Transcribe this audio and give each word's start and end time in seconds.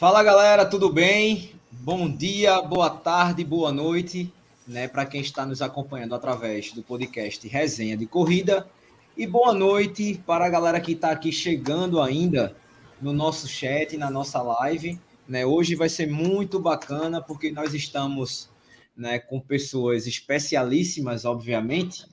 Fala 0.00 0.22
galera, 0.22 0.64
tudo 0.64 0.90
bem? 0.90 1.52
Bom 1.70 2.08
dia, 2.08 2.62
boa 2.62 2.88
tarde, 2.88 3.44
boa 3.44 3.70
noite, 3.70 4.32
né, 4.66 4.88
para 4.88 5.04
quem 5.04 5.20
está 5.20 5.44
nos 5.44 5.60
acompanhando 5.60 6.14
através 6.14 6.72
do 6.72 6.82
podcast 6.82 7.46
Resenha 7.46 7.98
de 7.98 8.06
Corrida. 8.06 8.66
E 9.14 9.26
boa 9.26 9.52
noite 9.52 10.18
para 10.26 10.46
a 10.46 10.48
galera 10.48 10.80
que 10.80 10.92
está 10.92 11.10
aqui 11.10 11.30
chegando 11.30 12.00
ainda 12.00 12.56
no 12.98 13.12
nosso 13.12 13.46
chat, 13.46 13.94
na 13.98 14.10
nossa 14.10 14.40
live. 14.40 14.98
Né? 15.28 15.44
Hoje 15.44 15.74
vai 15.74 15.90
ser 15.90 16.08
muito 16.10 16.58
bacana 16.58 17.20
porque 17.20 17.52
nós 17.52 17.74
estamos 17.74 18.48
né, 18.96 19.18
com 19.18 19.38
pessoas 19.38 20.06
especialíssimas, 20.06 21.26
obviamente. 21.26 22.06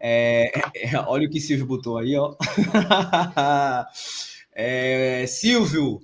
É, 0.00 0.50
olha 1.06 1.28
o 1.28 1.30
que 1.30 1.40
Silvio 1.40 1.64
botou 1.64 1.96
aí, 1.96 2.16
ó. 2.16 2.34
é, 4.52 5.24
Silvio, 5.28 6.02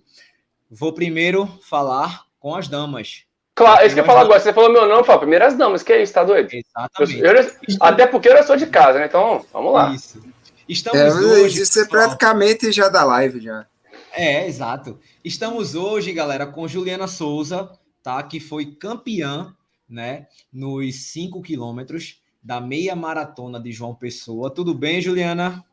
vou 0.71 0.93
primeiro 0.93 1.47
falar 1.63 2.25
com 2.39 2.55
as 2.55 2.69
damas. 2.69 3.25
Claro, 3.55 3.87
isso 3.87 3.95
que 3.95 4.01
eu 4.01 4.05
falo 4.05 4.21
agora. 4.21 4.39
Você 4.39 4.53
falou 4.53 4.71
meu 4.71 4.87
nome, 4.87 5.05
fala 5.05 5.19
primeiras 5.19 5.57
damas, 5.57 5.83
que 5.83 5.93
é 5.93 6.03
isso, 6.03 6.13
tá 6.13 6.23
doido? 6.23 6.51
Exatamente. 6.53 7.19
Eu, 7.19 7.33
eu, 7.35 7.77
até 7.81 8.07
porque 8.07 8.29
eu 8.29 8.45
sou 8.45 8.57
de 8.57 8.67
casa, 8.67 8.99
né? 8.99 9.07
Então, 9.07 9.45
vamos 9.53 9.73
lá. 9.73 9.95
Isso. 9.95 10.23
Estamos 10.69 11.01
é, 11.01 11.11
hoje. 11.11 11.63
Isso 11.63 11.81
é 11.81 11.87
praticamente 11.87 12.71
já 12.71 12.89
da 12.89 13.03
live, 13.05 13.41
já. 13.41 13.67
É, 14.13 14.47
exato. 14.47 14.99
Estamos 15.25 15.75
hoje, 15.75 16.13
galera, 16.13 16.47
com 16.47 16.69
Juliana 16.69 17.07
Souza, 17.07 17.71
tá? 18.03 18.23
Que 18.23 18.41
foi 18.41 18.67
campeã, 18.67 19.55
né? 19.89 20.27
Nos 20.53 21.13
5 21.13 21.41
quilômetros 21.41 22.21
da 22.43 22.61
meia 22.61 22.95
maratona 22.95 23.59
de 23.59 23.73
João 23.73 23.95
Pessoa. 23.95 24.51
Tudo 24.51 24.75
bem, 24.75 25.01
Juliana? 25.01 25.65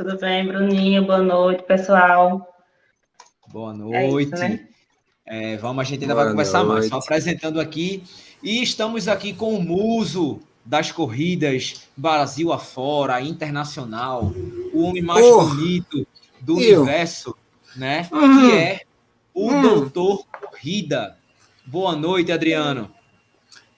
Tudo 0.00 0.16
bem, 0.16 0.46
Bruninho? 0.46 1.04
Boa 1.04 1.18
noite, 1.18 1.62
pessoal. 1.64 2.48
Boa 3.48 3.74
noite. 3.74 3.96
É 3.96 4.22
isso, 4.22 4.30
né? 4.30 4.66
é, 5.26 5.56
vamos, 5.58 5.82
a 5.82 5.84
gente 5.84 6.00
ainda 6.00 6.14
Boa 6.14 6.24
vai 6.24 6.32
conversar 6.32 6.64
noite. 6.64 6.72
mais. 6.72 6.88
Só 6.88 6.96
apresentando 6.96 7.60
aqui. 7.60 8.02
E 8.42 8.62
estamos 8.62 9.08
aqui 9.08 9.34
com 9.34 9.54
o 9.54 9.62
Muso 9.62 10.40
das 10.64 10.90
corridas 10.90 11.86
Brasil 11.94 12.50
afora, 12.50 13.20
internacional, 13.20 14.32
o 14.72 14.84
homem 14.84 15.02
mais 15.02 15.22
oh, 15.22 15.48
bonito 15.48 16.06
do 16.40 16.58
eu. 16.58 16.80
universo, 16.80 17.36
né? 17.76 18.08
Uhum. 18.10 18.40
Que 18.40 18.56
é 18.56 18.80
o 19.34 19.50
uhum. 19.50 19.60
Doutor 19.60 20.24
Corrida. 20.28 21.18
Boa 21.66 21.94
noite, 21.94 22.32
Adriano. 22.32 22.90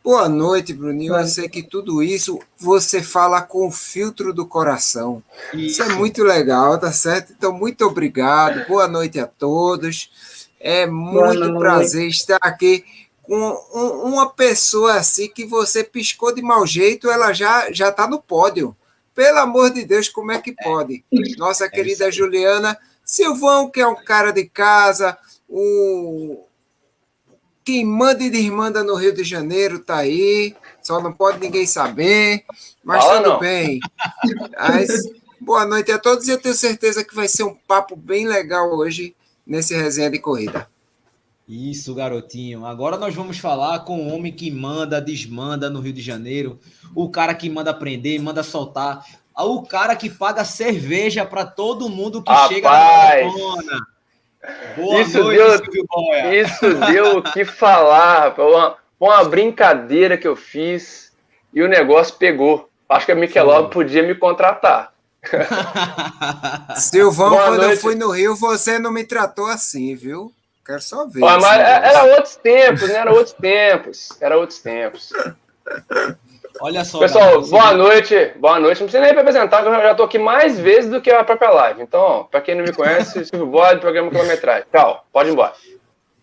Boa 0.05 0.29
noite, 0.29 0.73
Bruninho. 0.73 1.15
Eu 1.15 1.27
sei 1.27 1.49
que 1.49 1.63
tudo 1.63 2.03
isso 2.03 2.41
você 2.59 3.01
fala 3.01 3.41
com 3.41 3.69
o 3.69 3.71
filtro 3.71 4.35
do 4.35 4.45
coração. 4.45 5.23
Isso, 5.55 5.81
isso 5.81 5.83
é 5.83 5.95
muito 5.95 6.25
legal, 6.25 6.77
tá 6.77 6.91
certo? 6.91 7.33
Então, 7.33 7.53
muito 7.53 7.85
obrigado. 7.85 8.67
Boa 8.67 8.89
noite 8.89 9.21
a 9.21 9.29
todos. 9.29 10.11
É 10.59 10.87
muito 10.87 11.57
prazer 11.57 12.09
estar 12.09 12.39
aqui 12.43 12.85
com 13.23 13.53
uma 14.05 14.29
pessoa 14.29 14.95
assim 14.95 15.29
que 15.29 15.47
você 15.47 15.85
piscou 15.85 16.35
de 16.35 16.43
mau 16.43 16.67
jeito, 16.67 17.09
ela 17.09 17.33
já 17.33 17.71
já 17.71 17.89
está 17.89 18.09
no 18.09 18.21
pódio. 18.21 18.77
Pelo 19.15 19.39
amor 19.39 19.71
de 19.71 19.85
Deus, 19.85 20.09
como 20.09 20.33
é 20.33 20.41
que 20.41 20.53
pode? 20.53 21.05
Nossa 21.39 21.67
é 21.67 21.69
querida 21.69 22.11
Juliana 22.11 22.77
Silvão, 23.05 23.71
que 23.71 23.81
é 23.81 23.87
um 23.87 23.95
cara 23.95 24.33
de 24.33 24.47
casa, 24.47 25.17
o 25.49 26.45
quem 27.65 27.85
manda 27.85 28.23
e 28.23 28.31
desmanda 28.31 28.83
no 28.83 28.95
Rio 28.95 29.15
de 29.15 29.25
Janeiro 29.25 29.79
tá 29.79 29.99
aí, 29.99 30.55
só 30.83 31.01
não 31.01 31.13
pode 31.13 31.39
ninguém 31.39 31.67
saber, 31.67 32.45
mas 32.83 33.05
Fala 33.05 33.19
tudo 33.19 33.31
não. 33.31 33.39
bem. 33.39 33.81
Mas, 34.59 35.05
boa 35.41 35.65
noite 35.65 35.93
a 35.93 35.99
todos 35.99 36.27
e 36.27 36.31
eu 36.31 36.41
tenho 36.41 36.55
certeza 36.55 37.05
que 37.05 37.15
vai 37.15 37.29
ser 37.29 37.45
um 37.45 37.55
papo 37.55 37.95
bem 37.97 38.27
legal 38.27 38.75
hoje 38.75 39.15
nesse 39.47 39.75
resenha 39.75 40.11
de 40.11 40.19
corrida. 40.19 40.69
Isso, 41.49 41.95
garotinho. 41.95 42.65
Agora 42.65 42.97
nós 42.97 43.15
vamos 43.15 43.39
falar 43.39 43.81
com 43.81 43.99
o 43.99 44.15
homem 44.15 44.33
que 44.33 44.51
manda, 44.51 45.01
desmanda 45.01 45.69
no 45.69 45.81
Rio 45.81 45.93
de 45.93 46.01
Janeiro, 46.01 46.59
o 46.95 47.11
cara 47.11 47.35
que 47.35 47.51
manda 47.51 47.75
prender, 47.75 48.21
manda 48.21 48.43
soltar, 48.43 49.05
o 49.37 49.63
cara 49.63 49.97
que 49.97 50.09
paga 50.09 50.45
cerveja 50.45 51.25
para 51.25 51.45
todo 51.45 51.89
mundo 51.89 52.23
que 52.23 52.31
Rapaz. 52.31 52.49
chega 52.49 52.71
na 52.71 52.79
maratona. 52.79 53.87
Boa 54.77 55.01
isso 55.01 55.23
noite, 55.23 55.39
deu, 55.39 55.59
Silvio 55.59 55.87
Boia. 55.89 56.41
Isso 56.41 56.75
deu 56.93 57.19
o 57.19 57.23
que 57.23 57.45
falar, 57.45 58.39
uma, 58.39 58.77
uma 58.99 59.25
brincadeira 59.25 60.19
que 60.19 60.27
eu 60.27 60.35
fiz 60.35 61.13
e 61.53 61.63
o 61.63 61.69
negócio 61.69 62.17
pegou. 62.17 62.69
Acho 62.89 63.07
que 63.07 63.13
a 63.13 63.15
Michelob 63.15 63.71
podia 63.71 64.03
me 64.03 64.15
contratar. 64.15 64.93
Silvão, 66.77 67.31
Boa 67.31 67.45
quando 67.45 67.61
noite. 67.63 67.75
eu 67.75 67.81
fui 67.81 67.95
no 67.95 68.11
Rio, 68.11 68.35
você 68.35 68.79
não 68.79 68.91
me 68.91 69.05
tratou 69.05 69.47
assim, 69.47 69.95
viu? 69.95 70.33
Quero 70.67 70.81
só 70.81 71.07
ver. 71.07 71.21
mas 71.21 71.45
era 71.45 72.05
outros 72.05 72.37
tempos, 72.37 72.89
né? 72.89 72.95
Era 72.95 73.13
outros 73.13 73.35
tempos. 73.35 74.09
Era 74.21 74.37
outros 74.37 74.59
tempos. 74.59 75.13
Olha 76.61 76.85
só. 76.85 76.99
Pessoal, 76.99 77.43
boa 77.43 77.73
noite. 77.75 78.33
Boa 78.39 78.59
noite. 78.59 78.81
Não 78.81 78.87
precisa 78.87 79.03
nem 79.03 79.13
me 79.13 79.21
apresentar, 79.21 79.63
que 79.63 79.69
eu 79.69 79.73
já 79.73 79.91
estou 79.91 80.07
aqui 80.07 80.19
mais 80.19 80.59
vezes 80.59 80.91
do 80.91 81.01
que 81.01 81.11
a 81.11 81.25
própria 81.25 81.51
live. 81.51 81.83
Então, 81.83 82.29
para 82.31 82.41
quem 82.41 82.55
não 82.55 82.65
me 82.65 82.73
conhece, 82.73 83.25
Silvio 83.27 83.47
Bode, 83.47 83.81
programa 83.81 84.11
Quilometragem. 84.11 84.67
Tchau, 84.73 85.05
pode 85.13 85.31
ir 85.31 85.33
embora. 85.33 85.55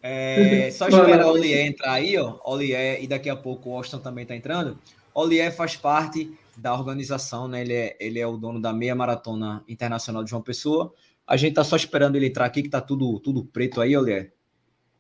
É, 0.02 0.70
só 0.72 0.88
esperar 0.88 1.26
o 1.26 1.32
Olié 1.32 1.68
entrar 1.68 1.94
aí, 1.94 2.18
ó. 2.18 2.36
Olié, 2.46 3.02
e 3.02 3.08
daqui 3.08 3.30
a 3.30 3.36
pouco 3.36 3.70
o 3.70 3.76
Austin 3.76 4.00
também 4.00 4.24
está 4.24 4.36
entrando. 4.36 4.78
Olié 5.14 5.52
faz 5.52 5.76
parte 5.76 6.32
da 6.56 6.74
organização, 6.74 7.48
né? 7.48 7.62
Ele 7.62 7.74
é, 7.74 7.98
ele 8.00 8.20
é 8.20 8.28
o 8.28 8.38
dono 8.38 8.62
da 8.62 8.72
meia 8.72 8.96
maratona 8.96 9.64
internacional 9.68 10.24
de 10.24 10.30
João 10.30 10.42
Pessoa. 10.42 10.94
A 11.28 11.36
gente 11.36 11.56
tá 11.56 11.64
só 11.64 11.76
esperando 11.76 12.16
ele 12.16 12.28
entrar 12.28 12.46
aqui, 12.46 12.64
que 12.64 12.70
tá 12.70 12.82
tudo, 12.82 13.20
tudo 13.20 13.44
preto 13.44 13.82
aí, 13.82 13.96
Olié. 13.96 14.32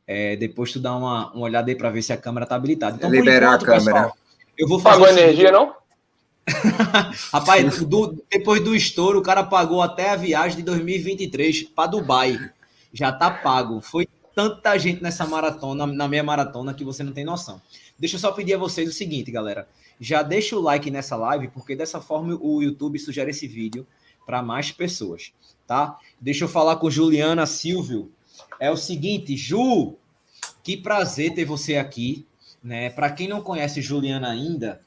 É, 0.05 0.35
depois 0.35 0.71
tu 0.71 0.79
dá 0.79 0.95
uma, 0.95 1.31
uma 1.33 1.45
olhada 1.45 1.69
aí 1.69 1.75
para 1.75 1.89
ver 1.89 2.01
se 2.01 2.11
a 2.11 2.17
câmera 2.17 2.45
tá 2.45 2.55
habilitada. 2.55 2.95
Então, 2.95 3.09
Liberar 3.09 3.55
enquanto, 3.55 3.63
a 3.63 3.77
câmera. 3.77 4.01
Pessoal, 4.01 4.17
eu 4.59 4.67
vou 4.67 4.79
fazer. 4.79 4.99
Pagou 4.99 5.17
energia, 5.17 5.51
não? 5.51 5.73
Rapaz, 7.31 7.83
do, 7.85 8.23
depois 8.29 8.61
do 8.63 8.75
estouro, 8.75 9.19
o 9.19 9.23
cara 9.23 9.43
pagou 9.43 9.81
até 9.81 10.09
a 10.09 10.15
viagem 10.15 10.57
de 10.57 10.63
2023 10.63 11.63
para 11.63 11.89
Dubai. 11.89 12.51
Já 12.91 13.11
tá 13.11 13.31
pago. 13.31 13.79
Foi 13.79 14.07
tanta 14.35 14.77
gente 14.77 15.01
nessa 15.01 15.25
maratona, 15.25 15.87
na 15.87 16.07
minha 16.07 16.23
maratona, 16.23 16.73
que 16.73 16.83
você 16.83 17.03
não 17.03 17.13
tem 17.13 17.23
noção. 17.23 17.61
Deixa 17.97 18.15
eu 18.15 18.19
só 18.19 18.31
pedir 18.31 18.55
a 18.55 18.57
vocês 18.57 18.89
o 18.89 18.93
seguinte, 18.93 19.31
galera. 19.31 19.67
Já 19.99 20.21
deixa 20.21 20.55
o 20.55 20.61
like 20.61 20.91
nessa 20.91 21.15
live, 21.15 21.49
porque 21.49 21.75
dessa 21.75 22.01
forma 22.01 22.37
o 22.41 22.61
YouTube 22.61 22.99
sugere 22.99 23.31
esse 23.31 23.47
vídeo 23.47 23.85
para 24.25 24.41
mais 24.41 24.71
pessoas, 24.71 25.31
tá? 25.67 25.97
Deixa 26.19 26.45
eu 26.45 26.49
falar 26.49 26.77
com 26.77 26.89
Juliana 26.89 27.45
Silvio. 27.45 28.11
É 28.59 28.69
o 28.69 28.77
seguinte, 28.77 29.35
Ju, 29.35 29.95
que 30.63 30.77
prazer 30.77 31.33
ter 31.33 31.45
você 31.45 31.77
aqui. 31.77 32.25
Né? 32.63 32.89
Para 32.89 33.11
quem 33.11 33.27
não 33.27 33.41
conhece 33.41 33.81
Juliana 33.81 34.29
ainda, 34.29 34.81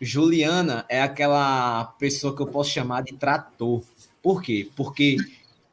Juliana 0.00 0.84
é 0.88 1.00
aquela 1.00 1.84
pessoa 1.98 2.34
que 2.34 2.42
eu 2.42 2.46
posso 2.46 2.70
chamar 2.70 3.02
de 3.02 3.14
trator. 3.14 3.82
Por 4.22 4.42
quê? 4.42 4.68
Porque 4.76 5.16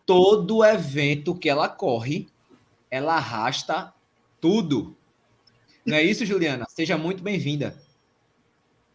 todo 0.06 0.64
evento 0.64 1.36
que 1.36 1.50
ela 1.50 1.68
corre, 1.68 2.28
ela 2.90 3.16
arrasta 3.16 3.94
tudo. 4.40 4.96
Não 5.86 5.98
é 5.98 6.04
isso, 6.04 6.26
Juliana? 6.26 6.66
Seja 6.70 6.98
muito 6.98 7.22
bem-vinda. 7.22 7.76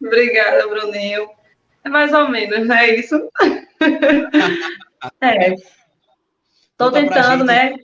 Obrigada, 0.01 0.67
Bruninho. 0.67 1.29
É 1.83 1.89
mais 1.89 2.13
ou 2.13 2.27
menos, 2.29 2.67
não 2.67 2.75
é 2.75 2.95
isso? 2.95 3.29
é. 5.21 5.53
Estou 6.71 6.91
tentando, 6.91 7.43
né? 7.43 7.75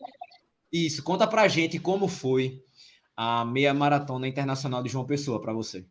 Isso, 0.72 1.04
conta 1.04 1.28
pra 1.28 1.48
gente 1.48 1.80
como 1.80 2.08
foi 2.08 2.65
a 3.16 3.46
meia 3.46 3.74
maratona 3.74 4.28
internacional 4.28 4.84
de 4.84 4.90
João 4.90 5.06
Pessoa 5.06 5.42
para 5.42 5.54
você? 5.54 5.86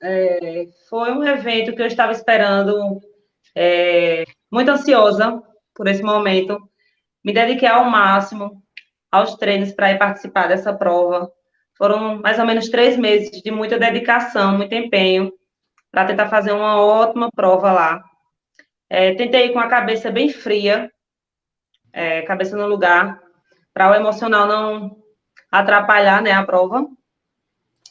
É, 0.00 0.66
foi 0.88 1.12
um 1.12 1.24
evento 1.24 1.74
que 1.74 1.82
eu 1.82 1.86
estava 1.86 2.12
esperando, 2.12 3.00
é, 3.54 4.24
muito 4.50 4.70
ansiosa 4.70 5.42
por 5.74 5.88
esse 5.88 6.02
momento. 6.02 6.58
Me 7.24 7.32
dediquei 7.32 7.68
ao 7.68 7.84
máximo 7.84 8.62
aos 9.10 9.34
treinos 9.36 9.72
para 9.72 9.90
ir 9.90 9.98
participar 9.98 10.48
dessa 10.48 10.72
prova. 10.72 11.32
Foram 11.76 12.20
mais 12.20 12.38
ou 12.38 12.44
menos 12.44 12.68
três 12.68 12.96
meses 12.96 13.42
de 13.42 13.50
muita 13.50 13.78
dedicação, 13.78 14.56
muito 14.56 14.74
empenho 14.74 15.32
para 15.90 16.04
tentar 16.04 16.28
fazer 16.28 16.52
uma 16.52 16.80
ótima 16.80 17.30
prova 17.34 17.72
lá. 17.72 18.04
É, 18.90 19.14
tentei 19.14 19.46
ir 19.46 19.52
com 19.52 19.58
a 19.58 19.68
cabeça 19.68 20.10
bem 20.10 20.28
fria, 20.28 20.90
é, 21.92 22.22
cabeça 22.22 22.56
no 22.56 22.66
lugar, 22.66 23.20
para 23.72 23.90
o 23.90 23.94
emocional 23.94 24.46
não 24.46 24.96
atrapalhar 25.50 26.22
né, 26.22 26.32
a 26.32 26.44
prova. 26.44 26.86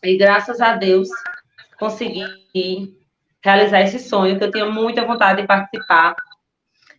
E 0.03 0.17
graças 0.17 0.61
a 0.61 0.75
Deus 0.75 1.09
consegui 1.79 2.95
realizar 3.43 3.81
esse 3.81 3.99
sonho, 3.99 4.37
que 4.37 4.43
eu 4.43 4.51
tinha 4.51 4.65
muita 4.65 5.05
vontade 5.05 5.41
de 5.41 5.47
participar. 5.47 6.15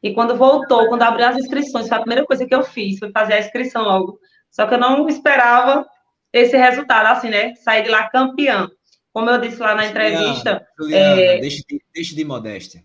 E 0.03 0.15
quando 0.15 0.37
voltou, 0.37 0.89
quando 0.89 1.03
abriu 1.03 1.27
as 1.27 1.37
inscrições, 1.37 1.89
foi 1.89 1.97
a 1.97 2.01
primeira 2.01 2.25
coisa 2.25 2.47
que 2.47 2.55
eu 2.55 2.63
fiz, 2.63 2.99
foi 2.99 3.11
fazer 3.11 3.35
a 3.35 3.41
inscrição 3.41 3.83
logo. 3.83 4.19
Só 4.51 4.67
que 4.67 4.75
eu 4.75 4.79
não 4.79 5.09
esperava 5.09 5.87
esse 6.33 6.57
resultado, 6.57 7.07
assim, 7.07 7.29
né? 7.29 7.55
Sair 7.57 7.83
de 7.83 7.91
lá 7.91 8.09
campeã. 8.09 8.69
Como 9.13 9.29
eu 9.29 9.41
disse 9.41 9.59
lá 9.59 9.75
na 9.75 9.87
entrevista. 9.87 10.67
Juliana, 10.79 11.21
é... 11.21 11.39
deixe, 11.41 11.63
de, 11.69 11.83
deixe 11.93 12.15
de 12.15 12.25
modéstia. 12.25 12.85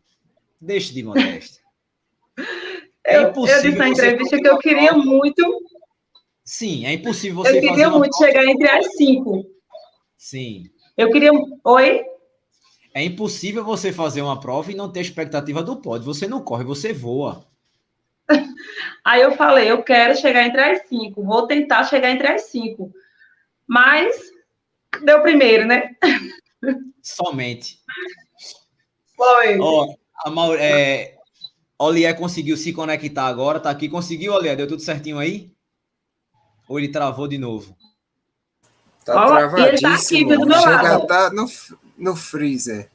Deixe 0.59 0.93
de 0.93 1.03
modéstia. 1.03 1.61
É 3.05 3.17
eu, 3.17 3.23
eu 3.23 3.33
disse 3.33 3.71
na 3.71 3.89
entrevista 3.89 4.37
que 4.37 4.47
eu 4.47 4.57
queria 4.59 4.93
muito. 4.93 5.43
Sim, 6.43 6.85
é 6.85 6.93
impossível 6.93 7.37
você. 7.37 7.57
Eu 7.57 7.61
queria 7.61 7.89
muito 7.89 8.17
prova... 8.17 8.25
chegar 8.25 8.45
entre 8.45 8.69
as 8.69 8.95
cinco. 8.95 9.45
Sim. 10.17 10.65
Eu 10.97 11.09
queria. 11.11 11.31
Oi? 11.63 12.03
É 12.93 13.03
impossível 13.03 13.63
você 13.63 13.91
fazer 13.91 14.21
uma 14.21 14.39
prova 14.39 14.71
e 14.71 14.75
não 14.75 14.91
ter 14.91 15.01
expectativa 15.01 15.63
do 15.63 15.77
pódio. 15.77 16.05
Você 16.05 16.27
não 16.27 16.43
corre, 16.43 16.63
você 16.63 16.93
voa. 16.93 17.45
Aí 19.03 19.21
eu 19.21 19.35
falei, 19.35 19.71
eu 19.71 19.81
quero 19.83 20.15
chegar 20.15 20.45
entre 20.45 20.61
as 20.61 20.87
cinco, 20.87 21.23
vou 21.23 21.47
tentar 21.47 21.83
chegar 21.85 22.11
entre 22.11 22.27
as 22.27 22.43
cinco. 22.43 22.91
Mas 23.67 24.15
deu 25.03 25.21
primeiro, 25.21 25.65
né? 25.65 25.95
Somente. 27.01 27.79
Foi. 29.15 29.59
Ó, 29.59 29.87
a 30.25 30.29
Maur... 30.29 30.57
é... 30.59 31.15
Olié 31.79 32.13
conseguiu 32.13 32.55
se 32.55 32.71
conectar 32.71 33.25
agora, 33.25 33.59
tá 33.59 33.69
aqui. 33.69 33.89
Conseguiu, 33.89 34.33
Olié? 34.33 34.55
Deu 34.55 34.67
tudo 34.67 34.81
certinho 34.81 35.17
aí? 35.19 35.52
Ou 36.73 36.79
ele 36.79 36.87
travou 36.87 37.27
de 37.27 37.37
novo? 37.37 37.77
Tá 39.05 39.13
travadíssimo. 39.27 40.31
Ele 40.33 40.47
tá 40.47 40.57
aqui, 40.57 40.61
Chega 40.63 40.95
a 40.95 40.99
tá 41.05 41.29
no, 41.29 41.45
no 41.95 42.15
freezer. 42.15 42.89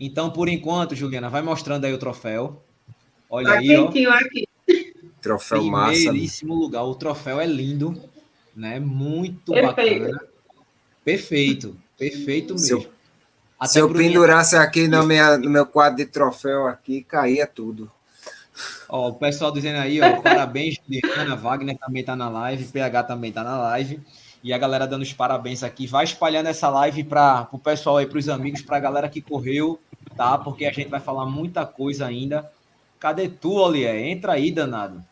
Então, 0.00 0.30
por 0.30 0.48
enquanto, 0.48 0.96
Juliana, 0.96 1.28
vai 1.28 1.42
mostrando 1.42 1.84
aí 1.84 1.92
o 1.92 1.98
troféu. 1.98 2.64
Olha 3.28 3.48
tá 3.48 3.58
aí, 3.58 3.76
ó. 3.76 3.86
aqui. 4.14 4.48
Troféu 5.20 5.62
massa. 5.64 5.92
Primeiríssimo 5.92 6.54
lugar. 6.54 6.84
O 6.84 6.94
troféu 6.94 7.38
é 7.38 7.44
lindo, 7.44 8.02
né? 8.56 8.80
Muito 8.80 9.52
Perfeito. 9.52 10.04
bacana. 10.04 10.24
Perfeito. 11.04 11.76
Perfeito 11.98 12.54
mesmo. 12.54 12.66
Se 12.66 12.72
eu, 12.72 13.66
se 13.66 13.78
eu 13.78 13.92
pendurasse 13.92 14.56
aqui 14.56 14.88
no, 14.88 15.06
minha, 15.06 15.36
no 15.36 15.50
meu 15.50 15.66
quadro 15.66 15.98
de 15.98 16.06
troféu 16.06 16.66
aqui, 16.66 17.02
caía 17.02 17.46
tudo. 17.46 17.92
Ó, 18.94 19.08
o 19.08 19.14
pessoal 19.14 19.50
dizendo 19.50 19.78
aí, 19.78 20.02
ó, 20.02 20.20
parabéns, 20.20 20.76
Juliana, 20.86 21.34
Wagner 21.34 21.78
também 21.78 22.04
tá 22.04 22.14
na 22.14 22.28
live, 22.28 22.62
PH 22.66 23.04
também 23.04 23.32
tá 23.32 23.42
na 23.42 23.56
live. 23.56 23.98
E 24.44 24.52
a 24.52 24.58
galera 24.58 24.86
dando 24.86 25.00
os 25.00 25.14
parabéns 25.14 25.62
aqui. 25.62 25.86
Vai 25.86 26.04
espalhando 26.04 26.48
essa 26.48 26.68
live 26.68 27.02
para 27.02 27.48
o 27.52 27.58
pessoal 27.58 27.96
aí, 27.96 28.06
para 28.06 28.18
os 28.18 28.28
amigos, 28.28 28.60
para 28.60 28.76
a 28.76 28.80
galera 28.80 29.08
que 29.08 29.22
correu, 29.22 29.80
tá? 30.14 30.36
Porque 30.36 30.66
a 30.66 30.72
gente 30.72 30.90
vai 30.90 31.00
falar 31.00 31.24
muita 31.24 31.64
coisa 31.64 32.04
ainda. 32.04 32.52
Cadê 33.00 33.30
tu, 33.30 33.52
Olié? 33.52 34.10
Entra 34.10 34.32
aí, 34.32 34.50
danado. 34.50 35.02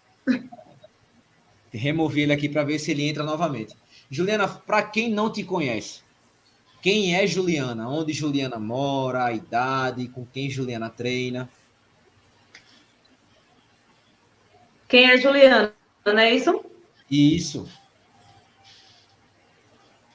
Removi 1.73 2.21
ele 2.21 2.35
aqui 2.35 2.51
para 2.51 2.65
ver 2.65 2.79
se 2.79 2.91
ele 2.91 3.09
entra 3.09 3.25
novamente. 3.25 3.75
Juliana, 4.11 4.47
para 4.47 4.83
quem 4.83 5.09
não 5.11 5.33
te 5.33 5.43
conhece, 5.43 6.03
quem 6.83 7.15
é 7.15 7.27
Juliana? 7.27 7.89
Onde 7.89 8.13
Juliana 8.13 8.59
mora, 8.59 9.25
a 9.25 9.33
idade, 9.33 10.07
com 10.09 10.27
quem 10.27 10.51
Juliana 10.51 10.91
treina? 10.91 11.49
Quem 14.91 15.09
é 15.09 15.17
Juliana? 15.17 15.73
Não 16.05 16.19
é 16.19 16.35
isso? 16.35 16.65
Isso. 17.09 17.69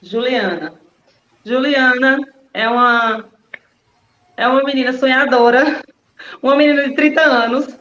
Juliana. 0.02 0.74
Juliana 1.42 2.18
é 2.52 2.68
uma 2.68 3.24
é 4.36 4.46
uma 4.46 4.62
menina 4.62 4.92
sonhadora, 4.92 5.82
uma 6.42 6.54
menina 6.54 6.86
de 6.86 6.94
30 6.94 7.22
anos 7.22 7.78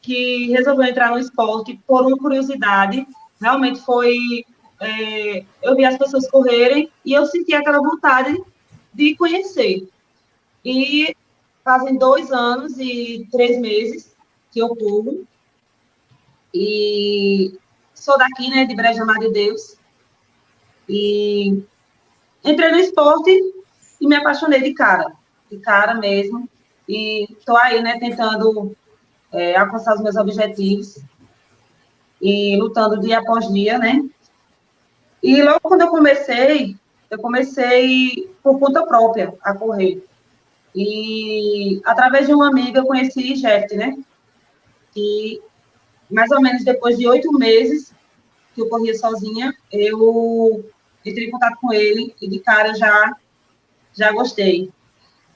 que 0.00 0.46
resolveu 0.46 0.86
entrar 0.86 1.10
no 1.10 1.18
esporte 1.18 1.78
por 1.86 2.06
uma 2.06 2.16
curiosidade. 2.16 3.06
Realmente 3.38 3.82
foi 3.82 4.42
é, 4.80 5.44
eu 5.62 5.76
vi 5.76 5.84
as 5.84 5.98
pessoas 5.98 6.30
correrem 6.30 6.90
e 7.04 7.12
eu 7.12 7.26
senti 7.26 7.54
aquela 7.54 7.78
vontade 7.78 8.42
de 8.94 9.14
conhecer. 9.16 9.86
E 10.64 11.14
fazem 11.62 11.98
dois 11.98 12.32
anos 12.32 12.78
e 12.78 13.28
três 13.30 13.60
meses 13.60 14.16
que 14.50 14.60
eu 14.60 14.74
corro. 14.74 15.26
E 16.52 17.58
sou 17.94 18.16
daqui, 18.18 18.48
né, 18.50 18.64
de 18.64 18.74
Breja 18.74 19.04
Mar 19.04 19.18
de 19.18 19.30
Deus. 19.30 19.76
E 20.88 21.62
entrei 22.44 22.70
no 22.70 22.78
esporte 22.78 23.30
e 24.00 24.06
me 24.06 24.16
apaixonei 24.16 24.62
de 24.62 24.72
cara, 24.72 25.12
de 25.50 25.58
cara 25.58 25.94
mesmo. 25.94 26.48
E 26.88 27.24
estou 27.32 27.56
aí, 27.56 27.82
né, 27.82 27.98
tentando 27.98 28.74
é, 29.32 29.56
alcançar 29.56 29.94
os 29.94 30.02
meus 30.02 30.16
objetivos 30.16 30.98
e 32.20 32.56
lutando 32.56 33.00
dia 33.00 33.18
após 33.18 33.48
dia, 33.52 33.78
né? 33.78 34.04
E 35.22 35.42
logo 35.42 35.60
quando 35.60 35.82
eu 35.82 35.88
comecei, 35.88 36.76
eu 37.10 37.18
comecei 37.18 38.32
por 38.42 38.58
conta 38.58 38.86
própria 38.86 39.34
a 39.42 39.54
correr. 39.54 40.02
E 40.74 41.80
através 41.84 42.26
de 42.26 42.34
uma 42.34 42.48
amiga 42.48 42.80
eu 42.80 42.86
conheci 42.86 43.34
Jeff, 43.34 43.74
né? 43.76 43.96
E 44.96 45.40
mais 46.10 46.30
ou 46.30 46.40
menos 46.40 46.64
depois 46.64 46.96
de 46.96 47.06
oito 47.06 47.32
meses 47.32 47.94
que 48.54 48.60
eu 48.62 48.68
corria 48.68 48.96
sozinha, 48.96 49.54
eu 49.70 50.64
entrei 51.04 51.28
em 51.28 51.30
contato 51.30 51.58
com 51.60 51.72
ele 51.72 52.14
e 52.20 52.28
de 52.28 52.40
cara 52.40 52.74
já, 52.74 53.16
já 53.92 54.12
gostei. 54.12 54.70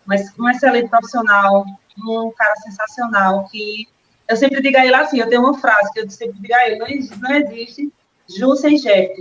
Mas 0.04 0.36
um 0.38 0.48
excelente 0.48 0.88
profissional, 0.88 1.64
um 1.98 2.32
cara 2.32 2.56
sensacional 2.56 3.46
que 3.48 3.86
eu 4.28 4.36
sempre 4.36 4.62
digo 4.62 4.76
a 4.78 4.86
ele 4.86 4.94
assim, 4.94 5.20
eu 5.20 5.28
tenho 5.28 5.42
uma 5.42 5.58
frase 5.58 5.92
que 5.92 6.00
eu 6.00 6.10
sempre 6.10 6.40
digo 6.40 6.54
a 6.54 6.66
ele, 6.66 6.78
não 6.78 6.86
existe, 6.86 7.84
não 7.88 7.92
Ju 8.28 8.56
sem 8.56 8.76
Jeff, 8.76 9.12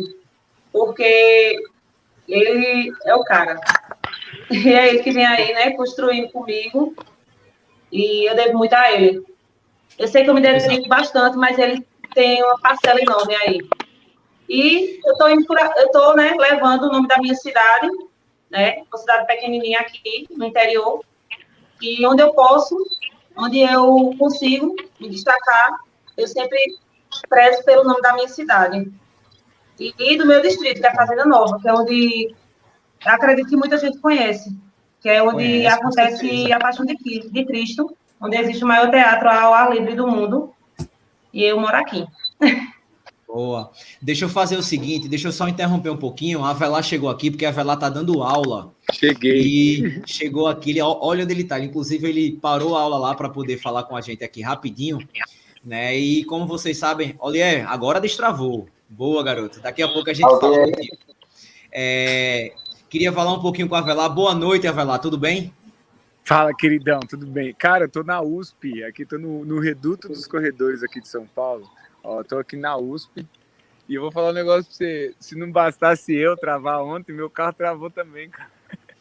porque 0.71 1.55
ele 2.27 2.93
é 3.05 3.15
o 3.15 3.23
cara. 3.23 3.59
E 4.49 4.69
é 4.69 4.89
ele 4.89 5.03
que 5.03 5.11
vem 5.11 5.25
aí, 5.25 5.53
né, 5.53 5.71
construindo 5.71 6.31
comigo, 6.31 6.95
e 7.91 8.29
eu 8.29 8.35
devo 8.35 8.57
muito 8.57 8.73
a 8.73 8.91
ele. 8.91 9.23
Eu 10.01 10.07
sei 10.07 10.23
que 10.23 10.31
eu 10.31 10.33
me 10.33 10.41
dedico 10.41 10.87
bastante, 10.87 11.37
mas 11.37 11.59
ele 11.59 11.85
tem 12.15 12.43
uma 12.43 12.59
parcela 12.59 12.99
enorme 12.99 13.35
aí. 13.35 13.59
E 14.49 14.99
eu 15.05 15.11
estou 15.11 15.29
eu 15.29 15.91
tô, 15.91 16.15
né, 16.15 16.33
levando 16.39 16.85
o 16.85 16.91
nome 16.91 17.07
da 17.07 17.19
minha 17.19 17.35
cidade, 17.35 17.87
né, 18.49 18.81
uma 18.91 18.97
cidade 18.97 19.27
pequenininha 19.27 19.79
aqui 19.79 20.27
no 20.31 20.43
interior, 20.43 21.05
e 21.79 22.03
onde 22.07 22.23
eu 22.23 22.33
posso, 22.33 22.75
onde 23.37 23.59
eu 23.59 24.15
consigo 24.17 24.75
me 24.99 25.07
destacar, 25.07 25.77
eu 26.17 26.27
sempre 26.27 26.57
prezo 27.29 27.63
pelo 27.63 27.83
nome 27.83 28.01
da 28.01 28.13
minha 28.13 28.27
cidade. 28.27 28.91
E, 29.79 29.93
e 29.99 30.17
do 30.17 30.25
meu 30.25 30.41
distrito, 30.41 30.79
que 30.81 30.87
é 30.87 30.89
a 30.89 30.95
Fazenda 30.95 31.25
Nova, 31.25 31.59
que 31.59 31.69
é 31.69 31.73
onde 31.73 32.35
acredito 33.05 33.49
que 33.49 33.55
muita 33.55 33.77
gente 33.77 33.99
conhece, 33.99 34.57
que 34.99 35.09
é 35.09 35.21
onde 35.21 35.35
conhece, 35.35 35.67
acontece 35.67 36.51
a 36.51 36.59
Paixão 36.59 36.87
de, 36.87 36.95
de 36.95 37.45
Cristo, 37.45 37.95
onde 38.21 38.37
existe 38.37 38.63
o 38.63 38.67
maior 38.67 38.89
teatro 38.91 39.29
ao 39.29 39.53
ar 39.53 39.71
livre 39.71 39.95
do 39.95 40.07
mundo, 40.07 40.53
e 41.33 41.43
eu 41.43 41.59
moro 41.59 41.75
aqui. 41.75 42.05
Boa. 43.33 43.71
Deixa 44.01 44.25
eu 44.25 44.29
fazer 44.29 44.57
o 44.57 44.63
seguinte, 44.63 45.07
deixa 45.07 45.29
eu 45.29 45.31
só 45.31 45.47
interromper 45.47 45.89
um 45.89 45.97
pouquinho. 45.97 46.43
A 46.43 46.49
Avelar 46.49 46.83
chegou 46.83 47.09
aqui 47.09 47.31
porque 47.31 47.45
a 47.45 47.49
Avelar 47.49 47.79
tá 47.79 47.87
dando 47.87 48.21
aula. 48.21 48.73
Cheguei. 48.91 49.41
E 49.41 50.01
chegou 50.05 50.47
aqui, 50.47 50.71
ele, 50.71 50.81
olha 50.81 51.23
onde 51.23 51.33
ele 51.33 51.45
tá. 51.45 51.57
Inclusive, 51.57 52.09
ele 52.09 52.31
parou 52.33 52.75
a 52.75 52.81
aula 52.81 52.97
lá 52.97 53.15
para 53.15 53.29
poder 53.29 53.57
falar 53.57 53.83
com 53.83 53.95
a 53.95 54.01
gente 54.01 54.21
aqui 54.21 54.41
rapidinho. 54.41 54.99
Né? 55.63 55.97
E 55.97 56.25
como 56.25 56.45
vocês 56.45 56.77
sabem, 56.77 57.15
Olier, 57.19 57.65
agora 57.71 58.01
destravou. 58.01 58.67
Boa, 58.89 59.23
garoto. 59.23 59.61
Daqui 59.61 59.81
a 59.81 59.87
pouco 59.87 60.09
a 60.09 60.13
gente 60.13 60.23
fala 60.23 60.39
contigo. 60.39 60.97
É, 61.71 62.51
queria 62.89 63.13
falar 63.13 63.33
um 63.33 63.41
pouquinho 63.41 63.69
com 63.69 63.75
a 63.75 63.79
Avelar. 63.79 64.13
Boa 64.13 64.35
noite, 64.35 64.67
Avelar. 64.67 64.99
Tudo 64.99 65.17
bem? 65.17 65.53
Fala, 66.23 66.53
queridão. 66.53 66.99
Tudo 67.01 67.25
bem? 67.25 67.53
Cara, 67.53 67.85
eu 67.85 67.89
tô 67.89 68.03
na 68.03 68.21
USP. 68.21 68.83
Aqui 68.83 69.05
tô 69.05 69.17
no, 69.17 69.43
no 69.43 69.59
Reduto 69.59 70.07
dos 70.07 70.27
Corredores 70.27 70.83
aqui 70.83 71.01
de 71.01 71.07
São 71.07 71.25
Paulo. 71.25 71.69
Ó, 72.03 72.23
tô 72.23 72.37
aqui 72.37 72.55
na 72.55 72.77
USP 72.77 73.25
e 73.87 73.95
eu 73.95 74.01
vou 74.01 74.11
falar 74.11 74.29
um 74.29 74.33
negócio 74.33 74.65
pra 74.65 74.73
você. 74.73 75.13
Se 75.19 75.35
não 75.35 75.51
bastasse 75.51 76.13
eu 76.13 76.37
travar 76.37 76.81
ontem, 76.81 77.11
meu 77.11 77.29
carro 77.29 77.53
travou 77.53 77.89
também, 77.89 78.29
cara. 78.29 78.49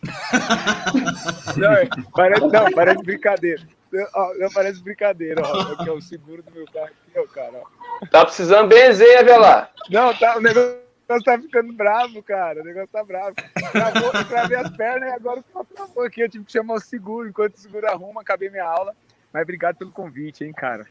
não, 1.56 1.72
é, 1.72 1.88
parece, 2.12 2.40
não, 2.40 2.72
parece 2.72 3.02
brincadeira. 3.04 3.62
Não, 3.92 4.38
não 4.38 4.50
parece 4.50 4.82
brincadeira, 4.82 5.42
ó. 5.44 5.60
Aqui 5.72 5.88
é 5.88 5.92
o 5.92 6.00
seguro 6.00 6.42
do 6.42 6.50
meu 6.50 6.64
carro 6.66 6.86
aqui, 6.86 7.18
ó, 7.18 7.26
cara. 7.26 7.52
Ó. 7.54 8.06
Tá 8.06 8.24
precisando 8.24 8.68
benzer, 8.68 9.18
Avelar. 9.18 9.70
Não, 9.90 10.12
tá, 10.14 10.36
o 10.36 10.40
negócio 10.40 10.89
tá 11.18 11.38
ficando 11.38 11.72
bravo, 11.72 12.22
cara. 12.22 12.60
O 12.60 12.64
negócio 12.64 12.88
tá 12.88 13.02
bravo. 13.02 13.34
Travou, 13.72 14.12
eu 14.12 14.24
travei 14.28 14.56
as 14.58 14.76
pernas 14.76 15.10
e 15.10 15.12
agora 15.12 15.44
só 15.52 15.64
travou 15.64 16.04
aqui. 16.04 16.20
Eu 16.20 16.28
tive 16.28 16.44
que 16.44 16.52
chamar 16.52 16.74
o 16.74 16.80
seguro. 16.80 17.28
Enquanto 17.28 17.56
o 17.56 17.60
seguro 17.60 17.88
arruma, 17.88 18.20
acabei 18.20 18.50
minha 18.50 18.64
aula. 18.64 18.94
Mas 19.32 19.42
obrigado 19.42 19.76
pelo 19.76 19.90
convite, 19.90 20.44
hein, 20.44 20.52
cara. 20.52 20.86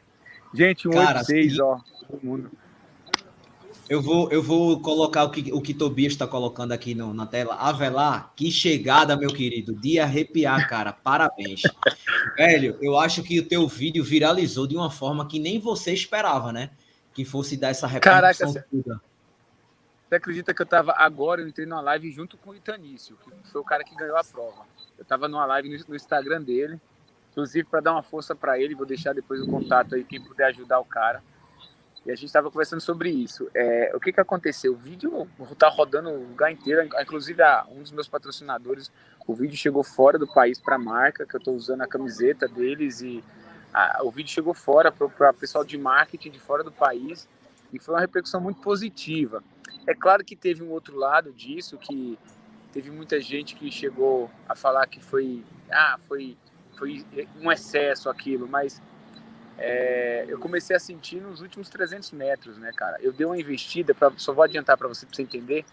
Gente, 0.54 0.88
um 0.88 0.92
cara, 0.92 1.22
8 1.28 1.64
ó 1.64 1.80
todo 2.10 2.20
mundo. 2.24 2.52
Eu 3.88 4.02
vou, 4.02 4.32
eu 4.32 4.44
vou 4.44 4.80
colocar 4.82 5.24
o 5.24 5.32
que 5.32 5.52
o 5.52 5.60
que 5.60 5.74
Tobias 5.74 6.14
está 6.14 6.28
colocando 6.28 6.72
aqui 6.72 6.94
no, 6.94 7.12
na 7.12 7.26
tela. 7.26 7.56
Avelar, 7.56 8.32
que 8.36 8.52
chegada, 8.52 9.18
meu 9.18 9.30
querido. 9.30 9.74
De 9.74 10.00
arrepiar, 10.00 10.70
cara. 10.70 10.94
Parabéns. 10.94 11.64
Velho, 12.38 12.78
eu 12.82 12.98
acho 13.00 13.24
que 13.24 13.40
o 13.40 13.48
teu 13.48 13.68
vídeo 13.68 14.04
viralizou 14.04 14.68
de 14.68 14.76
uma 14.76 14.92
forma 14.92 15.28
que 15.28 15.40
nem 15.40 15.60
você 15.60 15.92
esperava, 15.92 16.52
né? 16.52 16.70
Que 17.14 17.26
fosse 17.26 17.58
dar 17.58 17.70
essa 17.70 17.88
repercussão 17.88 18.54
Caraca, 18.54 18.68
toda. 18.70 19.09
Você 20.10 20.16
acredita 20.16 20.56
que 20.56 20.62
eu 20.64 20.66
tava 20.66 20.92
agora, 20.98 21.40
eu 21.40 21.48
entrei 21.48 21.68
numa 21.68 21.82
live 21.82 22.12
junto 22.12 22.36
com 22.36 22.50
o 22.50 22.56
Itanício, 22.56 23.16
que 23.16 23.52
foi 23.52 23.62
o 23.62 23.64
cara 23.64 23.84
que 23.84 23.96
ganhou 23.96 24.18
a 24.18 24.24
prova. 24.24 24.66
Eu 24.98 25.06
tava 25.06 25.28
numa 25.28 25.46
live 25.46 25.70
no, 25.70 25.86
no 25.88 25.96
Instagram 25.96 26.42
dele. 26.42 26.82
Inclusive, 27.30 27.68
para 27.70 27.80
dar 27.80 27.92
uma 27.92 28.02
força 28.02 28.34
para 28.34 28.60
ele, 28.60 28.74
vou 28.74 28.88
deixar 28.88 29.14
depois 29.14 29.40
o 29.40 29.46
contato 29.46 29.94
aí, 29.94 30.04
quem 30.04 30.20
puder 30.20 30.46
ajudar 30.48 30.80
o 30.80 30.86
cara. 30.86 31.22
E 32.04 32.10
a 32.10 32.16
gente 32.16 32.26
estava 32.26 32.50
conversando 32.50 32.82
sobre 32.82 33.12
isso. 33.12 33.52
É, 33.54 33.92
o 33.94 34.00
que, 34.00 34.12
que 34.12 34.20
aconteceu? 34.20 34.74
O 34.74 34.78
vídeo 34.78 35.30
está 35.52 35.70
rodando 35.70 36.10
o 36.10 36.28
lugar 36.30 36.52
inteiro, 36.52 36.90
inclusive 37.00 37.44
a, 37.44 37.68
um 37.70 37.84
dos 37.84 37.92
meus 37.92 38.08
patrocinadores, 38.08 38.92
o 39.28 39.36
vídeo 39.36 39.56
chegou 39.56 39.84
fora 39.84 40.18
do 40.18 40.28
país 40.28 40.60
para 40.60 40.74
a 40.74 40.80
marca, 40.80 41.24
que 41.24 41.36
eu 41.36 41.38
estou 41.38 41.54
usando 41.54 41.82
a 41.82 41.88
camiseta 41.88 42.48
deles, 42.48 43.02
e 43.02 43.24
o 44.02 44.10
vídeo 44.10 44.32
chegou 44.32 44.56
fora 44.56 44.92
para 44.92 45.06
o 45.06 45.34
pessoal 45.36 45.64
de 45.64 45.78
marketing 45.78 46.32
de 46.32 46.40
fora 46.40 46.64
do 46.64 46.72
país, 46.72 47.30
e 47.72 47.78
foi 47.78 47.94
uma 47.94 48.02
repercussão 48.02 48.42
muito 48.42 48.60
positiva. 48.60 49.44
É 49.90 49.96
claro 49.96 50.24
que 50.24 50.36
teve 50.36 50.62
um 50.62 50.70
outro 50.70 50.96
lado 50.96 51.34
disso, 51.34 51.76
que 51.76 52.16
teve 52.72 52.92
muita 52.92 53.20
gente 53.20 53.56
que 53.56 53.72
chegou 53.72 54.30
a 54.48 54.54
falar 54.54 54.86
que 54.86 55.04
foi, 55.04 55.44
ah, 55.72 55.98
foi, 56.08 56.38
foi 56.78 57.04
um 57.42 57.52
excesso 57.52 58.08
aquilo, 58.08 58.48
mas 58.48 58.80
é, 59.58 60.26
eu 60.28 60.38
comecei 60.38 60.76
a 60.76 60.80
sentir 60.80 61.20
nos 61.20 61.42
últimos 61.42 61.70
300 61.70 62.12
metros, 62.12 62.56
né, 62.60 62.72
cara? 62.72 62.98
Eu 63.02 63.12
dei 63.12 63.26
uma 63.26 63.36
investida, 63.36 63.96
pra, 63.96 64.12
só 64.16 64.32
vou 64.32 64.44
adiantar 64.44 64.78
para 64.78 64.88
você, 64.88 65.08
você 65.12 65.24
entender. 65.24 65.66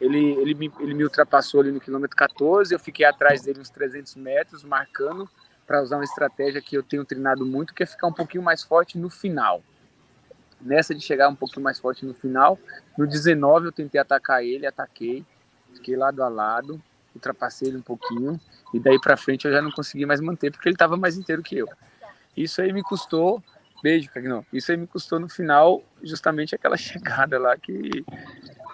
Ele, 0.00 0.32
ele, 0.40 0.54
me, 0.54 0.72
ele 0.80 0.94
me 0.94 1.04
ultrapassou 1.04 1.60
ali 1.60 1.70
no 1.70 1.78
quilômetro 1.78 2.16
14, 2.16 2.74
eu 2.74 2.80
fiquei 2.80 3.06
atrás 3.06 3.42
dele 3.42 3.60
uns 3.60 3.70
300 3.70 4.16
metros, 4.16 4.64
marcando 4.64 5.30
para 5.68 5.80
usar 5.80 5.98
uma 5.98 6.04
estratégia 6.04 6.60
que 6.60 6.76
eu 6.76 6.82
tenho 6.82 7.04
treinado 7.04 7.46
muito, 7.46 7.72
que 7.72 7.84
é 7.84 7.86
ficar 7.86 8.08
um 8.08 8.12
pouquinho 8.12 8.42
mais 8.42 8.64
forte 8.64 8.98
no 8.98 9.08
final. 9.08 9.62
Nessa 10.62 10.94
de 10.94 11.00
chegar 11.00 11.28
um 11.28 11.34
pouquinho 11.34 11.62
mais 11.62 11.78
forte 11.78 12.06
no 12.06 12.14
final, 12.14 12.58
no 12.96 13.06
19 13.06 13.66
eu 13.66 13.72
tentei 13.72 14.00
atacar 14.00 14.44
ele, 14.44 14.66
ataquei, 14.66 15.24
fiquei 15.74 15.96
lado 15.96 16.22
a 16.22 16.28
lado, 16.28 16.80
ultrapassei 17.14 17.68
ele 17.68 17.78
um 17.78 17.82
pouquinho, 17.82 18.40
e 18.72 18.78
daí 18.78 18.98
para 19.00 19.16
frente 19.16 19.46
eu 19.46 19.52
já 19.52 19.60
não 19.60 19.70
consegui 19.70 20.06
mais 20.06 20.20
manter, 20.20 20.50
porque 20.50 20.68
ele 20.68 20.74
estava 20.74 20.96
mais 20.96 21.16
inteiro 21.16 21.42
que 21.42 21.58
eu. 21.58 21.68
Isso 22.36 22.62
aí 22.62 22.72
me 22.72 22.82
custou, 22.82 23.42
beijo, 23.82 24.10
Cagnão, 24.10 24.46
isso 24.52 24.70
aí 24.70 24.76
me 24.76 24.86
custou 24.86 25.18
no 25.18 25.28
final 25.28 25.82
justamente 26.02 26.54
aquela 26.54 26.76
chegada 26.78 27.38
lá 27.38 27.56
que 27.56 28.04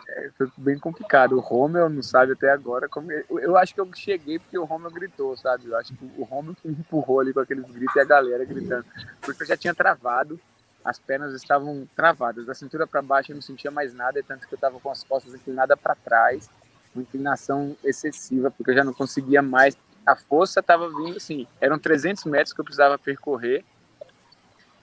é, 0.09 0.31
foi 0.37 0.51
bem 0.57 0.79
complicado. 0.79 1.37
O 1.37 1.41
Romel 1.41 1.89
não 1.89 2.03
sabe 2.03 2.33
até 2.33 2.51
agora 2.51 2.89
como. 2.89 3.13
Eu 3.13 3.57
acho 3.57 3.75
que 3.75 3.81
eu 3.81 3.89
cheguei 3.95 4.39
porque 4.39 4.59
o 4.59 4.65
Romel 4.65 4.91
gritou, 4.91 5.37
sabe? 5.37 5.67
Eu 5.67 5.77
acho 5.77 5.95
que 5.95 6.11
o 6.17 6.25
Romel 6.25 6.55
que 6.55 6.67
me 6.67 6.75
empurrou 6.75 7.21
ali 7.21 7.33
com 7.33 7.41
aqueles 7.41 7.65
gritos 7.71 7.95
e 7.95 8.01
a 8.01 8.05
galera 8.05 8.45
gritando. 8.45 8.85
Porque 9.21 9.43
eu 9.43 9.47
já 9.47 9.57
tinha 9.57 9.75
travado, 9.75 10.41
as 10.89 10.99
pernas 10.99 11.35
estavam 11.35 11.87
travadas. 11.95 12.47
Da 12.47 12.55
cintura 12.55 12.87
para 12.87 13.03
baixo 13.03 13.33
eu 13.33 13.35
não 13.35 13.43
sentia 13.43 13.71
mais 13.71 13.93
nada, 13.95 14.23
tanto 14.27 14.47
que 14.47 14.55
eu 14.55 14.57
estava 14.57 14.81
com 14.81 14.91
as 14.91 15.05
costas 15.05 15.35
inclinadas 15.35 15.79
para 15.79 15.95
trás, 15.95 16.49
uma 16.95 17.03
inclinação 17.03 17.77
excessiva, 17.85 18.51
porque 18.51 18.71
eu 18.71 18.75
já 18.75 18.85
não 18.85 18.95
conseguia 18.95 19.43
mais 19.43 19.77
a 20.09 20.17
força 20.17 20.61
estava 20.61 20.89
vindo 20.89 21.19
assim, 21.19 21.47
eram 21.61 21.79
300 21.79 22.25
metros 22.25 22.55
que 22.55 22.61
eu 22.61 22.65
precisava 22.65 22.99
percorrer. 22.99 23.63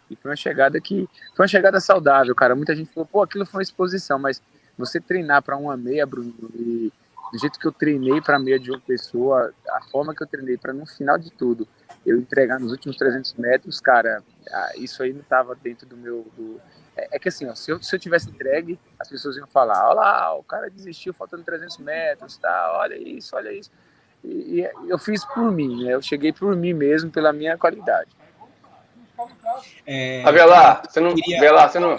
E 0.09 0.15
foi 0.15 0.29
uma 0.29 0.37
chegada 0.37 0.79
que 0.79 1.09
foi 1.35 1.43
uma 1.43 1.47
chegada 1.47 1.79
saudável, 1.79 2.35
cara. 2.35 2.55
Muita 2.55 2.75
gente 2.75 2.93
falou, 2.93 3.07
pô, 3.07 3.23
aquilo 3.23 3.43
foi 3.43 3.57
uma 3.57 3.63
exposição, 3.63 4.19
mas 4.19 4.39
você 4.77 4.99
treinar 4.99 5.41
para 5.41 5.57
uma 5.57 5.75
meia, 5.75 6.05
Bruno, 6.05 6.31
e 6.53 6.93
do 7.31 7.39
jeito 7.39 7.59
que 7.59 7.65
eu 7.65 7.71
treinei 7.71 8.21
para 8.21 8.37
meia 8.37 8.59
de 8.59 8.69
uma 8.69 8.79
pessoa, 8.79 9.51
a 9.67 9.81
forma 9.89 10.13
que 10.13 10.21
eu 10.21 10.27
treinei 10.27 10.57
para 10.57 10.71
no 10.71 10.85
final 10.85 11.17
de 11.17 11.31
tudo 11.31 11.67
eu 12.05 12.19
entregar 12.19 12.59
nos 12.59 12.71
últimos 12.71 12.95
300 12.95 13.33
metros, 13.33 13.81
cara, 13.81 14.21
ah, 14.51 14.71
isso 14.75 15.01
aí 15.03 15.13
não 15.13 15.21
estava 15.21 15.55
dentro 15.55 15.85
do 15.85 15.97
meu. 15.97 16.25
Do... 16.35 16.61
É, 16.95 17.15
é, 17.15 17.19
que 17.19 17.29
assim, 17.29 17.47
ó, 17.47 17.55
se, 17.55 17.71
eu, 17.71 17.81
se 17.81 17.95
eu 17.95 17.99
tivesse 17.99 18.29
entregue, 18.29 18.79
as 18.99 19.09
pessoas 19.09 19.37
iam 19.37 19.47
falar: 19.47 19.87
olha 19.89 19.95
lá, 19.95 20.35
o 20.35 20.43
cara 20.43 20.69
desistiu 20.69 21.13
faltando 21.13 21.43
300 21.43 21.77
metros, 21.77 22.37
tá? 22.37 22.73
Olha 22.77 22.95
isso, 22.95 23.35
olha 23.35 23.51
isso. 23.51 23.71
E, 24.23 24.67
eu 24.87 24.97
fiz 24.97 25.23
por 25.25 25.51
mim, 25.51 25.83
né? 25.83 25.93
Eu 25.93 26.01
cheguei 26.01 26.33
por 26.33 26.55
mim 26.55 26.73
mesmo, 26.73 27.11
pela 27.11 27.31
minha 27.31 27.57
qualidade. 27.57 28.09
É, 29.85 30.23
Avelar, 30.25 30.83
você 30.87 30.99
não, 30.99 31.15
queria... 31.15 31.37
Avelar, 31.37 31.69
você 31.69 31.79
não, 31.79 31.97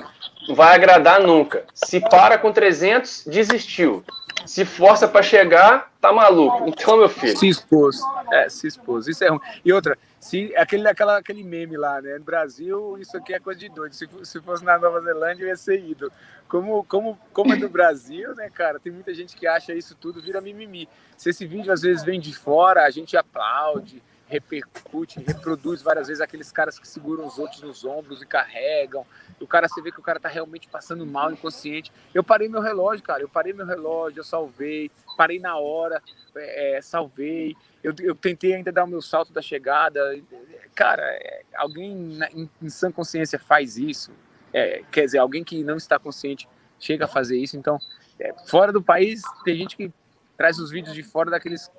não 0.49 0.55
vai 0.55 0.75
agradar 0.75 1.21
nunca. 1.21 1.65
Se 1.73 2.01
para 2.01 2.37
com 2.37 2.53
300, 2.53 3.25
desistiu. 3.27 4.05
Se 4.45 4.65
força 4.65 5.09
para 5.09 5.23
chegar, 5.23 5.93
tá 6.01 6.13
maluco. 6.13 6.69
Então, 6.69 6.99
meu 6.99 7.09
filho. 7.09 7.37
Se 7.37 7.49
expôs. 7.49 7.99
É, 8.31 8.49
se 8.49 8.67
expôs. 8.67 9.09
Isso 9.09 9.25
é 9.25 9.29
ruim. 9.29 9.41
E 9.65 9.73
outra, 9.73 9.99
se 10.19 10.55
aquele, 10.57 10.89
aquela, 10.89 11.19
aquele 11.19 11.45
meme 11.45 11.77
lá, 11.77 12.01
né? 12.01 12.19
No 12.19 12.25
Brasil, 12.25 12.99
isso 12.99 13.17
aqui 13.17 13.35
é 13.35 13.41
coisa 13.41 13.61
de 13.61 13.69
doido. 13.69 13.95
Se, 13.95 14.09
se 14.23 14.41
fosse 14.41 14.65
na 14.65 14.79
Nova 14.79 15.01
Zelândia, 15.01 15.45
eu 15.45 15.49
ia 15.49 15.57
ser 15.57 15.79
ido. 15.85 16.11
Como, 16.49 16.85
como, 16.85 17.19
como 17.33 17.53
é 17.53 17.57
do 17.57 17.69
Brasil, 17.69 18.35
né, 18.35 18.49
cara? 18.51 18.79
Tem 18.79 18.93
muita 18.93 19.13
gente 19.15 19.37
que 19.37 19.47
acha 19.47 19.75
isso 19.75 19.95
tudo, 19.95 20.23
vira 20.23 20.41
mimimi. 20.41 20.89
Se 21.17 21.31
esse 21.31 21.47
vídeo 21.47 21.73
às 21.73 21.83
vezes 21.83 22.05
vem 22.05 22.21
de 22.21 22.35
fora, 22.35 22.85
a 22.85 22.91
gente 22.91 23.17
aplaude, 23.17 24.03
repercute, 24.27 25.21
reproduz 25.21 25.83
várias 25.83 26.09
vezes 26.09 26.21
aqueles 26.21 26.51
caras 26.51 26.79
que 26.79 26.87
seguram 26.87 27.27
os 27.27 27.39
outros 27.39 27.63
nos 27.63 27.85
ombros 27.85 28.23
e 28.23 28.27
carregam. 28.27 29.07
O 29.41 29.47
cara, 29.47 29.69
você 29.69 29.81
vê 29.81 29.93
que 29.93 30.01
o 30.01 30.03
cara 30.03 30.19
tá 30.19 30.29
realmente 30.29 30.69
passando 30.69 31.07
mal, 31.07 31.33
inconsciente. 31.33 31.93
Eu 32.13 32.25
parei 32.25 32.49
meu 32.49 32.61
relógio, 32.61 33.05
cara. 33.05 33.23
Eu 33.23 33.29
parei 33.29 33.53
meu 33.53 33.67
relógio, 33.67 34.21
eu 34.21 34.25
salvei, 34.25 34.91
parei 35.17 35.39
na 35.39 35.57
hora, 35.57 36.03
é, 36.35 36.79
é 36.79 36.83
salvei. 36.83 37.57
Eu, 37.87 37.95
eu, 38.01 38.17
tentei 38.17 38.53
ainda 38.53 38.73
dar 38.73 38.83
o 38.83 38.89
meu 38.89 39.01
salto 39.01 39.33
da 39.33 39.41
chegada. 39.41 40.01
Cara, 40.75 41.05
é, 41.05 41.43
alguém 41.55 41.95
na, 41.95 42.29
em, 42.33 42.51
em 42.61 42.69
sã 42.69 42.91
consciência 42.91 43.39
faz 43.39 43.77
isso? 43.77 44.11
É, 44.53 44.83
quer 44.91 45.05
dizer, 45.05 45.19
alguém 45.19 45.45
que 45.45 45.63
não 45.63 45.77
está 45.77 45.97
consciente 45.97 46.49
chega 46.81 47.05
a 47.05 47.09
fazer 47.09 47.39
isso. 47.39 47.57
Então, 47.57 47.79
é, 48.19 48.35
fora 48.49 48.73
do 48.73 48.83
país, 48.83 49.23
tem 49.45 49.55
gente 49.55 49.77
que 49.77 49.93
traz 50.37 50.59
os 50.59 50.73
vídeos 50.73 50.97
de 50.97 51.05
fora 51.05 51.31
daqueles. 51.31 51.71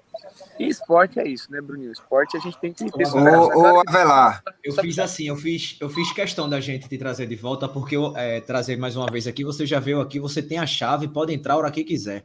E 0.57 0.69
esporte 0.69 1.19
é 1.19 1.27
isso, 1.27 1.51
né, 1.51 1.59
Bruninho? 1.59 1.91
Esporte 1.91 2.37
a 2.37 2.39
gente 2.39 2.57
tem 2.57 2.71
que 2.71 2.89
ter. 2.89 3.07
Ô, 3.07 3.73
ô 3.75 3.83
Avelar. 3.85 4.41
Eu 4.63 4.73
fiz 4.75 4.97
assim, 4.99 5.27
eu 5.27 5.35
fiz, 5.35 5.75
eu 5.81 5.89
fiz 5.89 6.13
questão 6.13 6.47
da 6.47 6.61
gente 6.61 6.87
te 6.87 6.97
trazer 6.97 7.27
de 7.27 7.35
volta, 7.35 7.67
porque 7.67 7.97
eu 7.97 8.15
é, 8.15 8.39
trazer 8.39 8.77
mais 8.77 8.95
uma 8.95 9.07
vez 9.11 9.27
aqui, 9.27 9.43
você 9.43 9.65
já 9.65 9.81
veio 9.81 9.99
aqui, 9.99 10.21
você 10.21 10.41
tem 10.41 10.57
a 10.57 10.65
chave, 10.65 11.09
pode 11.09 11.33
entrar 11.33 11.55
a 11.55 11.57
hora 11.57 11.71
que 11.71 11.83
quiser. 11.83 12.23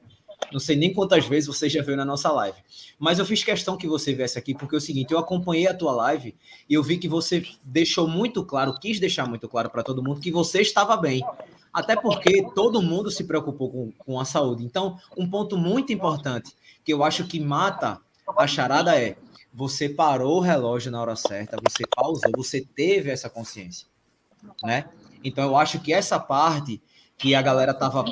Não 0.50 0.60
sei 0.60 0.76
nem 0.76 0.92
quantas 0.92 1.26
vezes 1.26 1.46
você 1.46 1.68
já 1.68 1.82
veio 1.82 1.96
na 1.96 2.04
nossa 2.04 2.30
live. 2.32 2.58
Mas 2.98 3.18
eu 3.18 3.26
fiz 3.26 3.44
questão 3.44 3.76
que 3.76 3.86
você 3.86 4.14
viesse 4.14 4.38
aqui, 4.38 4.54
porque 4.54 4.74
é 4.74 4.78
o 4.78 4.80
seguinte, 4.80 5.12
eu 5.12 5.18
acompanhei 5.18 5.66
a 5.66 5.74
tua 5.74 5.92
live 5.92 6.34
e 6.68 6.74
eu 6.74 6.82
vi 6.82 6.98
que 6.98 7.08
você 7.08 7.44
deixou 7.64 8.08
muito 8.08 8.44
claro, 8.44 8.78
quis 8.78 8.98
deixar 8.98 9.26
muito 9.26 9.48
claro 9.48 9.70
para 9.70 9.82
todo 9.82 10.02
mundo 10.02 10.20
que 10.20 10.30
você 10.30 10.60
estava 10.60 10.96
bem. 10.96 11.22
Até 11.72 11.96
porque 11.96 12.46
todo 12.54 12.82
mundo 12.82 13.10
se 13.10 13.24
preocupou 13.24 13.70
com, 13.70 13.92
com 13.92 14.20
a 14.20 14.24
saúde. 14.24 14.64
Então, 14.64 14.98
um 15.16 15.28
ponto 15.28 15.56
muito 15.56 15.92
importante 15.92 16.52
que 16.84 16.92
eu 16.92 17.02
acho 17.02 17.26
que 17.26 17.40
mata 17.40 17.98
a 18.36 18.46
charada 18.46 18.98
é 18.98 19.16
você 19.52 19.88
parou 19.88 20.38
o 20.38 20.40
relógio 20.40 20.90
na 20.90 21.00
hora 21.00 21.16
certa, 21.16 21.56
você 21.62 21.84
pausou, 21.94 22.30
você 22.34 22.60
teve 22.74 23.10
essa 23.10 23.28
consciência, 23.28 23.86
né? 24.62 24.86
Então 25.22 25.44
eu 25.44 25.56
acho 25.56 25.80
que 25.80 25.92
essa 25.92 26.18
parte 26.18 26.82
que 27.18 27.34
a 27.34 27.42
galera 27.42 27.74
tava 27.74 28.04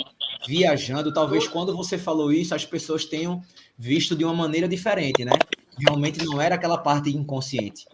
viajando, 0.50 1.14
talvez 1.14 1.47
quando 1.47 1.76
você 1.76 1.97
falou 1.97 2.33
isso, 2.33 2.52
as 2.52 2.66
pessoas 2.66 3.04
tenham 3.04 3.40
visto 3.78 4.16
de 4.16 4.25
uma 4.25 4.35
maneira 4.35 4.66
diferente, 4.66 5.25
né? 5.25 5.30
Realmente 5.78 6.25
não 6.25 6.40
era 6.40 6.57
aquela 6.57 6.76
parte 6.76 7.16
inconsciente. 7.16 7.87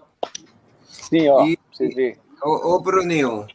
Sim, 0.89 1.29
ó, 1.29 1.45
e, 1.45 1.59
você 1.71 1.89
vê. 1.89 2.17
Ô, 2.43 2.75
ô 2.75 2.81
Bruninho, 2.81 3.47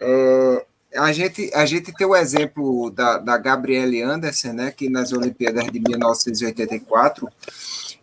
é, 0.00 0.66
a, 0.94 1.12
gente, 1.12 1.50
a 1.52 1.66
gente 1.66 1.92
tem 1.92 2.06
o 2.06 2.14
exemplo 2.14 2.92
da, 2.92 3.18
da 3.18 3.36
Gabriele 3.36 4.00
Anderson, 4.02 4.52
né, 4.52 4.70
que 4.70 4.88
nas 4.88 5.12
Olimpíadas 5.12 5.64
de 5.66 5.80
1984, 5.80 7.28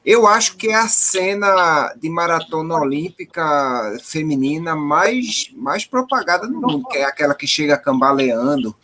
eu 0.03 0.25
acho 0.25 0.57
que 0.57 0.69
é 0.69 0.75
a 0.75 0.87
cena 0.87 1.93
de 1.95 2.09
maratona 2.09 2.75
olímpica 2.75 3.97
feminina 4.03 4.75
mais, 4.75 5.51
mais 5.55 5.85
propagada 5.85 6.47
no 6.47 6.59
mundo, 6.59 6.87
que 6.87 6.97
é 6.97 7.03
aquela 7.03 7.35
que 7.35 7.45
chega 7.45 7.77
cambaleando. 7.77 8.75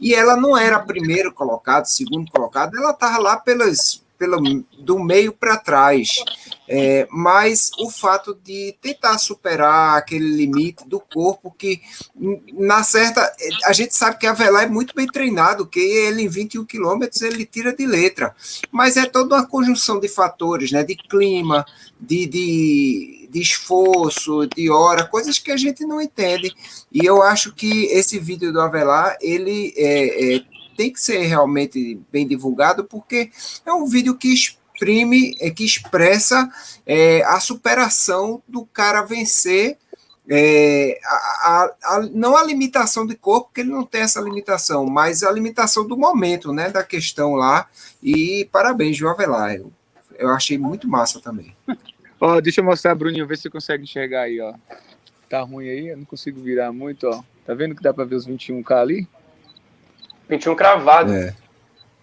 E 0.00 0.14
ela 0.14 0.36
não 0.36 0.56
era 0.56 0.78
primeiro 0.78 1.32
colocado, 1.32 1.86
segundo 1.86 2.30
colocado, 2.30 2.76
ela 2.76 2.90
estava 2.90 3.18
lá 3.18 3.36
pelas, 3.36 4.02
pelo, 4.20 4.38
do 4.78 4.98
meio 4.98 5.32
para 5.32 5.56
trás. 5.56 6.16
É, 6.68 7.08
mas 7.10 7.70
o 7.80 7.90
fato 7.90 8.38
de 8.44 8.76
tentar 8.80 9.18
superar 9.18 9.96
aquele 9.96 10.28
limite 10.36 10.86
do 10.86 11.00
corpo 11.00 11.50
que, 11.50 11.80
na 12.52 12.84
certa, 12.84 13.32
a 13.64 13.72
gente 13.72 13.96
sabe 13.96 14.18
que 14.18 14.26
a 14.26 14.32
Velar 14.32 14.64
é 14.64 14.68
muito 14.68 14.94
bem 14.94 15.06
treinado, 15.06 15.66
que 15.66 15.80
ele 15.80 16.22
em 16.22 16.28
21 16.28 16.64
quilômetros 16.64 17.22
ele 17.22 17.44
tira 17.44 17.74
de 17.74 17.84
letra, 17.86 18.36
mas 18.70 18.96
é 18.96 19.06
toda 19.06 19.36
uma 19.36 19.46
conjunção 19.46 19.98
de 19.98 20.06
fatores, 20.06 20.70
né, 20.70 20.84
de 20.84 20.94
clima, 20.94 21.66
de, 21.98 22.26
de, 22.26 23.28
de 23.28 23.40
esforço, 23.40 24.46
de 24.46 24.70
hora, 24.70 25.06
coisas 25.06 25.40
que 25.40 25.50
a 25.50 25.56
gente 25.56 25.84
não 25.84 26.00
entende, 26.00 26.54
e 26.92 27.04
eu 27.04 27.20
acho 27.20 27.52
que 27.52 27.86
esse 27.86 28.16
vídeo 28.18 28.52
do 28.52 28.60
Avelar, 28.60 29.16
ele 29.20 29.74
é, 29.76 30.36
é 30.36 30.49
tem 30.80 30.90
que 30.90 30.98
ser 30.98 31.18
realmente 31.26 32.00
bem 32.10 32.26
divulgado, 32.26 32.84
porque 32.84 33.30
é 33.66 33.70
um 33.70 33.84
vídeo 33.84 34.16
que 34.16 34.32
exprime, 34.32 35.36
é, 35.38 35.50
que 35.50 35.62
expressa 35.62 36.50
é, 36.86 37.22
a 37.24 37.38
superação 37.38 38.42
do 38.48 38.64
cara 38.64 39.02
vencer. 39.02 39.76
É, 40.26 40.98
a, 41.04 41.12
a, 41.12 41.74
a, 41.82 42.00
não 42.14 42.34
a 42.34 42.42
limitação 42.42 43.06
de 43.06 43.14
corpo, 43.14 43.48
porque 43.48 43.60
ele 43.60 43.68
não 43.68 43.84
tem 43.84 44.00
essa 44.00 44.22
limitação, 44.22 44.86
mas 44.86 45.22
a 45.22 45.30
limitação 45.30 45.86
do 45.86 45.98
momento, 45.98 46.50
né, 46.50 46.70
da 46.70 46.82
questão 46.82 47.34
lá. 47.34 47.68
E 48.02 48.48
parabéns, 48.50 48.96
João 48.96 49.12
Avelar. 49.12 49.56
Eu, 49.56 49.70
eu 50.18 50.30
achei 50.30 50.56
muito 50.56 50.88
massa 50.88 51.20
também. 51.20 51.54
Ó, 52.18 52.40
deixa 52.40 52.62
eu 52.62 52.64
mostrar, 52.64 52.94
Bruninho, 52.94 53.26
ver 53.26 53.36
se 53.36 53.42
você 53.42 53.50
consegue 53.50 53.82
enxergar 53.82 54.22
aí, 54.22 54.40
ó. 54.40 54.54
Tá 55.28 55.42
ruim 55.42 55.68
aí, 55.68 55.88
eu 55.88 55.98
não 55.98 56.06
consigo 56.06 56.40
virar 56.40 56.72
muito, 56.72 57.06
ó. 57.06 57.22
Tá 57.44 57.52
vendo 57.52 57.74
que 57.74 57.82
dá 57.82 57.92
pra 57.92 58.06
ver 58.06 58.14
os 58.14 58.26
21k 58.26 58.72
ali? 58.72 59.08
21 60.30 60.54
cravado. 60.54 61.12
É. 61.12 61.34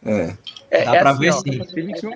É. 0.06 0.38
É, 0.70 0.84
Dá 0.84 0.96
é 0.96 1.00
pra 1.00 1.12
assim, 1.12 1.20
ver 1.22 1.30
ó, 1.30 1.34
sim. 1.34 1.60
Tem 1.74 1.86
21, 1.86 2.12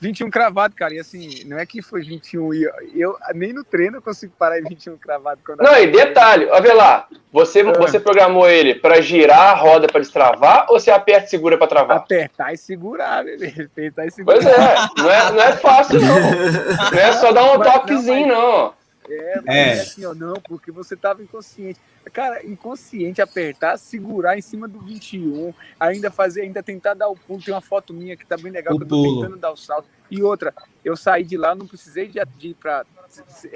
21 0.00 0.30
cravado, 0.30 0.74
cara. 0.76 0.94
E 0.94 1.00
assim, 1.00 1.42
não 1.44 1.58
é 1.58 1.66
que 1.66 1.82
foi 1.82 2.02
21 2.02 2.54
e 2.54 2.62
eu, 2.62 2.72
eu 2.94 3.16
nem 3.34 3.52
no 3.52 3.64
treino 3.64 3.96
eu 3.96 4.02
consigo 4.02 4.32
parar 4.38 4.60
em 4.60 4.62
21 4.62 4.96
cravado. 4.96 5.40
Quando 5.44 5.60
Não, 5.60 5.76
e 5.76 5.88
detalhe, 5.88 6.46
ó, 6.50 6.60
vê 6.60 6.72
lá. 6.72 7.08
Você, 7.32 7.64
você 7.64 7.98
programou 7.98 8.48
ele 8.48 8.76
pra 8.76 9.00
girar 9.00 9.50
a 9.50 9.54
roda 9.54 9.88
pra 9.88 10.00
destravar 10.00 10.66
ou 10.68 10.78
você 10.78 10.90
aperta 10.90 11.26
e 11.26 11.30
segura 11.30 11.58
pra 11.58 11.66
travar? 11.66 11.96
Apertar 11.98 12.54
e 12.54 12.56
segurar, 12.56 13.24
bebê. 13.24 13.54
Apertar 13.64 14.06
e 14.06 14.10
segurar. 14.12 14.36
Pois 14.40 14.46
é, 14.46 15.02
não 15.02 15.10
é, 15.10 15.32
não 15.32 15.42
é 15.42 15.52
fácil, 15.56 16.00
não. 16.00 16.20
Não 16.92 16.98
é 16.98 17.12
só 17.12 17.32
dar 17.32 17.42
um 17.44 17.58
Mas 17.58 17.66
não, 17.66 17.72
toquezinho, 17.78 18.26
não. 18.28 18.74
É, 19.08 19.40
mas 19.44 19.56
É. 19.56 19.68
é 19.68 19.72
assim, 19.72 20.06
ó, 20.06 20.14
não, 20.14 20.34
porque 20.34 20.70
você 20.70 20.96
tava 20.96 21.22
inconsciente. 21.22 21.80
Cara, 22.12 22.44
inconsciente 22.46 23.20
apertar, 23.20 23.76
segurar 23.78 24.36
em 24.36 24.40
cima 24.40 24.66
do 24.66 24.80
21, 24.80 25.52
ainda 25.78 26.10
fazer, 26.10 26.42
ainda 26.42 26.62
tentar 26.62 26.94
dar 26.94 27.08
o 27.08 27.14
pulo. 27.14 27.42
Tem 27.42 27.52
uma 27.54 27.60
foto 27.60 27.92
minha 27.92 28.16
que 28.16 28.26
tá 28.26 28.36
bem 28.36 28.50
legal, 28.50 28.74
O 28.74 28.78
que 28.78 28.84
eu 28.84 28.88
tô 28.88 28.96
pulo. 28.96 29.20
tentando 29.20 29.36
dar 29.38 29.52
o 29.52 29.56
salto. 29.56 29.86
E 30.10 30.22
outra, 30.22 30.52
eu 30.84 30.96
saí 30.96 31.22
de 31.24 31.36
lá, 31.36 31.54
não 31.54 31.66
precisei 31.66 32.08
de, 32.08 32.18
de 32.36 32.48
ir 32.48 32.54
pra 32.54 32.84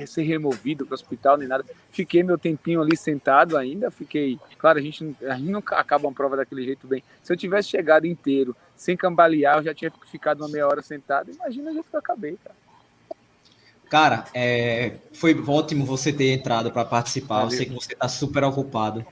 ser 0.07 0.23
removido 0.23 0.85
para 0.85 0.93
o 0.93 0.95
hospital 0.95 1.37
nem 1.37 1.49
nada. 1.49 1.65
Fiquei 1.91 2.23
meu 2.23 2.37
tempinho 2.39 2.81
ali 2.83 2.97
sentado 2.97 3.57
ainda, 3.57 3.91
fiquei. 3.91 4.39
Claro, 4.59 4.79
a 4.79 4.83
gente, 4.83 5.03
não- 5.03 5.17
a 5.31 5.35
gente 5.37 5.51
nunca 5.51 5.77
acaba 5.77 6.07
uma 6.07 6.15
prova 6.15 6.37
daquele 6.37 6.65
jeito 6.65 6.87
bem. 6.87 7.03
Se 7.23 7.33
eu 7.33 7.37
tivesse 7.37 7.69
chegado 7.69 8.07
inteiro, 8.07 8.55
sem 8.77 8.97
cambalear, 8.97 9.59
eu 9.59 9.63
já 9.65 9.75
tinha 9.75 9.93
ficado 10.11 10.43
uma 10.43 10.49
meia 10.49 10.67
hora 10.67 10.83
sentado. 10.83 11.31
Imagina 11.33 11.71
o 11.71 11.75
jeito 11.75 11.89
que 11.89 11.97
eu 11.97 12.01
acabei, 12.01 12.37
cara. 12.45 12.64
Cara, 13.95 14.25
é, 14.35 14.95
foi 15.13 15.41
ótimo 15.47 15.85
você 15.85 16.13
ter 16.13 16.33
entrado 16.33 16.69
para 16.73 16.85
participar. 16.85 17.45
Eu 17.45 17.51
sei 17.53 17.65
que 17.65 17.73
você 17.73 17.93
está 17.93 18.09
super 18.09 18.43
ocupado. 18.43 19.07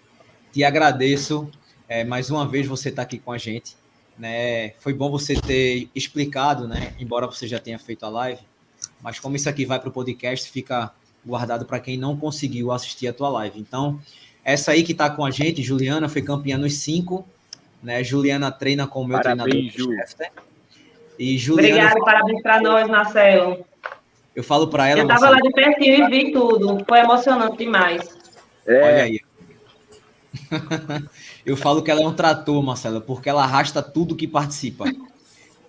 Te 0.53 0.65
agradeço. 0.65 1.49
é, 1.89 2.03
mais 2.03 2.31
uma 2.31 2.49
vez 2.49 2.67
você 2.67 2.89
está 2.89 3.03
aqui 3.03 3.17
com 3.17 3.31
a 3.31 3.39
gente. 3.39 3.77
Né? 4.19 4.71
Foi 4.81 4.93
bom 4.93 5.09
você 5.09 5.37
ter 5.41 5.89
explicado, 5.95 6.67
né? 6.67 6.95
Embora 6.99 7.29
você 7.29 7.47
já 7.47 7.61
tenha 7.61 7.79
feito 7.79 8.05
a 8.05 8.09
live. 8.09 8.41
Mas 9.01 9.21
como 9.21 9.37
isso 9.37 9.49
aqui 9.49 9.65
vai 9.65 9.79
para 9.79 9.89
o 9.89 9.93
podcast, 9.93 10.51
fica 10.51 10.91
guardado 11.25 11.65
para 11.65 11.79
quem 11.79 11.97
não 11.97 12.17
conseguiu 12.17 12.73
assistir 12.73 13.07
a 13.07 13.13
tua 13.13 13.29
live. 13.29 13.61
Então, 13.61 14.01
essa 14.45 14.73
aí 14.73 14.83
que 14.83 14.91
está 14.91 15.09
com 15.09 15.25
a 15.25 15.31
gente, 15.31 15.63
Juliana, 15.63 16.09
foi 16.09 16.23
campeã 16.23 16.59
nos 16.59 16.79
cinco. 16.79 17.25
Né? 17.81 18.03
Juliana 18.03 18.51
treina 18.51 18.89
com 18.89 19.03
o 19.03 19.07
meu 19.07 19.17
Parabéns, 19.17 19.75
treinador. 19.75 20.07
Ju. 20.09 20.25
E 21.17 21.39
Juliana, 21.39 21.69
Obrigada, 21.69 22.01
parabéns 22.05 22.43
para 22.43 22.61
nós, 22.61 22.89
Marcelo. 22.89 23.65
Eu 24.35 24.43
falo 24.43 24.69
para 24.69 24.89
ela. 24.89 25.01
Eu 25.01 25.07
estava 25.07 25.31
lá 25.31 25.41
de 25.41 25.51
pertinho 25.51 26.07
e 26.07 26.11
vi 26.11 26.33
tudo. 26.33 26.85
Foi 26.89 26.99
emocionante 26.99 27.59
demais. 27.59 28.17
É, 28.67 28.83
Olha 28.83 29.03
aí. 29.05 29.21
Eu 31.45 31.57
falo 31.57 31.83
que 31.83 31.91
ela 31.91 32.03
é 32.03 32.07
um 32.07 32.15
trator, 32.15 32.63
Marcela, 32.63 33.01
porque 33.01 33.29
ela 33.29 33.43
arrasta 33.43 33.83
tudo 33.83 34.17
que 34.17 34.27
participa. 34.27 34.85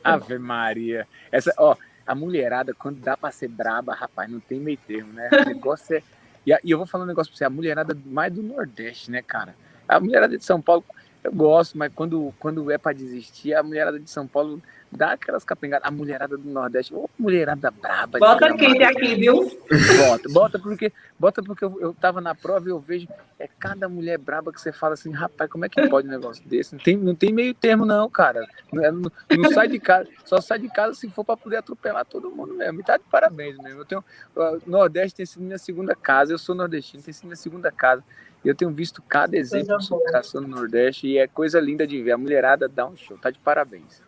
Ave 0.04 0.38
Maria. 0.38 1.08
Essa, 1.32 1.54
ó, 1.58 1.76
a 2.06 2.14
mulherada, 2.14 2.74
quando 2.74 3.00
dá 3.00 3.18
pra 3.18 3.32
ser 3.32 3.48
braba, 3.48 3.94
rapaz, 3.94 4.30
não 4.30 4.40
tem 4.40 4.60
meio 4.60 4.78
termo, 4.78 5.14
né? 5.14 5.30
O 5.32 5.46
negócio 5.46 5.96
é. 5.96 6.04
E, 6.46 6.52
e 6.64 6.72
eu 6.72 6.78
vou 6.78 6.86
falar 6.86 7.06
um 7.06 7.08
negócio 7.08 7.32
pra 7.32 7.38
você, 7.38 7.46
a 7.46 7.50
mulherada 7.50 7.98
mais 8.06 8.32
do 8.32 8.44
Nordeste, 8.44 9.10
né, 9.10 9.22
cara? 9.22 9.56
A 9.88 10.00
mulherada 10.00 10.38
de 10.38 10.44
São 10.44 10.62
Paulo, 10.62 10.84
eu 11.24 11.32
gosto, 11.32 11.78
mas 11.78 11.92
quando, 11.94 12.34
quando 12.40 12.70
é 12.70 12.78
pra 12.78 12.94
desistir, 12.94 13.54
a 13.54 13.64
mulherada 13.64 14.00
de 14.00 14.10
São 14.10 14.28
Paulo 14.28 14.62
dá 14.96 15.14
aquelas 15.14 15.44
capengadas. 15.44 15.88
A 15.88 15.92
mulherada 15.92 16.38
do 16.38 16.50
Nordeste, 16.50 16.94
ô, 16.94 17.10
mulherada 17.18 17.70
braba. 17.72 18.20
Bota 18.20 18.52
de 18.52 18.58
quente 18.58 18.84
aqui, 18.84 19.16
viu? 19.16 19.52
Bota, 19.98 20.30
bota 20.30 20.60
porque, 20.60 20.94
bota 21.20 21.44
porque 21.44 21.66
eu, 21.66 21.78
eu 21.82 21.94
tava 21.94 22.22
na 22.22 22.34
prova 22.36 22.68
e 22.68 22.72
eu 22.72 22.80
vejo 22.80 23.08
é 23.40 23.48
cada 23.60 23.90
mulher 23.90 24.18
braba 24.18 24.54
que 24.54 24.62
você 24.62 24.72
fala 24.72 24.94
assim, 24.94 25.12
rapaz, 25.12 25.50
como 25.50 25.66
é 25.66 25.70
que 25.70 25.88
pode 25.90 26.08
um 26.08 26.12
negócio 26.12 26.48
desse? 26.48 26.76
Não 26.76 26.82
tem, 26.82 26.96
não 26.96 27.14
tem 27.16 27.34
meio 27.34 27.54
termo 27.54 27.86
não, 27.86 28.10
cara. 28.10 28.48
Não, 28.72 28.84
é- 28.84 28.92
não- 28.92 29.12
não 29.38 29.52
sai 29.52 29.68
de 29.68 29.80
casa, 29.80 30.08
só 30.24 30.40
sai 30.40 30.60
de 30.60 30.70
casa 30.70 30.94
se 30.94 31.10
for 31.10 31.26
para 31.26 31.36
poder 31.36 31.58
atropelar 31.58 32.06
todo 32.06 32.32
mundo 32.32 32.54
mesmo. 32.54 32.80
E 32.80 32.84
tá 32.84 32.96
de 32.96 33.04
parabéns 33.12 33.58
mesmo. 33.58 33.82
Eu 33.82 33.86
tenho, 33.86 34.04
ó, 34.36 34.58
Nordeste 34.66 35.18
tem 35.18 35.26
sido 35.26 35.42
minha 35.44 35.58
segunda 35.58 35.94
casa, 35.96 36.32
eu 36.32 36.38
sou 36.38 36.56
nordestino, 36.56 37.04
tem 37.04 37.14
sido 37.14 37.26
minha 37.26 37.36
segunda 37.36 37.72
casa. 37.72 38.04
Eu 38.46 38.54
tenho 38.54 38.72
visto 38.72 39.02
cada 39.02 39.38
exemplo 39.38 39.78
de 39.78 39.86
superação 39.86 40.42
no 40.42 40.48
Nordeste 40.50 41.08
e 41.08 41.18
é 41.18 41.28
coisa 41.28 41.60
linda 41.62 41.88
de 41.88 42.02
ver. 42.02 42.12
A 42.12 42.18
mulherada 42.18 42.68
dá 42.68 42.86
um 42.86 42.96
show, 42.96 43.18
tá 43.18 43.30
de 43.32 43.40
parabéns. 43.40 44.02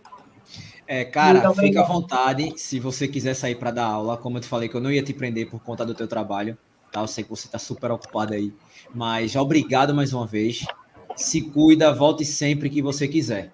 É, 0.87 1.03
cara, 1.03 1.41
Muito 1.45 1.61
fica 1.61 1.81
à 1.81 1.83
vontade 1.83 2.53
se 2.57 2.79
você 2.79 3.07
quiser 3.07 3.33
sair 3.33 3.55
para 3.55 3.71
dar 3.71 3.85
aula. 3.85 4.17
Como 4.17 4.37
eu 4.37 4.41
te 4.41 4.47
falei, 4.47 4.69
que 4.69 4.75
eu 4.75 4.81
não 4.81 4.91
ia 4.91 5.01
te 5.01 5.13
prender 5.13 5.49
por 5.49 5.59
conta 5.59 5.85
do 5.85 5.95
teu 5.95 6.07
trabalho. 6.07 6.57
Tá? 6.91 7.01
Eu 7.01 7.07
sei 7.07 7.23
que 7.23 7.29
você 7.29 7.47
está 7.47 7.57
super 7.57 7.91
ocupado 7.91 8.33
aí. 8.33 8.53
Mas 8.93 9.35
obrigado 9.35 9.93
mais 9.93 10.13
uma 10.13 10.27
vez. 10.27 10.65
Se 11.15 11.41
cuida, 11.41 11.93
volte 11.93 12.23
sempre 12.23 12.69
que 12.69 12.81
você 12.81 13.07
quiser. 13.07 13.51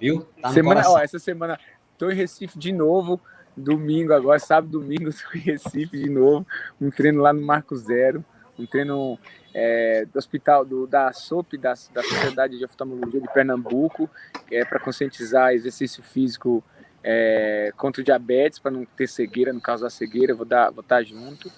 Viu? 0.00 0.26
Tá 0.40 0.48
no 0.48 0.54
semana, 0.54 0.82
ó, 0.86 0.98
essa 0.98 1.18
semana 1.18 1.58
tô 1.96 2.10
em 2.10 2.14
Recife 2.14 2.58
de 2.58 2.72
novo, 2.72 3.20
domingo 3.56 4.12
agora, 4.12 4.38
sábado, 4.38 4.80
domingo, 4.80 5.10
tô 5.14 5.38
em 5.38 5.40
Recife 5.40 5.96
de 5.96 6.10
novo, 6.10 6.44
um 6.80 6.90
treino 6.90 7.22
lá 7.22 7.32
no 7.32 7.40
Marco 7.40 7.76
Zero, 7.76 8.24
um 8.58 8.66
treino 8.66 9.18
é, 9.54 10.06
do 10.06 10.18
hospital 10.18 10.64
do, 10.64 10.86
da 10.86 11.12
SOP, 11.12 11.56
da, 11.58 11.74
da 11.92 12.02
Sociedade 12.02 12.58
de 12.58 12.64
Oftalmologia 12.64 13.20
de 13.20 13.32
Pernambuco, 13.32 14.08
é 14.50 14.64
para 14.64 14.78
conscientizar 14.78 15.52
exercício 15.52 16.02
físico 16.02 16.64
é, 17.04 17.72
contra 17.76 18.00
o 18.00 18.04
diabetes, 18.04 18.58
para 18.58 18.70
não 18.70 18.84
ter 18.84 19.08
cegueira, 19.08 19.52
no 19.52 19.60
caso 19.60 19.82
da 19.82 19.90
cegueira, 19.90 20.34
vou 20.34 20.46
dar, 20.46 20.70
vou 20.70 20.82
estar 20.82 21.02
junto. 21.02 21.50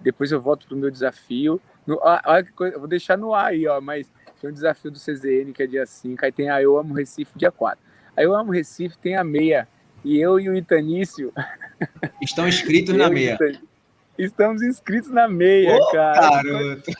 Depois 0.00 0.30
eu 0.30 0.40
volto 0.40 0.66
pro 0.66 0.76
meu 0.76 0.90
desafio. 0.90 1.60
No, 1.86 1.98
olha 2.02 2.44
que 2.44 2.52
coisa, 2.52 2.76
eu 2.76 2.80
vou 2.80 2.88
deixar 2.88 3.16
no 3.16 3.34
ar 3.34 3.46
aí, 3.46 3.66
ó, 3.66 3.80
mas 3.80 4.10
tem 4.40 4.50
um 4.50 4.52
desafio 4.52 4.90
do 4.90 4.98
CZN 4.98 5.52
que 5.52 5.62
é 5.62 5.66
dia 5.66 5.86
5, 5.86 6.24
aí 6.24 6.32
tem 6.32 6.50
a 6.50 6.62
Eu 6.62 6.76
Amo 6.76 6.94
Recife 6.94 7.32
dia 7.36 7.50
4. 7.50 7.78
Aí 8.16 8.24
Eu 8.24 8.34
Amo 8.34 8.52
Recife 8.52 8.98
tem 8.98 9.16
a 9.16 9.24
meia. 9.24 9.68
E 10.04 10.18
eu 10.18 10.38
e 10.38 10.48
o 10.48 10.54
Itanício. 10.54 11.32
Estão 12.22 12.46
inscritos 12.46 12.94
na 12.94 13.08
o 13.08 13.12
meia. 13.12 13.34
Itanício, 13.34 13.67
Estamos 14.18 14.62
inscritos 14.62 15.10
na 15.10 15.28
meia, 15.28 15.76
Ô, 15.76 15.90
cara. 15.92 16.42
Garoto. 16.42 16.90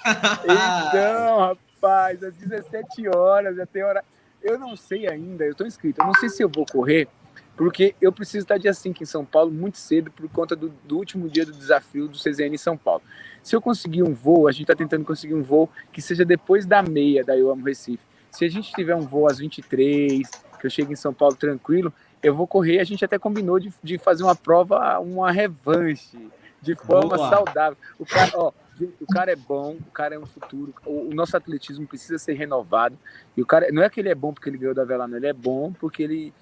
Então, 0.44 1.38
rapaz, 1.38 2.22
às 2.22 2.34
17 2.36 3.08
horas, 3.08 3.56
já 3.56 3.66
tem 3.66 3.82
hora. 3.82 4.04
Eu 4.40 4.56
não 4.56 4.76
sei 4.76 5.08
ainda, 5.08 5.44
eu 5.44 5.54
tô 5.54 5.66
inscrito. 5.66 6.00
Eu 6.00 6.06
não 6.06 6.14
sei 6.14 6.28
se 6.28 6.44
eu 6.44 6.48
vou 6.48 6.64
correr, 6.64 7.08
porque 7.56 7.92
eu 8.00 8.12
preciso 8.12 8.44
estar 8.44 8.56
dia 8.56 8.72
5 8.72 9.02
em 9.02 9.06
São 9.06 9.24
Paulo 9.24 9.50
muito 9.50 9.78
cedo 9.78 10.12
por 10.12 10.28
conta 10.28 10.54
do, 10.54 10.68
do 10.84 10.96
último 10.96 11.28
dia 11.28 11.44
do 11.44 11.50
desafio 11.50 12.06
do 12.06 12.16
CZN 12.16 12.54
em 12.54 12.58
São 12.58 12.76
Paulo. 12.76 13.02
Se 13.42 13.56
eu 13.56 13.60
conseguir 13.60 14.04
um 14.04 14.14
voo, 14.14 14.46
a 14.46 14.52
gente 14.52 14.62
está 14.62 14.76
tentando 14.76 15.04
conseguir 15.04 15.34
um 15.34 15.42
voo 15.42 15.68
que 15.92 16.00
seja 16.00 16.24
depois 16.24 16.66
da 16.66 16.82
meia 16.82 17.24
da 17.24 17.36
Eu 17.36 17.50
Amo 17.50 17.64
Recife. 17.64 18.04
Se 18.30 18.44
a 18.44 18.48
gente 18.48 18.72
tiver 18.72 18.94
um 18.94 19.00
voo 19.00 19.26
às 19.26 19.38
23, 19.38 20.22
que 20.60 20.66
eu 20.66 20.70
chegue 20.70 20.92
em 20.92 20.96
São 20.96 21.12
Paulo 21.12 21.34
tranquilo, 21.34 21.92
eu 22.22 22.32
vou 22.32 22.46
correr. 22.46 22.78
A 22.78 22.84
gente 22.84 23.04
até 23.04 23.18
combinou 23.18 23.58
de, 23.58 23.72
de 23.82 23.98
fazer 23.98 24.22
uma 24.22 24.36
prova, 24.36 25.00
uma 25.00 25.32
revanche, 25.32 26.16
de 26.60 26.74
forma 26.74 27.16
Boa. 27.16 27.30
saudável. 27.30 27.76
O 27.98 28.04
cara, 28.06 28.30
ó, 28.34 28.52
o 29.00 29.06
cara 29.06 29.32
é 29.32 29.36
bom, 29.36 29.76
o 29.86 29.90
cara 29.90 30.14
é 30.14 30.18
um 30.18 30.26
futuro. 30.26 30.74
O, 30.84 31.08
o 31.10 31.14
nosso 31.14 31.36
atletismo 31.36 31.86
precisa 31.86 32.18
ser 32.18 32.34
renovado. 32.34 32.98
E 33.36 33.42
o 33.42 33.46
cara, 33.46 33.68
não 33.72 33.82
é 33.82 33.88
que 33.90 34.00
ele 34.00 34.08
é 34.08 34.14
bom 34.14 34.32
porque 34.32 34.48
ele 34.48 34.58
ganhou 34.58 34.74
da 34.74 34.84
Vela, 34.84 35.06
não. 35.06 35.16
Ele 35.16 35.26
é 35.26 35.32
bom 35.32 35.72
porque 35.72 36.02
ele, 36.02 36.32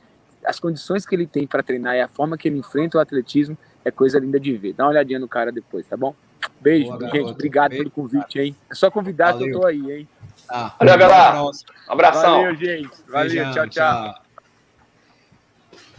as 0.45 0.59
condições 0.59 1.07
que 1.07 1.15
ele 1.15 1.27
tem 1.27 1.47
para 1.47 1.63
treinar 1.63 1.95
e 1.95 2.01
a 2.01 2.09
forma 2.09 2.37
que 2.37 2.49
ele 2.49 2.59
enfrenta 2.59 2.99
o 2.99 3.01
atletismo 3.01 3.57
é 3.85 3.91
coisa 3.91 4.19
linda 4.19 4.41
de 4.41 4.57
ver. 4.57 4.73
Dá 4.73 4.85
uma 4.85 4.91
olhadinha 4.91 5.19
no 5.19 5.29
cara 5.29 5.53
depois, 5.53 5.87
tá 5.87 5.97
bom? 5.97 6.15
Beijo, 6.61 6.89
Boa, 6.89 7.01
gente. 7.01 7.13
garoto. 7.13 7.31
Obrigado 7.33 7.71
Beijo, 7.71 7.85
pelo 7.85 7.91
convite, 7.91 8.39
hein? 8.39 8.57
É 8.71 8.75
só 8.75 8.91
convidar 8.91 9.37
que 9.37 9.45
eu 9.45 9.49
Valeu. 9.49 9.61
tô 9.61 9.67
aí, 9.67 9.93
hein? 9.93 10.09
Tá. 10.47 10.75
Valeu, 10.79 10.95
Até 10.95 11.05
a 11.05 11.09
Belar. 11.09 11.33
próxima. 11.33 11.75
Um 11.89 11.93
abração. 11.93 12.43
Valeu, 12.43 12.55
gente. 12.57 12.91
Valeu, 13.09 13.29
Beijão, 13.31 13.53
tchau, 13.53 13.69
tchau. 13.69 14.15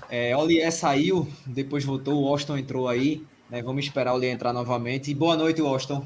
É, 0.10 0.36
Olié 0.38 0.72
saiu, 0.72 1.28
depois 1.46 1.84
voltou, 1.84 2.16
o 2.16 2.22
Washington 2.24 2.58
entrou 2.58 2.88
aí. 2.88 3.26
Né? 3.50 3.62
Vamos 3.62 3.86
esperar 3.86 4.14
o 4.14 4.18
Olié 4.18 4.32
entrar 4.32 4.54
novamente. 4.54 5.12
E 5.12 5.16
boa 5.16 5.36
noite, 5.36 5.62
Washington. 5.62 6.06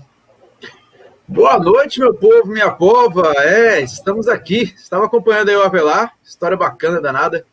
Boa 1.27 1.57
noite, 1.57 1.99
meu 1.99 2.13
povo, 2.13 2.47
minha 2.47 2.71
pova. 2.71 3.33
É, 3.37 3.81
estamos 3.81 4.27
aqui. 4.27 4.73
Estava 4.75 5.05
acompanhando 5.05 5.49
aí 5.49 5.55
o 5.55 5.63
Avelar. 5.63 6.13
História 6.23 6.57
bacana, 6.57 7.01
danada. 7.01 7.45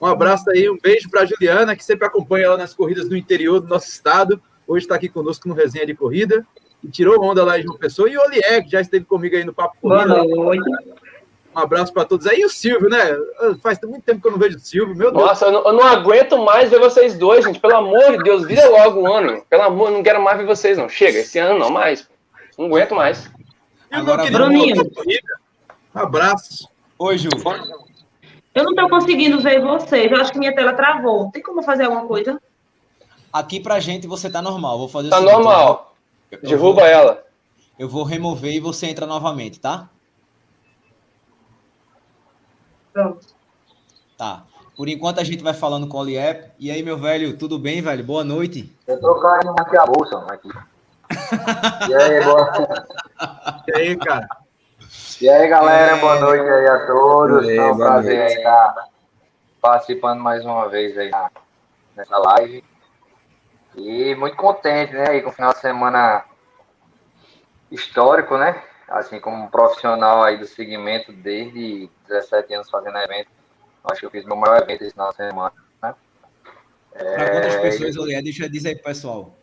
Um 0.00 0.06
abraço 0.06 0.48
aí, 0.50 0.70
um 0.70 0.78
beijo 0.80 1.10
para 1.10 1.26
Juliana, 1.26 1.74
que 1.74 1.84
sempre 1.84 2.06
acompanha 2.06 2.50
lá 2.50 2.56
nas 2.56 2.72
corridas 2.72 3.08
do 3.08 3.16
interior 3.16 3.60
do 3.60 3.66
nosso 3.66 3.88
estado. 3.88 4.40
Hoje 4.66 4.84
está 4.84 4.94
aqui 4.94 5.08
conosco 5.08 5.48
no 5.48 5.54
Resenha 5.54 5.84
de 5.84 5.94
Corrida. 5.94 6.46
E 6.82 6.88
tirou 6.88 7.20
onda 7.20 7.44
lá 7.44 7.58
em 7.58 7.62
João 7.64 7.76
Pessoa. 7.76 8.08
E 8.08 8.16
o 8.16 8.20
Olié, 8.20 8.62
que 8.62 8.70
já 8.70 8.80
esteve 8.80 9.04
comigo 9.04 9.34
aí 9.34 9.44
no 9.44 9.52
Papo 9.52 9.76
Boa 9.82 10.06
Corrida. 10.06 10.36
noite. 10.36 10.70
Um 11.58 11.62
abraço 11.62 11.92
para 11.92 12.04
todos 12.04 12.24
aí. 12.28 12.38
E 12.38 12.44
o 12.44 12.48
Silvio, 12.48 12.88
né? 12.88 12.98
Faz 13.60 13.80
muito 13.82 14.04
tempo 14.04 14.20
que 14.20 14.28
eu 14.28 14.30
não 14.30 14.38
vejo 14.38 14.56
o 14.56 14.60
Silvio. 14.60 14.94
Meu 14.94 15.10
Deus. 15.10 15.24
Nossa, 15.24 15.46
eu 15.46 15.52
não, 15.52 15.64
eu 15.64 15.72
não 15.72 15.82
aguento 15.82 16.38
mais 16.38 16.70
ver 16.70 16.78
vocês 16.78 17.18
dois, 17.18 17.44
gente. 17.44 17.58
Pelo 17.58 17.76
amor 17.76 18.16
de 18.16 18.22
Deus, 18.22 18.46
vira 18.46 18.68
logo 18.68 19.00
um 19.00 19.12
ano. 19.12 19.42
Pelo 19.50 19.62
amor, 19.62 19.90
não 19.90 20.00
quero 20.00 20.22
mais 20.22 20.38
ver 20.38 20.46
vocês, 20.46 20.78
não. 20.78 20.88
Chega, 20.88 21.18
esse 21.18 21.36
ano 21.40 21.58
não 21.58 21.68
mais. 21.68 22.08
Não 22.56 22.66
aguento 22.66 22.94
mais. 22.94 23.28
E 23.90 23.96
o 23.96 23.98
Agora, 23.98 24.18
meu 24.18 24.26
querido 24.26 24.38
Bruninho. 24.38 24.92
Um 25.94 25.98
abraço. 25.98 26.68
Oi, 26.96 27.18
Ju. 27.18 27.28
Eu 28.54 28.62
não 28.62 28.70
estou 28.70 28.88
conseguindo 28.88 29.40
ver 29.40 29.60
vocês. 29.60 30.12
Eu 30.12 30.20
acho 30.20 30.30
que 30.30 30.38
minha 30.38 30.54
tela 30.54 30.74
travou. 30.74 31.28
Tem 31.32 31.42
como 31.42 31.60
fazer 31.64 31.84
alguma 31.84 32.06
coisa? 32.06 32.40
Aqui 33.32 33.58
pra 33.58 33.80
gente 33.80 34.06
você 34.06 34.30
tá 34.30 34.40
normal. 34.40 34.78
Vou 34.78 34.88
fazer 34.88 35.08
Tá 35.08 35.16
seguinte, 35.16 35.34
normal. 35.34 35.96
Eu, 36.30 36.38
Derruba 36.40 36.82
vou, 36.82 36.88
ela. 36.88 37.24
Eu 37.76 37.88
vou 37.88 38.04
remover 38.04 38.54
e 38.54 38.60
você 38.60 38.86
entra 38.86 39.06
novamente, 39.06 39.58
tá? 39.58 39.88
Pronto. 42.92 43.26
Tá. 44.16 44.44
Por 44.76 44.88
enquanto 44.88 45.20
a 45.20 45.24
gente 45.24 45.42
vai 45.42 45.54
falando 45.54 45.88
com 45.88 45.96
o 45.96 46.00
Oliep. 46.00 46.52
E 46.58 46.70
aí, 46.70 46.82
meu 46.82 46.96
velho, 46.96 47.36
tudo 47.36 47.58
bem, 47.58 47.82
velho? 47.82 48.04
Boa 48.04 48.22
noite. 48.22 48.76
Eu 48.86 49.00
tô 49.00 49.20
caindo 49.20 49.54
aqui 49.58 49.76
a 49.76 49.86
bolsa, 49.86 50.18
aqui. 50.28 50.48
E 51.88 51.94
aí, 51.94 52.24
boa... 52.24 52.52
E 53.66 53.76
aí, 53.76 53.96
cara? 53.96 54.28
E 55.20 55.28
aí, 55.28 55.48
galera, 55.48 55.96
é... 55.96 56.00
boa 56.00 56.20
noite 56.20 56.48
aí 56.48 56.66
a 56.68 56.86
todos. 56.86 57.48
É 57.48 57.72
um 57.72 57.76
prazer 57.76 58.22
aí 58.22 58.34
estar 58.34 58.88
participando 59.60 60.20
mais 60.20 60.44
uma 60.44 60.68
vez 60.68 60.96
aí 60.96 61.10
nessa 61.96 62.16
live. 62.16 62.64
E 63.76 64.14
muito 64.14 64.36
contente, 64.36 64.92
né, 64.92 65.08
aí 65.08 65.22
com 65.22 65.30
o 65.30 65.32
final 65.32 65.52
de 65.52 65.58
semana 65.58 66.24
histórico, 67.70 68.36
né? 68.36 68.62
Assim, 68.88 69.20
como 69.20 69.50
profissional 69.50 70.22
aí 70.22 70.38
do 70.38 70.46
segmento 70.46 71.12
desde 71.12 71.90
17 72.08 72.54
anos 72.54 72.70
fazendo 72.70 72.98
evento. 72.98 73.30
Acho 73.84 74.00
que 74.00 74.06
eu 74.06 74.10
fiz 74.10 74.24
meu 74.24 74.36
maior 74.36 74.62
evento 74.62 74.82
esse 74.82 74.92
final 74.92 75.10
de 75.10 75.16
semana, 75.16 75.52
né? 75.82 75.94
Para 76.92 77.30
quantas 77.30 77.54
é... 77.54 77.60
pessoas, 77.60 77.96
Olé? 77.96 78.20
Deixa 78.20 78.44
eu 78.44 78.50
dizer 78.50 78.70
aí 78.70 78.74
pro 78.74 78.84
pessoal. 78.84 79.34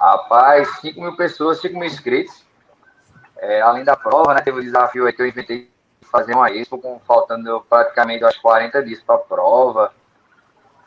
Rapaz, 0.00 0.80
5 0.80 1.00
mil 1.00 1.16
pessoas, 1.16 1.60
5 1.60 1.78
mil 1.78 1.86
inscritos. 1.86 2.44
É, 3.36 3.60
além 3.60 3.84
da 3.84 3.96
prova, 3.96 4.34
né? 4.34 4.40
Teve 4.40 4.58
o 4.58 4.62
desafio 4.62 5.06
aí 5.06 5.12
que 5.12 5.20
eu 5.20 5.26
inventei 5.26 5.70
fazer 6.10 6.34
uma 6.34 6.50
expo, 6.50 6.78
com, 6.78 6.98
faltando 7.00 7.64
praticamente 7.68 8.24
acho 8.24 8.40
40 8.42 8.82
dias 8.82 9.02
para 9.02 9.14
a 9.14 9.18
prova. 9.18 9.92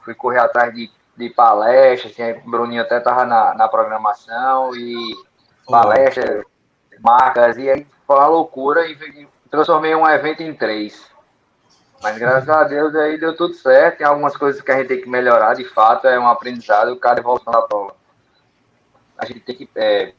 Fui 0.01 0.13
correr 0.13 0.39
atrás 0.39 0.73
de, 0.73 0.91
de 1.15 1.29
palestras, 1.29 2.11
assim, 2.11 2.39
o 2.45 2.51
Bruninho 2.51 2.81
até 2.81 2.97
estava 2.97 3.25
na, 3.25 3.53
na 3.53 3.67
programação 3.67 4.75
e 4.75 5.15
palestras, 5.65 6.43
marcas, 6.99 7.57
e 7.57 7.69
aí 7.69 7.87
foi 8.05 8.17
uma 8.17 8.27
loucura 8.27 8.85
e 8.85 9.27
transformei 9.53 9.93
um 9.93 10.07
evento 10.09 10.41
em 10.41 10.51
três. 10.51 11.07
Mas 12.01 12.17
graças 12.17 12.49
a 12.49 12.63
Deus 12.63 12.95
aí 12.95 13.19
deu 13.19 13.35
tudo 13.35 13.53
certo. 13.53 13.99
Tem 13.99 14.07
algumas 14.07 14.35
coisas 14.35 14.59
que 14.59 14.71
a 14.71 14.77
gente 14.77 14.87
tem 14.87 15.01
que 15.01 15.07
melhorar, 15.07 15.53
de 15.53 15.63
fato, 15.63 16.07
é 16.07 16.19
um 16.19 16.27
aprendizado, 16.27 16.91
o 16.91 16.99
cara 16.99 17.21
voltando 17.21 17.57
à 17.59 17.61
prova. 17.61 17.95
A 19.15 19.25
gente 19.27 19.41
tem 19.41 19.55
que 19.55 19.69
é, 19.75 20.11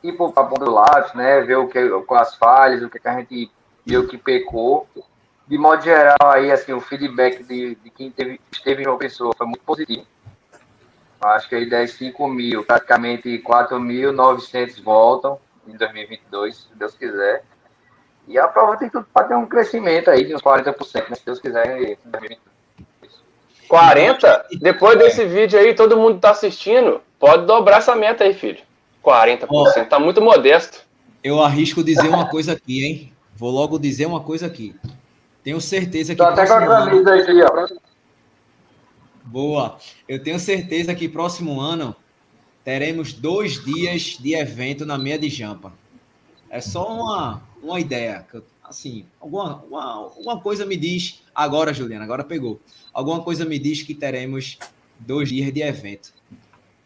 ir 0.00 0.12
para 0.12 0.26
a 0.26 0.46
ponta 0.46 0.64
do 0.64 0.70
lápis, 0.70 1.12
né? 1.12 1.40
Ver 1.40 1.56
o 1.56 1.66
que, 1.66 1.88
com 2.06 2.14
as 2.14 2.36
falhas, 2.36 2.84
o 2.84 2.88
que, 2.88 3.00
que 3.00 3.08
a 3.08 3.18
gente 3.18 3.50
viu 3.84 4.06
que 4.06 4.16
pecou. 4.16 4.86
De 5.48 5.58
modo 5.58 5.82
geral, 5.82 6.16
aí, 6.22 6.52
assim, 6.52 6.72
o 6.72 6.80
feedback 6.80 7.42
de, 7.42 7.74
de 7.74 7.90
quem 7.90 8.12
teve, 8.12 8.40
esteve 8.52 8.84
em 8.84 8.86
uma 8.86 8.96
pessoa 8.96 9.34
foi 9.36 9.46
muito 9.48 9.64
positivo. 9.64 10.06
Acho 11.20 11.48
que 11.48 11.56
aí 11.56 11.68
10, 11.68 11.92
5 11.94 12.28
mil, 12.28 12.64
praticamente 12.64 13.42
4.900 13.42 14.80
voltam 14.82 15.40
em 15.66 15.76
2022, 15.76 16.56
se 16.56 16.74
Deus 16.76 16.94
quiser. 16.94 17.44
E 18.30 18.38
a 18.38 18.46
prova 18.46 18.76
tem 18.76 18.88
tudo 18.88 19.04
para 19.12 19.26
ter 19.26 19.34
um 19.34 19.44
crescimento 19.44 20.08
aí 20.08 20.24
de 20.24 20.32
uns 20.32 20.40
40%, 20.40 21.10
né, 21.10 21.16
se 21.16 21.26
Deus 21.26 21.40
quiser, 21.40 21.66
em 21.66 21.96
2022. 22.04 22.38
40? 23.68 24.46
Depois 24.60 24.96
desse 24.96 25.24
vídeo 25.26 25.58
aí, 25.58 25.74
todo 25.74 25.96
mundo 25.96 26.16
está 26.16 26.30
assistindo, 26.30 27.00
pode 27.18 27.44
dobrar 27.44 27.78
essa 27.78 27.96
meta 27.96 28.22
aí, 28.22 28.32
filho. 28.32 28.60
40%, 29.04 29.48
oh, 29.48 29.84
tá 29.86 29.98
muito 29.98 30.22
modesto. 30.22 30.80
Eu 31.24 31.42
arrisco 31.42 31.82
dizer 31.82 32.08
uma 32.08 32.28
coisa 32.28 32.52
aqui, 32.52 32.84
hein? 32.84 33.12
Vou 33.34 33.50
logo 33.50 33.80
dizer 33.80 34.06
uma 34.06 34.20
coisa 34.20 34.46
aqui. 34.46 34.76
Tenho 35.42 35.60
certeza 35.60 36.14
que. 36.14 36.18
Tô 36.18 36.28
até 36.28 36.46
com 36.46 36.52
a 36.52 36.60
camisa 36.66 37.14
aqui, 37.14 37.42
ó. 37.42 37.68
Boa. 39.24 39.76
Eu 40.08 40.22
tenho 40.22 40.38
certeza 40.38 40.94
que 40.94 41.08
próximo 41.08 41.60
ano 41.60 41.96
teremos 42.62 43.12
dois 43.12 43.62
dias 43.64 44.18
de 44.20 44.34
evento 44.34 44.86
na 44.86 44.96
meia 44.96 45.18
de 45.18 45.28
Jampa. 45.28 45.72
É 46.48 46.60
só 46.60 46.86
uma, 46.92 47.42
uma 47.62 47.80
ideia. 47.80 48.26
Assim, 48.64 49.06
alguma 49.20 49.56
uma, 49.64 50.06
uma 50.16 50.40
coisa 50.40 50.64
me 50.64 50.76
diz. 50.76 51.22
Agora, 51.34 51.72
Juliana, 51.72 52.04
agora 52.04 52.24
pegou. 52.24 52.60
Alguma 52.92 53.22
coisa 53.22 53.44
me 53.44 53.58
diz 53.58 53.82
que 53.82 53.94
teremos 53.94 54.58
dois 54.98 55.28
dias 55.28 55.52
de 55.52 55.62
evento. 55.62 56.12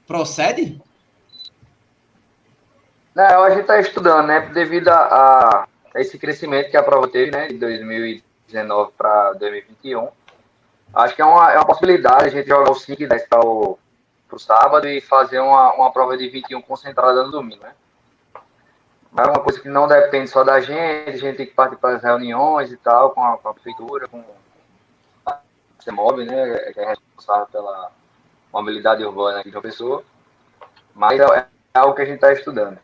Procede? 0.06 0.80
Não, 3.14 3.44
a 3.44 3.50
gente 3.50 3.62
está 3.62 3.78
estudando, 3.80 4.26
né? 4.26 4.40
Devido 4.52 4.88
a, 4.88 4.96
a, 4.96 5.68
esse 6.00 6.18
crescimento 6.18 6.70
que 6.70 6.76
a 6.76 6.82
prova 6.82 7.08
teve, 7.08 7.30
né? 7.30 7.48
De 7.48 7.58
2019 7.58 8.92
para 8.96 9.32
2021. 9.34 10.08
Acho 10.92 11.14
que 11.14 11.22
é 11.22 11.24
uma, 11.24 11.52
é 11.52 11.56
uma 11.56 11.66
possibilidade 11.66 12.26
a 12.26 12.28
gente 12.28 12.48
jogar 12.48 12.70
o 12.70 12.74
5 12.74 13.02
e 13.02 13.06
10 13.06 13.28
para 13.28 13.40
o 13.44 13.78
sábado 14.38 14.88
e 14.88 15.00
fazer 15.00 15.38
uma, 15.38 15.72
uma 15.74 15.92
prova 15.92 16.16
de 16.16 16.28
21 16.28 16.60
concentrada 16.62 17.22
no 17.24 17.30
domingo, 17.30 17.62
né? 17.62 17.72
Mas 19.14 19.28
é 19.28 19.30
uma 19.30 19.40
coisa 19.40 19.60
que 19.60 19.68
não 19.68 19.86
depende 19.86 20.28
só 20.28 20.42
da 20.42 20.60
gente, 20.60 21.08
a 21.08 21.16
gente 21.16 21.36
tem 21.36 21.46
que 21.46 21.54
participar 21.54 21.92
das 21.92 22.02
reuniões 22.02 22.72
e 22.72 22.76
tal, 22.76 23.10
com 23.10 23.22
a, 23.22 23.38
com 23.38 23.48
a 23.48 23.54
prefeitura, 23.54 24.08
com 24.08 24.24
a 25.24 25.38
CEMOB, 25.78 26.24
né? 26.24 26.72
Que 26.72 26.80
é 26.80 26.88
responsável 26.88 27.46
pela 27.46 27.92
mobilidade 28.52 29.04
urbana 29.04 29.38
aqui 29.38 29.50
de 29.50 29.56
uma 29.56 29.62
pessoa. 29.62 30.02
Mas 30.92 31.20
é, 31.20 31.24
é 31.24 31.46
algo 31.74 31.94
que 31.94 32.02
a 32.02 32.04
gente 32.04 32.16
está 32.16 32.32
estudando. 32.32 32.76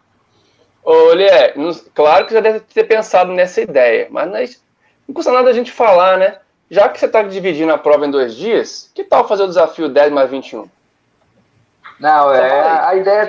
Ô, 0.85 1.13
Lié, 1.15 1.53
claro 1.93 2.27
que 2.27 2.35
já 2.35 2.41
deve 2.41 2.61
ter 2.61 2.85
pensado 2.85 3.33
nessa 3.33 3.61
ideia, 3.61 4.07
mas 4.09 4.63
não 5.09 5.15
custa 5.15 5.33
nada 5.33 5.51
a 5.51 5.53
gente 5.53 5.73
falar, 5.73 6.17
né? 6.17 6.39
Já 6.71 6.89
que 6.89 7.01
você 7.01 7.07
está 7.07 7.23
dividindo 7.23 7.73
a 7.73 7.79
prova 7.79 8.07
em 8.07 8.11
dois 8.11 8.37
dias, 8.37 8.89
que 8.95 9.03
tal 9.03 9.27
fazer 9.27 9.43
o 9.43 9.49
desafio 9.49 9.89
10 9.89 10.13
mais 10.13 10.31
21? 10.31 10.71
Não, 11.99 12.33
é, 12.33 12.87
a 12.87 12.95
ideia, 12.95 13.27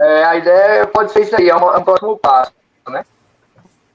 é, 0.00 0.24
a 0.24 0.36
ideia 0.36 0.86
pode 0.86 1.12
ser 1.12 1.22
isso 1.22 1.36
aí, 1.36 1.48
é 1.48 1.56
um, 1.56 1.72
é 1.72 1.78
um 1.78 1.84
próximo 1.84 2.16
passo, 2.16 2.52
né? 2.88 3.04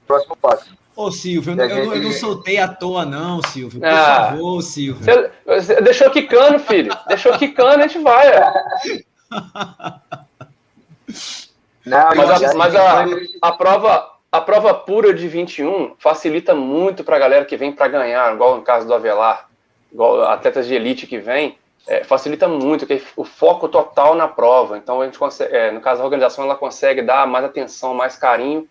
Próximo 0.06 0.36
passo. 0.36 0.74
Ô, 0.96 1.10
Silvio, 1.10 1.60
eu, 1.60 1.68
eu, 1.68 1.94
eu, 1.94 2.02
não 2.02 2.12
soltei 2.12 2.58
à 2.58 2.68
toa, 2.68 3.04
não, 3.04 3.42
Silvio. 3.42 3.80
Por 3.80 3.88
ah, 3.88 4.28
favor, 4.30 4.62
Silvio. 4.62 5.02
Você, 5.02 5.30
você 5.44 5.80
deixou 5.80 6.08
quicando, 6.10 6.60
filho. 6.60 6.96
Deixou 7.08 7.36
quicando, 7.36 7.82
a 7.82 7.86
gente 7.88 7.98
vai. 7.98 8.26
Não, 11.84 12.08
mas 12.16 12.42
a, 12.42 12.54
mas 12.54 12.74
a, 12.74 13.04
a, 13.42 13.52
prova, 13.52 14.10
a 14.32 14.40
prova 14.40 14.72
pura 14.72 15.12
de 15.12 15.28
21 15.28 15.94
facilita 15.98 16.54
muito 16.54 17.04
para 17.04 17.16
a 17.16 17.18
galera 17.18 17.44
que 17.44 17.56
vem 17.56 17.72
para 17.72 17.88
ganhar, 17.88 18.32
igual 18.32 18.56
no 18.56 18.62
caso 18.62 18.86
do 18.86 18.94
Avelar, 18.94 19.48
igual 19.92 20.22
atletas 20.22 20.66
de 20.66 20.74
elite 20.74 21.06
que 21.06 21.18
vem, 21.18 21.58
é, 21.86 22.02
facilita 22.02 22.48
muito, 22.48 22.86
que 22.86 23.02
o 23.16 23.24
foco 23.24 23.68
total 23.68 24.14
na 24.14 24.26
prova. 24.26 24.78
Então, 24.78 25.00
a 25.00 25.04
gente 25.04 25.18
consegue, 25.18 25.54
é, 25.54 25.70
no 25.70 25.80
caso 25.80 25.98
da 25.98 26.04
organização, 26.04 26.44
ela 26.44 26.56
consegue 26.56 27.02
dar 27.02 27.26
mais 27.26 27.44
atenção, 27.44 27.94
mais 27.94 28.16
carinho 28.16 28.68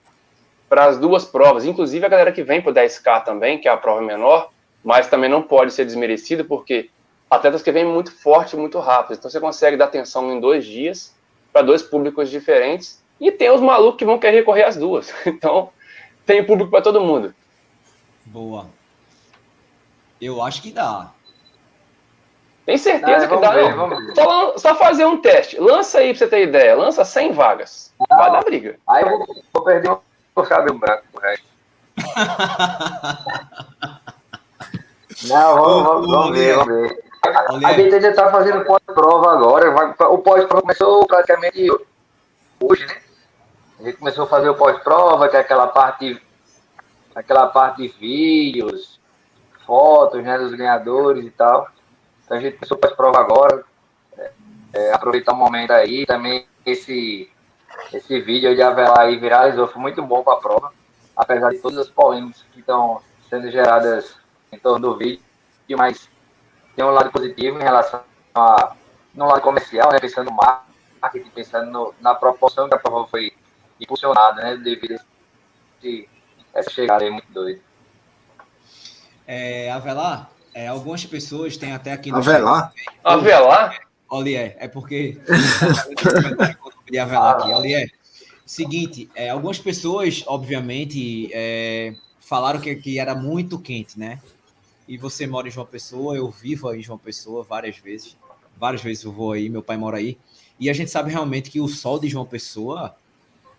para 0.67 0.85
as 0.85 0.97
duas 0.97 1.23
provas. 1.23 1.65
Inclusive, 1.65 2.05
a 2.05 2.09
galera 2.09 2.31
que 2.31 2.43
vem 2.43 2.61
para 2.61 2.71
o 2.71 2.73
10K 2.73 3.23
também, 3.23 3.59
que 3.59 3.67
é 3.67 3.71
a 3.71 3.77
prova 3.77 4.01
menor, 4.01 4.49
mas 4.83 5.07
também 5.07 5.29
não 5.29 5.41
pode 5.41 5.71
ser 5.71 5.85
desmerecido, 5.85 6.43
porque 6.45 6.89
atletas 7.29 7.61
que 7.61 7.71
vêm 7.71 7.85
muito 7.85 8.11
forte, 8.11 8.55
muito 8.55 8.79
rápido. 8.79 9.17
Então, 9.17 9.29
você 9.29 9.39
consegue 9.39 9.77
dar 9.77 9.85
atenção 9.85 10.31
em 10.31 10.39
dois 10.39 10.65
dias 10.65 11.15
para 11.51 11.61
dois 11.61 11.83
públicos 11.83 12.29
diferentes 12.29 13.03
e 13.19 13.31
tem 13.31 13.51
os 13.51 13.61
malucos 13.61 13.99
que 13.99 14.05
vão 14.05 14.17
querer 14.17 14.37
recorrer 14.37 14.63
às 14.63 14.75
duas. 14.75 15.13
Então, 15.25 15.69
tem 16.25 16.43
público 16.43 16.71
para 16.71 16.81
todo 16.81 17.01
mundo. 17.01 17.35
Boa. 18.25 18.67
Eu 20.19 20.41
acho 20.41 20.61
que 20.61 20.71
dá. 20.71 21.11
Tem 22.65 22.77
certeza 22.77 23.25
ah, 23.25 23.27
que 23.27 23.37
dá, 23.37 23.51
ver, 23.51 23.75
Só, 24.15 24.57
só, 24.57 24.75
fazer 24.75 25.05
um 25.05 25.17
teste. 25.17 25.59
Lança 25.59 25.99
aí 25.99 26.09
pra 26.09 26.19
você 26.19 26.27
ter 26.27 26.43
ideia. 26.43 26.75
Lança 26.75 27.03
100 27.03 27.33
vagas. 27.33 27.93
Não. 28.09 28.17
Vai 28.17 28.31
dar 28.31 28.43
briga. 28.43 28.77
Aí 28.87 29.03
eu 29.03 29.09
vou, 29.09 29.27
vou 29.53 29.63
perder 29.63 29.91
o 29.91 30.01
cabelo 30.43 30.79
branco 30.79 31.03
pro 31.11 31.21
resto. 31.21 31.45
Não, 35.27 35.55
vamos, 35.55 35.83
vamos, 35.83 36.09
vamos 36.09 36.37
ver, 36.37 36.55
vamos 36.55 36.73
ver. 36.73 37.03
A 37.65 37.73
gente 37.73 37.95
ainda 37.95 38.13
tá 38.13 38.29
fazendo 38.29 38.65
pós-prova 38.65 39.31
agora. 39.31 39.69
O 40.09 40.17
pós-prova 40.17 40.61
começou 40.61 41.05
praticamente 41.05 41.69
hoje, 42.59 42.85
né? 42.85 42.97
A 43.79 43.83
gente 43.83 43.97
começou 43.97 44.25
a 44.25 44.27
fazer 44.27 44.49
o 44.49 44.55
pós-prova, 44.55 45.29
que 45.29 45.37
é 45.37 45.39
aquela 45.39 45.67
parte, 45.67 46.21
aquela 47.15 47.47
parte 47.47 47.81
de 47.81 47.87
vídeos, 47.87 48.99
fotos, 49.65 50.21
né, 50.23 50.37
dos 50.37 50.53
ganhadores 50.53 51.25
e 51.25 51.31
tal. 51.31 51.67
A 52.33 52.39
gente 52.39 52.57
começou 52.57 52.77
pós-prova 52.77 53.19
agora. 53.19 53.63
É, 54.17 54.31
é, 54.73 54.93
aproveitar 54.93 55.33
o 55.33 55.35
momento 55.35 55.71
aí, 55.71 56.05
também 56.05 56.47
esse, 56.65 57.29
esse 57.93 58.19
vídeo 58.21 58.55
de 58.55 58.61
Avelar 58.61 59.01
aí 59.01 59.17
viralizou, 59.17 59.67
foi 59.67 59.81
muito 59.81 60.01
bom 60.01 60.23
para 60.23 60.33
a 60.33 60.41
prova, 60.41 60.73
apesar 61.15 61.51
de 61.51 61.59
todas 61.59 61.77
as 61.77 61.89
polêmicas 61.89 62.43
que 62.51 62.59
estão 62.59 63.01
sendo 63.29 63.49
geradas 63.51 64.17
em 64.51 64.57
torno 64.57 64.89
do 64.89 64.97
vídeo, 64.97 65.23
mas 65.77 66.09
tem 66.75 66.83
um 66.83 66.91
lado 66.91 67.11
positivo 67.11 67.59
em 67.59 67.63
relação 67.63 68.01
a 68.33 68.75
no 69.13 69.27
lado 69.27 69.41
comercial, 69.41 69.91
né, 69.91 69.99
pensando 69.99 70.31
no 70.31 70.35
marketing, 70.35 71.29
pensando 71.29 71.69
no, 71.69 71.95
na 72.01 72.15
proporção 72.15 72.67
que 72.67 72.73
a 72.73 72.79
prova 72.79 73.07
foi 73.07 73.31
impulsionada, 73.79 74.41
né, 74.41 74.57
devido 74.57 74.93
a 74.93 74.95
esse, 75.79 76.09
essa 76.51 76.69
chegada 76.71 77.03
aí 77.03 77.11
muito 77.11 77.31
doida. 77.31 77.61
É, 79.27 79.71
Avelar, 79.71 80.31
é, 80.53 80.67
algumas 80.67 81.05
pessoas 81.05 81.57
têm 81.57 81.71
até 81.71 81.91
aqui 81.91 82.11
no 82.11 82.17
Avelar? 82.17 82.73
Avelar? 83.03 83.79
Olier, 84.09 84.55
é 84.59 84.67
porque. 84.67 85.17
aqui. 87.41 87.51
Olier, 87.51 87.91
seguinte, 88.45 89.09
é, 89.15 89.29
algumas 89.29 89.57
pessoas, 89.57 90.23
obviamente, 90.27 91.29
é, 91.33 91.95
falaram 92.19 92.59
que, 92.59 92.75
que 92.75 92.99
era 92.99 93.15
muito 93.15 93.57
quente, 93.57 93.97
né? 93.97 94.19
E 94.87 94.97
você 94.97 95.25
mora 95.25 95.47
em 95.47 95.51
João 95.51 95.65
Pessoa, 95.65 96.15
eu 96.15 96.29
vivo 96.29 96.69
aí 96.69 96.79
em 96.79 96.83
João 96.83 96.97
Pessoa 96.97 97.43
várias 97.43 97.77
vezes. 97.77 98.17
Várias 98.57 98.81
vezes 98.81 99.03
eu 99.03 99.11
vou 99.11 99.31
aí, 99.31 99.49
meu 99.49 99.63
pai 99.63 99.77
mora 99.77 99.97
aí. 99.97 100.17
E 100.59 100.69
a 100.69 100.73
gente 100.73 100.91
sabe 100.91 101.11
realmente 101.11 101.49
que 101.49 101.59
o 101.59 101.67
sol 101.67 101.99
de 101.99 102.07
João 102.07 102.25
Pessoa 102.25 102.95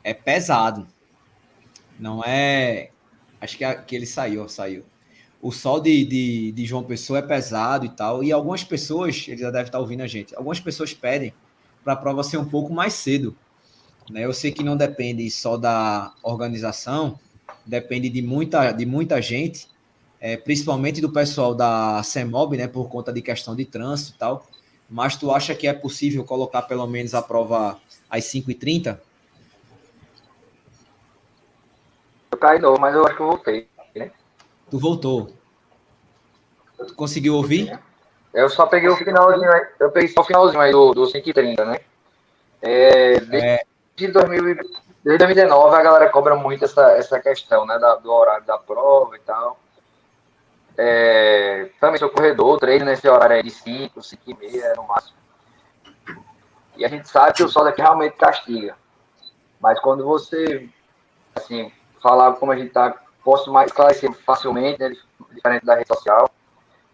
é 0.05 0.15
pesado. 0.15 0.87
Não 1.99 2.23
é. 2.23 2.91
Acho 3.41 3.59
que, 3.59 3.75
que 3.83 3.97
ele 3.97 4.07
saiu, 4.07 4.49
saiu. 4.49 4.85
O 5.45 5.53
sol 5.53 5.79
de, 5.79 6.07
de, 6.07 6.53
de, 6.53 6.65
João 6.65 6.83
Pessoa 6.83 7.19
é 7.19 7.23
pesado 7.23 7.85
e 7.85 7.91
tal. 7.91 8.25
E 8.25 8.33
algumas 8.33 8.65
pessoas, 8.65 9.27
ele 9.29 9.43
já 9.43 9.51
deve 9.51 9.69
estar 9.69 9.79
ouvindo 9.79 10.01
a 10.01 10.07
gente, 10.07 10.35
algumas 10.35 10.59
pessoas 10.59 10.95
pedem 10.95 11.35
para 11.85 11.93
a 11.93 11.97
prova 11.97 12.25
ser 12.25 12.39
um 12.39 12.47
pouco 12.47 12.73
mais 12.73 12.95
cedo. 12.95 13.37
Né? 14.11 14.25
Eu 14.25 14.33
sei 14.33 14.51
que 14.51 14.63
não 14.63 14.75
depende 14.75 15.31
só 15.31 15.59
da 15.59 16.15
organização, 16.23 17.21
depende 17.67 18.09
de 18.09 18.23
muita, 18.23 18.73
de 18.73 18.87
muita 18.87 19.21
gente, 19.21 19.69
é, 20.19 20.35
principalmente 20.35 21.03
do 21.03 21.13
pessoal 21.13 21.55
da 21.55 22.03
CEMOB, 22.03 22.57
né, 22.57 22.67
por 22.67 22.89
conta 22.89 23.13
de 23.13 23.21
questão 23.21 23.55
de 23.55 23.67
trânsito 23.67 24.17
e 24.17 24.19
tal. 24.19 24.47
Mas 24.89 25.15
tu 25.15 25.31
acha 25.31 25.55
que 25.55 25.69
é 25.69 25.75
possível 25.75 26.25
colocar 26.25 26.63
pelo 26.63 26.87
menos 26.87 27.13
a 27.13 27.21
prova 27.21 27.79
às 28.09 28.25
5h30? 28.25 28.99
Eu 32.33 32.39
caí 32.39 32.59
novo, 32.59 32.81
mas 32.81 32.95
eu 32.95 33.07
acho 33.07 33.15
que 33.15 33.23
eu 33.23 33.27
voltei. 33.27 33.74
Tu 34.71 34.79
voltou. 34.79 35.31
Tu 36.77 36.95
conseguiu 36.95 37.35
ouvir? 37.35 37.79
Eu 38.33 38.49
só 38.49 38.67
peguei 38.67 38.89
o 38.89 38.97
finalzinho, 38.97 39.51
eu 39.79 39.91
peguei 39.91 40.09
só 40.09 40.23
o 40.23 40.25
finalzinho 40.25 40.61
aí 40.61 40.73
do, 40.73 40.93
do 40.93 41.03
5h30, 41.03 41.65
né? 41.65 41.81
É, 42.61 43.21
desde, 43.21 43.37
é... 43.37 43.65
2000, 43.97 44.45
desde 45.05 45.19
2019 45.19 45.77
a 45.77 45.83
galera 45.83 46.11
cobra 46.11 46.35
muito 46.35 46.65
essa, 46.65 46.93
essa 46.93 47.21
questão, 47.21 47.65
né? 47.65 47.79
Da, 47.79 47.95
do 47.97 48.13
horário 48.13 48.45
da 48.45 48.59
prova 48.59 49.17
e 49.17 49.21
tal. 49.21 49.59
É, 50.77 51.71
também 51.81 51.99
sou 51.99 52.11
corredor, 52.11 52.59
treino 52.59 52.85
nesse 52.85 53.09
horário 53.09 53.37
aí 53.37 53.43
de 53.43 53.51
5, 53.51 54.03
5 54.03 54.23
e 54.27 54.35
meia 54.35 54.75
no 54.75 54.83
máximo. 54.89 55.17
E 56.77 56.85
a 56.85 56.89
gente 56.89 57.09
sabe 57.09 57.35
que 57.35 57.43
o 57.45 57.49
sol 57.49 57.65
daqui 57.65 57.81
realmente 57.81 58.17
castiga. 58.17 58.77
Mas 59.61 59.79
quando 59.79 60.05
você, 60.05 60.69
assim, 61.35 61.71
falar 62.03 62.33
como 62.35 62.51
a 62.51 62.57
gente 62.57 62.71
tá, 62.71 62.95
posso 63.25 63.51
mais 63.51 63.71
esclarecer 63.71 64.13
facilmente, 64.13 64.79
né, 64.79 64.95
diferente 65.33 65.65
da 65.65 65.75
rede 65.75 65.89
social, 65.89 66.31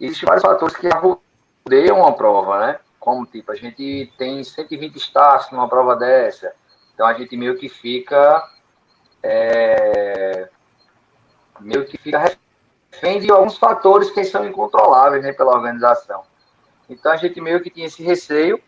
existem 0.00 0.26
vários 0.26 0.44
fatores 0.44 0.76
que 0.76 0.88
rodeiam 0.88 1.98
uma 1.98 2.12
prova, 2.12 2.66
né? 2.66 2.78
Como, 2.98 3.26
tipo, 3.26 3.50
a 3.50 3.56
gente 3.56 4.12
tem 4.16 4.42
120 4.44 4.96
starts 4.96 5.50
numa 5.50 5.68
prova 5.68 5.96
dessa, 5.96 6.54
então 6.94 7.06
a 7.06 7.14
gente 7.14 7.36
meio 7.36 7.56
que 7.56 7.68
fica 7.68 8.48
é, 9.22 10.48
meio 11.58 11.84
que 11.86 11.98
fica 11.98 12.18
refém 12.90 13.20
de 13.20 13.30
alguns 13.30 13.56
fatores 13.56 14.10
que 14.10 14.24
são 14.24 14.46
incontroláveis 14.46 15.22
né, 15.22 15.32
pela 15.32 15.52
organização. 15.52 16.22
Então 16.88 17.12
a 17.12 17.16
gente 17.16 17.40
meio 17.40 17.60
que 17.60 17.70
tinha 17.70 17.86
esse 17.86 18.02
receio 18.02 18.60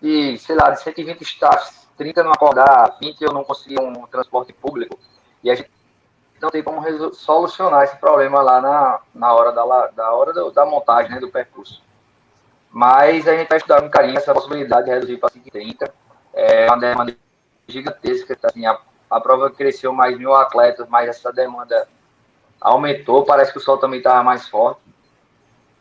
de, 0.00 0.38
sei 0.38 0.56
lá, 0.56 0.70
de 0.70 0.80
120 0.80 1.22
staffs, 1.22 1.88
30 1.96 2.22
não 2.22 2.32
acordar, 2.32 2.96
20 3.00 3.22
eu 3.22 3.32
não 3.32 3.44
conseguir 3.44 3.80
um 3.80 4.06
transporte 4.06 4.52
público, 4.52 4.98
e 5.42 5.50
a 5.50 5.54
gente 5.54 5.70
não 6.40 6.50
tem 6.50 6.62
como 6.62 6.82
solucionar 7.14 7.84
esse 7.84 7.96
problema 7.96 8.42
lá 8.42 8.60
na, 8.60 9.00
na 9.14 9.32
hora, 9.32 9.52
da, 9.52 9.86
da, 9.88 10.12
hora 10.12 10.32
do, 10.32 10.50
da 10.50 10.66
montagem 10.66 11.10
né, 11.10 11.20
do 11.20 11.30
percurso. 11.30 11.82
Mas 12.70 13.26
a 13.26 13.36
gente 13.36 13.48
vai 13.48 13.58
estudar 13.58 13.80
com 13.80 13.88
carinho 13.88 14.18
essa 14.18 14.34
possibilidade 14.34 14.86
de 14.86 14.90
reduzir 14.90 15.16
para 15.16 15.30
530. 15.30 15.94
É 16.34 16.66
uma 16.66 16.78
demanda 16.78 17.16
gigantesca. 17.66 18.36
Assim, 18.42 18.66
a, 18.66 18.78
a 19.10 19.20
prova 19.20 19.50
cresceu 19.50 19.92
mais 19.92 20.18
mil 20.18 20.34
atletas, 20.34 20.86
mas 20.88 21.08
essa 21.08 21.32
demanda 21.32 21.88
aumentou, 22.60 23.24
parece 23.24 23.52
que 23.52 23.58
o 23.58 23.60
sol 23.60 23.78
também 23.78 23.98
estava 23.98 24.22
mais 24.22 24.48
forte. 24.48 24.80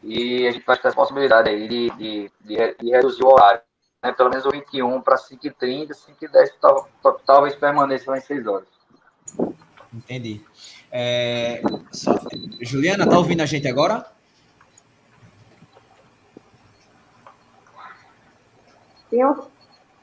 E 0.01 0.47
a 0.47 0.51
gente 0.51 0.65
vai 0.65 0.77
ter 0.77 0.87
essa 0.87 0.95
possibilidade 0.95 1.49
aí 1.49 1.67
de, 1.67 1.89
de, 1.91 2.31
de, 2.41 2.75
de 2.75 2.91
reduzir 2.91 3.23
o 3.23 3.33
horário. 3.33 3.61
Né? 4.03 4.11
Pelo 4.11 4.29
menos 4.29 4.45
o 4.45 4.51
21 4.51 5.01
para 5.01 5.17
5h30, 5.17 5.89
5h10 5.89 6.51
tal, 6.61 6.87
talvez 7.25 7.55
permaneça 7.55 8.15
em 8.15 8.21
6 8.21 8.47
horas. 8.47 8.74
Entendi. 9.95 10.41
É, 10.91 11.61
só, 11.91 12.13
Juliana, 12.61 13.07
tá 13.07 13.17
ouvindo 13.17 13.41
a 13.41 13.45
gente 13.45 13.67
agora? 13.67 14.05
Tem 19.09 19.25
um, 19.25 19.35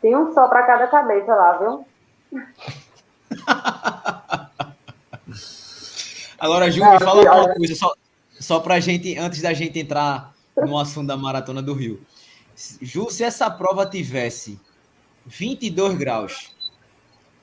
tem 0.00 0.16
um 0.16 0.32
só 0.32 0.48
para 0.48 0.66
cada 0.66 0.86
cabeça 0.86 1.34
lá, 1.34 1.58
viu? 1.58 1.86
Agora, 6.38 6.70
Ju, 6.70 6.84
me 6.84 6.98
fala 6.98 7.22
uma 7.22 7.54
coisa, 7.54 7.74
só, 7.76 7.94
só 8.40 8.58
para 8.58 8.80
gente, 8.80 9.16
antes 9.16 9.40
da 9.40 9.52
gente 9.52 9.78
entrar 9.78 10.34
no 10.56 10.76
assunto 10.76 11.06
da 11.06 11.16
Maratona 11.16 11.62
do 11.62 11.72
Rio. 11.72 12.04
Ju, 12.80 13.08
se 13.10 13.22
essa 13.22 13.48
prova 13.48 13.86
tivesse 13.86 14.58
22 15.24 15.96
graus, 15.96 16.52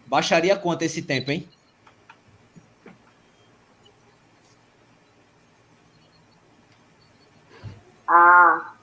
baixaria 0.05 0.57
quanto 0.57 0.81
esse 0.81 1.01
tempo, 1.01 1.31
hein? 1.31 1.47
Ah, 8.10 8.74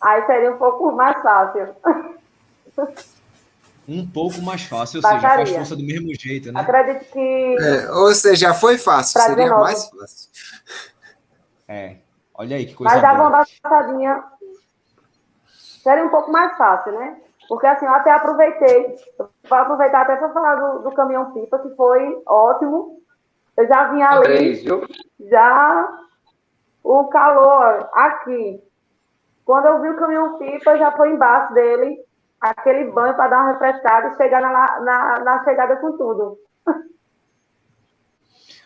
aí 0.00 0.24
seria 0.26 0.52
um 0.52 0.58
pouco 0.58 0.92
mais 0.92 1.20
fácil. 1.20 1.74
um 3.88 4.06
pouco 4.08 4.40
mais 4.40 4.62
fácil, 4.62 4.98
ou 4.98 5.02
seja, 5.02 5.20
faz 5.20 5.50
força 5.50 5.74
do 5.74 5.82
mesmo 5.82 6.14
jeito, 6.14 6.52
né? 6.52 6.60
Acredito 6.60 7.04
que. 7.10 7.56
É, 7.58 7.90
ou 7.90 8.14
seja, 8.14 8.54
foi 8.54 8.78
fácil, 8.78 9.20
seria 9.20 9.50
mais 9.50 9.90
fácil. 9.90 10.30
É, 11.66 11.96
olha 12.34 12.56
aí 12.56 12.66
que 12.66 12.74
coisa 12.74 12.94
Mas 12.94 13.02
dava 13.02 13.22
uma 13.22 13.30
baixadinha. 13.30 14.22
Seria 15.82 16.04
um 16.04 16.10
pouco 16.10 16.30
mais 16.30 16.56
fácil, 16.56 16.92
né? 16.92 17.16
Porque 17.48 17.66
assim, 17.66 17.86
eu 17.86 17.92
até 17.92 18.12
aproveitei, 18.12 18.94
vou 19.18 19.58
aproveitar 19.58 20.02
até 20.02 20.16
para 20.16 20.32
falar 20.32 20.54
do, 20.54 20.82
do 20.84 20.92
caminhão 20.92 21.32
pipa, 21.32 21.58
que 21.58 21.74
foi 21.74 22.22
ótimo. 22.26 23.00
Eu 23.56 23.66
já 23.66 23.90
vim 23.90 24.02
ali, 24.02 24.64
já 25.30 25.88
o 26.88 27.04
calor 27.08 27.90
aqui. 27.92 28.62
Quando 29.44 29.66
eu 29.66 29.82
vi 29.82 29.90
o 29.90 29.96
caminhão 29.96 30.38
pipa, 30.38 30.78
já 30.78 30.90
foi 30.92 31.12
embaixo 31.12 31.52
dele, 31.52 32.02
aquele 32.40 32.90
banho 32.90 33.14
para 33.14 33.28
dar 33.28 33.42
uma 33.42 33.52
refrescada 33.52 34.08
e 34.08 34.16
chegar 34.16 34.40
na, 34.40 34.80
na, 34.80 35.18
na 35.20 35.44
chegada 35.44 35.76
com 35.76 35.92
tudo. 35.98 36.38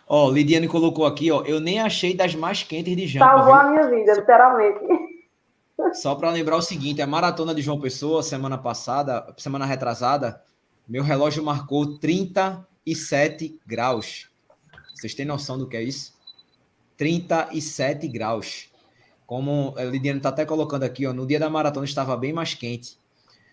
Ó, 0.06 0.26
oh, 0.26 0.30
Lidiane 0.30 0.68
colocou 0.68 1.06
aqui, 1.06 1.32
ó, 1.32 1.42
eu 1.42 1.58
nem 1.58 1.80
achei 1.80 2.14
das 2.14 2.34
mais 2.34 2.62
quentes 2.62 2.96
de 2.96 3.06
Jampa. 3.06 3.26
Salvou 3.26 3.54
viu? 3.54 3.54
a 3.54 3.64
minha 3.64 3.88
vida, 3.88 4.14
literalmente. 4.14 4.80
Só 5.94 6.14
para 6.14 6.30
lembrar 6.30 6.56
o 6.56 6.62
seguinte, 6.62 7.02
a 7.02 7.06
maratona 7.06 7.54
de 7.54 7.62
João 7.62 7.80
Pessoa, 7.80 8.22
semana 8.22 8.58
passada, 8.58 9.34
semana 9.36 9.64
retrasada, 9.64 10.40
meu 10.86 11.02
relógio 11.02 11.42
marcou 11.42 11.98
37 11.98 13.58
graus. 13.66 14.30
Vocês 14.94 15.14
têm 15.14 15.24
noção 15.24 15.58
do 15.58 15.66
que 15.66 15.76
é 15.76 15.82
isso? 15.82 16.12
37 17.02 18.06
graus. 18.06 18.68
Como 19.26 19.74
a 19.76 19.82
Lidiane 19.82 20.18
está 20.18 20.28
até 20.28 20.46
colocando 20.46 20.84
aqui, 20.84 21.04
ó, 21.04 21.12
no 21.12 21.26
dia 21.26 21.40
da 21.40 21.50
maratona 21.50 21.84
estava 21.84 22.16
bem 22.16 22.32
mais 22.32 22.54
quente. 22.54 22.96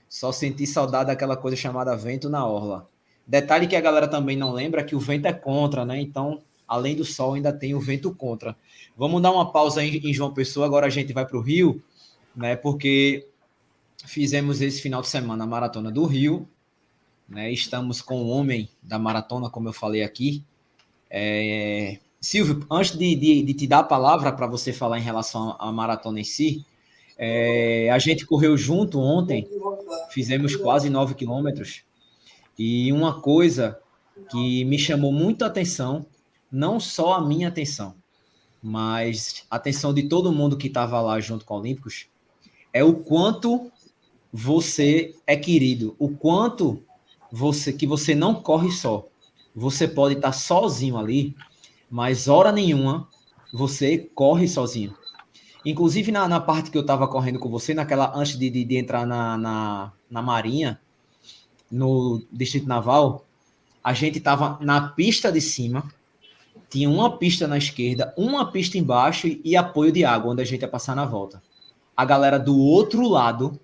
Só 0.07 0.31
senti 0.31 0.67
saudade 0.67 1.07
daquela 1.07 1.35
coisa 1.35 1.57
chamada 1.57 1.97
vento 1.97 2.29
na 2.29 2.45
orla. 2.45 2.87
Detalhe 3.25 3.65
que 3.65 3.75
a 3.75 3.81
galera 3.81 4.07
também 4.07 4.37
não 4.37 4.51
lembra 4.51 4.83
que 4.83 4.95
o 4.95 4.99
vento 4.99 5.25
é 5.25 5.33
contra, 5.33 5.83
né? 5.83 5.99
Então, 5.99 6.43
além 6.67 6.95
do 6.95 7.03
sol, 7.03 7.33
ainda 7.33 7.51
tem 7.51 7.73
o 7.73 7.79
vento 7.79 8.13
contra. 8.13 8.55
Vamos 8.95 9.19
dar 9.19 9.31
uma 9.31 9.51
pausa 9.51 9.83
em, 9.83 9.97
em 9.97 10.13
João 10.13 10.31
Pessoa, 10.31 10.67
agora 10.67 10.85
a 10.85 10.91
gente 10.91 11.11
vai 11.11 11.25
para 11.25 11.37
o 11.37 11.41
Rio, 11.41 11.81
né? 12.35 12.55
Porque 12.55 13.27
fizemos 14.05 14.61
esse 14.61 14.79
final 14.79 15.01
de 15.01 15.07
semana 15.07 15.43
a 15.43 15.47
maratona 15.47 15.89
do 15.89 16.05
Rio, 16.05 16.47
né? 17.27 17.51
Estamos 17.51 17.99
com 17.99 18.21
o 18.21 18.29
homem 18.29 18.69
da 18.79 18.99
maratona, 18.99 19.49
como 19.49 19.69
eu 19.69 19.73
falei 19.73 20.03
aqui. 20.03 20.43
É... 21.09 21.97
Silvio, 22.21 22.65
antes 22.69 22.97
de, 22.97 23.15
de, 23.15 23.43
de 23.43 23.53
te 23.53 23.65
dar 23.65 23.79
a 23.79 23.83
palavra 23.83 24.31
para 24.31 24.45
você 24.45 24.73
falar 24.73 24.99
em 24.99 25.03
relação 25.03 25.55
à 25.57 25.71
maratona 25.71 26.19
em 26.19 26.23
si, 26.23 26.65
é, 27.17 27.89
a 27.91 27.99
gente 27.99 28.25
correu 28.25 28.57
junto 28.57 28.99
ontem, 28.99 29.47
fizemos 30.11 30.55
quase 30.55 30.89
9 30.89 31.15
quilômetros, 31.15 31.83
e 32.57 32.91
uma 32.91 33.21
coisa 33.21 33.79
que 34.29 34.65
me 34.65 34.77
chamou 34.77 35.13
muito 35.13 35.43
a 35.43 35.47
atenção, 35.47 36.05
não 36.51 36.79
só 36.79 37.13
a 37.13 37.25
minha 37.25 37.47
atenção, 37.47 37.95
mas 38.61 39.45
a 39.49 39.55
atenção 39.55 39.93
de 39.93 40.03
todo 40.09 40.31
mundo 40.31 40.57
que 40.57 40.67
estava 40.67 40.99
lá 41.01 41.19
junto 41.21 41.45
com 41.45 41.55
Olímpicos, 41.55 42.07
é 42.73 42.83
o 42.83 42.95
quanto 42.95 43.71
você 44.31 45.15
é 45.25 45.35
querido, 45.35 45.95
o 45.97 46.09
quanto 46.09 46.83
você 47.31 47.71
que 47.71 47.87
você 47.87 48.13
não 48.13 48.35
corre 48.35 48.71
só. 48.71 49.07
Você 49.55 49.87
pode 49.87 50.15
estar 50.15 50.31
sozinho 50.31 50.97
ali, 50.97 51.35
mas 51.89 52.27
hora 52.27 52.51
nenhuma 52.51 53.07
você 53.51 53.97
corre 53.97 54.47
sozinho. 54.47 54.95
Inclusive 55.65 56.11
na, 56.11 56.27
na 56.27 56.39
parte 56.39 56.71
que 56.71 56.77
eu 56.77 56.81
estava 56.81 57.07
correndo 57.07 57.39
com 57.39 57.49
você, 57.49 57.73
naquela 57.73 58.15
antes 58.15 58.37
de, 58.37 58.49
de, 58.49 58.63
de 58.63 58.77
entrar 58.77 59.05
na, 59.05 59.37
na, 59.37 59.93
na 60.09 60.21
Marinha, 60.21 60.79
no 61.69 62.21
Distrito 62.31 62.67
Naval, 62.67 63.25
a 63.83 63.93
gente 63.93 64.17
estava 64.17 64.57
na 64.61 64.89
pista 64.89 65.31
de 65.31 65.41
cima, 65.41 65.83
tinha 66.69 66.89
uma 66.89 67.17
pista 67.17 67.47
na 67.47 67.57
esquerda, 67.57 68.13
uma 68.17 68.51
pista 68.51 68.77
embaixo 68.77 69.27
e, 69.43 69.55
apoio 69.55 69.91
de 69.91 70.05
água, 70.05 70.31
onde 70.31 70.41
a 70.41 70.45
gente 70.45 70.61
ia 70.61 70.67
passar 70.67 70.95
na 70.95 71.05
volta. 71.05 71.41
A 71.95 72.05
galera 72.05 72.39
do 72.39 72.57
outro 72.57 73.07
lado 73.07 73.59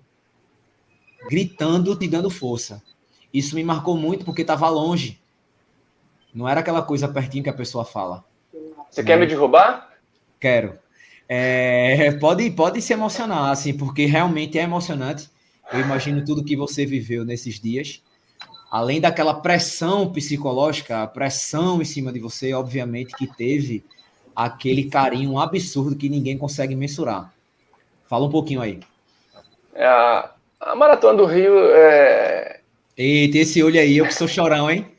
gritando, 1.28 1.96
te 1.96 2.08
dando 2.08 2.30
força. 2.30 2.82
Isso 3.32 3.54
me 3.54 3.64
marcou 3.64 3.96
muito 3.96 4.24
porque 4.24 4.42
estava 4.42 4.68
longe. 4.68 5.20
Não 6.36 6.46
era 6.46 6.60
aquela 6.60 6.82
coisa 6.82 7.08
pertinho 7.08 7.42
que 7.42 7.48
a 7.48 7.54
pessoa 7.54 7.82
fala. 7.82 8.22
Você 8.90 9.02
quer 9.02 9.18
me 9.18 9.26
derrubar? 9.26 9.90
Quero. 10.38 10.78
É, 11.26 12.12
pode, 12.20 12.50
pode 12.50 12.82
se 12.82 12.92
emocionar, 12.92 13.50
assim, 13.50 13.72
porque 13.72 14.04
realmente 14.04 14.58
é 14.58 14.62
emocionante. 14.62 15.30
Eu 15.72 15.80
imagino 15.80 16.22
tudo 16.26 16.44
que 16.44 16.54
você 16.54 16.84
viveu 16.84 17.24
nesses 17.24 17.58
dias. 17.58 18.02
Além 18.70 19.00
daquela 19.00 19.32
pressão 19.40 20.12
psicológica, 20.12 21.04
a 21.04 21.06
pressão 21.06 21.80
em 21.80 21.86
cima 21.86 22.12
de 22.12 22.20
você, 22.20 22.52
obviamente 22.52 23.16
que 23.16 23.26
teve 23.26 23.82
aquele 24.34 24.90
carinho 24.90 25.38
absurdo 25.38 25.96
que 25.96 26.10
ninguém 26.10 26.36
consegue 26.36 26.76
mensurar. 26.76 27.32
Fala 28.04 28.26
um 28.26 28.30
pouquinho 28.30 28.60
aí. 28.60 28.80
É, 29.74 29.86
a, 29.86 30.32
a 30.60 30.76
Maratona 30.76 31.16
do 31.16 31.24
Rio 31.24 31.54
é. 31.70 32.60
Eita, 32.94 33.38
esse 33.38 33.62
olho 33.62 33.80
aí, 33.80 33.96
eu 33.96 34.06
que 34.06 34.14
sou 34.14 34.28
chorão, 34.28 34.70
hein? 34.70 34.95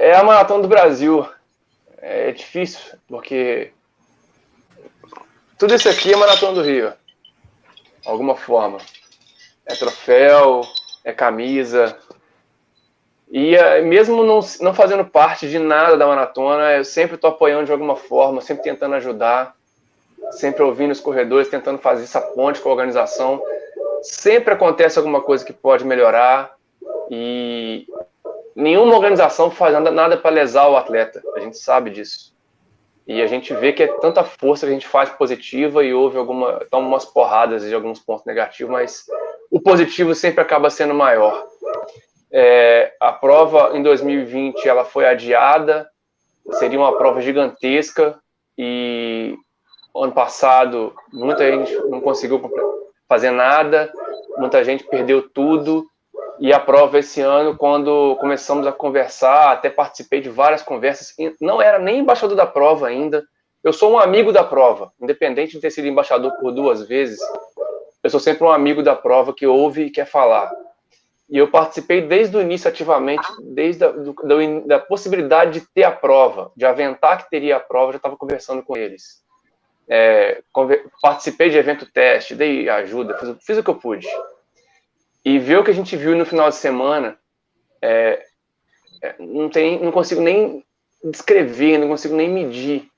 É 0.00 0.16
a 0.16 0.24
Maratona 0.24 0.62
do 0.62 0.68
Brasil. 0.68 1.28
É 1.98 2.32
difícil, 2.32 2.80
porque 3.06 3.70
tudo 5.58 5.74
isso 5.74 5.90
aqui 5.90 6.10
é 6.10 6.16
Maratona 6.16 6.54
do 6.54 6.62
Rio. 6.62 6.94
Alguma 8.06 8.34
forma. 8.34 8.78
É 9.66 9.74
troféu, 9.74 10.62
é 11.04 11.12
camisa. 11.12 11.98
E 13.30 13.54
é, 13.54 13.82
mesmo 13.82 14.24
não, 14.24 14.40
não 14.62 14.72
fazendo 14.72 15.04
parte 15.04 15.50
de 15.50 15.58
nada 15.58 15.98
da 15.98 16.06
maratona, 16.06 16.78
eu 16.78 16.84
sempre 16.84 17.16
estou 17.16 17.28
apoiando 17.28 17.66
de 17.66 17.72
alguma 17.72 17.94
forma, 17.94 18.40
sempre 18.40 18.64
tentando 18.64 18.94
ajudar, 18.94 19.54
sempre 20.30 20.62
ouvindo 20.62 20.92
os 20.92 21.00
corredores, 21.00 21.50
tentando 21.50 21.78
fazer 21.78 22.04
essa 22.04 22.22
ponte 22.22 22.58
com 22.58 22.70
a 22.70 22.72
organização. 22.72 23.42
Sempre 24.00 24.54
acontece 24.54 24.98
alguma 24.98 25.20
coisa 25.20 25.44
que 25.44 25.52
pode 25.52 25.84
melhorar 25.84 26.56
e 27.10 27.86
nenhuma 28.60 28.94
organização 28.94 29.50
faz 29.50 29.72
nada, 29.72 30.16
para 30.16 30.30
lesar 30.30 30.68
o 30.68 30.76
atleta. 30.76 31.22
A 31.34 31.40
gente 31.40 31.56
sabe 31.58 31.90
disso. 31.90 32.34
E 33.06 33.20
a 33.20 33.26
gente 33.26 33.52
vê 33.54 33.72
que 33.72 33.82
é 33.82 33.86
tanta 33.86 34.22
força 34.22 34.66
que 34.66 34.70
a 34.70 34.74
gente 34.74 34.86
faz 34.86 35.10
positiva 35.10 35.82
e 35.82 35.92
houve 35.92 36.18
alguma, 36.18 36.60
toma 36.70 36.86
umas 36.86 37.04
porradas 37.04 37.64
de 37.64 37.74
alguns 37.74 37.98
pontos 37.98 38.24
negativos, 38.24 38.70
mas 38.70 39.06
o 39.50 39.60
positivo 39.60 40.14
sempre 40.14 40.40
acaba 40.40 40.70
sendo 40.70 40.94
maior. 40.94 41.46
É, 42.30 42.94
a 43.00 43.12
prova 43.12 43.76
em 43.76 43.82
2020 43.82 44.68
ela 44.68 44.84
foi 44.84 45.06
adiada, 45.06 45.90
seria 46.52 46.78
uma 46.78 46.96
prova 46.96 47.20
gigantesca 47.20 48.16
e 48.56 49.36
ano 49.96 50.12
passado 50.12 50.94
muita 51.12 51.50
gente 51.50 51.74
não 51.88 52.00
conseguiu 52.00 52.40
fazer 53.08 53.32
nada, 53.32 53.92
muita 54.38 54.62
gente 54.62 54.84
perdeu 54.84 55.28
tudo 55.28 55.90
e 56.40 56.52
a 56.54 56.58
prova 56.58 56.98
esse 56.98 57.20
ano, 57.20 57.54
quando 57.56 58.16
começamos 58.16 58.66
a 58.66 58.72
conversar, 58.72 59.52
até 59.52 59.68
participei 59.68 60.22
de 60.22 60.30
várias 60.30 60.62
conversas, 60.62 61.14
não 61.38 61.60
era 61.60 61.78
nem 61.78 61.98
embaixador 61.98 62.34
da 62.34 62.46
prova 62.46 62.88
ainda, 62.88 63.22
eu 63.62 63.74
sou 63.74 63.92
um 63.92 63.98
amigo 63.98 64.32
da 64.32 64.42
prova, 64.42 64.90
independente 64.98 65.52
de 65.52 65.60
ter 65.60 65.70
sido 65.70 65.86
embaixador 65.86 66.32
por 66.40 66.50
duas 66.50 66.88
vezes, 66.88 67.20
eu 68.02 68.08
sou 68.08 68.18
sempre 68.18 68.44
um 68.44 68.50
amigo 68.50 68.82
da 68.82 68.96
prova 68.96 69.34
que 69.34 69.46
ouve 69.46 69.84
e 69.84 69.90
quer 69.90 70.06
falar. 70.06 70.50
E 71.28 71.36
eu 71.36 71.48
participei 71.48 72.00
desde 72.00 72.36
o 72.36 72.40
início 72.40 72.68
ativamente, 72.68 73.26
desde 73.42 73.84
a 73.84 73.90
do, 73.90 74.14
da, 74.66 74.78
possibilidade 74.78 75.60
de 75.60 75.66
ter 75.74 75.84
a 75.84 75.92
prova, 75.92 76.50
de 76.56 76.64
aventar 76.64 77.22
que 77.22 77.30
teria 77.30 77.56
a 77.56 77.60
prova, 77.60 77.92
já 77.92 77.98
estava 77.98 78.16
conversando 78.16 78.62
com 78.62 78.76
eles. 78.76 79.22
É, 79.88 80.42
participei 81.02 81.50
de 81.50 81.58
evento 81.58 81.86
teste, 81.92 82.34
dei 82.34 82.68
ajuda, 82.68 83.18
fiz, 83.18 83.36
fiz, 83.44 83.58
o 83.58 83.62
que 83.62 83.70
eu 83.70 83.74
pude. 83.74 84.08
E 85.24 85.38
ver 85.38 85.58
o 85.58 85.64
que 85.64 85.70
a 85.70 85.74
gente 85.74 85.96
viu 85.96 86.16
no 86.16 86.24
final 86.24 86.48
de 86.48 86.56
semana, 86.56 87.18
é, 87.82 88.22
é, 89.02 89.14
não, 89.18 89.48
tem, 89.48 89.82
não 89.82 89.92
consigo 89.92 90.20
nem 90.20 90.64
descrever, 91.04 91.78
não 91.78 91.88
consigo 91.88 92.14
nem 92.14 92.28
medir. 92.28 92.88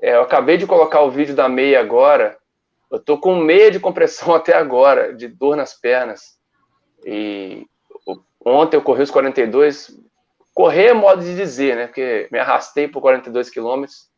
É, 0.00 0.14
eu 0.14 0.22
acabei 0.22 0.56
de 0.56 0.66
colocar 0.66 1.00
o 1.02 1.10
vídeo 1.10 1.34
da 1.34 1.48
meia 1.48 1.80
agora, 1.80 2.36
eu 2.90 2.98
tô 2.98 3.16
com 3.18 3.34
meia 3.36 3.70
de 3.70 3.80
compressão 3.80 4.34
até 4.36 4.54
agora, 4.54 5.14
de 5.14 5.26
dor 5.28 5.56
nas 5.56 5.74
pernas. 5.74 6.38
E 7.04 7.66
ontem 8.44 8.76
eu 8.76 8.82
corri 8.82 9.02
os 9.02 9.10
42. 9.10 9.98
Correr 10.54 10.88
é 10.88 10.92
modo 10.92 11.22
de 11.22 11.34
dizer, 11.34 11.76
né? 11.76 11.86
Porque 11.86 12.28
me 12.30 12.38
arrastei 12.38 12.86
por 12.86 13.00
42 13.00 13.48
quilômetros, 13.48 14.10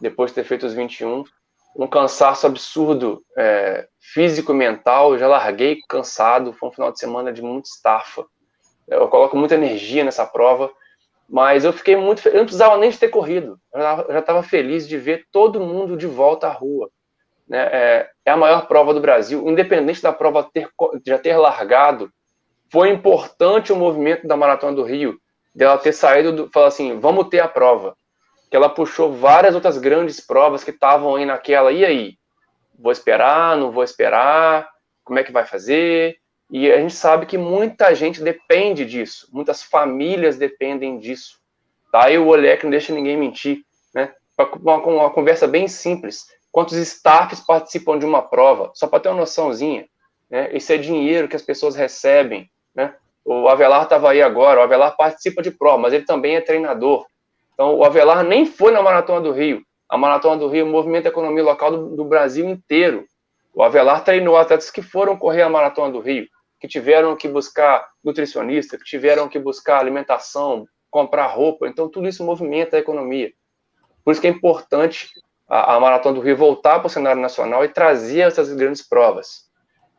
depois 0.00 0.30
de 0.30 0.36
ter 0.36 0.44
feito 0.44 0.64
os 0.64 0.72
21. 0.72 1.24
Um 1.74 1.86
cansaço 1.86 2.46
absurdo, 2.46 3.22
é, 3.36 3.86
físico 4.00 4.52
e 4.52 4.54
mental. 4.54 5.12
Eu 5.12 5.18
já 5.18 5.28
larguei 5.28 5.78
cansado. 5.88 6.52
Foi 6.52 6.68
um 6.68 6.72
final 6.72 6.92
de 6.92 6.98
semana 6.98 7.32
de 7.32 7.42
muita 7.42 7.68
estafa. 7.68 8.24
Eu 8.86 9.08
coloco 9.08 9.36
muita 9.36 9.54
energia 9.54 10.04
nessa 10.04 10.26
prova. 10.26 10.70
Mas 11.28 11.64
eu 11.64 11.72
fiquei 11.72 11.96
muito. 11.96 12.28
Eu 12.28 12.34
não 12.34 12.44
precisava 12.44 12.76
nem 12.76 12.90
de 12.90 12.98
ter 12.98 13.08
corrido. 13.08 13.58
Eu 13.72 13.80
já 14.12 14.18
estava 14.18 14.42
feliz 14.42 14.86
de 14.86 14.98
ver 14.98 15.24
todo 15.32 15.60
mundo 15.60 15.96
de 15.96 16.06
volta 16.06 16.46
à 16.46 16.52
rua 16.52 16.90
né, 17.52 17.68
é, 17.70 18.10
é, 18.24 18.30
a 18.30 18.36
maior 18.36 18.66
prova 18.66 18.94
do 18.94 19.00
Brasil, 19.00 19.46
independente 19.46 20.02
da 20.02 20.10
prova 20.10 20.42
ter, 20.42 20.68
já 21.06 21.18
ter 21.18 21.36
largado, 21.36 22.10
foi 22.70 22.88
importante 22.88 23.72
o 23.72 23.76
movimento 23.76 24.26
da 24.26 24.36
Maratona 24.36 24.74
do 24.74 24.82
Rio, 24.82 25.18
dela 25.54 25.76
ter 25.76 25.92
saído, 25.92 26.32
do, 26.32 26.50
falar 26.50 26.68
assim, 26.68 26.98
vamos 26.98 27.28
ter 27.28 27.40
a 27.40 27.48
prova, 27.48 27.94
que 28.52 28.56
ela 28.56 28.68
puxou 28.68 29.10
várias 29.14 29.54
outras 29.54 29.78
grandes 29.78 30.20
provas 30.20 30.62
que 30.62 30.70
estavam 30.70 31.16
aí 31.16 31.24
naquela, 31.24 31.72
e 31.72 31.86
aí? 31.86 32.18
Vou 32.78 32.92
esperar, 32.92 33.56
não 33.56 33.72
vou 33.72 33.82
esperar, 33.82 34.68
como 35.02 35.18
é 35.18 35.24
que 35.24 35.32
vai 35.32 35.46
fazer? 35.46 36.18
E 36.50 36.70
a 36.70 36.76
gente 36.76 36.92
sabe 36.92 37.24
que 37.24 37.38
muita 37.38 37.94
gente 37.94 38.22
depende 38.22 38.84
disso, 38.84 39.26
muitas 39.32 39.62
famílias 39.62 40.36
dependem 40.36 40.98
disso. 40.98 41.38
Tá 41.90 42.04
aí 42.04 42.18
o 42.18 42.30
que 42.58 42.64
não 42.64 42.70
deixa 42.70 42.92
ninguém 42.92 43.16
mentir, 43.16 43.62
né? 43.94 44.12
Uma, 44.60 44.76
uma 44.76 45.10
conversa 45.10 45.46
bem 45.46 45.66
simples 45.66 46.26
quantos 46.50 46.76
staffs 46.76 47.40
participam 47.40 47.98
de 47.98 48.04
uma 48.04 48.20
prova, 48.20 48.70
só 48.74 48.86
para 48.86 49.00
ter 49.00 49.08
uma 49.08 49.20
noçãozinha. 49.20 49.86
Né? 50.28 50.54
Isso 50.54 50.70
é 50.74 50.76
dinheiro 50.76 51.26
que 51.26 51.36
as 51.36 51.40
pessoas 51.40 51.74
recebem. 51.74 52.50
Né? 52.74 52.94
O 53.24 53.48
Avelar 53.48 53.84
estava 53.84 54.10
aí 54.10 54.20
agora, 54.20 54.60
o 54.60 54.62
Avelar 54.62 54.94
participa 54.94 55.40
de 55.40 55.50
prova, 55.50 55.78
mas 55.78 55.94
ele 55.94 56.04
também 56.04 56.36
é 56.36 56.42
treinador. 56.42 57.06
Então, 57.62 57.76
o 57.76 57.84
Avelar 57.84 58.24
nem 58.24 58.44
foi 58.44 58.72
na 58.72 58.82
Maratona 58.82 59.20
do 59.20 59.30
Rio. 59.30 59.62
A 59.88 59.96
Maratona 59.96 60.36
do 60.36 60.48
Rio 60.48 60.66
movimenta 60.66 61.08
a 61.08 61.12
economia 61.12 61.44
local 61.44 61.70
do, 61.70 61.94
do 61.94 62.04
Brasil 62.04 62.44
inteiro. 62.50 63.06
O 63.54 63.62
Avelar 63.62 64.02
treinou 64.02 64.36
atletas 64.36 64.68
que 64.68 64.82
foram 64.82 65.16
correr 65.16 65.42
a 65.42 65.48
Maratona 65.48 65.92
do 65.92 66.00
Rio, 66.00 66.26
que 66.58 66.66
tiveram 66.66 67.14
que 67.14 67.28
buscar 67.28 67.88
nutricionista, 68.02 68.76
que 68.76 68.82
tiveram 68.82 69.28
que 69.28 69.38
buscar 69.38 69.78
alimentação, 69.78 70.66
comprar 70.90 71.28
roupa. 71.28 71.68
Então, 71.68 71.88
tudo 71.88 72.08
isso 72.08 72.24
movimenta 72.24 72.76
a 72.76 72.80
economia. 72.80 73.30
Por 74.04 74.10
isso 74.10 74.20
que 74.20 74.26
é 74.26 74.30
importante 74.30 75.10
a, 75.48 75.76
a 75.76 75.78
Maratona 75.78 76.16
do 76.16 76.20
Rio 76.20 76.36
voltar 76.36 76.80
para 76.80 76.88
o 76.88 76.90
cenário 76.90 77.22
nacional 77.22 77.64
e 77.64 77.68
trazer 77.68 78.22
essas 78.22 78.52
grandes 78.52 78.82
provas. 78.82 79.42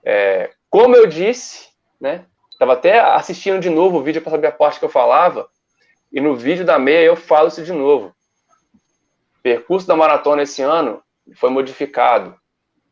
É, 0.06 0.50
como 0.70 0.98
eu 0.98 1.08
disse, 1.08 1.70
né, 2.02 2.26
estava 2.52 2.74
até 2.74 3.00
assistindo 3.00 3.62
de 3.62 3.70
novo 3.70 4.00
o 4.00 4.04
vídeo 4.04 4.22
para 4.22 4.32
saber 4.32 4.48
a 4.48 4.52
parte 4.52 4.80
que 4.80 4.86
eu 4.86 4.90
falava, 4.90 5.48
e 6.14 6.22
no 6.22 6.36
vídeo 6.36 6.64
da 6.64 6.78
meia 6.78 7.04
eu 7.04 7.16
falo 7.16 7.48
isso 7.48 7.64
de 7.64 7.74
novo. 7.74 8.14
O 9.40 9.42
percurso 9.42 9.88
da 9.88 9.96
maratona 9.96 10.44
esse 10.44 10.62
ano 10.62 11.02
foi 11.36 11.50
modificado 11.50 12.36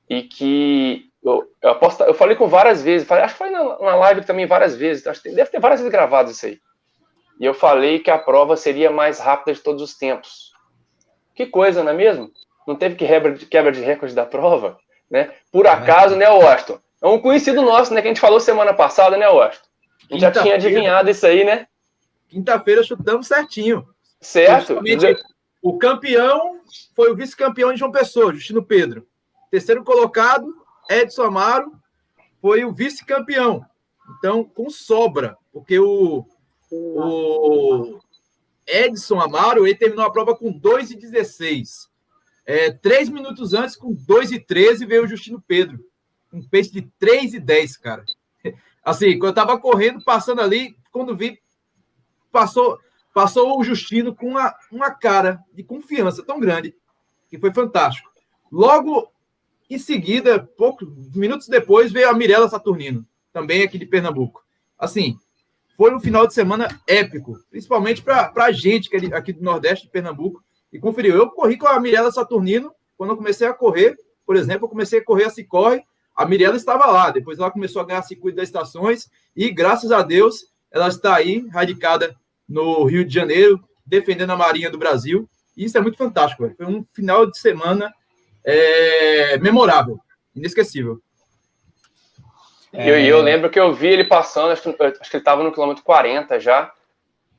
e 0.09 0.23
que 0.23 1.05
eu, 1.23 1.47
eu, 1.61 1.69
aposto, 1.69 2.03
eu 2.03 2.15
falei 2.15 2.35
com 2.35 2.47
várias 2.47 2.81
vezes, 2.81 3.07
falei, 3.07 3.23
acho 3.23 3.35
que 3.35 3.37
foi 3.37 3.51
na, 3.51 3.63
na 3.63 3.95
live 3.95 4.25
também 4.25 4.47
várias 4.47 4.75
vezes, 4.75 5.05
acho 5.05 5.21
que 5.21 5.29
deve 5.29 5.51
ter 5.51 5.59
várias 5.59 5.79
vezes 5.79 5.91
gravado 5.91 6.31
isso 6.31 6.47
aí. 6.47 6.59
E 7.39 7.45
eu 7.45 7.53
falei 7.53 7.99
que 7.99 8.09
a 8.09 8.17
prova 8.17 8.57
seria 8.57 8.89
mais 8.89 9.19
rápida 9.19 9.53
de 9.53 9.61
todos 9.61 9.81
os 9.81 9.95
tempos. 9.95 10.51
Que 11.35 11.45
coisa, 11.45 11.83
não 11.83 11.91
é 11.91 11.95
mesmo? 11.95 12.31
Não 12.67 12.75
teve 12.75 12.95
que 12.95 13.05
quebra 13.07 13.33
de, 13.33 13.45
quebra 13.45 13.71
de 13.71 13.81
recorde 13.81 14.13
da 14.13 14.25
prova, 14.25 14.77
né? 15.09 15.31
Por 15.51 15.67
acaso, 15.67 16.15
né, 16.15 16.29
Washington? 16.29 16.79
É 17.01 17.07
um 17.07 17.19
conhecido 17.19 17.61
nosso, 17.61 17.93
né? 17.93 18.01
Que 18.01 18.07
a 18.07 18.11
gente 18.11 18.21
falou 18.21 18.39
semana 18.39 18.73
passada, 18.73 19.17
né, 19.17 19.27
Washington? 19.27 19.67
A 20.09 20.13
gente 20.13 20.21
já 20.21 20.31
tinha 20.31 20.55
adivinhado 20.55 21.09
isso 21.09 21.25
aí, 21.25 21.43
né? 21.43 21.65
Quinta-feira 22.31 22.81
chutamos 22.81 23.27
certinho. 23.27 23.85
Certo. 24.21 24.81
O 25.61 25.77
campeão 25.77 26.61
foi 26.95 27.11
o 27.11 27.15
vice-campeão 27.15 27.73
de 27.73 27.79
João 27.79 27.91
Pessoa, 27.91 28.33
Justino 28.33 28.63
Pedro. 28.63 29.05
Terceiro 29.51 29.83
colocado, 29.83 30.47
Edson 30.89 31.23
Amaro, 31.23 31.73
foi 32.41 32.63
o 32.63 32.73
vice-campeão. 32.73 33.65
Então, 34.17 34.45
com 34.45 34.69
sobra, 34.69 35.37
porque 35.51 35.77
o, 35.77 36.25
o 36.71 37.99
Edson 38.65 39.19
Amaro, 39.19 39.67
ele 39.67 39.75
terminou 39.75 40.05
a 40.05 40.11
prova 40.11 40.33
com 40.33 40.57
2,16. 40.57 41.89
É, 42.45 42.71
três 42.71 43.09
minutos 43.09 43.53
antes, 43.53 43.75
com 43.75 43.93
2 43.93 44.31
e 44.31 44.39
13, 44.39 44.85
veio 44.85 45.03
o 45.03 45.07
Justino 45.07 45.43
Pedro. 45.45 45.83
Um 46.31 46.41
pace 46.41 46.71
de 46.71 46.83
3 46.97 47.33
e 47.33 47.39
10, 47.41 47.75
cara. 47.75 48.05
Assim, 48.83 49.19
quando 49.19 49.31
eu 49.31 49.35
tava 49.35 49.59
correndo, 49.59 50.01
passando 50.03 50.41
ali, 50.41 50.75
quando 50.91 51.15
vi, 51.15 51.37
passou, 52.31 52.79
passou 53.13 53.59
o 53.59 53.63
Justino 53.63 54.15
com 54.15 54.27
uma, 54.27 54.53
uma 54.71 54.91
cara 54.91 55.39
de 55.53 55.63
confiança 55.63 56.23
tão 56.23 56.39
grande, 56.39 56.75
que 57.29 57.39
foi 57.39 57.53
fantástico. 57.53 58.09
Logo 58.51 59.11
em 59.69 59.77
seguida, 59.77 60.39
poucos 60.57 60.87
minutos 61.15 61.47
depois, 61.47 61.93
veio 61.93 62.09
a 62.09 62.13
Mirella 62.13 62.49
Saturnino, 62.49 63.05
também 63.31 63.63
aqui 63.63 63.77
de 63.77 63.85
Pernambuco. 63.85 64.43
Assim, 64.77 65.17
foi 65.77 65.95
um 65.95 65.99
final 65.99 66.27
de 66.27 66.33
semana 66.33 66.67
épico, 66.85 67.39
principalmente 67.49 68.01
para 68.01 68.31
a 68.35 68.51
gente 68.51 68.89
que 68.89 68.97
é 68.97 69.15
aqui 69.15 69.31
do 69.31 69.41
Nordeste 69.41 69.85
de 69.85 69.91
Pernambuco, 69.91 70.43
e 70.73 70.79
conferiu. 70.79 71.15
Eu 71.15 71.29
corri 71.29 71.57
com 71.57 71.67
a 71.67 71.79
Mirella 71.79 72.11
Saturnino, 72.11 72.73
quando 72.97 73.11
eu 73.11 73.17
comecei 73.17 73.47
a 73.47 73.53
correr, 73.53 73.97
por 74.25 74.35
exemplo, 74.35 74.65
eu 74.65 74.69
comecei 74.69 74.99
a 74.99 75.03
correr 75.03 75.25
a 75.25 75.29
Cicorre, 75.29 75.81
a 76.13 76.25
Mirella 76.25 76.57
estava 76.57 76.85
lá, 76.87 77.09
depois 77.09 77.39
ela 77.39 77.49
começou 77.49 77.81
a 77.81 77.85
ganhar 77.85 78.01
circuito 78.01 78.35
das 78.35 78.49
estações, 78.49 79.09
e 79.33 79.49
graças 79.49 79.91
a 79.91 80.01
Deus, 80.01 80.47
ela 80.69 80.89
está 80.89 81.15
aí, 81.15 81.47
radicada 81.47 82.15
no 82.51 82.83
Rio 82.83 83.05
de 83.05 83.13
Janeiro, 83.13 83.59
defendendo 83.85 84.31
a 84.31 84.37
Marinha 84.37 84.69
do 84.69 84.77
Brasil, 84.77 85.27
e 85.55 85.65
isso 85.65 85.77
é 85.77 85.81
muito 85.81 85.97
fantástico, 85.97 86.49
foi 86.55 86.65
um 86.65 86.83
final 86.93 87.25
de 87.25 87.37
semana 87.37 87.93
é, 88.43 89.37
memorável, 89.37 89.99
inesquecível. 90.35 90.99
E 92.73 92.87
eu, 92.87 92.99
eu, 92.99 93.21
lembro 93.21 93.49
que 93.49 93.59
eu 93.59 93.73
vi 93.73 93.87
ele 93.87 94.05
passando, 94.05 94.51
acho 94.51 94.61
que, 94.61 94.83
acho 94.83 95.09
que 95.09 95.17
ele 95.17 95.21
estava 95.21 95.43
no 95.43 95.51
quilômetro 95.51 95.83
40 95.83 96.39
já, 96.39 96.71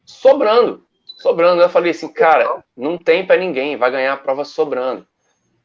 sobrando, 0.04 0.84
sobrando. 1.16 1.62
Eu 1.62 1.70
falei 1.70 1.90
assim, 1.90 2.12
cara, 2.12 2.62
não 2.76 2.98
tem 2.98 3.26
para 3.26 3.40
ninguém, 3.40 3.76
vai 3.76 3.90
ganhar 3.90 4.12
a 4.12 4.18
prova 4.18 4.44
sobrando. 4.44 5.06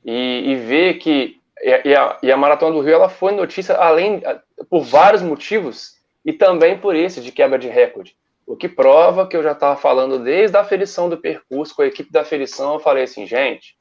E, 0.05 0.51
e 0.51 0.55
ver 0.55 0.93
que 0.95 1.37
e 1.61 1.95
a, 1.95 2.17
e 2.21 2.31
a, 2.31 2.37
Maratona 2.37 2.75
do 2.75 2.81
Rio 2.81 2.93
ela 2.93 3.09
foi 3.09 3.33
notícia 3.33 3.75
além 3.75 4.21
por 4.69 4.83
vários 4.83 5.21
motivos 5.21 5.95
e 6.23 6.31
também 6.31 6.77
por 6.77 6.95
esse 6.95 7.19
de 7.19 7.31
quebra 7.31 7.57
de 7.57 7.67
recorde. 7.67 8.15
O 8.47 8.57
que 8.57 8.67
prova 8.67 9.27
que 9.27 9.37
eu 9.37 9.43
já 9.43 9.51
estava 9.51 9.79
falando 9.79 10.17
desde 10.17 10.57
a 10.57 10.61
aferição 10.61 11.07
do 11.07 11.17
percurso 11.17 11.75
com 11.75 11.83
a 11.83 11.87
equipe 11.87 12.11
da 12.11 12.21
aferição, 12.21 12.73
eu 12.73 12.79
falei 12.79 13.03
assim, 13.03 13.27
gente, 13.27 13.77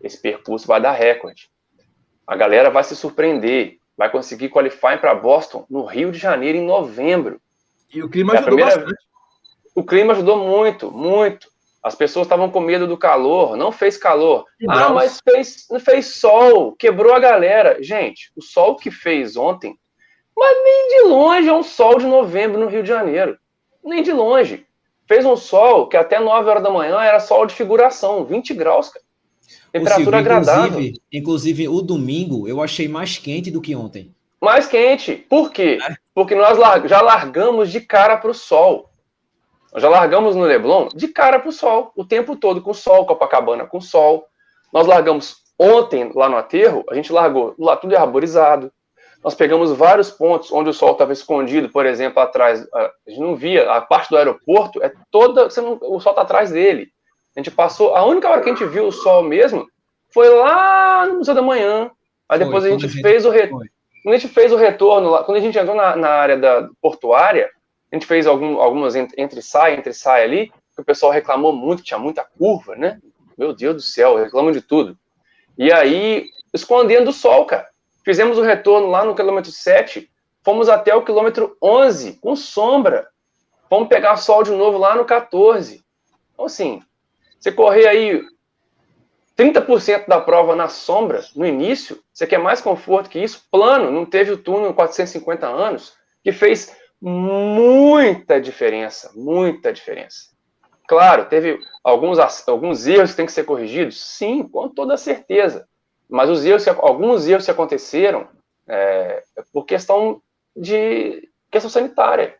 esse 0.00 0.20
percurso 0.20 0.66
vai 0.66 0.80
dar 0.80 0.92
recorde. 0.92 1.48
A 2.26 2.34
galera 2.34 2.70
vai 2.70 2.82
se 2.82 2.96
surpreender 2.96 3.80
vai 4.00 4.10
conseguir 4.10 4.48
qualifying 4.48 4.96
para 4.96 5.14
Boston 5.14 5.66
no 5.68 5.84
Rio 5.84 6.10
de 6.10 6.18
Janeiro 6.18 6.56
em 6.56 6.64
novembro. 6.64 7.38
E 7.92 8.02
o 8.02 8.08
clima 8.08 8.32
é 8.32 8.38
ajudou 8.38 8.58
bastante. 8.58 8.94
O 9.74 9.84
clima 9.84 10.14
ajudou 10.14 10.38
muito, 10.38 10.90
muito. 10.90 11.48
As 11.82 11.94
pessoas 11.94 12.24
estavam 12.24 12.50
com 12.50 12.60
medo 12.60 12.86
do 12.86 12.96
calor, 12.96 13.58
não 13.58 13.70
fez 13.70 13.98
calor. 13.98 14.46
ah, 14.66 14.88
mas 14.88 15.20
fez, 15.22 15.66
fez 15.84 16.14
sol, 16.14 16.74
quebrou 16.78 17.12
a 17.12 17.18
galera. 17.18 17.82
Gente, 17.82 18.32
o 18.34 18.40
sol 18.40 18.76
que 18.76 18.90
fez 18.90 19.36
ontem, 19.36 19.78
mas 20.34 20.56
nem 20.64 20.88
de 20.88 21.02
longe 21.02 21.48
é 21.50 21.52
um 21.52 21.62
sol 21.62 21.98
de 21.98 22.06
novembro 22.06 22.58
no 22.58 22.68
Rio 22.68 22.82
de 22.82 22.88
Janeiro. 22.88 23.38
Nem 23.84 24.02
de 24.02 24.12
longe. 24.12 24.66
Fez 25.06 25.24
um 25.24 25.36
sol 25.36 25.88
que 25.88 25.96
até 25.96 26.20
9 26.20 26.48
horas 26.48 26.62
da 26.62 26.70
manhã 26.70 27.00
era 27.00 27.18
sol 27.18 27.46
de 27.46 27.54
figuração, 27.54 28.24
20 28.24 28.54
graus, 28.54 28.88
cara. 28.88 29.04
Temperatura 29.72 30.18
Silvio, 30.18 30.18
agradável. 30.18 30.66
Inclusive, 30.66 31.02
inclusive, 31.12 31.68
o 31.68 31.80
domingo 31.80 32.48
eu 32.48 32.60
achei 32.62 32.88
mais 32.88 33.18
quente 33.18 33.50
do 33.50 33.60
que 33.60 33.74
ontem. 33.74 34.14
Mais 34.40 34.66
quente. 34.66 35.14
Por 35.16 35.50
quê? 35.50 35.78
É. 35.82 35.94
Porque 36.14 36.34
nós 36.34 36.58
já 36.88 37.00
largamos 37.00 37.70
de 37.70 37.80
cara 37.80 38.16
para 38.16 38.30
o 38.30 38.34
sol. 38.34 38.90
Nós 39.72 39.82
já 39.82 39.88
largamos 39.88 40.34
no 40.34 40.42
Leblon 40.42 40.88
de 40.94 41.08
cara 41.08 41.38
para 41.38 41.48
o 41.48 41.52
sol, 41.52 41.92
o 41.94 42.04
tempo 42.04 42.34
todo 42.34 42.60
com 42.60 42.74
sol, 42.74 43.06
Copacabana 43.06 43.64
com 43.64 43.80
sol. 43.80 44.26
Nós 44.72 44.86
largamos 44.86 45.36
ontem 45.58 46.10
lá 46.14 46.28
no 46.28 46.36
aterro, 46.36 46.84
a 46.90 46.94
gente 46.94 47.12
largou 47.12 47.54
lá 47.58 47.76
tudo 47.76 47.96
arborizado. 47.96 48.72
Nós 49.22 49.34
pegamos 49.34 49.72
vários 49.72 50.10
pontos 50.10 50.50
onde 50.50 50.70
o 50.70 50.72
sol 50.72 50.92
estava 50.92 51.12
escondido, 51.12 51.68
por 51.68 51.84
exemplo, 51.84 52.22
atrás. 52.22 52.66
A 52.72 52.90
gente 53.06 53.20
não 53.20 53.36
via, 53.36 53.70
a 53.70 53.80
parte 53.80 54.08
do 54.08 54.16
aeroporto 54.16 54.82
é 54.82 54.92
toda. 55.10 55.48
Não, 55.58 55.78
o 55.82 56.00
sol 56.00 56.12
está 56.12 56.22
atrás 56.22 56.50
dele. 56.50 56.90
A 57.36 57.40
gente 57.40 57.50
passou. 57.50 57.94
A 57.94 58.04
única 58.04 58.28
hora 58.28 58.40
que 58.40 58.48
a 58.48 58.52
gente 58.52 58.64
viu 58.64 58.86
o 58.86 58.92
sol 58.92 59.22
mesmo 59.22 59.68
foi 60.12 60.28
lá 60.28 61.06
no 61.06 61.18
Museu 61.18 61.34
da 61.34 61.42
Manhã. 61.42 61.90
Aí 62.28 62.38
foi, 62.38 62.46
depois 62.46 62.64
a 62.64 62.70
gente, 62.70 62.88
fez 62.88 63.26
o 63.26 63.30
retorno. 63.30 63.68
Quando 64.02 64.14
a 64.14 64.18
gente 64.18 64.32
fez 64.32 64.52
o 64.52 64.56
retorno 64.56 65.10
lá, 65.10 65.24
quando 65.24 65.36
a 65.36 65.40
gente 65.40 65.58
entrou 65.58 65.76
na, 65.76 65.94
na 65.94 66.08
área 66.08 66.36
da 66.38 66.68
portuária, 66.80 67.50
a 67.92 67.96
gente 67.96 68.06
fez 68.06 68.26
algum, 68.26 68.58
algumas 68.60 68.94
entre 68.96 69.42
sai, 69.42 69.74
entre 69.74 69.92
sai 69.92 70.24
ali, 70.24 70.52
que 70.74 70.80
o 70.80 70.84
pessoal 70.84 71.12
reclamou 71.12 71.52
muito, 71.52 71.82
tinha 71.82 71.98
muita 71.98 72.24
curva, 72.24 72.74
né? 72.74 72.98
Meu 73.36 73.52
Deus 73.52 73.74
do 73.74 73.82
céu, 73.82 74.16
reclamam 74.16 74.52
de 74.52 74.62
tudo. 74.62 74.96
E 75.58 75.70
aí, 75.72 76.30
escondendo 76.54 77.10
o 77.10 77.12
sol, 77.12 77.44
cara. 77.44 77.68
Fizemos 78.04 78.38
o 78.38 78.42
retorno 78.42 78.88
lá 78.88 79.04
no 79.04 79.14
quilômetro 79.14 79.50
7, 79.50 80.10
fomos 80.42 80.68
até 80.68 80.94
o 80.94 81.04
quilômetro 81.04 81.56
11, 81.62 82.14
com 82.14 82.34
sombra. 82.34 83.08
Vamos 83.68 83.88
pegar 83.88 84.16
sol 84.16 84.42
de 84.42 84.50
novo 84.50 84.78
lá 84.78 84.96
no 84.96 85.04
14. 85.04 85.84
Então, 86.32 86.46
assim, 86.46 86.82
você 87.38 87.52
correr 87.52 87.86
aí 87.86 88.22
30% 89.36 90.06
da 90.06 90.20
prova 90.20 90.54
na 90.54 90.68
sombra, 90.68 91.24
no 91.34 91.46
início, 91.46 92.02
você 92.12 92.26
quer 92.26 92.38
mais 92.38 92.60
conforto 92.60 93.08
que 93.08 93.18
isso? 93.18 93.46
Plano, 93.50 93.90
não 93.90 94.04
teve 94.04 94.32
o 94.32 94.38
túnel 94.38 94.74
450 94.74 95.46
anos, 95.46 95.94
que 96.22 96.32
fez 96.32 96.76
muita 97.00 98.40
diferença, 98.40 99.10
muita 99.14 99.72
diferença. 99.72 100.30
Claro, 100.86 101.26
teve 101.26 101.58
alguns, 101.84 102.18
alguns 102.46 102.86
erros 102.86 103.12
que 103.12 103.16
têm 103.16 103.26
que 103.26 103.32
ser 103.32 103.44
corrigidos? 103.44 104.02
Sim, 104.02 104.42
com 104.42 104.68
toda 104.68 104.96
certeza. 104.96 105.68
Mas 106.10 106.28
os 106.28 106.44
erros, 106.44 106.66
alguns 106.68 107.26
erros 107.26 107.44
que 107.44 107.50
aconteceram 107.50 108.28
é, 108.66 109.22
por 109.52 109.64
questão 109.64 110.20
de 110.56 111.28
questão 111.50 111.70
sanitária. 111.70 112.36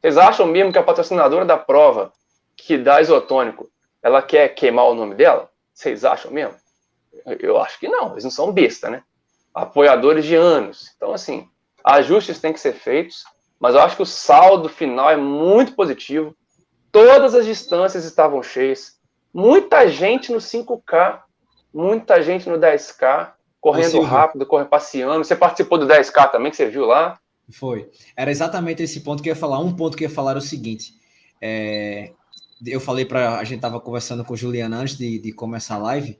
Vocês 0.00 0.16
acham 0.16 0.46
mesmo 0.46 0.72
que 0.72 0.78
a 0.78 0.82
patrocinadora 0.82 1.44
da 1.44 1.56
prova 1.56 2.12
que 2.56 2.76
dá 2.78 3.00
isotônico 3.00 3.70
ela 4.02 4.20
quer 4.20 4.48
queimar 4.48 4.86
o 4.86 4.94
nome 4.94 5.14
dela? 5.14 5.50
Vocês 5.72 6.04
acham 6.04 6.30
mesmo? 6.30 6.54
Eu 7.40 7.58
acho 7.58 7.80
que 7.80 7.88
não, 7.88 8.12
eles 8.12 8.24
não 8.24 8.30
são 8.30 8.52
besta, 8.52 8.90
né? 8.90 9.02
Apoiadores 9.54 10.24
de 10.24 10.34
anos. 10.34 10.92
Então, 10.96 11.12
assim, 11.12 11.48
ajustes 11.82 12.40
têm 12.40 12.52
que 12.52 12.60
ser 12.60 12.74
feitos, 12.74 13.24
mas 13.58 13.74
eu 13.74 13.80
acho 13.80 13.96
que 13.96 14.02
o 14.02 14.06
saldo 14.06 14.68
final 14.68 15.10
é 15.10 15.16
muito 15.16 15.74
positivo. 15.74 16.36
Todas 16.92 17.34
as 17.34 17.46
distâncias 17.46 18.04
estavam 18.04 18.42
cheias. 18.42 18.98
Muita 19.32 19.88
gente 19.88 20.30
no 20.30 20.38
5K, 20.38 21.22
muita 21.74 22.22
gente 22.22 22.48
no 22.48 22.56
10K, 22.56 23.32
correndo 23.60 24.00
rápido, 24.00 24.46
correndo, 24.46 24.68
passeando. 24.68 25.24
Você 25.24 25.34
participou 25.34 25.76
do 25.76 25.86
10K 25.86 26.30
também, 26.30 26.50
que 26.50 26.56
você 26.56 26.68
viu 26.68 26.86
lá? 26.86 27.18
Foi. 27.52 27.90
Era 28.16 28.30
exatamente 28.30 28.82
esse 28.82 29.00
ponto 29.00 29.22
que 29.22 29.28
eu 29.28 29.34
ia 29.34 29.40
falar. 29.40 29.58
Um 29.58 29.74
ponto 29.74 29.96
que 29.96 30.04
eu 30.04 30.08
ia 30.08 30.14
falar 30.14 30.30
era 30.30 30.38
o 30.38 30.42
seguinte: 30.42 30.94
é, 31.42 32.12
eu 32.64 32.80
falei 32.80 33.04
para 33.04 33.38
a 33.38 33.44
gente 33.44 33.60
tava 33.60 33.80
conversando 33.80 34.24
com 34.24 34.36
Juliana 34.36 34.78
antes 34.78 34.96
de, 34.96 35.18
de 35.18 35.32
começar 35.32 35.74
a 35.74 35.78
live 35.78 36.18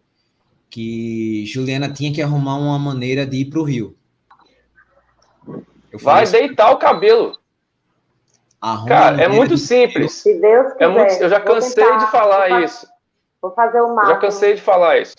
que 0.68 1.46
Juliana 1.46 1.88
tinha 1.88 2.12
que 2.12 2.20
arrumar 2.20 2.56
uma 2.56 2.78
maneira 2.78 3.24
de 3.24 3.36
ir 3.36 3.44
para 3.44 3.60
o 3.60 3.62
Rio. 3.62 3.96
Vai 5.92 6.26
deitar 6.26 6.72
o 6.72 6.78
cabelo. 6.78 7.38
Arruma 8.60 8.88
Cara, 8.88 9.22
é 9.22 9.28
muito 9.28 9.56
simples. 9.56 10.14
Se 10.14 10.40
Deus 10.40 10.72
quiser, 10.72 10.84
é 10.84 10.88
muito, 10.88 11.12
eu 11.12 11.28
já 11.28 11.40
cansei 11.40 11.84
tentar, 11.84 11.98
de 11.98 12.10
falar 12.10 12.48
vou 12.48 12.58
isso. 12.60 12.86
Vou 13.40 13.52
fazer 13.52 13.80
o 13.82 13.94
máximo. 13.94 14.14
Já 14.14 14.20
cansei 14.20 14.54
de 14.54 14.62
falar 14.62 14.98
isso. 14.98 15.14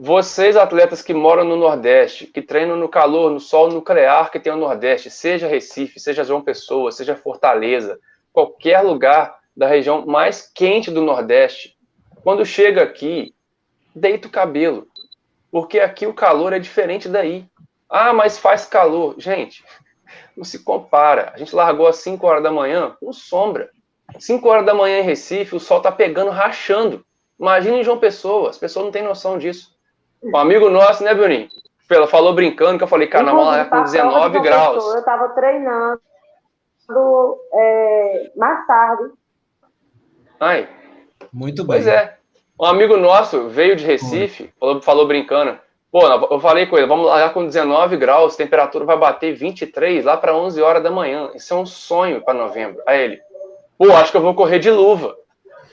Vocês, 0.00 0.56
atletas 0.56 1.02
que 1.02 1.12
moram 1.12 1.42
no 1.42 1.56
Nordeste, 1.56 2.24
que 2.28 2.40
treinam 2.40 2.76
no 2.76 2.88
calor, 2.88 3.32
no 3.32 3.40
sol 3.40 3.68
nuclear 3.68 4.30
que 4.30 4.38
tem 4.38 4.52
o 4.52 4.56
Nordeste, 4.56 5.10
seja 5.10 5.48
Recife, 5.48 5.98
seja 5.98 6.22
João 6.22 6.40
Pessoa, 6.40 6.92
seja 6.92 7.16
Fortaleza, 7.16 7.98
qualquer 8.32 8.80
lugar 8.82 9.40
da 9.56 9.66
região 9.66 10.06
mais 10.06 10.48
quente 10.54 10.88
do 10.88 11.02
Nordeste, 11.02 11.76
quando 12.22 12.46
chega 12.46 12.80
aqui, 12.80 13.34
deita 13.92 14.28
o 14.28 14.30
cabelo. 14.30 14.86
Porque 15.50 15.80
aqui 15.80 16.06
o 16.06 16.14
calor 16.14 16.52
é 16.52 16.60
diferente 16.60 17.08
daí. 17.08 17.44
Ah, 17.90 18.12
mas 18.12 18.38
faz 18.38 18.64
calor. 18.64 19.16
Gente, 19.18 19.64
não 20.36 20.44
se 20.44 20.60
compara. 20.60 21.32
A 21.34 21.38
gente 21.38 21.56
largou 21.56 21.88
às 21.88 21.96
5 21.96 22.24
horas 22.24 22.44
da 22.44 22.52
manhã 22.52 22.96
com 23.00 23.12
sombra. 23.12 23.68
5 24.16 24.48
horas 24.48 24.64
da 24.64 24.74
manhã 24.74 25.00
em 25.00 25.04
Recife, 25.04 25.56
o 25.56 25.60
sol 25.60 25.80
tá 25.80 25.90
pegando, 25.90 26.30
rachando. 26.30 27.04
Imagina 27.36 27.78
em 27.78 27.82
João 27.82 27.98
Pessoa, 27.98 28.48
as 28.48 28.58
pessoas 28.58 28.84
não 28.84 28.92
têm 28.92 29.02
noção 29.02 29.36
disso. 29.38 29.76
Um 30.22 30.36
amigo 30.36 30.68
nosso, 30.68 31.04
né, 31.04 31.14
Bruninho? 31.14 31.48
Falou 32.10 32.34
brincando 32.34 32.76
que 32.76 32.84
eu 32.84 32.88
falei, 32.88 33.06
carnaval 33.06 33.46
lá 33.46 33.64
com 33.64 33.82
19 33.82 34.40
graus. 34.40 34.94
eu 34.94 35.04
tava 35.04 35.30
treinando 35.30 36.00
é, 37.52 38.30
mais 38.36 38.66
tarde. 38.66 39.10
Ai. 40.40 40.68
Muito 41.32 41.64
bem. 41.64 41.76
Pois 41.76 41.86
é. 41.86 42.16
Um 42.60 42.64
amigo 42.64 42.96
nosso 42.96 43.48
veio 43.48 43.76
de 43.76 43.84
Recife, 43.84 44.52
falou, 44.58 44.82
falou, 44.82 45.06
brincando. 45.06 45.58
Pô, 45.90 46.06
eu 46.06 46.40
falei 46.40 46.66
com 46.66 46.76
ele, 46.76 46.86
vamos 46.86 47.06
largar 47.06 47.32
com 47.32 47.46
19 47.46 47.96
graus, 47.96 48.36
temperatura 48.36 48.84
vai 48.84 48.98
bater 48.98 49.32
23 49.32 50.04
lá 50.04 50.16
para 50.16 50.36
11 50.36 50.60
horas 50.60 50.82
da 50.82 50.90
manhã. 50.90 51.30
Isso 51.34 51.54
é 51.54 51.56
um 51.56 51.64
sonho 51.64 52.20
para 52.20 52.34
novembro. 52.34 52.82
Aí 52.86 53.04
ele, 53.04 53.20
pô, 53.78 53.92
acho 53.92 54.10
que 54.10 54.16
eu 54.16 54.22
vou 54.22 54.34
correr 54.34 54.58
de 54.58 54.70
luva. 54.70 55.16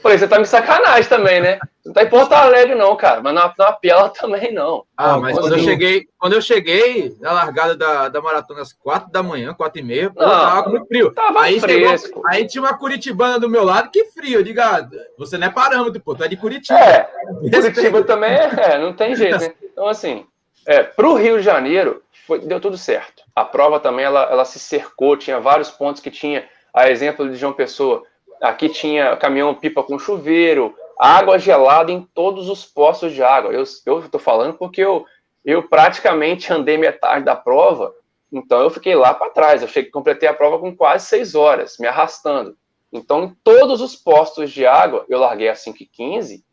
Falei, 0.05 0.19
você 0.19 0.27
tá 0.27 0.37
me 0.37 0.45
sacanagem 0.45 1.09
também, 1.09 1.41
né? 1.41 1.57
Não 1.83 1.91
tá 1.91 2.03
em 2.03 2.09
Porto 2.09 2.31
Alegre, 2.31 2.75
não, 2.75 2.95
cara. 2.95 3.23
Mas 3.23 3.33
na, 3.33 3.51
na 3.57 3.71
Piela 3.71 4.07
também, 4.13 4.53
não. 4.53 4.85
Ah, 4.95 5.17
mas 5.17 5.35
quando 5.35 5.53
eu 5.53 5.63
cheguei, 5.63 6.07
quando 6.19 6.33
eu 6.33 6.41
cheguei 6.41 7.17
na 7.19 7.31
largada 7.31 7.75
da, 7.75 8.07
da 8.07 8.21
maratona 8.21 8.61
às 8.61 8.71
quatro 8.71 9.11
da 9.11 9.23
manhã, 9.23 9.51
quatro 9.55 9.79
e 9.79 9.83
meia, 9.83 10.11
pô, 10.11 10.19
tava 10.19 10.69
muito 10.69 10.85
frio. 10.85 11.11
Tava 11.11 11.41
aí, 11.41 11.59
fresco. 11.59 12.07
Chegou, 12.09 12.23
aí 12.27 12.45
tinha 12.45 12.61
uma 12.61 12.77
curitibana 12.77 13.39
do 13.39 13.49
meu 13.49 13.63
lado, 13.63 13.89
que 13.89 14.05
frio, 14.11 14.43
ligado? 14.43 14.95
Ah, 14.95 15.05
você 15.17 15.39
não 15.39 15.47
é 15.47 15.49
parâmetro, 15.49 15.99
pô, 15.99 16.13
tu 16.13 16.23
é 16.23 16.27
de 16.27 16.37
Curitiba. 16.37 16.77
É, 16.77 17.09
Curitiba 17.49 18.03
também 18.03 18.29
é, 18.29 18.51
é, 18.57 18.77
não 18.77 18.93
tem 18.93 19.15
jeito, 19.15 19.39
né? 19.39 19.53
Então, 19.63 19.87
assim, 19.87 20.23
é, 20.67 20.83
pro 20.83 21.15
Rio 21.15 21.39
de 21.39 21.43
Janeiro, 21.43 22.03
foi, 22.27 22.41
deu 22.41 22.59
tudo 22.59 22.77
certo. 22.77 23.23
A 23.35 23.43
prova 23.43 23.79
também, 23.79 24.05
ela, 24.05 24.21
ela 24.31 24.45
se 24.45 24.59
cercou, 24.59 25.17
tinha 25.17 25.39
vários 25.39 25.71
pontos 25.71 25.99
que 25.99 26.11
tinha, 26.11 26.47
a 26.71 26.91
exemplo 26.91 27.27
de 27.27 27.35
João 27.37 27.53
Pessoa, 27.53 28.03
Aqui 28.41 28.69
tinha 28.69 29.15
caminhão-pipa 29.17 29.83
com 29.83 29.97
chuveiro, 29.97 30.75
água 30.99 31.37
gelada 31.39 31.91
em 31.91 32.01
todos 32.01 32.49
os 32.49 32.65
postos 32.65 33.13
de 33.13 33.23
água. 33.23 33.51
Eu 33.51 33.63
estou 33.63 34.19
falando 34.19 34.57
porque 34.57 34.81
eu, 34.81 35.05
eu 35.43 35.63
praticamente 35.63 36.51
andei 36.51 36.77
metade 36.77 37.25
da 37.25 37.35
prova, 37.35 37.93
então 38.31 38.61
eu 38.61 38.69
fiquei 38.69 38.95
lá 38.95 39.13
para 39.13 39.31
trás. 39.31 39.61
Eu 39.61 39.67
cheguei, 39.67 39.91
completei 39.91 40.27
a 40.27 40.33
prova 40.33 40.59
com 40.59 40.75
quase 40.75 41.05
seis 41.05 41.35
horas, 41.35 41.77
me 41.79 41.87
arrastando. 41.87 42.57
Então, 42.91 43.25
em 43.25 43.35
todos 43.43 43.81
os 43.81 43.95
postos 43.95 44.51
de 44.51 44.65
água, 44.65 45.05
eu 45.09 45.19
larguei 45.19 45.49
às 45.49 45.63
5h15, 45.63 46.43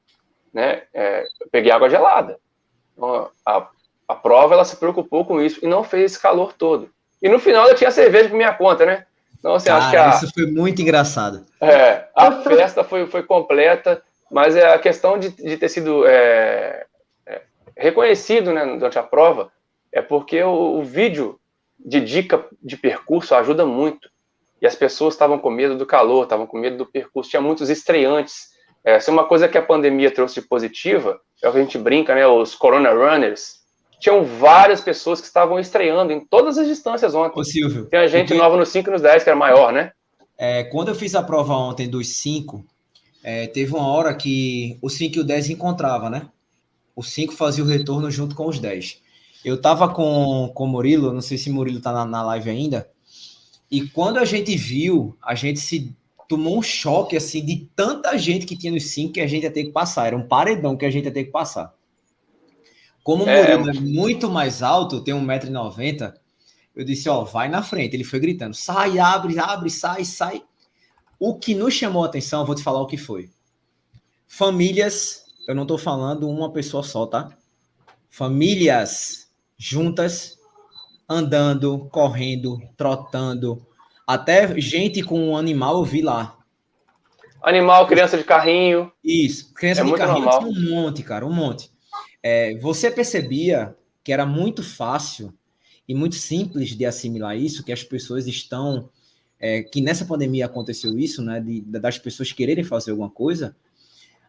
né? 0.53 0.83
É, 0.93 1.25
peguei 1.51 1.71
água 1.71 1.89
gelada. 1.89 2.39
Então, 2.93 3.31
a, 3.47 3.69
a 4.09 4.15
prova 4.15 4.55
ela 4.55 4.65
se 4.65 4.77
preocupou 4.77 5.25
com 5.25 5.41
isso 5.41 5.61
e 5.63 5.69
não 5.69 5.85
fez 5.85 6.13
esse 6.13 6.23
calor 6.23 6.53
todo. 6.53 6.91
E 7.21 7.29
no 7.29 7.39
final 7.39 7.69
eu 7.69 7.77
tinha 7.77 7.91
cerveja 7.91 8.29
por 8.29 8.37
minha 8.37 8.53
conta, 8.53 8.85
né? 8.85 9.07
Então, 9.43 9.57
assim, 9.57 9.67
Cara, 9.67 9.81
acho 9.81 9.91
que 9.91 9.97
a, 9.97 10.09
isso 10.11 10.33
foi 10.33 10.47
muito 10.47 10.81
engraçado. 10.81 11.45
É, 11.61 12.05
a 12.15 12.31
festa 12.43 12.85
foi, 12.85 13.09
foi 13.09 13.25
completa, 13.25 14.01
mas 14.31 14.55
é 14.55 14.73
a 14.73 14.79
questão 14.79 15.19
de, 15.19 15.31
de 15.31 15.57
ter 15.57 15.69
sido 15.69 16.07
é, 16.07 16.87
é, 17.27 17.43
reconhecido 17.77 18.53
né, 18.53 18.65
durante 18.65 19.01
a 19.01 19.03
prova 19.03 19.51
é 19.91 20.01
porque 20.01 20.41
o, 20.45 20.79
o, 20.79 20.85
vídeo 20.85 21.41
de 21.77 22.01
dica 22.01 22.47
de 22.63 22.77
percurso 22.77 23.35
ajuda 23.35 23.67
muito. 23.67 24.09
E 24.61 24.67
as 24.67 24.77
pessoas 24.77 25.15
estavam 25.15 25.41
com 25.41 25.51
medo 25.51 25.77
do 25.77 25.85
calor, 25.85 26.23
estavam 26.23 26.47
com 26.47 26.57
medo 26.57 26.77
do 26.77 26.87
percurso. 26.87 27.31
Tinha 27.31 27.43
muitos 27.43 27.69
estreantes. 27.69 28.53
É, 28.85 29.01
se 29.01 29.11
uma 29.11 29.25
coisa 29.25 29.49
que 29.49 29.59
a 29.59 29.63
pandemia 29.63 30.13
trouxe 30.13 30.41
de 30.41 30.47
positiva, 30.47 31.21
é 31.43 31.49
o 31.49 31.53
que 31.53 31.59
a 31.59 31.63
gente 31.63 31.79
brinca, 31.79 32.15
né? 32.15 32.25
Os 32.29 32.55
Corona 32.55 32.91
Runners, 32.91 33.62
tinham 34.03 34.25
várias 34.25 34.81
pessoas 34.81 35.21
que 35.21 35.29
estavam 35.29 35.61
estreando 35.61 36.13
em 36.13 36.21
todas 36.27 36.59
as 36.59 36.67
distâncias 36.67 37.15
ontem. 37.15 37.39
Ô, 37.39 37.45
Silvio. 37.45 37.87
Tem 37.87 38.01
a 38.01 38.09
gente 38.09 38.29
porque, 38.29 38.43
nova 38.43 38.57
nos 38.57 38.69
5 38.69 38.89
e 38.89 38.93
nos 38.93 39.01
10, 39.01 39.23
que 39.23 39.31
era 39.31 39.39
maior, 39.39 39.73
né? 39.73 39.93
É, 40.37 40.65
quando 40.65 40.89
eu 40.89 40.95
fiz 40.97 41.15
a 41.15 41.23
prova 41.23 41.55
ontem 41.55 41.89
dos 41.89 42.09
5, 42.17 42.65
é, 43.23 43.47
teve 43.47 43.73
uma 43.73 43.87
hora 43.87 44.13
que 44.13 44.77
o 44.83 44.91
5 44.91 45.17
e 45.17 45.21
o 45.21 45.25
10 45.25 45.51
encontrava, 45.51 46.11
né? 46.11 46.27
O 46.97 47.03
5 47.05 47.33
fazia 47.33 47.63
o 47.63 47.67
retorno 47.67 48.11
junto 48.11 48.35
com 48.35 48.49
os 48.49 48.59
10. 48.59 49.01
Eu 49.45 49.61
tava 49.61 49.89
com, 49.89 50.51
com 50.53 50.65
o 50.65 50.69
Murilo, 50.69 51.13
não 51.13 51.21
sei 51.21 51.39
se 51.39 51.49
o 51.49 51.55
Murilo 51.55 51.81
tá 51.81 51.93
na, 51.93 52.05
na 52.05 52.23
live 52.25 52.51
ainda, 52.51 52.91
e 53.71 53.89
quando 53.89 54.19
a 54.19 54.25
gente 54.25 54.57
viu, 54.57 55.17
a 55.23 55.37
gente 55.37 55.61
se 55.61 55.95
tomou 56.29 56.59
um 56.59 56.63
choque 56.63 57.17
assim 57.17 57.45
de 57.45 57.69
tanta 57.77 58.19
gente 58.19 58.47
que 58.47 58.57
tinha 58.57 58.73
nos 58.73 58.87
5 58.87 59.13
que 59.13 59.21
a 59.21 59.29
gente 59.29 59.45
ia 59.45 59.51
ter 59.51 59.65
que 59.65 59.71
passar. 59.71 60.09
Era 60.09 60.17
um 60.17 60.27
paredão 60.27 60.77
que 60.77 60.85
a 60.85 60.91
gente 60.91 61.05
ia 61.05 61.13
ter 61.13 61.25
que 61.25 61.31
passar. 61.31 61.73
Como 63.03 63.25
o 63.25 63.27
Murilo 63.27 63.71
é, 63.71 63.77
é 63.77 63.81
muito 63.81 64.31
mais 64.31 64.63
alto, 64.63 65.03
tem 65.03 65.15
1,90m, 65.15 66.15
eu 66.75 66.85
disse, 66.85 67.09
ó, 67.09 67.25
vai 67.25 67.49
na 67.49 67.63
frente. 67.63 67.95
Ele 67.95 68.05
foi 68.05 68.21
gritando, 68.21 68.55
sai, 68.55 68.99
abre, 68.99 69.39
abre, 69.39 69.71
sai, 69.71 70.05
sai. 70.05 70.43
O 71.19 71.39
que 71.39 71.55
nos 71.55 71.75
chamou 71.75 72.05
a 72.05 72.07
atenção, 72.07 72.47
vou 72.47 72.55
te 72.55 72.63
falar 72.63 72.81
o 72.81 72.87
que 72.87 72.97
foi. 72.97 73.31
Famílias, 74.27 75.25
eu 75.47 75.55
não 75.55 75.67
tô 75.67 75.77
falando 75.77 76.29
uma 76.29 76.53
pessoa 76.53 76.83
só, 76.83 77.07
tá? 77.07 77.31
Famílias 78.09 79.29
juntas, 79.59 80.39
andando, 81.09 81.89
correndo, 81.91 82.59
trotando. 82.77 83.67
Até 84.07 84.59
gente 84.61 85.03
com 85.03 85.31
um 85.31 85.37
animal 85.37 85.79
eu 85.79 85.85
vi 85.85 86.03
lá. 86.03 86.39
Animal, 87.43 87.87
criança 87.89 88.17
de 88.17 88.25
carrinho. 88.25 88.93
Isso, 89.03 89.53
criança 89.53 89.83
é 89.83 89.85
de 89.85 89.93
carrinho 89.95 90.29
um 90.29 90.71
monte, 90.71 91.03
cara, 91.03 91.27
um 91.27 91.33
monte 91.33 91.72
é, 92.23 92.57
você 92.59 92.91
percebia 92.91 93.77
que 94.05 94.13
era 94.13 94.25
muito 94.25 94.63
fácil 94.63 95.33
e 95.89 95.95
muito 95.95 96.15
simples 96.15 96.71
de 96.71 96.85
assimilar 96.85 97.37
isso, 97.37 97.65
que 97.65 97.73
as 97.73 97.83
pessoas 97.83 98.27
estão. 98.27 98.89
É, 99.39 99.61
que 99.63 99.81
nessa 99.81 100.05
pandemia 100.05 100.47
aconteceu 100.47 100.97
isso, 100.97 101.21
né, 101.21 101.41
de, 101.41 101.63
das 101.63 101.99
pessoas 101.99 102.33
quererem 102.33 102.63
fazer 102.63 102.93
alguma 102.93 103.11
coisa. 103.11 103.57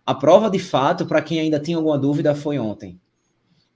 A 0.03 0.15
prova 0.15 0.49
de 0.49 0.57
fato, 0.57 1.05
para 1.05 1.21
quem 1.21 1.39
ainda 1.39 1.59
tinha 1.59 1.77
alguma 1.77 1.99
dúvida, 1.99 2.33
foi 2.33 2.57
ontem. 2.57 2.99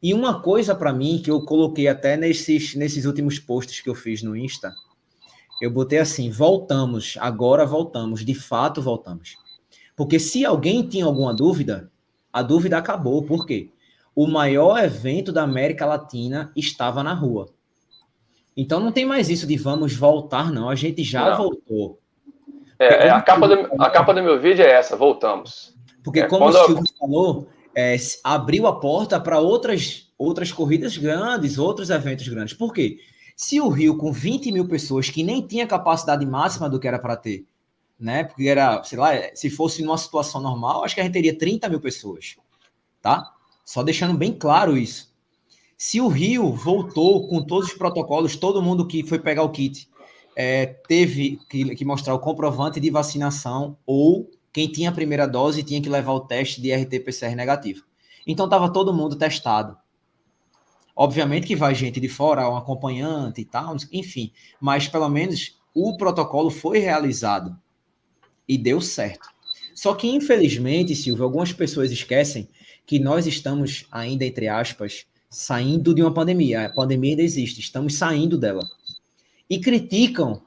E 0.02 0.14
uma 0.16 0.42
coisa 0.42 0.74
para 0.74 0.92
mim 0.92 1.22
que 1.24 1.30
eu 1.30 1.42
coloquei 1.44 1.88
até 1.88 2.18
nesses, 2.18 2.74
nesses 2.76 3.06
últimos 3.06 3.38
posts 3.38 3.82
que 3.82 3.90
eu 3.90 3.94
fiz 3.94 4.24
no 4.24 4.36
Insta, 4.36 4.74
eu 5.62 5.72
botei 5.72 6.00
assim: 6.00 6.32
voltamos, 6.32 7.16
agora 7.20 7.66
voltamos, 7.66 8.26
de 8.26 8.34
fato 8.34 8.82
voltamos. 8.82 9.38
Porque 9.96 10.20
se 10.20 10.44
alguém 10.44 10.88
tinha 10.88 11.06
alguma 11.06 11.34
dúvida, 11.34 11.92
a 12.34 12.42
dúvida 12.42 12.78
acabou. 12.78 13.24
Por 13.24 13.46
quê? 13.46 13.72
O 14.18 14.26
maior 14.26 14.84
evento 14.84 15.32
da 15.32 15.44
América 15.44 15.86
Latina 15.86 16.52
estava 16.56 17.04
na 17.04 17.14
rua. 17.14 17.50
Então 18.58 18.80
não 18.80 18.92
tem 18.92 19.06
mais 19.06 19.30
isso 19.30 19.46
de 19.46 19.56
vamos 19.56 19.96
voltar, 19.96 20.52
não. 20.52 20.72
A 20.72 20.74
gente 20.74 21.04
já 21.04 21.30
não. 21.30 21.38
voltou. 21.38 22.00
É, 22.80 23.06
é 23.06 23.10
a, 23.12 23.22
capa 23.22 23.48
do, 23.48 23.80
a 23.80 23.90
capa 23.92 24.16
do 24.16 24.24
meu 24.24 24.42
vídeo 24.42 24.66
é 24.66 24.72
essa, 24.72 24.98
voltamos. 24.98 25.78
Porque, 26.04 26.22
é, 26.22 26.28
como 26.28 26.46
o 26.46 26.52
Silvio 26.52 26.80
eu... 26.80 26.98
falou, 26.98 27.48
é, 27.76 27.96
abriu 28.24 28.66
a 28.66 28.80
porta 28.80 29.20
para 29.20 29.40
outras, 29.40 30.12
outras 30.18 30.52
corridas 30.52 30.98
grandes, 30.98 31.60
outros 31.60 31.92
eventos 31.92 32.28
grandes. 32.28 32.56
Por 32.56 32.74
quê? 32.74 32.98
Se 33.36 33.62
o 33.62 33.70
Rio, 33.70 33.98
com 33.98 34.12
20 34.12 34.52
mil 34.52 34.68
pessoas, 34.68 35.12
que 35.12 35.22
nem 35.22 35.46
tinha 35.46 35.68
capacidade 35.68 36.26
máxima 36.26 36.68
do 36.68 36.80
que 36.80 36.88
era 36.88 36.98
para 36.98 37.16
ter, 37.16 37.46
né? 38.00 38.24
Porque 38.24 38.48
era, 38.48 38.84
sei 38.84 38.98
lá, 38.98 39.12
se 39.36 39.52
fosse 39.52 39.84
numa 39.84 39.98
situação 40.00 40.42
normal, 40.42 40.84
acho 40.84 40.96
que 40.96 41.02
a 41.02 41.04
gente 41.04 41.14
teria 41.14 41.38
30 41.38 41.70
mil 41.70 41.80
pessoas, 41.80 42.36
tá? 43.00 43.37
Só 43.68 43.84
deixando 43.84 44.18
bem 44.18 44.32
claro 44.32 44.78
isso. 44.78 45.14
Se 45.78 46.00
o 46.00 46.08
Rio 46.08 46.54
voltou 46.54 47.28
com 47.28 47.44
todos 47.44 47.68
os 47.68 47.78
protocolos, 47.78 48.38
todo 48.38 48.62
mundo 48.62 48.88
que 48.88 49.04
foi 49.04 49.20
pegar 49.20 49.44
o 49.44 49.50
kit 49.50 49.90
é, 50.38 50.68
teve 50.88 51.38
que, 51.50 51.76
que, 51.76 51.84
mostrar 51.84 52.14
o 52.14 52.20
comprovante 52.20 52.80
de 52.80 52.90
vacinação 52.90 53.78
ou 53.86 54.32
quem 54.54 54.72
tinha 54.72 54.90
a 54.90 54.94
primeira 54.94 55.28
dose 55.28 55.64
tinha 55.64 55.82
que 55.82 55.90
levar 55.90 56.14
o 56.14 56.22
teste 56.22 56.62
de 56.62 56.72
RT-PCR 56.74 57.36
negativo. 57.36 57.84
Então 58.26 58.46
estava 58.46 58.72
todo 58.72 58.94
mundo 58.94 59.18
testado. 59.18 59.78
Obviamente 60.96 61.46
que 61.46 61.56
vai 61.56 61.76
gente 61.76 62.00
de 62.00 62.08
fora, 62.08 62.50
um 62.50 62.56
acompanhante 62.56 63.42
e 63.42 63.46
tal, 63.46 63.76
enfim, 63.92 64.32
mas 64.62 64.88
pelo 64.88 65.10
menos 65.10 65.60
o 65.74 65.98
protocolo 65.98 66.50
foi 66.50 66.80
realizado 66.80 67.54
e 68.48 68.58
deu 68.58 68.80
certo. 68.80 69.28
Só 69.76 69.94
que 69.94 70.08
infelizmente, 70.08 70.96
Silvio, 70.96 71.26
algumas 71.26 71.52
pessoas 71.52 71.92
esquecem 71.92 72.48
que 72.88 72.98
nós 72.98 73.28
estamos 73.28 73.86
ainda, 73.92 74.24
entre 74.26 74.48
aspas, 74.48 75.06
saindo 75.30 75.94
de 75.94 76.02
uma 76.02 76.14
pandemia. 76.14 76.66
A 76.66 76.70
pandemia 76.70 77.12
ainda 77.12 77.22
existe, 77.22 77.60
estamos 77.60 77.96
saindo 77.96 78.38
dela. 78.38 78.66
E 79.50 79.60
criticam 79.60 80.42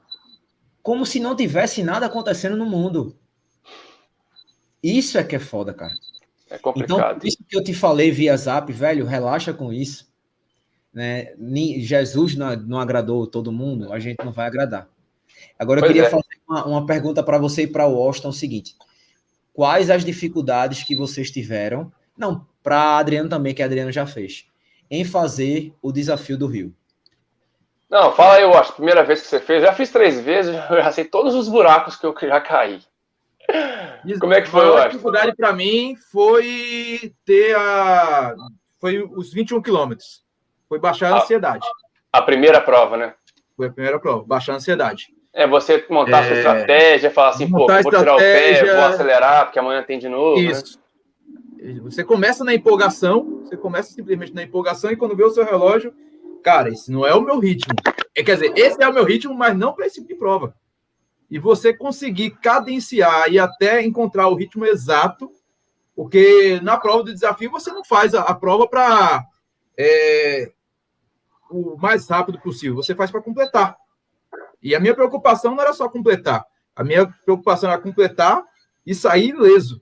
como 0.81 1.05
se 1.05 1.19
não 1.19 1.35
tivesse 1.35 1.83
nada 1.83 2.07
acontecendo 2.07 2.57
no 2.57 2.65
mundo. 2.65 3.15
Isso 4.81 5.19
é 5.19 5.23
que 5.23 5.35
é 5.35 5.39
foda, 5.39 5.71
cara. 5.71 5.93
É 6.49 6.57
complicado. 6.57 7.17
Então, 7.17 7.19
isso 7.23 7.37
que 7.47 7.55
eu 7.55 7.63
te 7.63 7.75
falei 7.75 8.09
via 8.09 8.35
zap, 8.35 8.73
velho, 8.73 9.05
relaxa 9.05 9.53
com 9.53 9.71
isso. 9.71 10.11
Né? 10.91 11.35
Jesus 11.77 12.35
não, 12.35 12.79
agradou 12.79 13.27
todo 13.27 13.51
mundo, 13.51 13.93
a 13.93 13.99
gente 13.99 14.25
não 14.25 14.31
vai 14.31 14.47
agradar. 14.47 14.89
Agora, 15.59 15.79
eu 15.79 15.83
pois 15.83 15.93
queria 15.93 16.07
é. 16.07 16.09
fazer 16.09 16.41
uma, 16.49 16.65
uma 16.65 16.85
pergunta 16.87 17.21
para 17.21 17.37
você 17.37 17.63
e 17.63 17.67
para 17.67 17.87
o 17.87 17.95
Austin: 17.95 18.27
o 18.27 18.33
seguinte. 18.33 18.75
Quais 19.53 19.91
as 19.91 20.03
dificuldades 20.03 20.83
que 20.83 20.95
vocês 20.95 21.29
tiveram 21.29 21.91
não, 22.17 22.45
para 22.63 22.97
Adriano 22.97 23.29
também, 23.29 23.53
que 23.53 23.61
a 23.61 23.65
Adriano 23.65 23.91
já 23.91 24.05
fez. 24.05 24.45
Em 24.89 25.05
fazer 25.05 25.73
o 25.81 25.91
desafio 25.91 26.37
do 26.37 26.47
Rio. 26.47 26.73
Não, 27.89 28.13
fala 28.13 28.35
aí, 28.35 28.43
eu 28.43 28.53
acho. 28.57 28.73
Primeira 28.73 29.03
vez 29.03 29.21
que 29.21 29.27
você 29.27 29.39
fez, 29.39 29.63
já 29.63 29.73
fiz 29.73 29.91
três 29.91 30.19
vezes, 30.19 30.55
eu 30.55 30.77
já 30.81 30.91
sei 30.91 31.05
todos 31.05 31.35
os 31.35 31.49
buracos 31.49 31.95
que 31.95 32.05
eu 32.05 32.15
já 32.21 32.39
caí. 32.39 32.79
Como 34.19 34.33
é 34.33 34.41
que 34.41 34.47
foi, 34.47 34.81
A 34.81 34.87
dificuldade 34.87 35.35
para 35.35 35.51
mim 35.51 35.95
foi 36.11 37.13
ter 37.25 37.55
a. 37.55 38.33
Foi 38.79 39.01
os 39.03 39.33
21 39.33 39.61
quilômetros. 39.61 40.23
Foi 40.69 40.79
baixar 40.79 41.11
a, 41.11 41.15
a 41.15 41.21
ansiedade. 41.21 41.67
A 42.11 42.21
primeira 42.21 42.61
prova, 42.61 42.95
né? 42.95 43.13
Foi 43.57 43.67
a 43.67 43.71
primeira 43.71 43.99
prova, 43.99 44.23
baixar 44.25 44.53
a 44.53 44.55
ansiedade. 44.55 45.07
É 45.33 45.47
você 45.47 45.85
montar 45.89 46.23
é... 46.23 46.27
sua 46.27 46.37
estratégia, 46.37 47.11
falar 47.11 47.29
assim, 47.29 47.49
pô, 47.49 47.67
vou 47.67 47.91
tirar 47.91 48.15
o 48.15 48.17
pé, 48.17 48.63
vou 48.63 48.85
acelerar, 48.85 49.45
porque 49.45 49.59
amanhã 49.59 49.83
tem 49.83 49.99
de 49.99 50.09
novo. 50.09 50.41
Né? 50.41 50.47
Isso. 50.47 50.77
Né? 50.77 50.80
Você 51.83 52.03
começa 52.03 52.43
na 52.43 52.55
empolgação, 52.55 53.41
você 53.43 53.55
começa 53.55 53.93
simplesmente 53.93 54.33
na 54.33 54.41
empolgação 54.41 54.91
e 54.91 54.95
quando 54.95 55.15
vê 55.15 55.23
o 55.23 55.29
seu 55.29 55.45
relógio, 55.45 55.93
cara, 56.43 56.69
esse 56.69 56.91
não 56.91 57.05
é 57.05 57.13
o 57.13 57.21
meu 57.21 57.39
ritmo. 57.39 57.75
É, 58.15 58.23
quer 58.23 58.33
dizer, 58.33 58.53
esse 58.57 58.81
é 58.81 58.89
o 58.89 58.93
meu 58.93 59.05
ritmo, 59.05 59.35
mas 59.35 59.55
não 59.55 59.71
para 59.71 59.85
esse 59.85 59.95
tipo 59.95 60.07
de 60.07 60.15
prova. 60.15 60.55
e 61.29 61.39
você 61.39 61.73
conseguir 61.73 62.31
cadenciar 62.41 63.31
e 63.31 63.39
até 63.39 63.81
encontrar 63.81 64.27
o 64.27 64.35
ritmo 64.35 64.65
exato, 64.65 65.31
porque 65.95 66.59
na 66.61 66.77
prova 66.77 67.03
do 67.03 67.13
desafio 67.13 67.49
você 67.49 67.71
não 67.71 67.85
faz 67.85 68.13
a, 68.13 68.23
a 68.23 68.35
prova 68.35 68.67
para 68.67 69.23
é, 69.77 70.51
o 71.49 71.77
mais 71.77 72.07
rápido 72.09 72.37
possível, 72.41 72.75
você 72.75 72.93
faz 72.93 73.09
para 73.09 73.21
completar. 73.21 73.77
E 74.61 74.75
a 74.75 74.79
minha 74.79 74.93
preocupação 74.93 75.55
não 75.55 75.61
era 75.61 75.73
só 75.73 75.87
completar, 75.87 76.43
a 76.75 76.83
minha 76.83 77.07
preocupação 77.23 77.69
era 77.71 77.79
completar 77.79 78.43
e 78.85 78.93
sair 78.93 79.29
ileso. 79.29 79.79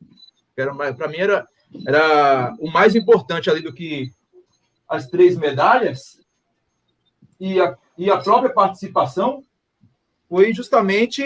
Para 0.56 1.08
mim 1.08 1.18
era, 1.18 1.48
era 1.86 2.56
o 2.60 2.72
mais 2.72 2.96
importante 2.96 3.50
ali 3.50 3.62
do 3.62 3.74
que 3.74 4.12
as 4.88 5.08
três 5.08 5.38
medalhas 5.38 6.20
e 7.40 7.60
a, 7.60 7.78
e 7.98 8.10
a 8.10 8.18
própria 8.18 8.52
participação 8.52 9.44
foi 10.28 10.54
justamente 10.54 11.24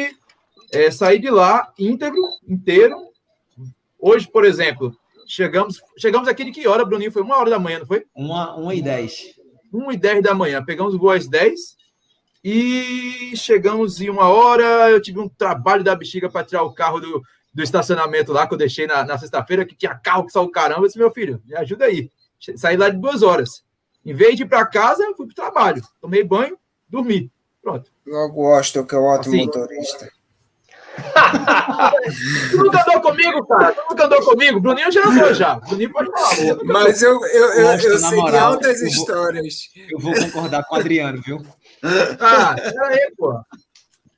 é, 0.71 0.91
sair 0.91 1.19
de 1.19 1.29
lá 1.29 1.71
íntegro, 1.77 2.21
inteiro. 2.47 2.95
Hoje, 3.99 4.27
por 4.27 4.45
exemplo, 4.45 4.95
chegamos 5.27 5.81
chegamos 5.97 6.27
aqui 6.27 6.43
de 6.43 6.51
que 6.51 6.67
hora, 6.67 6.85
Bruninho? 6.85 7.11
Foi 7.11 7.21
uma 7.21 7.37
hora 7.37 7.49
da 7.49 7.59
manhã, 7.59 7.79
não 7.79 7.85
foi? 7.85 8.05
Uma, 8.15 8.55
uma 8.55 8.75
e 8.75 8.81
dez. 8.81 9.39
Uma 9.71 9.93
e 9.93 9.97
dez 9.97 10.21
da 10.21 10.33
manhã. 10.33 10.63
Pegamos 10.63 10.93
o 10.93 10.99
voo 10.99 11.09
às 11.09 11.27
dez 11.27 11.75
e 12.43 13.33
chegamos 13.35 14.01
em 14.01 14.09
uma 14.09 14.27
hora. 14.27 14.91
Eu 14.91 15.01
tive 15.01 15.19
um 15.19 15.29
trabalho 15.29 15.83
da 15.83 15.95
bexiga 15.95 16.29
para 16.29 16.45
tirar 16.45 16.63
o 16.63 16.73
carro 16.73 16.99
do, 16.99 17.21
do 17.53 17.61
estacionamento 17.61 18.31
lá 18.33 18.47
que 18.47 18.53
eu 18.53 18.57
deixei 18.57 18.87
na, 18.87 19.05
na 19.05 19.17
sexta-feira, 19.17 19.65
que 19.65 19.75
tinha 19.75 19.95
carro 19.95 20.25
que 20.25 20.31
saiu 20.31 20.49
caramba. 20.49 20.81
Eu 20.81 20.87
disse, 20.87 20.97
meu 20.97 21.11
filho, 21.11 21.41
me 21.45 21.55
ajuda 21.55 21.85
aí. 21.85 22.09
Saí 22.55 22.75
lá 22.75 22.89
de 22.89 22.97
duas 22.97 23.21
horas. 23.21 23.63
Em 24.05 24.13
vez 24.13 24.35
de 24.35 24.43
ir 24.43 24.47
para 24.47 24.65
casa, 24.65 25.03
fui 25.15 25.27
para 25.27 25.31
o 25.31 25.35
trabalho. 25.35 25.81
Tomei 26.01 26.23
banho, 26.23 26.57
dormi. 26.89 27.31
Pronto. 27.61 27.91
Eu 28.05 28.29
gosto 28.29 28.85
que 28.85 28.95
é 28.95 28.97
um 28.97 29.03
ótimo 29.03 29.35
assim, 29.35 29.45
motorista. 29.45 30.11
tu 32.51 32.57
nunca 32.57 32.81
andou 32.81 33.01
comigo, 33.01 33.45
cara. 33.47 33.71
Tu 33.71 33.81
nunca 33.89 34.05
andou 34.05 34.21
comigo. 34.25 34.59
Bruninho 34.59 34.91
já 34.91 35.07
andou 35.07 35.33
já. 35.33 35.55
Bruninho 35.55 35.91
pode 35.91 36.11
falar. 36.11 36.57
Mas 36.65 37.01
eu, 37.01 37.25
eu, 37.27 37.53
eu, 37.53 37.71
eu 37.71 37.99
sei 37.99 38.17
moral, 38.17 38.53
altas 38.53 38.81
eu 38.81 38.87
histórias. 38.87 39.69
Vou, 39.97 40.13
eu 40.13 40.19
vou 40.19 40.25
concordar 40.25 40.63
com 40.65 40.75
o 40.75 40.79
Adriano, 40.79 41.21
viu? 41.21 41.41
Ah, 42.19 42.55
peraí, 42.55 43.11
pô. 43.17 43.33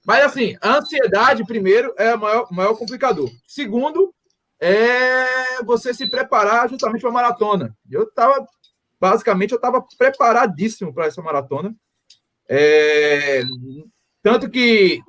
Mas 0.06 0.24
assim, 0.24 0.56
a 0.62 0.78
ansiedade, 0.78 1.44
primeiro, 1.46 1.94
é 1.98 2.14
o 2.14 2.20
maior, 2.20 2.48
maior 2.52 2.76
complicador. 2.76 3.30
Segundo, 3.48 4.14
é 4.60 5.64
você 5.64 5.94
se 5.94 6.08
preparar 6.08 6.70
justamente 6.70 7.02
para 7.02 7.10
a 7.10 7.14
maratona. 7.14 7.76
Eu 7.90 8.04
estava, 8.04 8.46
basicamente, 9.00 9.52
eu 9.52 9.58
estava 9.58 9.84
preparadíssimo 9.98 10.94
para 10.94 11.08
essa 11.08 11.22
maratona. 11.22 11.76
É, 12.48 13.42
tanto 14.22 14.50
que 14.50 15.02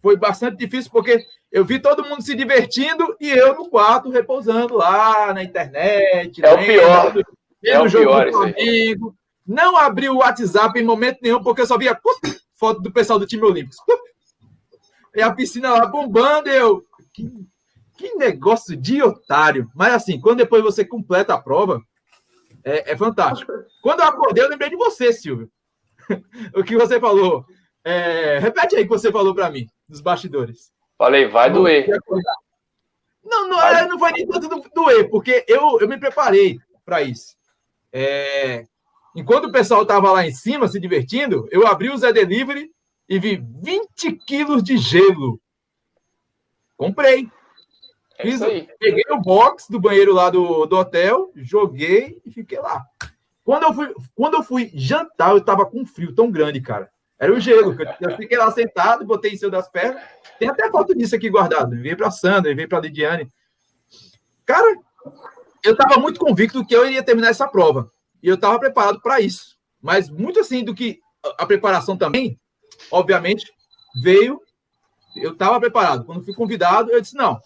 foi 0.00 0.16
bastante 0.16 0.56
difícil, 0.56 0.90
porque 0.92 1.24
eu 1.50 1.64
vi 1.64 1.80
todo 1.80 2.04
mundo 2.04 2.22
se 2.22 2.34
divertindo 2.34 3.16
e 3.20 3.28
eu 3.28 3.56
no 3.56 3.68
quarto 3.68 4.10
repousando 4.10 4.74
lá 4.74 5.34
na 5.34 5.42
internet. 5.42 6.44
É 6.44 6.52
o 6.52 6.58
pior. 6.58 7.14
é 7.64 7.80
o 7.80 7.88
jogo 7.88 8.06
pior, 8.06 8.26
do 8.26 8.32
Flamengo. 8.32 9.16
Não 9.44 9.76
abri 9.76 10.08
o 10.08 10.18
WhatsApp 10.18 10.78
em 10.78 10.84
momento 10.84 11.18
nenhum, 11.20 11.42
porque 11.42 11.62
eu 11.62 11.66
só 11.66 11.76
via 11.76 11.98
foto 12.54 12.80
do 12.80 12.92
pessoal 12.92 13.18
do 13.18 13.26
time 13.26 13.42
olímpico. 13.42 13.82
E 15.14 15.22
a 15.22 15.32
piscina 15.32 15.72
lá 15.72 15.86
bombando, 15.86 16.48
eu. 16.48 16.84
Que, 17.12 17.28
que 17.96 18.14
negócio 18.14 18.76
de 18.76 19.02
otário. 19.02 19.70
Mas 19.74 19.92
assim, 19.92 20.20
quando 20.20 20.38
depois 20.38 20.62
você 20.62 20.84
completa 20.84 21.34
a 21.34 21.40
prova, 21.40 21.82
é, 22.64 22.92
é 22.92 22.96
fantástico. 22.96 23.52
Quando 23.82 24.00
eu 24.00 24.06
acordei, 24.06 24.44
eu 24.44 24.48
lembrei 24.48 24.70
de 24.70 24.76
você, 24.76 25.12
Silvio. 25.12 25.50
o 26.54 26.62
que 26.62 26.76
você 26.76 27.00
falou. 27.00 27.44
É, 27.84 28.38
repete 28.38 28.76
aí 28.76 28.82
o 28.82 28.84
que 28.84 28.92
você 28.92 29.10
falou 29.10 29.34
para 29.34 29.50
mim, 29.50 29.66
dos 29.88 30.00
bastidores. 30.00 30.70
Falei, 30.98 31.28
vai 31.28 31.50
doer. 31.50 31.86
Não, 33.24 33.48
não, 33.48 33.56
vai. 33.56 33.86
não 33.86 33.98
foi 33.98 34.12
nem 34.12 34.26
tanto 34.26 34.70
doer, 34.74 35.08
porque 35.08 35.44
eu, 35.48 35.80
eu 35.80 35.88
me 35.88 35.98
preparei 35.98 36.58
para 36.84 37.02
isso. 37.02 37.36
É, 37.92 38.66
enquanto 39.16 39.46
o 39.46 39.52
pessoal 39.52 39.82
estava 39.82 40.12
lá 40.12 40.26
em 40.26 40.32
cima 40.32 40.68
se 40.68 40.78
divertindo, 40.78 41.48
eu 41.50 41.66
abri 41.66 41.90
o 41.90 41.96
Zé 41.96 42.12
Delivery 42.12 42.70
e 43.10 43.18
vi 43.18 43.36
20 43.36 44.12
quilos 44.24 44.62
de 44.62 44.78
gelo. 44.78 45.40
Comprei. 46.76 47.28
É 48.16 48.22
Fiz, 48.22 48.38
peguei 48.78 49.04
o 49.10 49.20
box 49.20 49.66
do 49.68 49.80
banheiro 49.80 50.14
lá 50.14 50.30
do, 50.30 50.64
do 50.66 50.76
hotel, 50.76 51.32
joguei 51.34 52.22
e 52.24 52.30
fiquei 52.30 52.60
lá. 52.60 52.84
Quando 53.42 53.64
eu 53.64 53.74
fui, 53.74 53.94
quando 54.14 54.34
eu 54.34 54.42
fui 54.44 54.70
jantar, 54.74 55.32
eu 55.32 55.44
tava 55.44 55.66
com 55.66 55.84
frio 55.84 56.14
tão 56.14 56.30
grande, 56.30 56.60
cara. 56.60 56.88
Era 57.18 57.32
o 57.32 57.40
gelo. 57.40 57.76
Eu 58.00 58.16
fiquei 58.16 58.38
lá 58.38 58.50
sentado, 58.52 59.04
botei 59.04 59.32
em 59.32 59.36
cima 59.36 59.50
das 59.50 59.68
pernas. 59.68 60.00
Tem 60.38 60.48
até 60.48 60.70
foto 60.70 60.94
disso 60.96 61.16
aqui 61.16 61.28
guardado. 61.28 61.70
Veio 61.70 61.96
para 61.96 62.12
Sandra, 62.12 62.54
veio 62.54 62.68
para 62.68 62.80
Lidiane. 62.80 63.28
Cara, 64.46 64.76
eu 65.64 65.76
tava 65.76 65.98
muito 65.98 66.20
convicto 66.20 66.64
que 66.64 66.76
eu 66.76 66.86
iria 66.86 67.02
terminar 67.02 67.30
essa 67.30 67.48
prova. 67.48 67.90
E 68.22 68.28
eu 68.28 68.38
tava 68.38 68.60
preparado 68.60 69.00
para 69.00 69.20
isso. 69.20 69.58
Mas 69.82 70.08
muito 70.08 70.38
assim 70.38 70.62
do 70.62 70.74
que 70.74 71.00
a 71.36 71.44
preparação 71.44 71.96
também, 71.96 72.38
obviamente, 72.90 73.52
veio. 74.02 74.40
Eu 75.16 75.32
estava 75.32 75.58
preparado. 75.58 76.04
Quando 76.04 76.24
fui 76.24 76.34
convidado, 76.34 76.90
eu 76.90 77.00
disse: 77.00 77.16
não, 77.16 77.40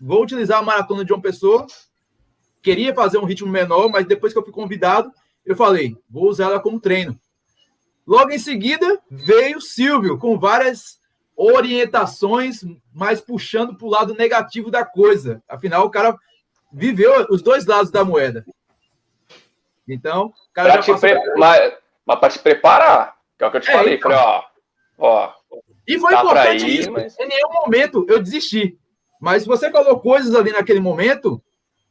vou 0.00 0.22
utilizar 0.22 0.58
a 0.58 0.62
maratona 0.62 1.04
de 1.04 1.12
uma 1.12 1.22
pessoa. 1.22 1.66
Queria 2.62 2.94
fazer 2.94 3.18
um 3.18 3.24
ritmo 3.24 3.50
menor, 3.50 3.88
mas 3.88 4.06
depois 4.06 4.32
que 4.32 4.38
eu 4.38 4.44
fui 4.44 4.52
convidado, 4.52 5.10
eu 5.44 5.56
falei, 5.56 5.96
vou 6.10 6.28
usar 6.28 6.46
ela 6.46 6.60
como 6.60 6.80
treino. 6.80 7.18
Logo 8.06 8.30
em 8.30 8.38
seguida, 8.38 9.00
veio 9.10 9.60
Silvio 9.60 10.18
com 10.18 10.38
várias 10.38 10.98
orientações, 11.36 12.64
mas 12.92 13.20
puxando 13.20 13.76
para 13.76 13.86
o 13.86 13.90
lado 13.90 14.14
negativo 14.14 14.70
da 14.70 14.84
coisa. 14.84 15.42
Afinal, 15.48 15.86
o 15.86 15.90
cara 15.90 16.16
viveu 16.72 17.26
os 17.30 17.42
dois 17.42 17.64
lados 17.64 17.90
da 17.90 18.04
moeda. 18.04 18.44
Então, 19.86 20.26
o 20.26 20.52
cara 20.52 20.72
pra 20.72 20.80
já 20.82 20.98
pre... 20.98 21.36
mas, 21.36 21.74
mas 22.04 22.18
para 22.18 22.30
se 22.30 22.38
preparar, 22.40 23.16
que 23.38 23.44
é 23.44 23.46
o 23.46 23.50
que 23.50 23.56
eu 23.56 23.60
te 23.60 23.70
é, 23.70 23.72
falei. 23.72 23.94
Então. 23.94 24.10
Falei, 24.10 24.26
ó, 24.26 24.42
ó. 24.98 25.32
E 25.86 25.98
foi 25.98 26.14
importante 26.14 26.66
ir, 26.66 26.80
isso. 26.80 26.92
Mas... 26.92 27.18
Em 27.18 27.28
nenhum 27.28 27.52
momento 27.64 28.04
eu 28.08 28.22
desisti. 28.22 28.78
Mas 29.20 29.46
você 29.46 29.70
falou 29.70 29.98
coisas 30.00 30.34
ali 30.34 30.52
naquele 30.52 30.80
momento 30.80 31.42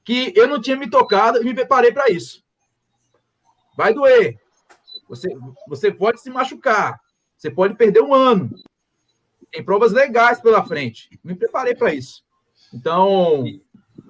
que 0.04 0.32
eu 0.36 0.48
não 0.48 0.62
tinha 0.62 0.78
me 0.78 0.90
tocado 0.90 1.42
e 1.42 1.44
me 1.44 1.54
preparei 1.54 1.92
para 1.92 2.10
isso. 2.10 2.44
Vai 3.76 3.94
doer. 3.94 4.40
Você, 5.10 5.30
você 5.68 5.92
pode 5.92 6.22
se 6.22 6.30
machucar. 6.30 7.00
Você 7.38 7.52
pode 7.52 7.76
perder 7.76 8.02
um 8.02 8.14
ano. 8.14 8.50
Tem 9.52 9.64
provas 9.64 9.92
legais 9.92 10.42
pela 10.42 10.66
frente. 10.66 11.10
Me 11.24 11.36
preparei 11.36 11.76
para 11.76 11.94
isso. 11.94 12.24
Então, 12.74 13.44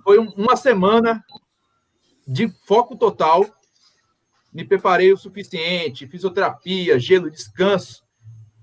foi 0.03 0.17
uma 0.17 0.55
semana 0.55 1.23
de 2.27 2.49
foco 2.65 2.95
total. 2.95 3.45
Me 4.53 4.63
preparei 4.63 5.11
o 5.11 5.17
suficiente. 5.17 6.07
Fisioterapia, 6.07 6.99
gelo, 6.99 7.29
descanso. 7.29 8.06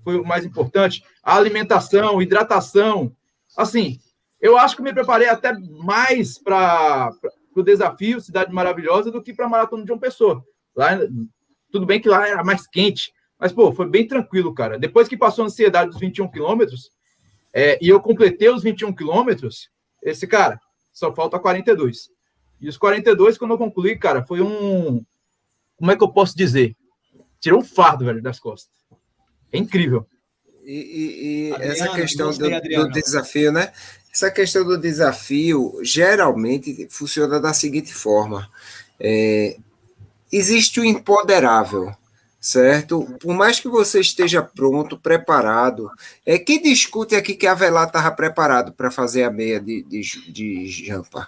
Foi 0.05 0.17
o 0.17 0.23
mais 0.23 0.45
importante. 0.45 1.03
A 1.21 1.35
alimentação, 1.35 2.21
hidratação. 2.21 3.13
Assim, 3.57 3.99
eu 4.39 4.57
acho 4.57 4.77
que 4.77 4.83
me 4.83 4.93
preparei 4.93 5.27
até 5.27 5.51
mais 5.83 6.37
para 6.37 7.11
o 7.53 7.63
desafio 7.63 8.21
Cidade 8.21 8.53
Maravilhosa 8.53 9.11
do 9.11 9.21
que 9.21 9.33
para 9.33 9.47
a 9.47 9.49
Maratona 9.49 9.83
de 9.83 9.91
uma 9.91 9.99
Pessoa. 9.99 10.45
Lá, 10.75 10.91
tudo 11.71 11.87
bem 11.87 11.99
que 11.99 12.07
lá 12.07 12.27
era 12.27 12.43
mais 12.43 12.67
quente, 12.67 13.11
mas, 13.39 13.51
pô, 13.51 13.73
foi 13.73 13.89
bem 13.89 14.07
tranquilo, 14.07 14.53
cara. 14.53 14.77
Depois 14.77 15.07
que 15.07 15.17
passou 15.17 15.43
a 15.43 15.47
ansiedade 15.47 15.89
dos 15.89 15.99
21 15.99 16.29
quilômetros, 16.29 16.91
é, 17.51 17.77
e 17.81 17.89
eu 17.89 17.99
completei 17.99 18.49
os 18.49 18.61
21 18.61 18.93
quilômetros, 18.93 19.69
esse 20.03 20.27
cara, 20.27 20.59
só 20.93 21.13
falta 21.13 21.39
42. 21.39 22.09
E 22.61 22.69
os 22.69 22.77
42, 22.77 23.37
quando 23.37 23.51
eu 23.51 23.57
concluí, 23.57 23.97
cara, 23.97 24.23
foi 24.23 24.41
um. 24.41 25.03
Como 25.77 25.91
é 25.91 25.95
que 25.97 26.03
eu 26.03 26.11
posso 26.11 26.37
dizer? 26.37 26.77
Tirou 27.39 27.59
um 27.59 27.63
fardo, 27.63 28.05
velho, 28.05 28.21
das 28.21 28.39
costas. 28.39 28.73
É 29.51 29.57
incrível. 29.57 30.05
E, 30.65 30.73
e, 30.73 31.49
e 31.49 31.53
Adriano, 31.53 31.73
essa 31.73 31.89
questão 31.89 32.31
do, 32.31 32.37
do, 32.37 32.89
desafio, 32.89 33.51
né? 33.51 33.71
Essa 34.11 34.31
questão 34.31 34.63
do 34.63 34.77
desafio 34.77 35.79
geralmente 35.83 36.87
funciona 36.89 37.39
da 37.39 37.53
seguinte 37.53 37.93
forma: 37.93 38.49
é, 38.99 39.57
existe 40.31 40.79
o 40.79 40.85
imponderável, 40.85 41.93
certo? 42.39 43.05
Por 43.19 43.35
mais 43.35 43.59
que 43.59 43.67
você 43.67 43.99
esteja 43.99 44.41
pronto, 44.41 44.97
preparado, 44.97 45.89
é 46.25 46.39
quem 46.39 46.61
discute 46.61 47.15
aqui 47.15 47.35
que 47.35 47.45
a 47.45 47.51
Avelar 47.51 47.87
estava 47.87 48.11
preparado 48.11 48.73
para 48.73 48.89
fazer 48.89 49.23
a 49.23 49.31
meia 49.31 49.59
de, 49.59 49.83
de, 49.83 50.31
de 50.31 50.67
jampa. 50.67 51.27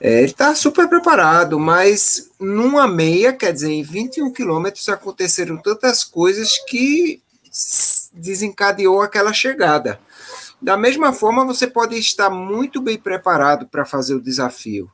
É, 0.00 0.18
ele 0.18 0.26
está 0.26 0.54
super 0.54 0.88
preparado, 0.88 1.58
mas 1.58 2.30
numa 2.40 2.88
meia, 2.88 3.32
quer 3.32 3.52
dizer, 3.52 3.70
em 3.70 3.82
21 3.82 4.32
quilômetros 4.32 4.88
aconteceram 4.88 5.56
tantas 5.56 6.04
coisas 6.04 6.58
que 6.66 7.22
desencadeou 8.12 9.00
aquela 9.00 9.32
chegada. 9.32 10.00
Da 10.60 10.76
mesma 10.76 11.12
forma, 11.12 11.44
você 11.44 11.66
pode 11.66 11.96
estar 11.98 12.30
muito 12.30 12.80
bem 12.80 12.96
preparado 12.96 13.66
para 13.66 13.84
fazer 13.84 14.14
o 14.14 14.22
desafio, 14.22 14.90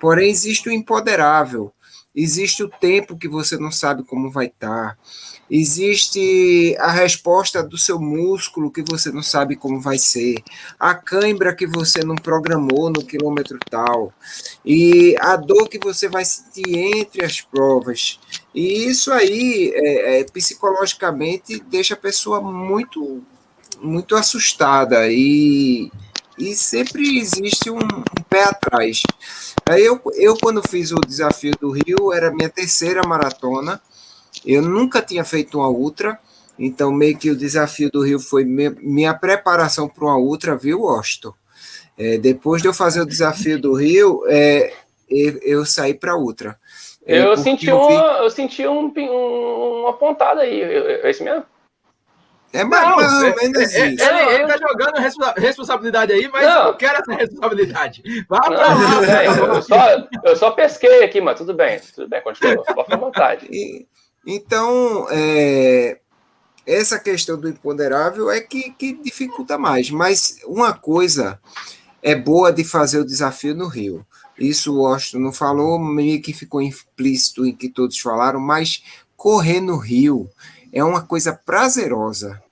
porém 0.00 0.30
existe 0.30 0.68
o 0.68 0.72
imponderável, 0.72 1.72
existe 2.14 2.62
o 2.62 2.68
tempo 2.68 3.18
que 3.18 3.28
você 3.28 3.58
não 3.58 3.70
sabe 3.70 4.02
como 4.02 4.30
vai 4.30 4.46
estar, 4.46 4.98
existe 5.50 6.74
a 6.78 6.90
resposta 6.90 7.62
do 7.62 7.76
seu 7.76 8.00
músculo 8.00 8.70
que 8.70 8.82
você 8.82 9.10
não 9.10 9.22
sabe 9.22 9.56
como 9.56 9.78
vai 9.78 9.98
ser, 9.98 10.42
a 10.78 10.94
cãibra 10.94 11.54
que 11.54 11.66
você 11.66 12.02
não 12.02 12.14
programou 12.14 12.88
no 12.88 13.04
quilômetro 13.04 13.58
tal, 13.68 14.12
e 14.64 15.14
a 15.20 15.36
dor 15.36 15.68
que 15.68 15.78
você 15.78 16.08
vai 16.08 16.24
sentir 16.24 16.78
entre 16.78 17.24
as 17.24 17.40
provas. 17.40 18.18
E 18.54 18.88
isso 18.88 19.12
aí, 19.12 19.72
é, 19.74 20.20
é, 20.20 20.24
psicologicamente, 20.24 21.60
deixa 21.60 21.94
a 21.94 21.96
pessoa 21.96 22.40
muito, 22.40 23.22
muito 23.80 24.16
assustada 24.16 25.06
e 25.08 25.90
e 26.40 26.54
sempre 26.54 27.18
existe 27.18 27.70
um, 27.70 27.76
um, 27.76 28.22
pé 28.28 28.44
atrás. 28.44 29.02
Aí 29.68 29.84
eu, 29.84 30.00
eu, 30.14 30.36
quando 30.38 30.66
fiz 30.66 30.90
o 30.90 30.96
desafio 30.96 31.52
do 31.60 31.70
Rio, 31.70 32.12
era 32.14 32.30
minha 32.30 32.48
terceira 32.48 33.02
maratona, 33.06 33.80
eu 34.44 34.62
nunca 34.62 35.02
tinha 35.02 35.22
feito 35.22 35.58
uma 35.58 35.68
ultra, 35.68 36.18
então 36.58 36.90
meio 36.90 37.18
que 37.18 37.30
o 37.30 37.36
desafio 37.36 37.90
do 37.90 38.02
Rio 38.02 38.18
foi 38.18 38.44
minha, 38.44 38.74
minha 38.80 39.14
preparação 39.14 39.86
para 39.86 40.04
uma 40.04 40.16
ultra, 40.16 40.56
viu, 40.56 40.82
Washington? 40.82 41.34
É, 41.98 42.16
depois 42.16 42.62
de 42.62 42.68
eu 42.68 42.72
fazer 42.72 43.02
o 43.02 43.06
desafio 43.06 43.60
do 43.60 43.74
Rio, 43.74 44.22
é, 44.26 44.72
eu, 45.10 45.38
eu 45.42 45.66
saí 45.66 45.92
para 45.92 46.16
ultra. 46.16 46.58
É, 47.06 47.18
eu, 47.18 47.36
senti 47.36 47.68
eu, 47.68 47.86
vi... 47.88 47.94
uma, 47.94 48.18
eu 48.18 48.30
senti 48.30 48.66
um, 48.66 48.92
um, 48.96 49.82
uma 49.82 49.92
pontada 49.94 50.42
aí, 50.42 50.60
é 50.62 51.10
isso 51.10 51.24
mesmo? 51.24 51.44
É 52.52 52.64
mais, 52.64 52.88
não, 52.88 52.96
mais 52.96 53.12
ou 53.12 53.36
menos 53.36 53.74
é, 53.74 53.86
isso. 53.86 54.04
Ele, 54.04 54.34
ele 54.34 54.46
tá 54.46 54.56
jogando 54.58 55.36
responsabilidade 55.36 56.12
aí, 56.12 56.28
mas 56.28 56.42
não. 56.42 56.58
eu 56.58 56.64
não 56.64 56.76
quero 56.76 56.98
essa 56.98 57.14
responsabilidade. 57.14 58.02
Vá 58.28 58.40
pra 58.40 58.56
lá. 58.56 59.22
É, 59.22 59.28
eu, 59.28 59.62
só, 59.62 60.08
eu 60.24 60.36
só 60.36 60.50
pesquei 60.50 61.04
aqui, 61.04 61.20
mas 61.20 61.38
tudo 61.38 61.54
bem. 61.54 61.80
Tudo 61.94 62.08
bem, 62.08 62.20
continua. 62.22 62.64
Pode 62.64 62.96
vontade. 62.96 63.46
E, 63.50 63.86
então, 64.26 65.06
é, 65.10 65.98
essa 66.66 66.98
questão 66.98 67.38
do 67.38 67.48
imponderável 67.48 68.30
é 68.30 68.40
que, 68.40 68.72
que 68.72 68.94
dificulta 68.94 69.56
mais. 69.56 69.88
Mas 69.88 70.38
uma 70.44 70.72
coisa 70.72 71.38
é 72.02 72.16
boa 72.16 72.52
de 72.52 72.64
fazer 72.64 72.98
o 72.98 73.06
desafio 73.06 73.54
no 73.54 73.68
Rio. 73.68 74.04
Isso 74.40 74.74
o 74.74 74.86
Austin 74.86 75.18
não 75.18 75.32
falou, 75.32 75.78
meio 75.78 76.20
que 76.22 76.32
ficou 76.32 76.62
implícito 76.62 77.44
em 77.44 77.54
que 77.54 77.68
todos 77.68 77.98
falaram, 77.98 78.40
mas 78.40 78.82
correr 79.16 79.60
no 79.60 79.76
Rio 79.76 80.28
é 80.72 80.82
uma 80.82 81.02
coisa 81.02 81.32
prazerosa, 81.32 82.42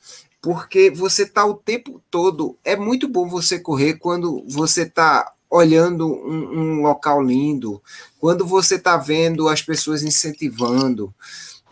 porque 0.43 0.91
você 0.91 1.23
está 1.23 1.47
o 1.47 1.55
tempo 1.55 2.01
todo. 2.11 2.57
É 2.63 2.77
muito 2.77 3.09
bom 3.09 3.29
você 3.29 3.59
correr 3.59 3.95
quando 3.95 4.45
você 4.47 4.83
está 4.83 5.33
olhando 5.51 6.07
um, 6.07 6.61
um, 6.61 6.83
local 6.83 7.23
lindo, 7.23 7.83
quando 8.21 8.47
você 8.47 8.75
está 8.75 8.97
vendo 8.97 9.49
as 9.49 9.63
pessoas 9.63 10.03
incentivando. 10.03 11.13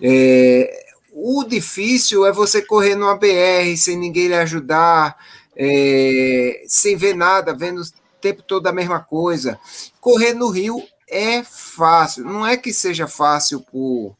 É, 0.01 0.87
o 1.12 1.45
difícil 1.45 2.25
é 2.25 2.33
você 2.33 2.62
correr 2.62 2.95
numa 2.95 3.17
BR 3.17 3.77
sem 3.77 3.97
ninguém 3.97 4.29
lhe 4.29 4.35
ajudar, 4.35 5.17
é, 5.55 6.62
sem 6.67 6.97
ver 6.97 7.14
nada, 7.14 7.55
vendo 7.55 7.83
tempo 8.27 8.43
todo 8.43 8.66
a 8.66 8.72
mesma 8.72 8.99
coisa. 8.99 9.59
Correr 10.01 10.35
no 10.35 10.49
Rio 10.49 10.83
é 11.09 11.45
fácil, 11.45 12.24
não 12.24 12.45
é 12.45 12.57
que 12.57 12.72
seja 12.72 13.07
fácil 13.07 13.61
por 13.61 14.16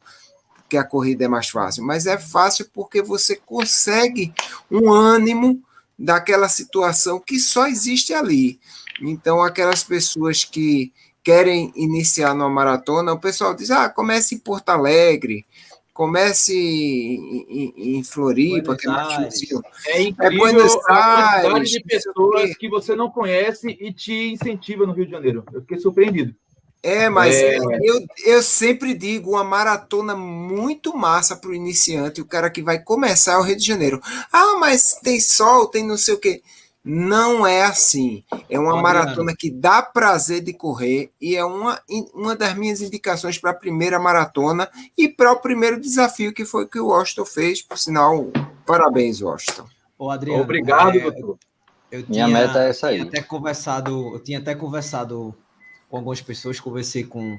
que 0.69 0.77
a 0.77 0.83
corrida 0.83 1.25
é 1.25 1.27
mais 1.27 1.49
fácil, 1.49 1.83
mas 1.83 2.05
é 2.05 2.17
fácil 2.17 2.69
porque 2.73 3.01
você 3.01 3.35
consegue 3.35 4.33
um 4.69 4.91
ânimo 4.91 5.61
daquela 5.97 6.49
situação 6.49 7.19
que 7.19 7.39
só 7.39 7.67
existe 7.67 8.13
ali. 8.13 8.59
Então, 9.01 9.41
aquelas 9.41 9.83
pessoas 9.83 10.43
que 10.43 10.91
querem 11.23 11.71
iniciar 11.75 12.33
numa 12.33 12.49
maratona, 12.49 13.13
o 13.13 13.19
pessoal 13.19 13.53
diz: 13.53 13.71
ah, 13.71 13.89
comece 13.89 14.35
em 14.35 14.39
Porto 14.39 14.69
Alegre, 14.69 15.45
comece 15.97 16.55
em, 16.55 17.47
em, 17.49 17.97
em 17.97 18.03
Floripa, 18.03 18.77
que 18.77 18.87
é 18.87 18.91
mais 18.91 19.33
É 19.87 20.01
incrível 20.03 20.47
é 20.47 20.51
Buenos 20.53 20.75
a 20.87 21.41
quantidade 21.41 21.71
de 21.71 21.83
pessoas 21.83 22.55
que 22.55 22.69
você 22.69 22.95
não 22.95 23.09
conhece 23.09 23.75
e 23.81 23.91
te 23.91 24.13
incentiva 24.13 24.85
no 24.85 24.93
Rio 24.93 25.05
de 25.05 25.11
Janeiro. 25.11 25.43
Eu 25.51 25.61
fiquei 25.61 25.79
surpreendido. 25.79 26.35
É, 26.83 27.09
mas 27.09 27.35
é... 27.35 27.57
Eu, 27.57 28.05
eu 28.27 28.43
sempre 28.43 28.93
digo 28.93 29.31
uma 29.31 29.43
maratona 29.43 30.15
muito 30.15 30.95
massa 30.95 31.35
para 31.35 31.49
o 31.49 31.55
iniciante, 31.55 32.21
o 32.21 32.25
cara 32.25 32.51
que 32.51 32.61
vai 32.61 32.77
começar 32.77 33.33
é 33.33 33.37
o 33.37 33.41
Rio 33.41 33.57
de 33.57 33.65
Janeiro. 33.65 33.99
Ah, 34.31 34.55
mas 34.59 34.99
tem 35.01 35.19
sol, 35.19 35.65
tem 35.65 35.83
não 35.83 35.97
sei 35.97 36.13
o 36.13 36.19
quê. 36.19 36.43
Não 36.89 37.45
é 37.45 37.65
assim. 37.65 38.23
É 38.49 38.57
uma 38.57 38.81
maratona 38.81 39.35
que 39.37 39.51
dá 39.51 39.81
prazer 39.81 40.41
de 40.41 40.53
correr 40.53 41.11
e 41.19 41.35
é 41.35 41.43
uma, 41.43 41.81
uma 42.13 42.33
das 42.33 42.55
minhas 42.55 42.81
indicações 42.81 43.37
para 43.37 43.51
a 43.51 43.53
primeira 43.53 43.99
maratona 43.99 44.69
e 44.97 45.09
para 45.09 45.33
o 45.33 45.41
primeiro 45.41 45.81
desafio 45.81 46.33
que 46.33 46.45
foi 46.45 46.65
que 46.65 46.79
o 46.79 46.87
Washington 46.87 47.25
fez. 47.25 47.61
Por 47.61 47.77
sinal, 47.77 48.31
parabéns, 48.65 49.21
Washington. 49.21 49.67
Ô, 49.99 50.09
Adriano, 50.09 50.41
Obrigado, 50.41 50.97
é, 50.97 51.01
doutor. 51.01 51.37
Eu 51.91 52.03
tinha, 52.03 52.25
Minha 52.25 52.39
meta 52.39 52.63
é 52.63 52.69
essa 52.69 52.87
aí. 52.87 53.01
Até 53.01 53.21
conversado, 53.21 54.13
eu 54.13 54.19
tinha 54.21 54.39
até 54.39 54.55
conversado 54.55 55.35
com 55.89 55.97
algumas 55.97 56.21
pessoas, 56.21 56.57
conversei 56.57 57.03
com, 57.03 57.37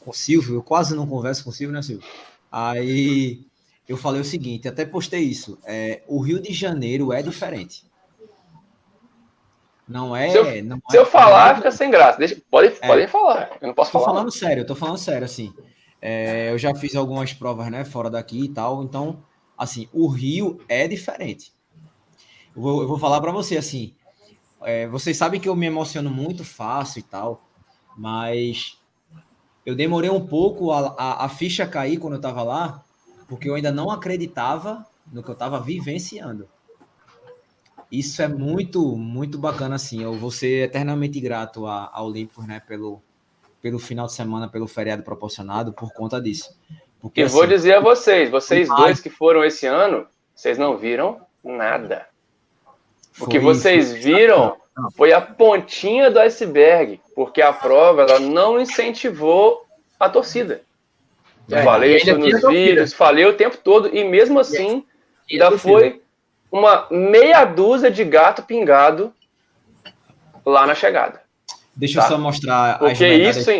com 0.00 0.10
o 0.10 0.14
Silvio, 0.14 0.56
eu 0.56 0.62
quase 0.62 0.96
não 0.96 1.06
converso 1.06 1.44
com 1.44 1.50
o 1.50 1.52
Silvio, 1.52 1.74
né, 1.74 1.82
Silvio? 1.82 2.04
Aí 2.50 3.44
eu 3.88 3.96
falei 3.96 4.20
o 4.20 4.24
seguinte, 4.24 4.66
até 4.66 4.84
postei 4.84 5.22
isso, 5.22 5.56
é, 5.64 6.02
o 6.08 6.20
Rio 6.20 6.40
de 6.40 6.52
Janeiro 6.52 7.12
é 7.12 7.22
diferente. 7.22 7.89
Não 9.90 10.14
é. 10.14 10.30
Se 10.30 10.38
eu, 10.38 10.64
não 10.64 10.80
se 10.88 10.96
é, 10.96 11.00
eu 11.00 11.04
falar, 11.04 11.56
fica 11.56 11.72
sem 11.72 11.90
graça. 11.90 12.16
Deixa, 12.16 12.40
pode, 12.48 12.68
é, 12.68 12.86
podem 12.86 13.08
falar. 13.08 13.50
Eu 13.60 13.66
não 13.66 13.74
posso 13.74 13.90
tô 13.90 13.98
falar. 13.98 14.06
Tô 14.06 14.14
falando 14.14 14.30
sério, 14.30 14.60
eu 14.60 14.66
tô 14.66 14.76
falando 14.76 14.98
sério, 14.98 15.24
assim. 15.24 15.52
É, 16.00 16.52
eu 16.52 16.58
já 16.58 16.72
fiz 16.76 16.94
algumas 16.94 17.32
provas, 17.32 17.68
né, 17.72 17.84
fora 17.84 18.08
daqui 18.08 18.44
e 18.44 18.48
tal. 18.48 18.84
Então, 18.84 19.24
assim, 19.58 19.88
o 19.92 20.06
Rio 20.06 20.60
é 20.68 20.86
diferente. 20.86 21.52
Eu 22.54 22.62
vou, 22.62 22.82
eu 22.82 22.86
vou 22.86 23.00
falar 23.00 23.20
para 23.20 23.32
você, 23.32 23.56
assim, 23.56 23.92
é, 24.62 24.86
vocês 24.86 25.16
sabem 25.16 25.40
que 25.40 25.48
eu 25.48 25.56
me 25.56 25.66
emociono 25.66 26.08
muito 26.08 26.44
fácil 26.44 27.00
e 27.00 27.02
tal, 27.02 27.42
mas 27.96 28.78
eu 29.66 29.74
demorei 29.74 30.08
um 30.08 30.24
pouco 30.24 30.70
a, 30.70 30.94
a, 30.96 31.24
a 31.24 31.28
ficha 31.28 31.66
cair 31.66 31.98
quando 31.98 32.12
eu 32.12 32.18
estava 32.20 32.44
lá, 32.44 32.84
porque 33.28 33.50
eu 33.50 33.56
ainda 33.56 33.72
não 33.72 33.90
acreditava 33.90 34.86
no 35.12 35.20
que 35.20 35.30
eu 35.30 35.34
estava 35.34 35.58
vivenciando. 35.58 36.48
Isso 37.90 38.22
é 38.22 38.28
muito, 38.28 38.96
muito 38.96 39.38
bacana, 39.38 39.74
assim. 39.74 40.02
Eu 40.02 40.14
vou 40.14 40.30
ser 40.30 40.64
eternamente 40.64 41.20
grato 41.20 41.66
a, 41.66 41.90
a 41.92 42.02
Olympus, 42.02 42.46
né, 42.46 42.62
pelo, 42.66 43.02
pelo 43.60 43.78
final 43.78 44.06
de 44.06 44.12
semana, 44.12 44.48
pelo 44.48 44.68
feriado 44.68 45.02
proporcionado, 45.02 45.72
por 45.72 45.92
conta 45.92 46.20
disso. 46.20 46.56
Porque, 47.00 47.22
e 47.22 47.24
assim, 47.24 47.34
vou 47.34 47.46
dizer 47.46 47.74
a 47.74 47.80
vocês, 47.80 48.30
vocês 48.30 48.68
dois 48.68 49.00
que 49.00 49.10
foram 49.10 49.42
esse 49.42 49.66
ano, 49.66 50.06
vocês 50.34 50.56
não 50.58 50.76
viram 50.76 51.20
nada. 51.42 52.06
O 53.18 53.26
que 53.26 53.38
vocês 53.38 53.92
viram 53.92 54.56
foi 54.96 55.12
a 55.12 55.20
pontinha 55.20 56.10
do 56.10 56.20
iceberg, 56.20 57.00
porque 57.14 57.42
a 57.42 57.52
prova 57.52 58.02
ela 58.02 58.20
não 58.20 58.60
incentivou 58.60 59.66
a 59.98 60.08
torcida. 60.08 60.62
É, 61.50 61.62
falei 61.62 61.96
isso 61.96 62.16
nos 62.16 62.40
vídeos, 62.48 62.92
falei 62.92 63.24
o 63.26 63.34
tempo 63.34 63.56
todo, 63.56 63.94
e 63.94 64.04
mesmo 64.04 64.38
assim, 64.38 64.84
ainda 65.30 65.58
foi 65.58 66.00
uma 66.50 66.86
meia 66.90 67.44
dúzia 67.44 67.90
de 67.90 68.04
gato 68.04 68.42
pingado 68.42 69.12
lá 70.44 70.66
na 70.66 70.74
chegada. 70.74 71.22
Deixa 71.74 72.00
tá? 72.00 72.06
eu 72.06 72.10
só 72.10 72.18
mostrar 72.18 72.78
Porque 72.78 73.06
isso, 73.06 73.50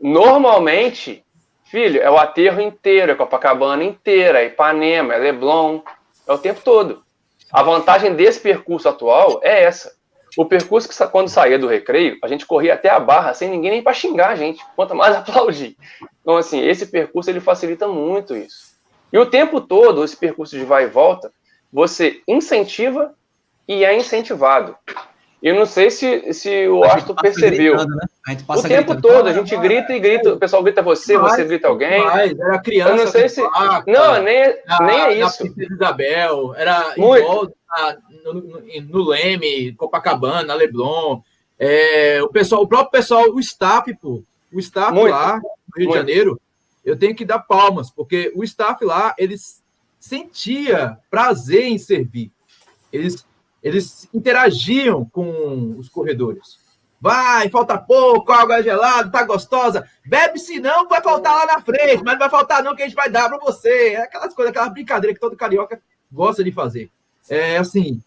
normalmente, 0.00 1.24
filho, 1.64 2.00
é 2.00 2.10
o 2.10 2.16
aterro 2.16 2.60
inteiro, 2.60 3.12
é 3.12 3.14
Copacabana 3.14 3.82
inteira, 3.82 4.40
é 4.40 4.46
Ipanema, 4.46 5.14
é 5.14 5.18
Leblon, 5.18 5.80
é 6.26 6.32
o 6.32 6.38
tempo 6.38 6.60
todo. 6.62 7.02
A 7.52 7.62
vantagem 7.62 8.14
desse 8.14 8.40
percurso 8.40 8.88
atual 8.88 9.40
é 9.42 9.62
essa. 9.62 9.94
O 10.36 10.44
percurso 10.44 10.88
que 10.88 11.06
quando 11.06 11.28
saía 11.28 11.58
do 11.58 11.66
recreio, 11.66 12.18
a 12.22 12.28
gente 12.28 12.44
corria 12.44 12.74
até 12.74 12.90
a 12.90 13.00
barra 13.00 13.32
sem 13.32 13.48
ninguém 13.48 13.70
nem 13.70 13.82
para 13.82 13.94
xingar 13.94 14.30
a 14.30 14.36
gente, 14.36 14.62
quanto 14.74 14.94
mais 14.94 15.16
aplaudir. 15.16 15.76
Então, 16.20 16.36
assim, 16.36 16.60
esse 16.60 16.86
percurso 16.86 17.30
ele 17.30 17.40
facilita 17.40 17.88
muito 17.88 18.36
isso. 18.36 18.76
E 19.12 19.18
o 19.18 19.26
tempo 19.26 19.60
todo, 19.60 20.04
esse 20.04 20.16
percurso 20.16 20.58
de 20.58 20.64
vai 20.64 20.84
e 20.84 20.88
volta, 20.88 21.32
você 21.76 22.22
incentiva 22.26 23.12
e 23.68 23.84
é 23.84 23.94
incentivado. 23.94 24.74
E 25.42 25.48
eu 25.48 25.54
não 25.54 25.66
sei 25.66 25.90
se, 25.90 26.32
se 26.32 26.66
o 26.68 26.82
Astro 26.82 27.14
percebeu. 27.14 27.74
Gritando, 27.76 27.96
né? 27.96 28.06
o 28.48 28.62
tempo 28.62 28.94
gritando. 28.94 29.02
todo, 29.02 29.28
a 29.28 29.32
gente 29.34 29.54
grita 29.58 29.92
e 29.92 30.00
grita, 30.00 30.32
o 30.32 30.38
pessoal 30.38 30.62
grita 30.62 30.80
você, 30.80 31.18
mas, 31.18 31.32
você 31.32 31.44
grita 31.44 31.68
alguém. 31.68 32.02
Mas 32.02 32.38
era 32.38 32.58
criança. 32.60 32.90
Eu 32.92 32.96
não 32.96 33.06
sei 33.08 33.28
se. 33.28 33.42
Placa, 33.42 33.92
não, 33.92 34.22
nem, 34.22 34.56
nem 34.80 35.00
é 35.02 35.18
isso. 35.20 35.44
Na 35.54 35.64
Isabel, 35.70 36.54
era 36.56 36.94
Muito. 36.96 37.54
no, 38.24 38.32
no, 38.32 38.62
no, 38.88 39.08
Leme, 39.10 39.74
Copacabana, 39.74 40.54
Leblon. 40.54 41.20
É, 41.58 42.22
o, 42.22 42.28
pessoal, 42.30 42.62
o 42.62 42.66
próprio 42.66 42.92
pessoal, 42.92 43.28
o 43.28 43.38
staff, 43.38 43.94
pô, 43.98 44.22
o 44.50 44.58
staff 44.60 44.92
Muito. 44.92 45.10
lá 45.10 45.36
no 45.36 45.42
Rio 45.76 45.88
Muito. 45.88 45.92
de 45.92 45.98
Janeiro, 45.98 46.40
eu 46.82 46.98
tenho 46.98 47.14
que 47.14 47.24
dar 47.26 47.40
palmas, 47.40 47.90
porque 47.90 48.32
o 48.34 48.42
staff 48.42 48.82
lá, 48.82 49.14
eles 49.18 49.62
sentia 50.06 50.98
prazer 51.10 51.64
em 51.64 51.78
servir. 51.78 52.32
Eles, 52.92 53.26
eles 53.62 54.08
interagiam 54.12 55.04
com 55.04 55.76
os 55.78 55.88
corredores 55.88 56.66
Vai, 57.00 57.48
falta 57.50 57.76
pouco, 57.76 58.32
água 58.32 58.62
gelada, 58.62 59.10
tá 59.10 59.22
gostosa. 59.22 59.88
Bebe 60.04 60.38
se 60.38 60.58
não, 60.58 60.88
vai 60.88 61.02
faltar 61.02 61.34
lá 61.34 61.46
na 61.46 61.60
frente, 61.60 62.02
mas 62.02 62.14
não 62.14 62.18
vai 62.18 62.30
faltar 62.30 62.62
não 62.62 62.74
que 62.74 62.82
a 62.82 62.86
gente 62.86 62.96
vai 62.96 63.10
dar 63.10 63.28
para 63.28 63.38
você. 63.38 63.94
É 63.94 64.02
aquelas 64.02 64.34
coisas, 64.34 64.50
aquela 64.50 64.70
brincadeira 64.70 65.14
que 65.14 65.20
todo 65.20 65.36
carioca 65.36 65.80
gosta 66.10 66.42
de 66.42 66.50
fazer. 66.50 66.90
É 67.28 67.58
assim, 67.58 68.02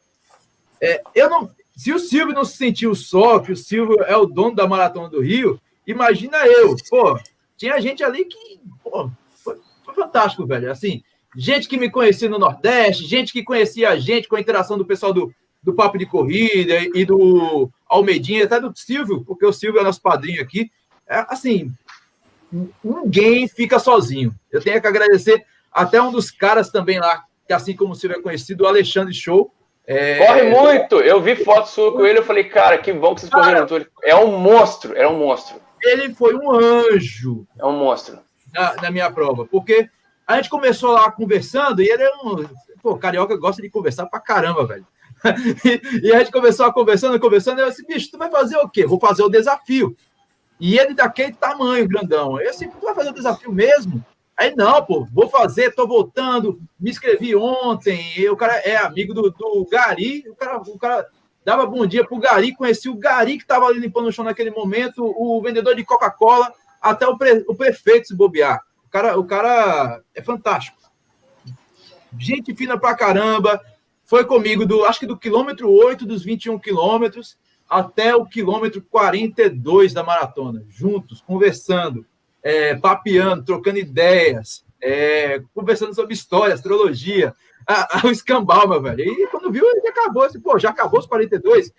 é, 0.81 1.01
eu 1.13 1.29
não, 1.29 1.49
se 1.75 1.93
o 1.93 1.99
Silvio 1.99 2.33
não 2.33 2.43
se 2.43 2.57
sentiu 2.57 2.95
só, 2.95 3.39
que 3.39 3.51
o 3.51 3.57
Silvio 3.57 4.01
é 4.03 4.17
o 4.17 4.25
dono 4.25 4.55
da 4.55 4.67
Maratona 4.67 5.09
do 5.09 5.21
Rio, 5.21 5.61
imagina 5.85 6.37
eu, 6.47 6.75
pô, 6.89 7.19
tinha 7.55 7.79
gente 7.79 8.03
ali 8.03 8.25
que, 8.25 8.59
pô, 8.83 9.11
foi, 9.43 9.59
foi 9.85 9.93
fantástico, 9.93 10.47
velho. 10.47 10.71
Assim, 10.71 11.03
gente 11.39 11.69
que 11.69 11.77
me 11.77 11.89
conhecia 11.89 12.27
no 12.27 12.37
Nordeste, 12.37 13.05
gente 13.05 13.31
que 13.31 13.41
conhecia 13.41 13.89
a 13.89 13.97
gente 13.97 14.27
com 14.27 14.35
a 14.35 14.41
interação 14.41 14.77
do 14.77 14.85
pessoal 14.85 15.13
do, 15.13 15.33
do 15.63 15.73
Papo 15.73 15.97
de 15.97 16.05
Corrida 16.05 16.77
e 16.93 17.05
do 17.05 17.69
Almedinha, 17.87 18.43
até 18.43 18.59
do 18.59 18.73
Silvio, 18.75 19.23
porque 19.23 19.45
o 19.45 19.53
Silvio 19.53 19.79
é 19.79 19.83
nosso 19.83 20.01
padrinho 20.01 20.41
aqui. 20.41 20.69
É, 21.07 21.25
assim, 21.29 21.71
ninguém 22.83 23.47
fica 23.47 23.79
sozinho. 23.79 24.35
Eu 24.51 24.61
tenho 24.61 24.81
que 24.81 24.87
agradecer 24.87 25.45
até 25.71 26.01
um 26.01 26.11
dos 26.11 26.29
caras 26.29 26.69
também 26.69 26.99
lá, 26.99 27.23
que 27.47 27.53
assim 27.53 27.73
como 27.73 27.93
o 27.93 27.95
Silvio 27.95 28.19
é 28.19 28.21
conhecido, 28.21 28.65
o 28.65 28.67
Alexandre 28.67 29.13
Show. 29.13 29.49
É... 29.87 30.17
Corre 30.17 30.43
muito! 30.43 30.95
Eu 30.97 31.21
vi 31.21 31.37
foto 31.37 31.69
sua 31.69 31.93
com 31.93 32.05
ele, 32.05 32.19
eu 32.19 32.25
falei, 32.25 32.43
cara, 32.43 32.77
que 32.77 32.91
bom 32.91 33.15
que 33.15 33.21
vocês 33.21 33.31
correram 33.31 33.65
tudo. 33.65 33.87
É 34.03 34.13
um 34.13 34.37
monstro, 34.37 34.93
é 34.93 35.07
um 35.07 35.17
monstro. 35.17 35.55
Ele 35.81 36.13
foi 36.13 36.35
um 36.35 36.51
anjo. 36.51 37.47
É 37.57 37.65
um 37.65 37.79
monstro. 37.79 38.19
Na, 38.53 38.75
na 38.75 38.91
minha 38.91 39.09
prova, 39.09 39.45
porque 39.45 39.89
a 40.29 40.35
gente 40.35 40.49
começou 40.49 40.91
lá 40.91 41.11
conversando 41.11 41.81
e 41.81 41.89
ele 41.89 42.03
é 42.03 42.11
um. 42.23 42.47
Pô, 42.83 42.95
carioca 42.95 43.35
gosta 43.35 43.63
de 43.63 43.69
conversar 43.69 44.05
pra 44.05 44.19
caramba, 44.19 44.63
velho. 44.63 44.85
e 46.03 46.13
a 46.13 46.19
gente 46.19 46.31
começou 46.31 46.67
a 46.67 46.71
conversando, 46.71 47.19
conversando, 47.19 47.57
e 47.57 47.63
eu 47.63 47.69
disse, 47.69 47.83
bicho, 47.83 48.11
tu 48.11 48.17
vai 48.19 48.29
fazer 48.29 48.55
o 48.57 48.69
quê? 48.69 48.85
Vou 48.85 48.99
fazer 48.99 49.23
o 49.23 49.29
desafio. 49.29 49.97
E 50.59 50.77
ele 50.77 50.93
daquele 50.93 51.33
tamanho, 51.33 51.87
grandão. 51.87 52.39
Eu 52.39 52.51
disse, 52.51 52.67
tu 52.67 52.85
vai 52.85 52.93
fazer 52.93 53.09
o 53.09 53.13
desafio 53.13 53.51
mesmo? 53.51 54.05
Aí, 54.37 54.55
não, 54.55 54.85
pô, 54.85 55.07
vou 55.11 55.27
fazer, 55.27 55.73
tô 55.73 55.87
voltando, 55.87 56.61
me 56.79 56.91
inscrevi 56.91 57.35
ontem, 57.35 57.99
e 58.15 58.29
o 58.29 58.37
cara 58.37 58.53
é 58.59 58.77
amigo 58.77 59.15
do, 59.15 59.31
do 59.31 59.67
Gari, 59.69 60.23
o 60.29 60.35
cara, 60.35 60.57
o 60.59 60.77
cara 60.77 61.07
dava 61.43 61.65
bom 61.65 61.87
dia 61.87 62.05
pro 62.05 62.19
Gari, 62.19 62.55
conheci 62.55 62.87
o 62.87 62.95
Gari 62.95 63.35
que 63.37 63.43
estava 63.43 63.65
ali 63.65 63.79
limpando 63.79 64.07
o 64.07 64.11
chão 64.11 64.23
naquele 64.23 64.51
momento, 64.51 65.03
o 65.03 65.41
vendedor 65.41 65.75
de 65.75 65.83
Coca-Cola, 65.83 66.53
até 66.79 67.07
o, 67.07 67.17
pre, 67.17 67.43
o 67.47 67.55
prefeito 67.55 68.09
se 68.09 68.15
bobear. 68.15 68.63
O 68.89 68.91
cara, 68.91 69.19
o 69.19 69.23
cara 69.23 70.01
é 70.15 70.21
fantástico. 70.21 70.79
Gente 72.17 72.55
fina 72.55 72.75
pra 72.75 72.95
caramba, 72.95 73.61
foi 74.03 74.25
comigo 74.25 74.65
do, 74.65 74.83
acho 74.85 74.99
que 74.99 75.05
do 75.05 75.15
quilômetro 75.15 75.71
8 75.71 76.07
dos 76.07 76.23
21 76.23 76.57
quilômetros 76.57 77.37
até 77.69 78.15
o 78.15 78.25
quilômetro 78.25 78.81
42 78.81 79.93
da 79.93 80.03
maratona, 80.03 80.65
juntos, 80.67 81.21
conversando, 81.21 82.03
é, 82.41 82.73
papeando, 82.73 83.45
trocando 83.45 83.77
ideias, 83.77 84.65
é, 84.81 85.43
conversando 85.53 85.93
sobre 85.93 86.15
história, 86.15 86.55
astrologia, 86.55 87.35
a, 87.67 87.99
a, 87.99 88.07
o 88.07 88.09
escambau, 88.09 88.67
meu 88.67 88.81
velho. 88.81 89.03
E 89.03 89.27
quando 89.27 89.51
viu, 89.51 89.63
ele 89.63 89.87
acabou, 89.87 90.23
assim, 90.23 90.39
pô, 90.39 90.57
já 90.57 90.71
acabou 90.71 90.99
os 90.99 91.05
42. 91.05 91.71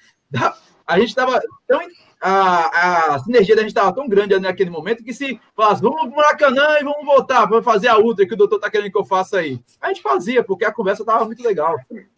A 0.87 1.01
gente 1.01 1.09
estava 1.09 1.41
tão 1.67 1.81
a, 2.21 3.15
a 3.15 3.19
sinergia 3.21 3.57
da 3.57 3.63
gente 3.63 3.71
estava 3.71 3.95
tão 3.95 4.09
grande 4.09 4.39
naquele 4.39 4.71
momento 4.71 5.03
que 5.03 5.15
se 5.15 5.41
falasse, 5.57 5.81
vamos 5.81 6.01
para 6.01 6.11
o 6.11 6.17
Maracanã 6.17 6.79
e 6.81 6.85
vamos 6.85 7.05
voltar 7.05 7.47
para 7.47 7.63
fazer 7.63 7.89
a 7.89 7.99
ultra 7.99 8.27
que 8.27 8.35
o 8.35 8.37
doutor 8.37 8.57
está 8.57 8.71
querendo 8.71 8.93
que 8.93 8.99
eu 8.99 9.05
faça 9.05 9.39
aí. 9.39 9.61
A 9.81 9.89
gente 9.89 10.03
fazia, 10.03 10.45
porque 10.45 10.65
a 10.65 10.73
conversa 10.73 11.03
estava 11.03 11.25
muito 11.25 11.43
legal. 11.43 11.77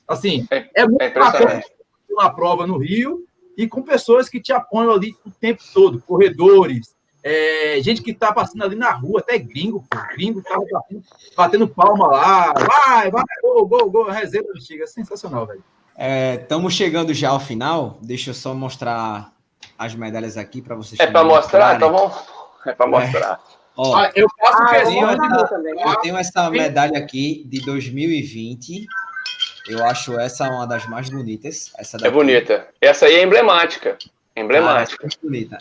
Assim, 0.09 0.47
é, 0.51 0.69
é 0.75 0.87
muito 0.87 1.01
é 1.01 1.11
bacana 1.11 1.63
uma 2.11 2.35
prova 2.35 2.67
no 2.67 2.79
Rio 2.79 3.25
e 3.57 3.67
com 3.67 3.83
pessoas 3.83 4.29
que 4.29 4.41
te 4.41 4.53
apoiam 4.53 4.93
ali 4.93 5.15
o 5.25 5.31
tempo 5.31 5.63
todo, 5.73 6.03
corredores, 6.03 6.95
é, 7.23 7.81
gente 7.81 8.03
que 8.03 8.13
tá 8.13 8.33
passando 8.33 8.65
ali 8.65 8.75
na 8.75 8.91
rua, 8.91 9.21
até 9.21 9.39
gringo, 9.39 9.85
pô, 9.89 9.99
gringo 10.15 10.43
tava 10.43 10.65
batendo, 10.71 11.03
batendo 11.37 11.69
palma 11.69 12.09
lá, 12.09 12.53
vai, 12.53 13.11
vai, 13.11 13.23
gol, 13.41 13.67
gol, 13.67 13.91
gol, 13.91 14.11
reserva 14.11 14.49
antiga, 14.55 14.87
sensacional, 14.87 15.47
velho. 15.47 15.63
Estamos 16.41 16.73
é, 16.73 16.77
chegando 16.77 17.15
já 17.15 17.31
ao 17.31 17.39
final, 17.39 17.99
deixa 18.03 18.31
eu 18.31 18.35
só 18.35 18.55
mostrar 18.55 19.32
as 19.79 19.95
medalhas 19.95 20.37
aqui 20.37 20.61
para 20.63 20.75
vocês. 20.75 21.01
É 21.01 21.07
para 21.07 21.25
mostrar? 21.25 21.77
Então 21.77 21.93
vamos. 21.93 22.17
É 22.67 22.73
para 22.73 22.87
mostrar. 22.87 23.41
É. 23.59 23.63
Ó, 23.77 23.97
ah, 23.97 24.13
eu 24.15 24.29
faço 24.39 24.63
ah, 24.63 24.79
eu, 24.79 25.91
eu 25.91 25.97
tenho 25.97 26.17
essa 26.17 26.51
medalha 26.51 26.99
aqui 26.99 27.43
de 27.47 27.65
2020. 27.65 28.87
Eu 29.69 29.85
acho 29.85 30.19
essa 30.19 30.49
uma 30.51 30.67
das 30.67 30.87
mais 30.87 31.09
bonitas. 31.09 31.73
Essa 31.79 31.97
é 32.07 32.11
bonita. 32.11 32.69
Essa 32.81 33.07
aí 33.07 33.15
é 33.15 33.23
emblemática. 33.23 33.97
Emblemática. 34.37 35.07
Ah, 35.07 35.11
é 35.11 35.27
bonita. 35.27 35.59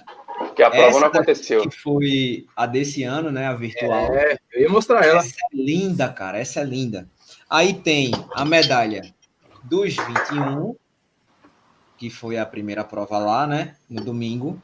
Que 0.56 0.64
a 0.64 0.70
prova 0.70 0.88
essa 0.88 1.00
não 1.00 1.08
aconteceu. 1.08 1.62
Que 1.62 1.78
foi 1.78 2.46
a 2.56 2.66
desse 2.66 3.04
ano, 3.04 3.32
né? 3.32 3.48
A 3.48 3.54
virtual. 3.54 4.14
É, 4.14 4.38
eu 4.54 4.62
ia 4.62 4.70
mostrar 4.70 5.06
ela. 5.06 5.20
Essa 5.20 5.36
é 5.36 5.56
linda, 5.56 6.10
cara. 6.10 6.40
Essa 6.40 6.62
é 6.62 6.64
linda. 6.64 7.08
Aí 7.50 7.74
tem 7.74 8.12
a 8.34 8.44
medalha 8.44 9.02
dos 9.64 9.96
21, 9.96 10.76
que 12.02 12.10
foi 12.10 12.36
a 12.36 12.46
primeira 12.48 12.84
prova 12.84 13.20
lá, 13.20 13.46
né? 13.46 13.76
No 13.88 14.04
domingo. 14.04 14.60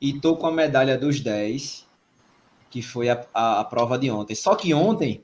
E 0.00 0.18
tô 0.18 0.36
com 0.36 0.46
a 0.46 0.50
medalha 0.50 0.96
dos 0.96 1.20
10, 1.20 1.86
que 2.70 2.80
foi 2.80 3.10
a, 3.10 3.22
a, 3.34 3.60
a, 3.60 3.64
prova 3.64 3.98
de 3.98 4.10
ontem. 4.10 4.34
Só 4.34 4.54
que 4.54 4.72
ontem, 4.72 5.22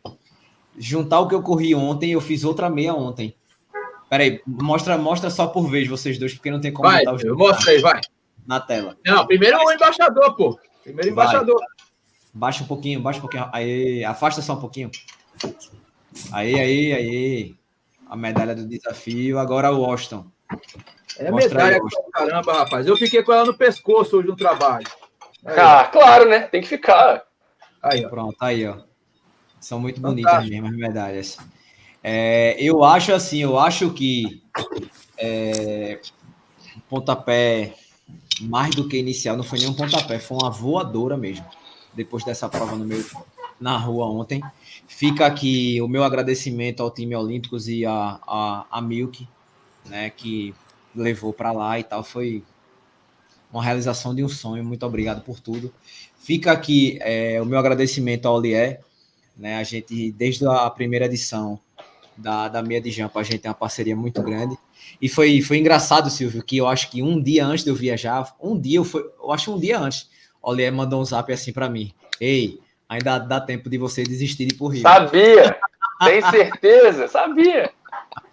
juntar 0.77 1.21
o 1.21 1.27
que 1.27 1.35
eu 1.35 1.43
corri 1.43 1.75
ontem, 1.75 2.11
eu 2.11 2.21
fiz 2.21 2.45
outra 2.45 2.69
meia 2.69 2.93
ontem. 2.93 3.35
Peraí, 4.11 4.43
mostra, 4.47 4.99
mostra 4.99 5.31
só 5.31 5.47
por 5.47 5.71
vez 5.71 5.89
vocês 5.89 6.19
dois, 6.19 6.35
porque 6.35 6.51
não 6.51 6.61
tem 6.61 6.71
como 6.71 6.87
vai, 6.87 7.03
os 7.07 7.23
dois. 7.23 7.35
Mostra 7.35 7.73
aí, 7.73 7.81
vai. 7.81 8.03
Na 8.47 8.61
tela. 8.61 8.99
Não, 9.07 9.27
primeiro 9.27 9.57
o 9.57 9.73
embaixador, 9.73 10.37
pô. 10.37 10.61
Primeiro 10.85 11.13
embaixador. 11.13 11.63
Baixa 12.35 12.63
um 12.63 12.67
pouquinho, 12.67 13.01
baixa 13.01 13.21
um 13.21 13.23
pouquinho. 13.23 13.49
Aí, 13.55 14.05
afasta 14.05 14.43
só 14.43 14.53
um 14.53 14.61
pouquinho. 14.61 14.91
Aí, 16.31 16.55
aí, 16.55 16.93
aí. 16.93 17.57
A 18.07 18.15
medalha 18.15 18.55
do 18.55 18.69
desafio. 18.69 19.39
Agora 19.39 19.73
o 19.73 19.81
Washington. 19.81 20.31
É 21.19 21.31
Mostra 21.31 21.65
medalha, 21.65 21.77
aí, 21.77 22.13
caramba, 22.13 22.53
rapaz. 22.53 22.87
Eu 22.87 22.97
fiquei 22.97 23.23
com 23.23 23.33
ela 23.33 23.45
no 23.45 23.57
pescoço 23.57 24.17
hoje 24.17 24.29
no 24.29 24.37
trabalho. 24.37 24.87
Aí. 25.45 25.59
Ah, 25.59 25.85
claro, 25.85 26.29
né? 26.29 26.41
Tem 26.41 26.61
que 26.61 26.69
ficar. 26.69 27.25
Aí, 27.83 28.05
ó. 28.05 28.09
Pronto, 28.09 28.37
aí, 28.41 28.67
ó. 28.67 28.79
São 29.61 29.81
muito 29.81 30.01
Fantástico. 30.01 30.31
bonitas 30.31 30.51
mesmo 30.51 30.69
as 30.69 30.77
medalhas. 30.77 31.39
É, 32.03 32.57
eu 32.59 32.85
acho 32.85 33.13
assim, 33.13 33.43
eu 33.43 33.59
acho 33.59 33.91
que 33.91 34.43
é, 35.19 36.01
pontapé 36.89 37.75
mais 38.43 38.75
do 38.75 38.89
que 38.89 38.97
inicial, 38.97 39.37
não 39.37 39.43
foi 39.45 39.59
nem 39.59 39.69
um 39.69 39.75
pontapé, 39.75 40.19
foi 40.19 40.39
uma 40.41 40.51
voadora 40.51 41.17
mesmo. 41.17 41.45
Depois 41.93 42.25
dessa 42.25 42.49
prova 42.49 42.77
no 42.77 42.85
meu, 42.85 43.05
na 43.61 43.77
rua 43.77 44.07
ontem. 44.07 44.43
Fica 44.87 45.27
aqui 45.27 45.81
o 45.83 45.89
meu 45.89 46.05
agradecimento 46.05 46.83
ao 46.83 46.91
time 46.91 47.17
Olímpicos 47.17 47.69
e 47.69 47.85
a, 47.85 48.21
a, 48.27 48.67
a 48.71 48.81
Milk, 48.81 49.27
né, 49.87 50.11
que 50.11 50.55
levou 50.95 51.33
para 51.33 51.53
lá 51.53 51.79
e 51.79 51.85
tal. 51.85 52.03
Foi 52.03 52.43
uma 53.53 53.63
realização 53.63 54.15
de 54.15 54.23
um 54.23 54.29
sonho. 54.29 54.65
Muito 54.65 54.85
obrigado 54.85 55.23
por 55.23 55.41
tudo. 55.41 55.73
Fica 56.17 56.53
aqui 56.53 56.99
é, 57.01 57.41
o 57.41 57.47
meu 57.47 57.59
agradecimento 57.59 58.27
ao 58.27 58.37
Olié. 58.37 58.81
Né, 59.37 59.57
a 59.57 59.63
gente, 59.63 60.11
desde 60.13 60.47
a 60.47 60.69
primeira 60.69 61.07
edição 61.07 61.61
da, 62.17 62.49
da 62.49 62.63
Meia 62.63 62.81
de 62.81 62.91
Jampa, 62.91 63.21
a 63.21 63.23
gente 63.23 63.39
tem 63.39 63.49
uma 63.49 63.55
parceria 63.55 63.95
muito 63.95 64.21
grande. 64.23 64.59
E 65.01 65.09
foi, 65.09 65.41
foi 65.41 65.59
engraçado, 65.59 66.11
Silvio, 66.11 66.43
que 66.43 66.57
eu 66.57 66.67
acho 66.67 66.91
que 66.91 67.03
um 67.03 67.21
dia 67.23 67.47
antes 67.47 67.65
de 67.65 67.71
eu 67.71 67.75
viajar, 67.75 68.35
um 68.41 68.59
dia, 68.59 68.79
eu, 68.79 68.85
foi, 68.85 69.03
eu 69.03 69.31
acho 69.31 69.55
um 69.55 69.59
dia 69.59 69.79
antes, 69.79 70.11
o 70.43 70.51
Olié 70.51 70.71
mandou 70.71 71.01
um 71.01 71.05
zap 71.05 71.33
assim 71.33 71.53
para 71.53 71.69
mim. 71.69 71.93
Ei, 72.21 72.59
ainda 72.89 73.19
dá 73.19 73.41
tempo 73.41 73.71
de 73.71 73.79
você 73.79 74.03
desistir 74.03 74.47
de 74.47 74.55
ir 74.55 74.57
pro 74.57 74.67
Rio. 74.67 74.83
Sabia! 74.83 75.57
Tem 76.05 76.21
certeza? 76.23 77.07
Sabia! 77.07 77.71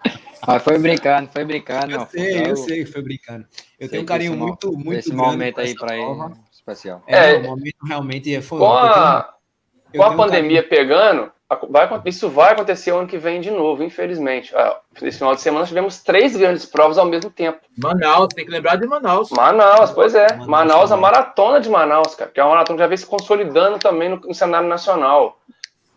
Mas 0.48 0.64
foi 0.64 0.78
brincando, 0.78 1.30
foi 1.32 1.46
brincando. 1.46 1.92
Eu 1.92 2.08
sei, 2.08 2.40
eu, 2.40 2.46
eu 2.48 2.56
sei 2.56 2.86
que 2.86 2.92
foi 2.92 3.02
brincando. 3.02 3.46
Eu 3.80 3.90
tenho 3.90 4.04
um 4.04 4.06
carinho 4.06 4.36
muito, 4.36 4.72
muito 4.72 5.00
esse 5.00 5.14
momento 5.14 5.60
aí 5.60 5.76
para 5.76 5.96
ele 5.96 6.36
especial. 6.52 7.04
É, 7.08 7.34
é, 7.34 7.38
o 7.38 7.44
momento 7.44 7.78
realmente 7.86 8.42
foi. 8.42 8.60
Com 8.60 8.74
a, 8.74 9.34
com 9.96 10.04
a 10.04 10.16
pandemia 10.16 10.64
um 10.64 10.68
pegando, 10.68 11.32
vai, 11.70 11.88
isso 12.06 12.30
vai 12.30 12.54
acontecer 12.54 12.92
ano 12.92 13.08
que 13.08 13.18
vem 13.18 13.40
de 13.40 13.52
novo, 13.52 13.84
infelizmente. 13.84 14.56
Ah, 14.56 14.80
esse 15.02 15.20
final 15.20 15.36
de 15.36 15.42
semana 15.42 15.66
tivemos 15.66 16.02
três 16.02 16.36
grandes 16.36 16.66
provas 16.66 16.98
ao 16.98 17.06
mesmo 17.06 17.30
tempo. 17.30 17.60
Manaus, 17.78 18.30
tem 18.34 18.46
que 18.46 18.52
lembrar 18.52 18.78
de 18.78 18.88
Manaus. 18.88 19.30
Manaus, 19.30 19.92
pois 19.92 20.16
é. 20.16 20.28
Manaus, 20.34 20.48
Manaus 20.48 20.92
a 20.92 20.98
maratona 20.98 21.60
de 21.60 21.70
Manaus, 21.70 22.16
cara, 22.16 22.32
que 22.32 22.40
é 22.40 22.44
uma 22.44 22.52
maratona 22.52 22.78
que 22.78 22.84
já 22.84 22.88
vem 22.88 22.98
se 22.98 23.06
consolidando 23.06 23.78
também 23.78 24.10
no, 24.10 24.18
no 24.18 24.34
cenário 24.34 24.68
nacional. 24.68 25.40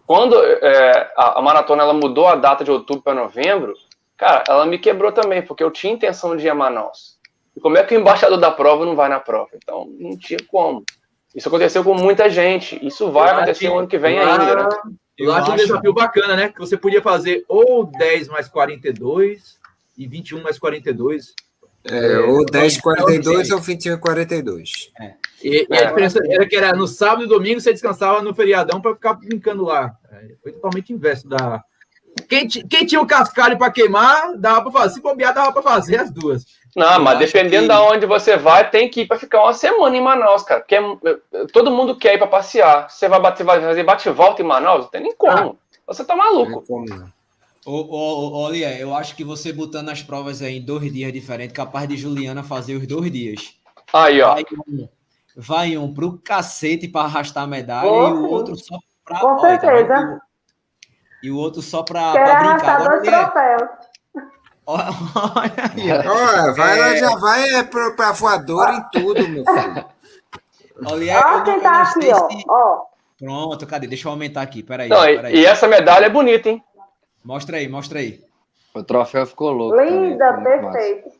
Quando 0.06 0.42
é, 0.42 1.12
a, 1.16 1.38
a, 1.38 1.42
maratona 1.42 1.82
ela 1.82 1.92
mudou 1.92 2.26
a 2.26 2.34
data 2.34 2.64
de 2.64 2.70
outubro 2.70 3.02
para 3.02 3.14
novembro, 3.14 3.74
Cara, 4.18 4.42
ela 4.48 4.66
me 4.66 4.78
quebrou 4.78 5.12
também, 5.12 5.40
porque 5.40 5.62
eu 5.62 5.70
tinha 5.70 5.92
intenção 5.92 6.36
de 6.36 6.44
ir 6.44 6.50
a 6.50 6.54
Manaus. 6.54 7.16
E 7.56 7.60
como 7.60 7.78
é 7.78 7.84
que 7.84 7.96
o 7.96 8.00
embaixador 8.00 8.38
da 8.38 8.50
prova 8.50 8.84
não 8.84 8.96
vai 8.96 9.08
na 9.08 9.20
prova? 9.20 9.50
Então, 9.54 9.88
não 9.98 10.18
tinha 10.18 10.40
como. 10.48 10.84
Isso 11.34 11.48
aconteceu 11.48 11.84
com 11.84 11.94
muita 11.94 12.28
gente. 12.28 12.84
Isso 12.84 13.10
vai 13.12 13.30
acontecer 13.30 13.68
no 13.68 13.78
ano 13.78 13.88
que 13.88 13.96
vem 13.96 14.18
lá, 14.18 14.40
ainda, 14.40 14.56
né? 14.56 14.68
Eu 15.16 15.32
acho 15.32 15.52
um 15.52 15.56
desafio 15.56 15.92
bacana, 15.92 16.36
né? 16.36 16.48
Que 16.48 16.58
você 16.58 16.76
podia 16.76 17.00
fazer 17.00 17.44
ou 17.48 17.84
10 17.86 18.28
mais 18.28 18.48
42 18.48 19.56
e 19.96 20.06
21 20.06 20.42
mais 20.42 20.58
42. 20.58 21.34
É, 21.84 22.18
ou 22.18 22.44
10h42 22.44 23.52
ou 23.52 23.60
21h42. 23.60 24.90
É. 25.00 25.14
E, 25.42 25.66
e, 25.70 25.76
a 25.76 25.84
diferença 25.84 26.20
era 26.28 26.46
que 26.46 26.56
era 26.56 26.72
no 26.72 26.86
sábado 26.86 27.24
e 27.24 27.28
domingo 27.28 27.60
você 27.60 27.72
descansava 27.72 28.20
no 28.20 28.34
feriadão 28.34 28.80
para 28.80 28.94
ficar 28.94 29.14
brincando 29.14 29.64
lá. 29.64 29.94
É, 30.10 30.34
foi 30.42 30.52
totalmente 30.52 30.92
inverso 30.92 31.28
da. 31.28 31.62
Quem, 32.26 32.48
quem 32.48 32.86
tinha 32.86 33.00
o 33.00 33.06
cascalho 33.06 33.58
para 33.58 33.70
queimar, 33.70 34.36
dava 34.36 34.62
para 34.62 34.72
fazer. 34.72 34.94
Se 34.94 35.00
bombear, 35.00 35.34
dava 35.34 35.52
para 35.52 35.62
fazer 35.62 36.00
as 36.00 36.10
duas. 36.10 36.44
Não, 36.76 37.00
mas 37.02 37.18
dependendo 37.18 37.62
que... 37.62 37.68
da 37.68 37.82
onde 37.82 38.06
você 38.06 38.36
vai, 38.36 38.70
tem 38.70 38.88
que 38.88 39.02
ir 39.02 39.06
para 39.06 39.18
ficar 39.18 39.42
uma 39.42 39.52
semana 39.52 39.96
em 39.96 40.00
Manaus, 40.00 40.42
cara. 40.42 40.60
Porque 40.60 40.76
é, 40.76 41.46
todo 41.52 41.70
mundo 41.70 41.96
quer 41.96 42.14
ir 42.14 42.18
para 42.18 42.26
passear. 42.26 42.88
Você 42.88 43.08
vai, 43.08 43.20
bater, 43.20 43.44
vai 43.44 43.60
fazer 43.60 43.82
bate-volta 43.82 44.42
em 44.42 44.44
Manaus? 44.44 44.82
Não 44.82 44.90
tem 44.90 45.02
nem 45.02 45.14
como. 45.16 45.58
Ah, 45.58 45.82
você 45.86 46.04
tá 46.04 46.14
maluco. 46.14 46.64
Ô, 47.66 48.44
olha, 48.44 48.78
eu 48.78 48.94
acho 48.94 49.14
que 49.14 49.24
você 49.24 49.52
botando 49.52 49.90
as 49.90 50.02
provas 50.02 50.40
aí 50.40 50.58
em 50.58 50.64
dois 50.64 50.90
dias 50.92 51.12
diferentes, 51.12 51.54
capaz 51.54 51.88
de 51.88 51.96
Juliana 51.96 52.42
fazer 52.42 52.76
os 52.76 52.86
dois 52.86 53.10
dias. 53.10 53.54
Aí, 53.92 54.22
ó. 54.22 54.34
Vai 54.34 54.44
um, 54.68 54.88
vai 55.36 55.76
um 55.76 55.92
pro 55.92 56.18
cacete 56.18 56.88
para 56.88 57.02
arrastar 57.02 57.44
a 57.44 57.46
medalha 57.46 57.90
oh, 57.90 58.08
e 58.08 58.12
o 58.12 58.30
outro 58.30 58.56
só 58.56 58.78
pra. 59.04 59.20
Com 59.20 59.26
olha, 59.26 59.60
certeza. 59.60 59.88
Tá 59.88 60.20
e 61.22 61.30
o 61.30 61.36
outro 61.36 61.62
só 61.62 61.82
pra, 61.82 62.12
pra 62.12 62.34
brincar. 62.36 62.80
Agora, 62.80 63.00
dois 63.00 63.08
troféus. 63.08 63.68
Olha 64.68 65.52
aí. 65.74 65.90
Olha, 66.06 66.52
vai, 66.52 66.94
é... 66.94 66.96
já 66.98 67.16
vai 67.16 67.54
é, 67.54 67.62
pra, 67.62 67.90
pra 67.92 68.12
voadora 68.12 68.74
em 68.74 68.82
tudo, 68.90 69.26
meu 69.26 69.44
filho. 69.44 69.84
Olha, 70.86 71.20
Olha 71.26 71.42
quem 71.42 71.60
tá 71.60 71.82
aqui, 71.82 72.12
ó. 72.12 72.28
Se... 72.28 72.44
ó. 72.46 72.82
Pronto, 73.18 73.66
cadê? 73.66 73.86
Deixa 73.86 74.06
eu 74.06 74.12
aumentar 74.12 74.42
aqui, 74.42 74.62
peraí. 74.62 74.88
Não, 74.88 75.00
peraí. 75.00 75.36
E 75.36 75.46
essa 75.46 75.66
medalha 75.66 76.06
é 76.06 76.10
bonita, 76.10 76.50
hein? 76.50 76.62
Mostra 77.24 77.56
aí, 77.56 77.68
mostra 77.68 77.98
aí. 77.98 78.22
O 78.74 78.82
troféu 78.82 79.26
ficou 79.26 79.50
louco. 79.50 79.80
Linda, 79.80 80.34
também, 80.34 80.60
perfeito. 80.60 81.10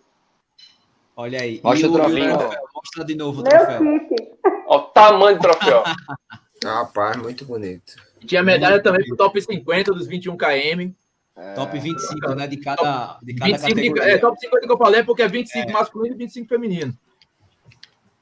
Olha 1.16 1.40
aí. 1.40 1.61
Mostra 1.64 1.88
o, 1.88 1.90
o 1.90 1.94
troféu. 1.94 2.51
Mostra 2.74 3.05
de 3.05 3.14
novo 3.16 3.40
o 3.40 3.42
Meu 3.42 3.51
troféu. 3.51 3.78
Kit. 3.78 4.32
Olha 4.66 4.78
o 4.78 4.80
tamanho 4.82 5.38
do 5.38 5.42
troféu. 5.42 5.82
Rapaz, 6.64 7.16
muito 7.16 7.44
bonito. 7.44 7.96
Tinha 8.26 8.42
medalha 8.42 8.82
também 8.82 9.06
pro 9.06 9.16
top 9.16 9.40
50 9.40 9.92
dos 9.92 10.06
21 10.06 10.36
km. 10.36 10.92
É, 11.36 11.54
top 11.54 11.78
25, 11.78 12.34
né? 12.34 12.46
De 12.48 12.56
cada, 12.56 13.18
de 13.22 13.34
cada 13.34 13.52
25 13.52 13.74
categoria. 13.74 14.12
é, 14.14 14.18
top 14.18 14.40
50 14.40 14.66
que 14.66 14.72
eu 14.72 14.78
falei 14.78 15.04
porque 15.04 15.22
é 15.22 15.28
25 15.28 15.70
é. 15.70 15.72
masculino 15.72 16.14
e 16.14 16.18
25 16.18 16.48
feminino. 16.48 16.98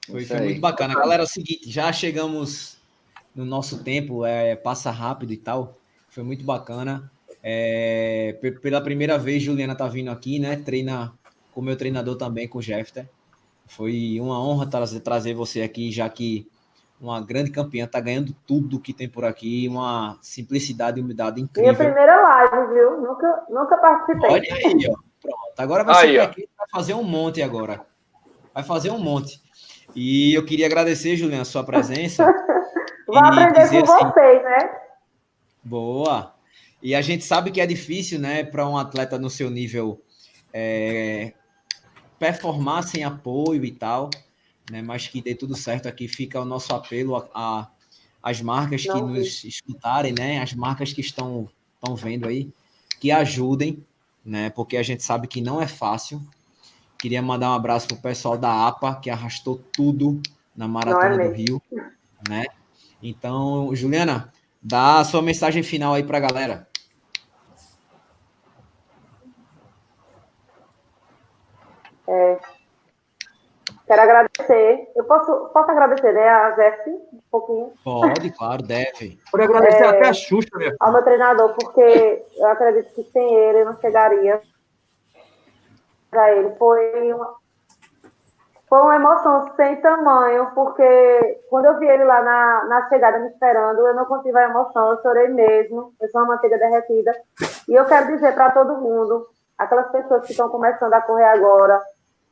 Foi, 0.06 0.24
foi 0.24 0.40
muito 0.40 0.60
bacana. 0.60 0.94
Galera, 0.94 1.22
é 1.22 1.24
o 1.24 1.28
seguinte, 1.28 1.70
já 1.70 1.90
chegamos 1.92 2.76
no 3.34 3.44
nosso 3.44 3.82
tempo, 3.82 4.24
é, 4.24 4.54
passa 4.54 4.90
rápido 4.90 5.32
e 5.32 5.36
tal. 5.36 5.76
Foi 6.08 6.22
muito 6.22 6.44
bacana. 6.44 7.10
É, 7.42 8.38
pela 8.60 8.80
primeira 8.80 9.16
vez, 9.18 9.42
Juliana 9.42 9.74
tá 9.74 9.88
vindo 9.88 10.10
aqui, 10.10 10.38
né? 10.38 10.56
Treina 10.56 11.12
com 11.52 11.60
o 11.60 11.64
meu 11.64 11.76
treinador 11.76 12.16
também, 12.16 12.46
com 12.46 12.58
o 12.58 12.62
Jeffter. 12.62 13.08
Foi 13.66 14.20
uma 14.20 14.40
honra 14.40 14.66
trazer, 14.66 15.00
trazer 15.00 15.34
você 15.34 15.62
aqui, 15.62 15.90
já 15.90 16.08
que 16.08 16.46
uma 17.00 17.20
grande 17.20 17.50
campeã, 17.50 17.86
tá 17.86 18.00
ganhando 18.00 18.34
tudo 18.46 18.80
que 18.80 18.92
tem 18.92 19.08
por 19.08 19.24
aqui, 19.24 19.68
uma 19.68 20.18
simplicidade 20.22 20.98
e 20.98 21.02
humildade 21.02 21.40
incrível. 21.40 21.72
Minha 21.72 21.84
primeira 21.84 22.22
live, 22.22 22.74
viu? 22.74 23.00
Nunca, 23.00 23.44
nunca 23.50 23.76
participei. 23.76 24.30
Olha 24.30 24.54
aí, 24.54 24.88
ó. 24.90 24.96
Pronto. 25.20 25.52
Agora 25.58 25.84
você 25.84 26.06
aí, 26.06 26.16
vai 26.16 26.68
fazer 26.70 26.94
um 26.94 27.02
monte 27.02 27.42
agora. 27.42 27.84
Vai 28.54 28.62
fazer 28.62 28.90
um 28.90 28.98
monte. 28.98 29.40
E 29.94 30.34
eu 30.34 30.44
queria 30.44 30.66
agradecer, 30.66 31.16
Juliana, 31.16 31.42
a 31.42 31.46
sua 31.46 31.64
presença. 31.64 32.24
Vou 33.06 33.18
aprender 33.18 33.54
com 33.54 33.60
assim, 33.60 33.82
vocês, 33.82 34.42
né? 34.42 34.70
Boa. 35.62 36.34
E 36.82 36.94
a 36.94 37.00
gente 37.00 37.24
sabe 37.24 37.50
que 37.50 37.60
é 37.60 37.66
difícil, 37.66 38.18
né, 38.18 38.44
para 38.44 38.68
um 38.68 38.76
atleta 38.76 39.18
no 39.18 39.30
seu 39.30 39.50
nível 39.50 40.00
é, 40.52 41.32
performar 42.18 42.82
sem 42.82 43.04
apoio 43.04 43.64
e 43.64 43.70
tal 43.70 44.10
né? 44.70 44.82
Mas 44.82 45.06
que 45.06 45.20
dê 45.20 45.34
tudo 45.34 45.56
certo 45.56 45.88
aqui. 45.88 46.08
Fica 46.08 46.40
o 46.40 46.44
nosso 46.44 46.74
apelo 46.74 47.16
a, 47.16 47.28
a 47.34 47.68
as 48.22 48.40
marcas 48.40 48.82
que 48.82 48.88
Não, 48.88 49.06
nos 49.06 49.44
escutarem, 49.44 50.12
né? 50.12 50.40
As 50.40 50.52
marcas 50.52 50.92
que 50.92 51.00
estão 51.00 51.48
estão 51.74 51.94
vendo 51.94 52.26
aí, 52.26 52.50
que 52.98 53.12
ajudem, 53.12 53.84
né? 54.24 54.50
Porque 54.50 54.76
a 54.76 54.82
gente 54.82 55.04
sabe 55.04 55.28
que 55.28 55.40
não 55.40 55.62
é 55.62 55.68
fácil. 55.68 56.20
Queria 56.98 57.22
mandar 57.22 57.50
um 57.50 57.54
abraço 57.54 57.86
pro 57.86 57.96
pessoal 57.98 58.36
da 58.36 58.66
APA 58.66 58.96
que 58.96 59.10
arrastou 59.10 59.62
tudo 59.72 60.20
na 60.56 60.66
maratona 60.66 61.22
é 61.22 61.28
do 61.28 61.34
Rio, 61.34 61.62
né? 62.28 62.46
Então, 63.02 63.74
Juliana, 63.76 64.32
dá 64.60 64.98
a 64.98 65.04
sua 65.04 65.22
mensagem 65.22 65.62
final 65.62 65.94
aí 65.94 66.02
para 66.02 66.18
a 66.18 66.20
galera. 66.20 66.68
É, 72.08 72.40
Quero 73.86 74.02
agradecer. 74.02 74.90
Eu 74.96 75.04
posso, 75.04 75.48
posso 75.52 75.70
agradecer, 75.70 76.12
né, 76.12 76.28
a 76.28 76.50
Zef, 76.56 76.90
um 76.90 77.20
pouquinho? 77.30 77.72
Pode, 77.84 78.30
claro, 78.32 78.62
deve. 78.62 79.18
Pode 79.30 79.44
agradecer 79.44 79.84
é, 79.84 79.88
até 79.88 80.08
a 80.08 80.12
Xuxa, 80.12 80.48
minha 80.54 80.74
Ao 80.80 80.92
meu 80.92 81.04
treinador, 81.04 81.54
porque 81.54 82.24
eu 82.36 82.46
acredito 82.48 82.92
que 82.94 83.04
sem 83.04 83.34
ele 83.34 83.60
eu 83.60 83.66
não 83.66 83.80
chegaria 83.80 84.40
para 86.10 86.34
ele. 86.34 86.50
Foi 86.58 87.12
uma, 87.12 87.36
foi 88.68 88.80
uma 88.80 88.96
emoção 88.96 89.54
sem 89.54 89.80
tamanho, 89.80 90.50
porque 90.52 91.40
quando 91.48 91.66
eu 91.66 91.78
vi 91.78 91.86
ele 91.86 92.02
lá 92.02 92.20
na, 92.22 92.64
na 92.64 92.88
chegada 92.88 93.20
me 93.20 93.28
esperando, 93.28 93.86
eu 93.86 93.94
não 93.94 94.04
contive 94.06 94.36
a 94.36 94.48
emoção, 94.48 94.90
eu 94.90 95.02
chorei 95.02 95.28
mesmo. 95.28 95.94
Eu 96.00 96.08
sou 96.08 96.22
uma 96.22 96.34
manteiga 96.34 96.58
derretida. 96.58 97.12
E 97.68 97.74
eu 97.74 97.84
quero 97.84 98.08
dizer 98.08 98.34
para 98.34 98.50
todo 98.50 98.80
mundo, 98.80 99.28
aquelas 99.56 99.92
pessoas 99.92 100.26
que 100.26 100.32
estão 100.32 100.48
começando 100.48 100.92
a 100.92 101.00
correr 101.00 101.26
agora, 101.26 101.80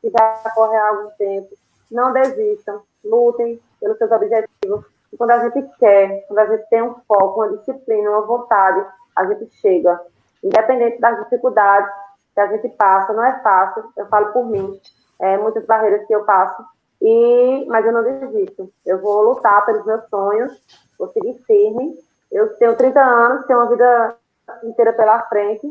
que 0.05 0.11
já 0.11 0.42
correm 0.55 0.78
há 0.78 0.88
algum 0.88 1.11
tempo. 1.16 1.48
Não 1.90 2.12
desistam, 2.12 2.82
lutem 3.02 3.59
pelos 3.80 3.96
seus 3.96 4.11
objetivos. 4.11 4.84
E 5.11 5.16
quando 5.16 5.30
a 5.30 5.38
gente 5.38 5.62
quer, 5.78 6.26
quando 6.26 6.40
a 6.40 6.46
gente 6.46 6.68
tem 6.68 6.82
um 6.82 6.94
foco, 7.09 7.40
uma 7.40 7.57
disciplina, 7.57 8.11
uma 8.11 8.26
vontade, 8.26 8.84
a 9.16 9.24
gente 9.26 9.50
chega. 9.57 9.98
Independente 10.42 11.00
das 11.00 11.18
dificuldades 11.24 11.90
que 12.34 12.40
a 12.40 12.48
gente 12.48 12.68
passa, 12.70 13.12
não 13.12 13.24
é 13.24 13.40
fácil, 13.40 13.84
eu 13.96 14.07
falo 14.09 14.32
por 14.32 14.44
mim, 14.44 14.78
é, 15.20 15.38
muitas 15.38 15.64
barreiras 15.64 16.07
que 16.07 16.14
eu 16.14 16.24
passo, 16.24 16.62
e, 17.00 17.64
mas 17.68 17.86
eu 17.86 17.92
não 17.92 18.02
desisto. 18.02 18.70
Eu 18.84 19.00
vou 19.00 19.22
lutar 19.22 19.64
pelos 19.64 19.86
meus 19.86 20.05
sonhos, 20.09 20.52
vou 20.98 21.09
seguir 21.12 21.34
firme. 21.46 21.96
Eu 22.30 22.55
tenho 22.57 22.76
30 22.76 23.00
anos, 23.00 23.46
tenho 23.46 23.61
uma 23.61 23.68
vida 23.68 24.16
inteira 24.64 24.92
pela 24.92 25.22
frente 25.28 25.66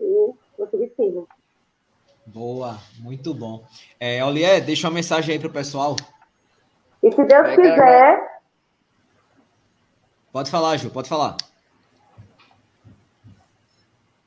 e 0.00 0.34
vou 0.56 0.68
seguir 0.68 0.94
firme. 0.96 1.26
Boa, 2.26 2.78
muito 2.98 3.34
bom. 3.34 3.64
É, 4.00 4.24
Olier, 4.24 4.64
deixa 4.64 4.88
uma 4.88 4.94
mensagem 4.94 5.34
aí 5.34 5.38
para 5.38 5.48
o 5.48 5.52
pessoal. 5.52 5.96
E 7.02 7.10
se 7.12 7.24
Deus 7.24 7.48
é, 7.48 7.56
quiser. 7.56 8.40
Pode 10.32 10.50
falar, 10.50 10.76
Ju, 10.78 10.90
pode 10.90 11.08
falar. 11.08 11.36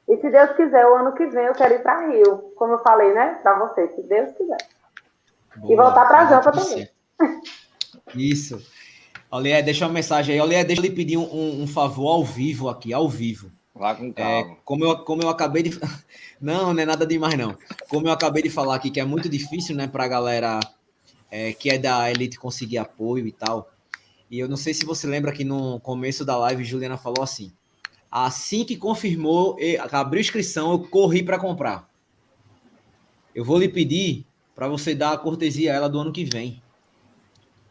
E 0.07 0.15
se 0.17 0.29
Deus 0.29 0.51
quiser, 0.55 0.85
o 0.85 0.95
ano 0.95 1.13
que 1.13 1.25
vem 1.25 1.45
eu 1.45 1.53
quero 1.53 1.73
ir 1.73 1.83
para 1.83 2.07
Rio, 2.07 2.53
como 2.55 2.73
eu 2.73 2.79
falei, 2.79 3.13
né? 3.13 3.39
Para 3.43 3.59
vocês, 3.59 3.93
se 3.93 4.03
Deus 4.03 4.31
quiser. 4.37 4.57
Boa, 5.57 5.73
e 5.73 5.75
voltar 5.75 6.05
para 6.07 6.19
a 6.19 6.25
Jampa 6.25 6.51
também. 6.51 6.89
Isso. 8.15 8.61
Olier, 9.29 9.63
deixa 9.63 9.85
uma 9.85 9.93
mensagem 9.93 10.35
aí. 10.35 10.41
Olier, 10.41 10.65
deixa 10.65 10.81
eu 10.81 10.85
lhe 10.85 10.95
pedir 10.95 11.17
um, 11.17 11.63
um 11.63 11.67
favor 11.67 12.09
ao 12.09 12.23
vivo 12.23 12.69
aqui, 12.69 12.93
ao 12.93 13.09
vivo. 13.09 13.51
Vá 13.78 13.93
com 13.93 14.07
é, 14.07 14.11
calma. 14.11 14.51
É, 14.53 14.57
como, 14.65 14.84
eu, 14.84 14.97
como 14.99 15.21
eu 15.21 15.30
acabei 15.30 15.63
de. 15.63 15.71
Não, 16.41 16.71
não 16.71 16.80
é 16.80 16.86
nada 16.86 17.03
demais, 17.03 17.36
não. 17.36 17.57
Como 17.89 18.07
eu 18.07 18.11
acabei 18.11 18.43
de 18.43 18.49
falar 18.51 18.75
aqui, 18.75 18.91
que 18.91 18.99
é 18.99 19.03
muito 19.03 19.28
difícil, 19.28 19.75
né, 19.75 19.88
para 19.88 20.03
a 20.03 20.07
galera 20.07 20.59
é, 21.32 21.51
que 21.51 21.71
é 21.71 21.80
da 21.80 22.11
elite 22.11 22.38
conseguir 22.38 22.78
apoio 22.78 23.25
e 23.25 23.32
tal. 23.32 23.71
E 24.30 24.38
eu 24.38 24.47
não 24.47 24.55
sei 24.55 24.71
se 24.71 24.86
você 24.86 25.07
lembra 25.07 25.32
que 25.32 25.43
no 25.43 25.80
começo 25.80 26.23
da 26.23 26.38
live, 26.38 26.63
Juliana 26.63 26.95
falou 26.95 27.23
assim: 27.23 27.51
assim 28.11 28.63
que 28.63 28.78
confirmou, 28.78 29.57
abriu 29.91 30.21
inscrição, 30.21 30.73
eu 30.73 30.80
corri 30.80 31.23
para 31.23 31.39
comprar. 31.39 31.89
Eu 33.34 33.43
vou 33.43 33.57
lhe 33.57 33.67
pedir 33.67 34.23
para 34.53 34.67
você 34.67 34.93
dar 34.93 35.13
a 35.13 35.17
cortesia 35.17 35.71
a 35.71 35.75
ela 35.75 35.89
do 35.89 35.99
ano 35.99 36.13
que 36.13 36.23
vem. 36.23 36.61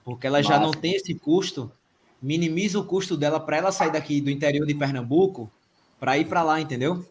Porque 0.04 0.26
ela 0.26 0.42
já 0.42 0.58
não 0.58 0.72
tem 0.72 0.94
esse 0.94 1.14
custo. 1.14 1.70
Minimiza 2.20 2.80
o 2.80 2.84
custo 2.84 3.16
dela 3.16 3.38
para 3.38 3.58
ela 3.58 3.70
sair 3.70 3.92
daqui 3.92 4.20
do 4.20 4.30
interior 4.30 4.66
de 4.66 4.74
Pernambuco 4.74 5.52
para 5.98 6.18
ir 6.18 6.26
para 6.26 6.42
lá, 6.42 6.60
entendeu? 6.60 7.04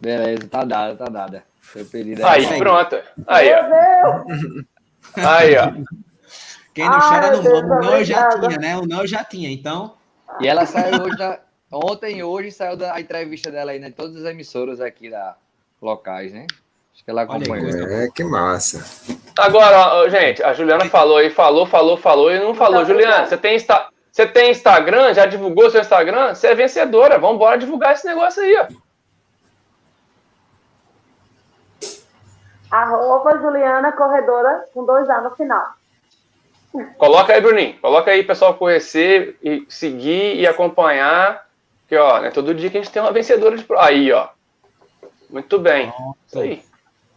Beleza, 0.00 0.48
tá 0.48 0.64
dada, 0.64 0.96
tá 0.96 1.04
dada. 1.06 1.44
Foi 1.60 1.84
pedido 1.84 2.24
aí. 2.26 2.46
Aí, 2.46 2.58
pronto. 2.58 2.96
Aí, 3.26 3.50
ó. 3.52 5.26
Aí, 5.28 5.56
ó. 5.56 5.72
Quem 6.72 6.88
não 6.88 7.00
chora 7.00 7.32
não 7.32 7.42
vamos. 7.42 7.62
O 7.62 7.80
não 7.80 7.96
eu 7.96 8.04
já 8.04 8.28
tinha, 8.28 8.58
né? 8.58 8.76
O 8.76 8.86
não 8.86 9.00
eu 9.00 9.06
já 9.06 9.24
tinha, 9.24 9.50
então. 9.50 9.94
E 10.40 10.46
ela 10.46 10.64
saiu 10.64 11.02
hoje, 11.02 11.16
da... 11.16 11.40
ontem 11.70 12.18
e 12.18 12.22
hoje 12.22 12.50
saiu 12.50 12.76
da 12.76 13.00
entrevista 13.00 13.50
dela 13.50 13.72
aí, 13.72 13.78
né? 13.78 13.90
Todas 13.90 14.16
as 14.16 14.24
emissoras 14.24 14.80
aqui 14.80 15.10
da 15.10 15.36
locais, 15.82 16.32
né? 16.32 16.46
Acho 16.94 17.04
que 17.04 17.10
ela 17.10 17.22
acompanhou. 17.22 17.70
É, 17.70 18.08
que 18.10 18.24
massa. 18.24 18.84
Agora, 19.38 20.08
gente, 20.08 20.42
a 20.42 20.52
Juliana 20.52 20.86
falou 20.86 21.18
aí, 21.18 21.30
falou, 21.30 21.66
falou, 21.66 21.96
falou 21.96 22.32
e 22.32 22.38
não 22.38 22.54
falou. 22.54 22.84
Juliana, 22.84 23.26
você 23.26 23.36
tem, 23.36 23.56
insta... 23.56 23.89
você 24.10 24.26
tem 24.26 24.50
Instagram? 24.50 25.14
Já 25.14 25.26
divulgou 25.26 25.70
seu 25.70 25.80
Instagram? 25.80 26.34
Você 26.34 26.48
é 26.48 26.54
vencedora. 26.54 27.18
Vamos 27.18 27.36
embora 27.36 27.58
divulgar 27.58 27.92
esse 27.92 28.06
negócio 28.06 28.42
aí, 28.42 28.56
ó. 28.56 28.66
Arroba 32.70 33.38
Juliana 33.38 33.92
Corredora 33.92 34.64
com 34.72 34.84
dois 34.84 35.08
A 35.10 35.20
no 35.20 35.30
final. 35.32 35.74
Coloca 36.96 37.32
aí, 37.32 37.40
Bruninho. 37.40 37.78
Coloca 37.80 38.10
aí, 38.10 38.22
pessoal, 38.22 38.54
conhecer 38.54 39.36
e 39.42 39.66
seguir 39.68 40.36
e 40.36 40.46
acompanhar. 40.46 41.46
Que, 41.88 41.96
ó, 41.96 42.20
né, 42.20 42.30
todo 42.30 42.54
dia 42.54 42.70
que 42.70 42.78
a 42.78 42.82
gente 42.82 42.92
tem 42.92 43.02
uma 43.02 43.12
vencedora 43.12 43.56
de 43.56 43.64
prova. 43.64 43.86
Aí, 43.86 44.12
ó. 44.12 44.28
Muito 45.28 45.58
bem. 45.58 45.90
Pronto. 45.90 46.16
Isso 46.26 46.38
aí. 46.38 46.62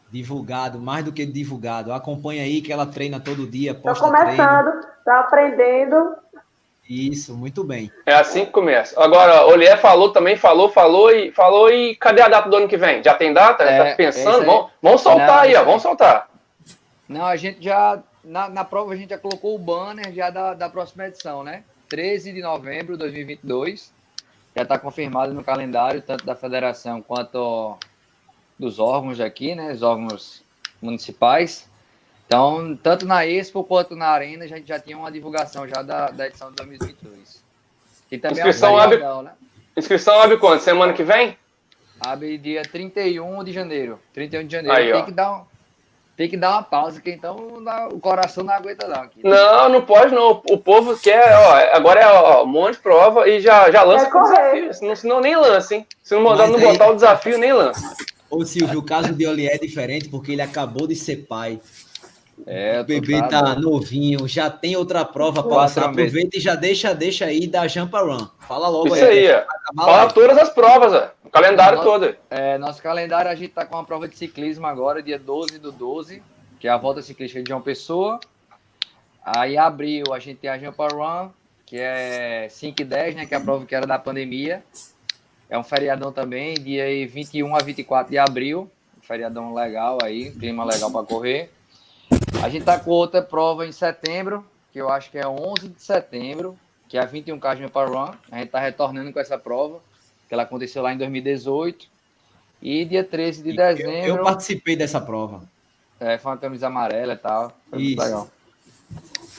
Divulgado, 0.10 0.80
mais 0.80 1.06
do 1.06 1.12
que 1.12 1.26
divulgado. 1.26 1.94
Acompanha 1.94 2.44
aí 2.44 2.62
que 2.62 2.72
ela 2.72 2.86
treina 2.86 3.20
todo 3.20 3.48
dia. 3.48 3.72
Estou 3.72 3.96
começando, 3.96 4.80
está 5.00 5.20
aprendendo. 5.22 6.16
Isso, 6.88 7.36
muito 7.36 7.64
bem. 7.64 7.92
É 8.06 8.14
assim 8.14 8.46
que 8.46 8.52
começa. 8.52 9.02
Agora, 9.02 9.46
Olier 9.46 9.80
falou 9.80 10.12
também, 10.12 10.36
falou, 10.36 10.70
falou 10.70 11.12
e 11.12 11.32
falou 11.32 11.72
e 11.72 11.96
cadê 11.96 12.22
a 12.22 12.28
data 12.28 12.50
do 12.50 12.58
ano 12.58 12.68
que 12.68 12.78
vem? 12.78 13.02
Já 13.02 13.14
tem 13.14 13.34
data? 13.34 13.64
É, 13.64 13.92
tá 13.92 13.96
pensando? 13.96 14.46
Vamos, 14.46 14.72
vamos 14.82 15.02
soltar 15.02 15.28
não, 15.28 15.40
aí, 15.40 15.56
ó. 15.56 15.64
Vamos 15.64 15.82
soltar. 15.82 16.30
Não, 17.08 17.26
a 17.26 17.36
gente 17.36 17.64
já 17.64 18.02
na, 18.24 18.48
na 18.50 18.64
prova 18.64 18.94
a 18.94 18.96
gente 18.96 19.10
já 19.10 19.18
colocou 19.18 19.56
o 19.56 19.60
banner 19.60 20.14
já 20.14 20.30
da, 20.30 20.54
da 20.54 20.70
próxima 20.70 21.08
edição, 21.08 21.44
né? 21.44 21.64
13 21.90 22.32
de 22.32 22.42
novembro 22.42 22.94
de 22.94 23.00
2022. 23.00 23.94
Já 24.56 24.64
está 24.64 24.78
confirmado 24.80 25.34
no 25.34 25.44
calendário, 25.44 26.02
tanto 26.02 26.26
da 26.26 26.36
federação 26.36 27.02
quanto 27.02 27.78
dos 28.58 28.80
órgãos 28.80 29.20
aqui, 29.20 29.56
né? 29.56 29.72
Os 29.72 29.82
órgãos 29.82 30.44
municipais. 30.82 31.70
Então, 32.26 32.78
tanto 32.82 33.06
na 33.06 33.26
Expo 33.26 33.64
quanto 33.64 33.96
na 33.96 34.08
Arena, 34.08 34.46
a 34.46 34.48
gente 34.48 34.68
já 34.68 34.80
tinha 34.80 34.98
uma 34.98 35.12
divulgação 35.12 35.68
já 35.68 35.82
da, 35.82 36.10
da 36.10 36.28
edição 36.28 36.50
de 36.50 36.56
2022. 36.56 37.44
E 38.12 38.18
também 38.18 38.38
inscrição, 38.38 38.80
é 38.80 38.84
abre, 38.84 38.98
né? 38.98 39.32
inscrição 39.76 40.20
abre 40.20 40.38
quando? 40.38 40.60
Semana 40.60 40.94
que 40.94 41.04
vem? 41.04 41.38
Abre 42.00 42.38
dia 42.38 42.64
31 42.64 43.44
de 43.44 43.52
janeiro. 43.52 44.00
31 44.14 44.48
de 44.48 44.52
janeiro. 44.52 44.78
Aí, 44.78 44.92
Tem 44.92 45.06
que 45.06 45.12
dar 45.12 45.34
um 45.34 45.54
tem 46.16 46.30
que 46.30 46.38
dar 46.38 46.52
uma 46.52 46.64
pausa, 46.64 47.02
que 47.02 47.10
então 47.10 47.36
o 47.92 48.00
coração 48.00 48.44
não 48.44 48.54
aguenta 48.54 48.88
não. 48.88 49.02
Aqui. 49.02 49.20
Não, 49.24 49.70
não 49.70 49.82
pode 49.82 50.14
não. 50.14 50.44
O 50.48 50.58
povo 50.60 50.96
quer, 50.96 51.36
ó, 51.36 51.76
agora 51.76 52.02
é 52.02 52.08
ó, 52.08 52.44
um 52.44 52.48
monte 52.48 52.76
de 52.76 52.82
prova 52.82 53.28
e 53.28 53.40
já, 53.40 53.72
já 53.72 53.82
lança 53.82 54.12
com 54.12 54.22
desafio. 54.22 54.74
Senão, 54.74 54.96
senão 54.96 55.22
nem 55.22 55.36
lança, 55.36 55.74
hein? 55.74 55.88
Se 56.04 56.14
não 56.14 56.22
mandar 56.22 56.48
não 56.48 56.58
aí... 56.58 56.66
botar 56.66 56.90
o 56.90 56.94
desafio, 56.94 57.40
nem 57.40 57.52
lança. 57.52 57.96
Ô 58.30 58.46
Silvio, 58.46 58.80
o 58.80 58.86
caso 58.86 59.12
de 59.14 59.26
Olié 59.26 59.56
é 59.56 59.58
diferente 59.58 60.08
porque 60.08 60.32
ele 60.34 60.42
acabou 60.42 60.86
de 60.86 60.96
ser 60.96 61.26
pai. 61.28 61.60
É, 62.46 62.82
o 62.82 62.84
bebê 62.84 63.22
tá 63.30 63.56
novinho, 63.56 64.28
já 64.28 64.50
tem 64.50 64.76
outra 64.76 65.06
prova 65.06 65.42
para 65.42 65.56
passar. 65.56 65.86
Aproveita 65.86 66.38
e 66.38 66.42
já 66.42 66.56
deixa, 66.56 66.94
deixa 66.94 67.26
aí 67.26 67.48
da 67.48 67.68
Jampa 67.68 68.02
Run. 68.02 68.28
Fala 68.40 68.68
logo 68.68 68.94
Isso 68.94 69.06
aí. 69.06 69.32
aí 69.32 69.46
Fala 69.76 70.12
todas 70.12 70.38
as 70.38 70.50
provas, 70.50 70.94
ó. 70.94 71.10
o 71.24 71.30
calendário 71.30 71.78
nosso, 71.78 71.90
todo. 71.90 72.16
É, 72.30 72.58
nosso 72.58 72.82
calendário 72.82 73.32
a 73.32 73.36
gente 73.36 73.50
tá 73.54 73.66
com 73.66 73.76
uma 73.76 73.86
prova 73.86 74.08
de 74.08 74.18
ciclismo 74.18 74.68
agora, 74.68 75.02
dia 75.02 75.18
12 75.18 75.58
do 75.58 75.72
12, 75.72 76.22
que 76.60 76.68
é 76.68 76.72
a 76.72 76.78
volta 76.78 77.02
ciclística 77.02 77.42
de 77.42 77.50
João 77.50 77.62
Pessoa. 77.62 78.20
Aí 79.26 79.58
abril 79.58 80.14
a 80.14 80.20
gente 80.20 80.40
tem 80.40 80.50
a 80.50 80.58
Jampa 80.58 80.88
Run, 80.90 81.30
que 81.66 81.78
é 81.80 82.48
5 82.50 82.82
e 82.82 82.86
10, 82.86 83.16
né, 83.16 83.26
que 83.26 83.34
é 83.34 83.38
a 83.38 83.42
prova 83.42 83.66
que 83.66 83.74
era 83.74 83.88
da 83.88 83.98
pandemia. 83.98 84.64
É 85.50 85.58
um 85.58 85.64
feriadão 85.64 86.12
também, 86.12 86.56
dia 86.56 86.86
21 87.08 87.56
a 87.56 87.60
24 87.60 88.12
de 88.12 88.18
abril. 88.18 88.70
Um 88.98 89.02
feriadão 89.02 89.54
legal 89.54 89.98
aí, 90.04 90.32
clima 90.32 90.66
legal 90.66 90.92
para 90.92 91.06
correr. 91.06 91.50
A 92.42 92.50
gente 92.50 92.66
tá 92.66 92.80
com 92.80 92.92
outra 92.92 93.22
prova 93.22 93.66
em 93.66 93.72
setembro, 93.72 94.46
que 94.72 94.80
eu 94.80 94.90
acho 94.90 95.12
que 95.12 95.18
é 95.18 95.28
11 95.28 95.70
de 95.70 95.82
setembro, 95.82 96.58
que 96.90 96.98
é 96.98 97.02
a 97.02 97.06
21 97.06 97.40
Kajima 97.40 97.70
para 97.70 97.90
Run. 97.90 98.14
A 98.32 98.40
gente 98.40 98.50
tá 98.50 98.60
retornando 98.60 99.12
com 99.12 99.20
essa 99.20 99.38
prova, 99.38 99.80
que 100.28 100.34
ela 100.34 100.44
aconteceu 100.44 100.82
lá 100.82 100.94
em 100.94 100.98
2018. 100.98 101.88
E 102.62 102.86
dia 102.86 103.04
13 103.04 103.44
de 103.44 103.54
dezembro. 103.54 103.92
Eu, 103.92 104.16
eu 104.18 104.24
participei 104.24 104.76
dessa 104.76 105.00
prova. 105.00 105.44
É, 106.00 106.18
foi 106.18 106.32
uma 106.32 106.38
camisa 106.38 106.68
amarela 106.68 107.14
e 107.14 107.18
tal. 107.18 107.52
Foi 107.70 107.82
Isso. 107.82 108.02
legal. 108.02 108.30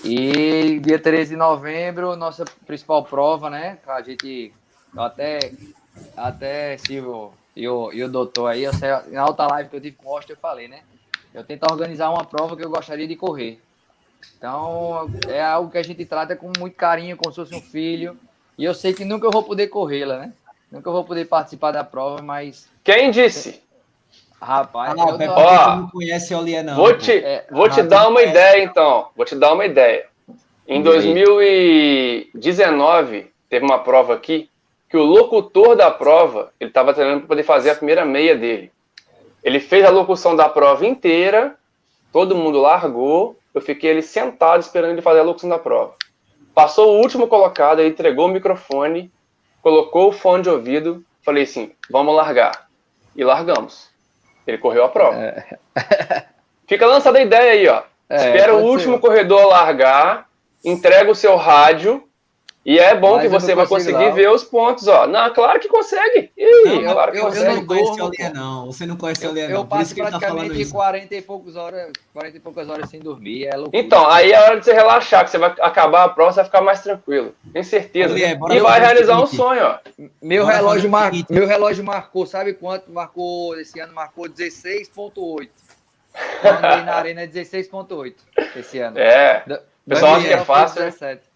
E 0.04 0.80
dia 0.80 0.98
13 0.98 1.30
de 1.30 1.36
novembro, 1.36 2.14
nossa 2.16 2.44
principal 2.66 3.04
prova, 3.04 3.48
né? 3.48 3.78
A 3.86 4.02
gente 4.02 4.52
até, 4.96 5.52
até 6.16 6.76
Silvio 6.78 7.32
e 7.56 7.66
o, 7.68 7.92
e 7.92 8.02
o 8.02 8.08
doutor 8.08 8.48
aí, 8.48 8.64
eu 8.64 8.72
na 9.10 9.26
outra 9.26 9.46
live 9.46 9.70
que 9.70 9.76
eu 9.76 9.80
tive 9.80 9.96
com 9.96 10.10
o 10.10 10.20
eu 10.28 10.36
falei, 10.36 10.68
né? 10.68 10.80
Eu 11.34 11.42
tento 11.42 11.64
organizar 11.64 12.10
uma 12.10 12.24
prova 12.24 12.56
que 12.56 12.64
eu 12.64 12.70
gostaria 12.70 13.08
de 13.08 13.16
correr. 13.16 13.58
Então, 14.38 15.10
é 15.28 15.42
algo 15.42 15.70
que 15.70 15.78
a 15.78 15.82
gente 15.82 16.06
trata 16.06 16.36
com 16.36 16.52
muito 16.58 16.76
carinho, 16.76 17.16
como 17.16 17.32
se 17.32 17.40
fosse 17.40 17.54
um 17.54 17.60
filho. 17.60 18.16
E 18.56 18.64
eu 18.64 18.72
sei 18.72 18.94
que 18.94 19.04
nunca 19.04 19.26
eu 19.26 19.32
vou 19.32 19.42
poder 19.42 19.66
corrê-la, 19.66 20.18
né? 20.18 20.32
Nunca 20.70 20.88
eu 20.88 20.92
vou 20.92 21.02
poder 21.04 21.24
participar 21.26 21.72
da 21.72 21.82
prova, 21.82 22.22
mas. 22.22 22.68
Quem 22.84 23.10
disse? 23.10 23.60
Rapaz, 24.40 24.92
ah, 24.92 24.94
não, 24.94 25.10
eu 25.10 25.18
tô... 25.18 25.32
ó, 25.32 25.74
não 25.76 25.88
conhece 25.88 26.32
a 26.34 26.38
Olia, 26.38 26.62
não. 26.62 26.76
Vou 26.76 26.96
te, 26.96 27.10
é, 27.12 27.46
vou 27.50 27.68
te 27.68 27.82
dar 27.82 28.06
uma 28.08 28.22
ideia, 28.22 28.62
então. 28.62 29.08
Vou 29.16 29.24
te 29.24 29.34
dar 29.34 29.54
uma 29.54 29.64
ideia. 29.64 30.06
Em 30.68 30.82
2019, 30.82 33.32
teve 33.48 33.64
uma 33.64 33.78
prova 33.78 34.12
aqui 34.14 34.50
que 34.88 34.96
o 34.96 35.02
locutor 35.02 35.74
da 35.74 35.90
prova, 35.90 36.52
ele 36.60 36.70
estava 36.70 36.94
treinando 36.94 37.18
para 37.20 37.28
poder 37.28 37.42
fazer 37.42 37.70
a 37.70 37.74
primeira 37.74 38.04
meia 38.04 38.36
dele. 38.36 38.70
Ele 39.44 39.60
fez 39.60 39.84
a 39.84 39.90
locução 39.90 40.34
da 40.34 40.48
prova 40.48 40.86
inteira, 40.86 41.54
todo 42.10 42.34
mundo 42.34 42.58
largou, 42.58 43.38
eu 43.52 43.60
fiquei 43.60 43.90
ali 43.90 44.02
sentado 44.02 44.62
esperando 44.62 44.92
ele 44.92 45.02
fazer 45.02 45.20
a 45.20 45.24
locução 45.24 45.50
da 45.50 45.58
prova. 45.58 45.94
Passou 46.54 46.94
o 46.94 47.00
último 47.00 47.28
colocado, 47.28 47.80
ele 47.80 47.90
entregou 47.90 48.26
o 48.26 48.32
microfone, 48.32 49.12
colocou 49.60 50.08
o 50.08 50.12
fone 50.12 50.42
de 50.42 50.48
ouvido, 50.48 51.04
falei 51.22 51.44
assim: 51.44 51.72
vamos 51.90 52.14
largar. 52.14 52.68
E 53.14 53.22
largamos. 53.22 53.90
Ele 54.46 54.58
correu 54.58 54.84
a 54.84 54.88
prova. 54.88 55.16
É. 55.16 55.58
Fica 56.66 56.86
lançada 56.86 57.18
a 57.18 57.22
ideia 57.22 57.52
aí, 57.52 57.68
ó. 57.68 57.82
É, 58.08 58.16
Espera 58.16 58.54
o 58.54 58.62
último 58.62 58.94
ser. 58.94 59.00
corredor 59.00 59.46
largar, 59.46 60.28
entrega 60.64 61.10
o 61.10 61.14
seu 61.14 61.36
rádio 61.36 62.02
e 62.64 62.78
é 62.78 62.94
bom 62.94 63.16
Mas 63.16 63.22
que 63.22 63.28
você 63.28 63.54
vai 63.54 63.66
conseguir 63.66 64.10
ver 64.12 64.30
os 64.30 64.42
pontos, 64.42 64.88
ó. 64.88 65.06
Não, 65.06 65.32
claro 65.34 65.60
que 65.60 65.68
consegue. 65.68 66.30
Ih, 66.34 66.82
não, 66.82 66.94
claro 66.94 67.12
que 67.12 67.18
eu, 67.18 67.24
consegue. 67.24 67.46
Eu 67.46 67.56
não 67.56 67.66
conheço 67.66 68.00
a 68.00 68.04
Olinha, 68.06 68.32
não. 68.32 68.66
Você 68.66 68.86
não 68.86 68.96
conhece 68.96 69.26
a 69.26 69.30
Olinha, 69.30 69.48
não. 69.48 69.56
Eu 69.56 69.66
passo 69.66 69.94
tá 69.94 70.06
praticamente 70.06 70.64
tá 70.64 70.72
40 70.72 71.14
e 71.14 71.22
poucas 71.22 71.56
horas, 71.56 71.92
40 72.14 72.36
e 72.36 72.40
poucas 72.40 72.68
horas 72.70 72.88
sem 72.88 73.00
dormir. 73.00 73.46
É 73.46 73.54
loucura. 73.54 73.78
Então, 73.78 74.08
aí 74.08 74.32
é 74.32 74.40
hora 74.40 74.58
de 74.58 74.64
você 74.64 74.72
relaxar, 74.72 75.24
que 75.24 75.30
você 75.30 75.36
vai 75.36 75.54
acabar 75.60 76.04
a 76.04 76.08
prova, 76.08 76.32
você 76.32 76.36
vai 76.36 76.44
ficar 76.46 76.62
mais 76.62 76.80
tranquilo. 76.80 77.34
Tem 77.52 77.62
certeza. 77.62 78.14
Olinha, 78.14 78.38
e 78.50 78.60
vai 78.60 78.80
realizar 78.80 79.20
um 79.20 79.26
sonho, 79.26 79.62
ó. 79.62 79.78
Meu 80.22 80.46
relógio, 80.46 80.88
mar... 80.88 81.12
Meu 81.28 81.46
relógio 81.46 81.84
marcou, 81.84 82.24
sabe 82.24 82.54
quanto? 82.54 82.90
Marcou, 82.90 83.60
esse 83.60 83.78
ano 83.78 83.92
marcou 83.92 84.24
16.8. 84.24 85.48
andei 86.42 86.84
na 86.84 86.94
arena 86.94 87.26
16.8 87.26 88.14
esse 88.56 88.78
ano. 88.78 88.98
É. 88.98 89.42
O 89.86 89.90
pessoal 89.90 90.14
acha 90.14 90.28
que 90.28 90.32
é 90.32 90.44
fácil. 90.44 90.82
17. 90.82 91.14
Né? 91.14 91.33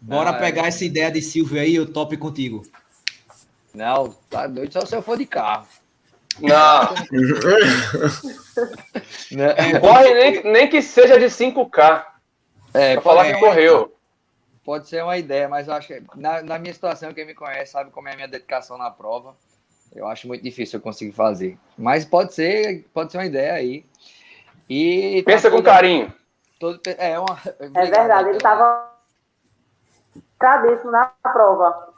Bora 0.00 0.30
ah, 0.30 0.34
pegar 0.34 0.64
é. 0.64 0.68
essa 0.68 0.84
ideia 0.84 1.10
de 1.10 1.20
Silvio 1.20 1.60
aí, 1.60 1.74
eu 1.74 1.92
topo 1.92 2.16
contigo. 2.16 2.62
Não, 3.74 4.14
tá 4.30 4.46
doido 4.46 4.72
só 4.72 4.86
se 4.86 4.94
eu 4.94 5.02
for 5.02 5.18
de 5.18 5.26
carro. 5.26 5.66
Não. 6.40 6.94
não. 9.32 9.80
Corre 9.80 10.14
nem, 10.14 10.44
nem 10.44 10.68
que 10.68 10.80
seja 10.80 11.18
de 11.18 11.26
5K. 11.26 12.06
É, 12.72 12.94
pra 12.94 13.02
falar 13.02 13.32
que 13.32 13.40
correu. 13.40 13.94
Pode 14.64 14.88
ser 14.88 15.02
uma 15.02 15.16
ideia, 15.16 15.48
mas 15.48 15.66
eu 15.66 15.74
acho 15.74 15.88
que 15.88 16.02
na, 16.14 16.42
na, 16.42 16.58
minha 16.58 16.74
situação, 16.74 17.14
quem 17.14 17.26
me 17.26 17.34
conhece 17.34 17.72
sabe 17.72 17.90
como 17.90 18.08
é 18.08 18.12
a 18.12 18.16
minha 18.16 18.28
dedicação 18.28 18.76
na 18.76 18.90
prova. 18.90 19.34
Eu 19.94 20.06
acho 20.06 20.28
muito 20.28 20.42
difícil 20.42 20.78
eu 20.78 20.82
conseguir 20.82 21.12
fazer. 21.12 21.58
Mas 21.76 22.04
pode 22.04 22.34
ser, 22.34 22.84
pode 22.92 23.10
ser 23.10 23.18
uma 23.18 23.26
ideia 23.26 23.54
aí. 23.54 23.84
E 24.68 25.22
Pensa 25.24 25.50
com 25.50 25.62
carinho. 25.62 26.12
Todo, 26.60 26.80
é, 26.84 27.18
uma, 27.18 27.40
é 27.58 27.86
verdade, 27.86 28.28
ele 28.28 28.36
estava 28.36 28.97
Cabeço 30.38 30.90
na 30.90 31.06
prova. 31.06 31.94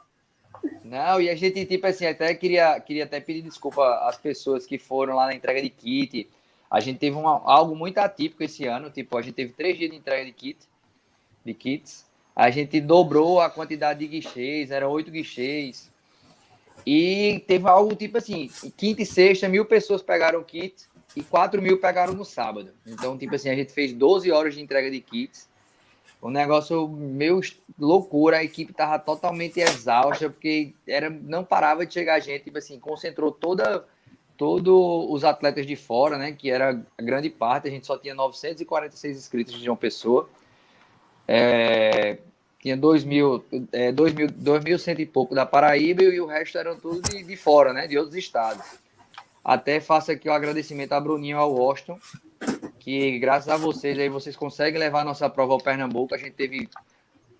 Não, 0.83 1.21
e 1.21 1.29
a 1.29 1.35
gente, 1.35 1.65
tipo 1.65 1.87
assim, 1.87 2.05
até 2.05 2.33
queria, 2.33 2.79
queria 2.79 3.03
até 3.03 3.19
pedir 3.19 3.41
desculpa 3.41 3.83
às 4.07 4.17
pessoas 4.17 4.65
que 4.65 4.77
foram 4.77 5.15
lá 5.15 5.25
na 5.27 5.33
entrega 5.33 5.61
de 5.61 5.69
kit. 5.69 6.29
A 6.69 6.79
gente 6.79 6.99
teve 6.99 7.17
algo 7.17 7.75
muito 7.75 7.97
atípico 7.97 8.43
esse 8.43 8.65
ano, 8.65 8.89
tipo, 8.89 9.17
a 9.17 9.21
gente 9.21 9.33
teve 9.33 9.53
três 9.53 9.77
dias 9.77 9.91
de 9.91 9.97
entrega 9.97 10.25
de 10.25 10.31
kit, 10.31 10.59
de 11.43 11.53
kits. 11.53 12.05
A 12.35 12.49
gente 12.49 12.79
dobrou 12.79 13.41
a 13.41 13.49
quantidade 13.49 13.99
de 13.99 14.07
guichês, 14.07 14.71
eram 14.71 14.89
oito 14.91 15.11
guichês. 15.11 15.91
E 16.85 17.43
teve 17.47 17.67
algo 17.67 17.95
tipo 17.95 18.17
assim, 18.17 18.49
quinta 18.77 19.01
e 19.01 19.05
sexta, 19.05 19.49
mil 19.49 19.65
pessoas 19.65 20.01
pegaram 20.01 20.43
kit 20.43 20.87
e 21.15 21.21
quatro 21.21 21.61
mil 21.61 21.79
pegaram 21.79 22.13
no 22.13 22.23
sábado. 22.23 22.71
Então, 22.87 23.17
tipo 23.17 23.35
assim, 23.35 23.49
a 23.49 23.55
gente 23.55 23.73
fez 23.73 23.93
12 23.93 24.31
horas 24.31 24.55
de 24.55 24.61
entrega 24.61 24.89
de 24.89 24.99
kits 25.01 25.50
um 26.21 26.29
negócio 26.29 26.87
meio 26.87 27.41
loucura, 27.79 28.37
a 28.37 28.43
equipe 28.43 28.73
tava 28.73 28.99
totalmente 28.99 29.59
exausta, 29.59 30.29
porque 30.29 30.73
era, 30.87 31.09
não 31.09 31.43
parava 31.43 31.85
de 31.85 31.93
chegar 31.93 32.19
gente, 32.19 32.43
tipo 32.43 32.57
assim, 32.57 32.79
concentrou 32.79 33.31
toda 33.31 33.85
todos 34.37 34.73
os 35.11 35.23
atletas 35.23 35.67
de 35.67 35.75
fora, 35.75 36.17
né, 36.17 36.31
que 36.31 36.49
era 36.49 36.83
grande 36.99 37.29
parte, 37.29 37.67
a 37.67 37.71
gente 37.71 37.85
só 37.85 37.95
tinha 37.95 38.15
946 38.15 39.15
inscritos 39.15 39.53
de 39.53 39.69
uma 39.69 39.77
pessoa, 39.77 40.27
é, 41.27 42.17
tinha 42.59 42.75
2 42.75 43.03
mil, 43.03 43.43
é, 43.71 43.91
2 43.91 44.13
mil, 44.13 44.27
2 44.27 44.63
mil 44.63 44.79
cento 44.79 44.99
e 44.99 45.05
pouco 45.05 45.35
da 45.35 45.45
Paraíba 45.45 46.01
e 46.01 46.19
o 46.19 46.25
resto 46.25 46.57
eram 46.57 46.75
tudo 46.75 47.01
de, 47.07 47.23
de 47.23 47.35
fora, 47.35 47.71
né, 47.71 47.85
de 47.85 47.99
outros 47.99 48.15
estados. 48.15 48.65
Até 49.43 49.79
faço 49.79 50.11
aqui 50.11 50.29
o 50.29 50.31
um 50.31 50.35
agradecimento 50.35 50.93
a 50.93 50.99
Bruninho 50.99 51.37
ao 51.37 51.53
Washington, 51.53 51.99
que 52.79 53.17
graças 53.19 53.49
a 53.49 53.57
vocês 53.57 53.97
aí 53.97 54.07
vocês 54.07 54.35
conseguem 54.35 54.79
levar 54.79 55.03
nossa 55.03 55.29
prova 55.29 55.53
ao 55.53 55.59
Pernambuco. 55.59 56.13
A 56.13 56.17
gente 56.17 56.33
teve 56.33 56.69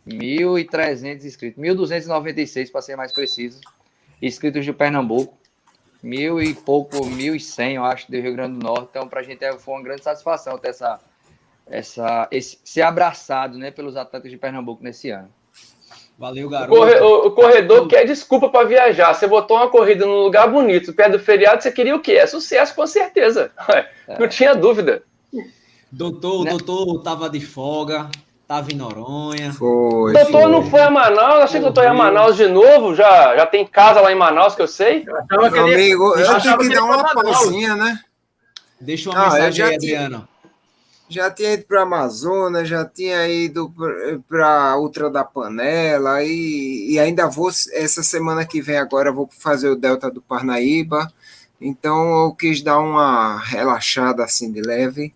1.300 0.07 1.23
inscritos, 1.23 1.63
1.296 1.63 2.71
para 2.71 2.81
ser 2.81 2.95
mais 2.95 3.11
preciso, 3.11 3.61
inscritos 4.21 4.65
de 4.65 4.73
Pernambuco. 4.73 5.39
Mil 6.03 6.41
e 6.41 6.55
pouco, 6.55 7.05
mil 7.05 7.35
e 7.35 7.39
cem, 7.39 7.75
eu 7.75 7.85
acho, 7.85 8.09
do 8.09 8.19
Rio 8.19 8.33
Grande 8.33 8.57
do 8.57 8.65
Norte. 8.65 8.87
Então, 8.89 9.07
para 9.07 9.19
a 9.19 9.23
gente 9.23 9.45
é, 9.45 9.55
foi 9.55 9.75
uma 9.75 9.83
grande 9.83 10.03
satisfação 10.03 10.57
ter 10.57 10.69
essa, 10.69 10.99
essa, 11.67 12.27
esse, 12.31 12.57
ser 12.63 12.81
abraçado 12.81 13.55
né, 13.55 13.69
pelos 13.69 13.95
atletas 13.95 14.31
de 14.31 14.35
Pernambuco 14.35 14.83
nesse 14.83 15.11
ano. 15.11 15.31
Valeu, 16.21 16.47
garoto. 16.47 16.71
O, 16.71 16.77
corre, 16.77 16.99
o, 16.99 17.27
o 17.27 17.31
corredor 17.31 17.87
quer 17.87 18.05
desculpa 18.05 18.47
para 18.47 18.67
viajar. 18.67 19.11
Você 19.11 19.25
botou 19.25 19.57
uma 19.57 19.69
corrida 19.69 20.05
num 20.05 20.21
lugar 20.21 20.47
bonito, 20.47 20.93
perto 20.93 21.13
do 21.13 21.19
feriado, 21.19 21.63
você 21.63 21.71
queria 21.71 21.95
o 21.95 21.99
quê? 21.99 22.11
É 22.11 22.27
sucesso, 22.27 22.75
com 22.75 22.85
certeza. 22.85 23.51
É. 24.07 24.19
Não 24.19 24.27
tinha 24.27 24.53
dúvida. 24.53 25.03
Doutor, 25.89 26.41
o 26.41 26.43
né? 26.43 26.51
doutor 26.51 27.01
tava 27.01 27.29
de 27.29 27.39
folga, 27.39 28.09
tava 28.45 28.69
em 28.71 28.75
Noronha. 28.75 29.53
Foi. 29.53 30.11
Doutor 30.11 30.41
foi. 30.41 30.51
não 30.51 30.69
foi 30.69 30.81
a 30.81 30.89
Manaus, 30.89 31.43
achei 31.43 31.61
que 31.61 31.67
eu 31.67 31.71
tô 31.71 31.81
em 31.81 31.95
Manaus 31.95 32.35
de 32.35 32.47
novo. 32.47 32.93
Já, 32.93 33.37
já 33.37 33.45
tem 33.45 33.65
casa 33.65 34.01
lá 34.01 34.11
em 34.11 34.15
Manaus 34.15 34.53
que 34.53 34.61
eu 34.61 34.67
sei. 34.67 35.05
Eu 35.29 35.49
Meu 35.49 35.63
amigo, 35.63 36.13
eu, 36.15 36.25
eu 36.25 36.41
tenho 36.41 36.57
que, 36.57 36.67
que 36.67 36.75
dar 36.75 36.83
uma 36.83 37.03
pausinha, 37.13 37.75
né? 37.75 37.99
Deixa 38.81 39.09
uma 39.09 39.17
não, 39.17 39.25
mensagem 39.25 39.65
aí, 39.65 39.75
Adriano 39.75 40.27
já 41.11 41.29
tinha 41.29 41.53
ido 41.53 41.65
para 41.65 41.81
a 41.81 41.83
Amazonas, 41.83 42.67
já 42.67 42.85
tinha 42.85 43.27
ido 43.27 43.73
para 44.27 44.71
a 44.71 44.79
Ultra 44.79 45.09
da 45.09 45.23
Panela 45.23 46.23
e, 46.23 46.91
e, 46.91 46.99
ainda 46.99 47.27
vou, 47.27 47.49
essa 47.73 48.01
semana 48.01 48.45
que 48.45 48.61
vem 48.61 48.77
agora, 48.77 49.11
vou 49.11 49.29
fazer 49.39 49.69
o 49.69 49.75
Delta 49.75 50.09
do 50.09 50.21
Parnaíba, 50.21 51.11
então 51.59 52.25
eu 52.25 52.33
quis 52.33 52.61
dar 52.61 52.79
uma 52.79 53.37
relaxada 53.39 54.23
assim 54.23 54.51
de 54.51 54.61
leve, 54.61 55.13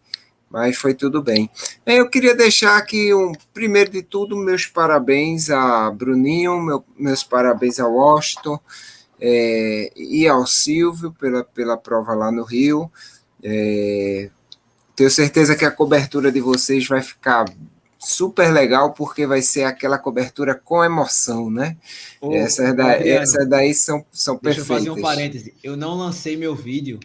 mas 0.49 0.75
foi 0.75 0.93
tudo 0.93 1.21
bem. 1.21 1.49
bem 1.85 1.97
eu 1.97 2.09
queria 2.09 2.35
deixar 2.35 2.77
aqui, 2.77 3.13
um, 3.13 3.31
primeiro 3.53 3.91
de 3.91 4.03
tudo, 4.03 4.35
meus 4.35 4.65
parabéns 4.65 5.49
a 5.49 5.89
Bruninho, 5.91 6.61
meu, 6.61 6.83
meus 6.97 7.23
parabéns 7.23 7.79
ao 7.79 7.93
Washington 7.93 8.59
é, 9.19 9.91
e 9.95 10.27
ao 10.27 10.45
Silvio 10.45 11.13
pela, 11.13 11.43
pela 11.43 11.77
prova 11.77 12.13
lá 12.13 12.31
no 12.31 12.43
Rio, 12.43 12.91
é, 13.41 14.29
tenho 14.95 15.09
certeza 15.09 15.55
que 15.55 15.65
a 15.65 15.71
cobertura 15.71 16.31
de 16.31 16.39
vocês 16.39 16.87
vai 16.87 17.01
ficar 17.01 17.45
super 17.99 18.51
legal, 18.51 18.93
porque 18.93 19.25
vai 19.25 19.41
ser 19.41 19.63
aquela 19.63 19.97
cobertura 19.97 20.53
com 20.55 20.83
emoção, 20.83 21.49
né? 21.49 21.75
Ô, 22.21 22.33
essas, 22.33 22.75
daí, 22.75 23.09
essas 23.09 23.49
daí 23.49 23.73
são, 23.73 24.05
são 24.11 24.39
deixa 24.41 24.59
perfeitas. 24.59 24.67
Deixa 24.67 24.89
eu 24.89 24.95
fazer 24.95 24.99
um 24.99 25.01
parêntese. 25.01 25.53
Eu 25.63 25.75
não 25.75 25.95
lancei 25.95 26.37
meu 26.37 26.55
vídeo 26.55 26.99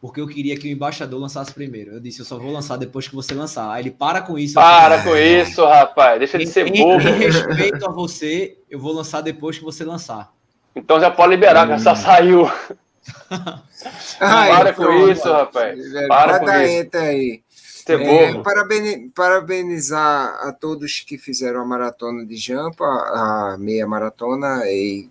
porque 0.00 0.20
eu 0.20 0.26
queria 0.26 0.56
que 0.56 0.66
o 0.66 0.70
embaixador 0.70 1.20
lançasse 1.20 1.52
primeiro. 1.52 1.92
Eu 1.92 2.00
disse, 2.00 2.20
eu 2.20 2.24
só 2.24 2.38
vou 2.38 2.50
lançar 2.50 2.76
depois 2.78 3.06
que 3.06 3.14
você 3.14 3.34
lançar. 3.34 3.70
Aí 3.70 3.82
ele, 3.82 3.90
para 3.90 4.22
com 4.22 4.38
isso. 4.38 4.54
Para 4.54 5.02
com 5.02 5.14
isso, 5.14 5.64
rapaz. 5.64 6.18
Deixa 6.18 6.38
de 6.38 6.46
ser 6.46 6.64
bobo. 6.70 7.06
Em 7.06 7.18
respeito 7.18 7.86
a 7.86 7.92
você, 7.92 8.56
eu 8.70 8.78
vou 8.78 8.92
lançar 8.92 9.20
depois 9.20 9.58
que 9.58 9.64
você 9.64 9.84
lançar. 9.84 10.32
Então 10.74 10.98
já 10.98 11.10
pode 11.10 11.30
liberar, 11.34 11.68
hum. 11.68 11.76
que 11.76 11.82
já 11.82 11.94
saiu. 11.94 12.50
Ai, 14.20 14.50
para 14.50 14.72
com 14.74 15.08
isso, 15.08 15.30
rapaz. 15.30 15.78
Para 16.08 16.38
com 16.38 16.44
isso. 16.46 16.96
aí. 16.96 17.42
É, 17.88 18.42
parabenizar 19.14 20.46
a 20.46 20.52
todos 20.52 21.00
que 21.00 21.18
fizeram 21.18 21.60
a 21.60 21.64
maratona 21.64 22.24
de 22.24 22.36
Jampa, 22.36 22.84
a 22.84 23.56
meia 23.58 23.86
maratona, 23.86 24.62
e 24.66 25.08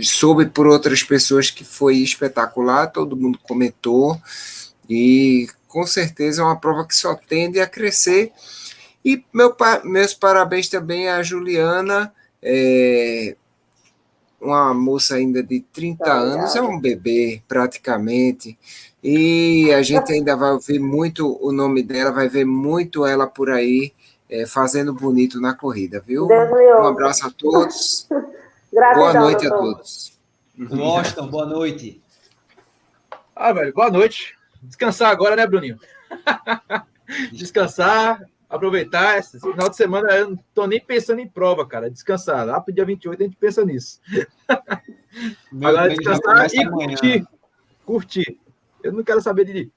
soube 0.00 0.46
por 0.46 0.66
outras 0.66 1.02
pessoas 1.02 1.50
que 1.50 1.62
foi 1.62 1.98
espetacular, 1.98 2.88
todo 2.88 3.16
mundo 3.16 3.38
comentou, 3.42 4.20
e 4.88 5.46
com 5.68 5.86
certeza 5.86 6.42
é 6.42 6.44
uma 6.44 6.58
prova 6.58 6.86
que 6.86 6.96
só 6.96 7.14
tende 7.14 7.60
a 7.60 7.66
crescer. 7.66 8.32
E 9.04 9.24
meu, 9.32 9.54
meus 9.84 10.12
parabéns 10.12 10.68
também 10.68 11.08
à 11.08 11.22
Juliana, 11.22 12.12
é, 12.42 13.36
uma 14.46 14.72
moça 14.72 15.16
ainda 15.16 15.42
de 15.42 15.60
30 15.72 16.04
tá 16.04 16.12
anos, 16.12 16.54
é 16.54 16.62
um 16.62 16.80
bebê 16.80 17.42
praticamente, 17.48 18.58
e 19.02 19.72
a 19.72 19.82
gente 19.82 20.12
ainda 20.12 20.36
vai 20.36 20.52
ouvir 20.52 20.78
muito 20.78 21.38
o 21.40 21.52
nome 21.52 21.82
dela, 21.82 22.12
vai 22.12 22.28
ver 22.28 22.44
muito 22.44 23.04
ela 23.04 23.26
por 23.26 23.50
aí 23.50 23.92
é, 24.30 24.46
fazendo 24.46 24.92
bonito 24.92 25.40
na 25.40 25.54
corrida, 25.54 26.02
viu? 26.04 26.26
Um 26.26 26.86
abraço 26.86 27.26
a 27.26 27.30
todos. 27.30 28.08
boa 28.72 29.12
noite 29.12 29.48
doutor. 29.48 29.70
a 29.70 29.74
todos. 29.74 30.18
Washington, 30.58 31.26
boa 31.28 31.46
noite. 31.46 32.00
Ah, 33.34 33.52
velho, 33.52 33.72
boa 33.72 33.90
noite. 33.90 34.36
Descansar 34.62 35.10
agora, 35.10 35.36
né, 35.36 35.46
Bruninho? 35.46 35.78
Descansar, 37.32 38.22
aproveitar. 38.56 39.18
Esse 39.18 39.38
final 39.38 39.68
de 39.68 39.76
semana 39.76 40.12
eu 40.12 40.30
não 40.30 40.38
tô 40.54 40.66
nem 40.66 40.80
pensando 40.80 41.20
em 41.20 41.28
prova, 41.28 41.66
cara. 41.66 41.90
Descansar. 41.90 42.46
Lá 42.46 42.60
pro 42.60 42.74
dia 42.74 42.84
28 42.84 43.22
a 43.22 43.26
gente 43.26 43.36
pensa 43.36 43.64
nisso. 43.64 44.00
Meu 45.52 45.70
Agora 45.70 45.88
descansar 45.88 46.46
e 46.52 46.68
curtir. 46.68 47.26
Curtir. 47.84 48.40
Eu 48.82 48.92
não 48.92 49.02
quero 49.02 49.20
saber 49.20 49.44
de. 49.44 49.70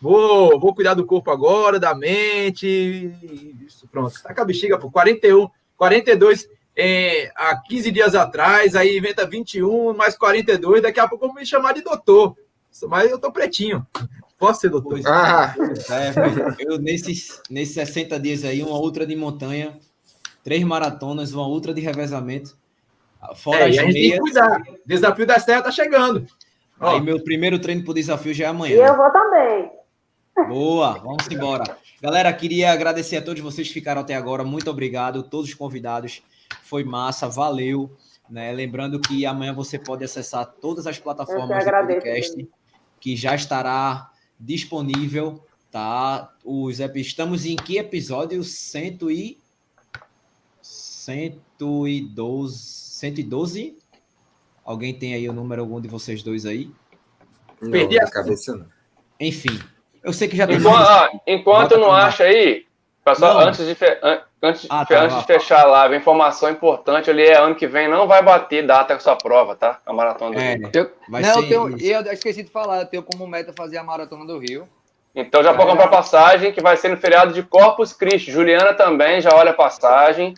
Vou, 0.00 0.60
vou 0.60 0.74
cuidar 0.74 0.94
do 0.94 1.06
corpo 1.06 1.30
agora, 1.30 1.80
da 1.80 1.94
mente. 1.94 2.66
Isso, 3.66 3.88
pronto. 3.88 4.22
Tá 4.22 4.34
com 4.34 4.42
a 4.42 4.44
bexiga, 4.44 4.78
pô. 4.78 4.90
41, 4.90 5.48
42 5.76 6.48
é, 6.76 7.32
há 7.34 7.56
15 7.56 7.90
dias 7.90 8.14
atrás, 8.14 8.76
aí 8.76 8.98
inventa 8.98 9.26
21, 9.26 9.94
mais 9.94 10.16
42. 10.16 10.82
Daqui 10.82 11.00
a 11.00 11.08
pouco 11.08 11.26
vou 11.26 11.34
me 11.34 11.46
chamar 11.46 11.72
de 11.72 11.82
doutor. 11.82 12.36
Mas 12.88 13.10
eu 13.10 13.18
tô 13.18 13.32
pretinho. 13.32 13.86
Posso 14.38 14.60
ser 14.60 14.68
doutor? 14.68 15.00
Ah. 15.06 15.54
É, 15.90 16.64
eu, 16.66 16.78
nesses, 16.78 17.40
nesses 17.48 17.74
60 17.74 18.20
dias 18.20 18.44
aí, 18.44 18.62
uma 18.62 18.78
outra 18.78 19.06
de 19.06 19.16
montanha, 19.16 19.78
três 20.44 20.62
maratonas, 20.62 21.32
uma 21.32 21.46
outra 21.46 21.72
de 21.72 21.80
revezamento. 21.80 22.56
Fora 23.36 23.60
é, 23.60 23.70
as 23.70 23.78
a 23.78 23.82
gente 23.82 23.94
meias. 23.94 23.94
tem 23.94 24.12
que 24.12 24.18
cuidar. 24.20 24.62
Desafio 24.84 25.26
da 25.26 25.38
Serra 25.38 25.62
tá 25.62 25.70
chegando. 25.70 26.26
Aí, 26.78 27.00
meu 27.00 27.22
primeiro 27.22 27.58
treino 27.58 27.82
pro 27.82 27.94
desafio 27.94 28.34
já 28.34 28.44
é 28.44 28.48
amanhã. 28.48 28.76
E 28.76 28.78
eu 28.78 28.96
vou 28.96 29.10
também. 29.10 29.70
Boa, 30.48 30.98
vamos 30.98 31.26
embora. 31.30 31.64
Galera, 32.02 32.30
queria 32.32 32.70
agradecer 32.70 33.16
a 33.16 33.22
todos 33.22 33.42
vocês 33.42 33.66
que 33.68 33.74
ficaram 33.74 34.02
até 34.02 34.14
agora. 34.14 34.44
Muito 34.44 34.70
obrigado, 34.70 35.22
todos 35.22 35.48
os 35.48 35.54
convidados. 35.54 36.22
Foi 36.62 36.84
massa, 36.84 37.26
valeu. 37.26 37.90
Né? 38.28 38.52
Lembrando 38.52 39.00
que 39.00 39.24
amanhã 39.24 39.54
você 39.54 39.78
pode 39.78 40.04
acessar 40.04 40.44
todas 40.60 40.86
as 40.86 40.98
plataformas 40.98 41.64
do 41.64 41.70
podcast, 41.70 42.48
que 43.00 43.16
já 43.16 43.34
estará 43.34 44.10
disponível, 44.38 45.44
tá? 45.70 46.32
Os 46.44 46.80
estamos 46.80 47.44
em 47.44 47.56
que 47.56 47.78
episódio? 47.78 48.42
100 48.42 48.98
e 49.10 49.38
112, 50.62 52.58
112? 52.58 53.78
Alguém 54.64 54.92
tem 54.92 55.14
aí 55.14 55.28
o 55.28 55.32
número 55.32 55.62
algum 55.62 55.80
de 55.80 55.88
vocês 55.88 56.22
dois 56.22 56.44
aí? 56.44 56.70
Não, 57.60 57.70
Perdi 57.70 58.00
a 58.00 58.10
cabeça 58.10 58.56
não. 58.56 58.66
Enfim, 59.20 59.58
eu 60.02 60.12
sei 60.12 60.28
que 60.28 60.36
já 60.36 60.46
tem. 60.46 60.56
Enquanto, 60.56 60.76
ah, 60.76 61.20
enquanto 61.26 61.78
não 61.78 61.92
acha 61.92 62.24
aí, 62.24 62.66
pessoal, 63.04 63.38
antes, 63.40 63.60
de. 63.60 63.76
Antes, 64.46 64.66
ah, 64.70 64.84
tá, 64.84 65.02
antes 65.02 65.18
de 65.18 65.24
fechar 65.24 65.60
a 65.60 65.66
live, 65.66 65.96
informação 65.96 66.50
importante 66.50 67.10
ali 67.10 67.24
é 67.24 67.36
ano 67.36 67.54
que 67.54 67.66
vem 67.66 67.88
não 67.88 68.06
vai 68.06 68.22
bater 68.22 68.66
data 68.66 68.94
com 68.94 69.00
sua 69.00 69.16
prova, 69.16 69.54
tá? 69.54 69.80
A 69.84 69.92
maratona 69.92 70.34
do 70.34 70.40
é, 70.40 70.54
Rio. 70.54 70.70
Eu, 70.72 70.90
não, 71.08 71.42
eu, 71.42 71.76
tenho, 71.76 72.06
eu 72.06 72.12
esqueci 72.12 72.42
de 72.42 72.50
falar, 72.50 72.80
eu 72.80 72.86
tenho 72.86 73.02
como 73.02 73.26
meta 73.26 73.52
fazer 73.52 73.78
a 73.78 73.84
maratona 73.84 74.24
do 74.24 74.38
Rio. 74.38 74.68
Então 75.16 75.42
já 75.42 75.52
é. 75.52 75.54
pode 75.54 75.70
comprar 75.70 75.88
passagem, 75.88 76.52
que 76.52 76.60
vai 76.60 76.76
ser 76.76 76.90
no 76.90 76.98
feriado 76.98 77.32
de 77.32 77.42
Corpus 77.42 77.94
Christi. 77.94 78.30
Juliana 78.30 78.74
também 78.74 79.20
já 79.20 79.34
olha 79.34 79.50
a 79.50 79.54
passagem. 79.54 80.34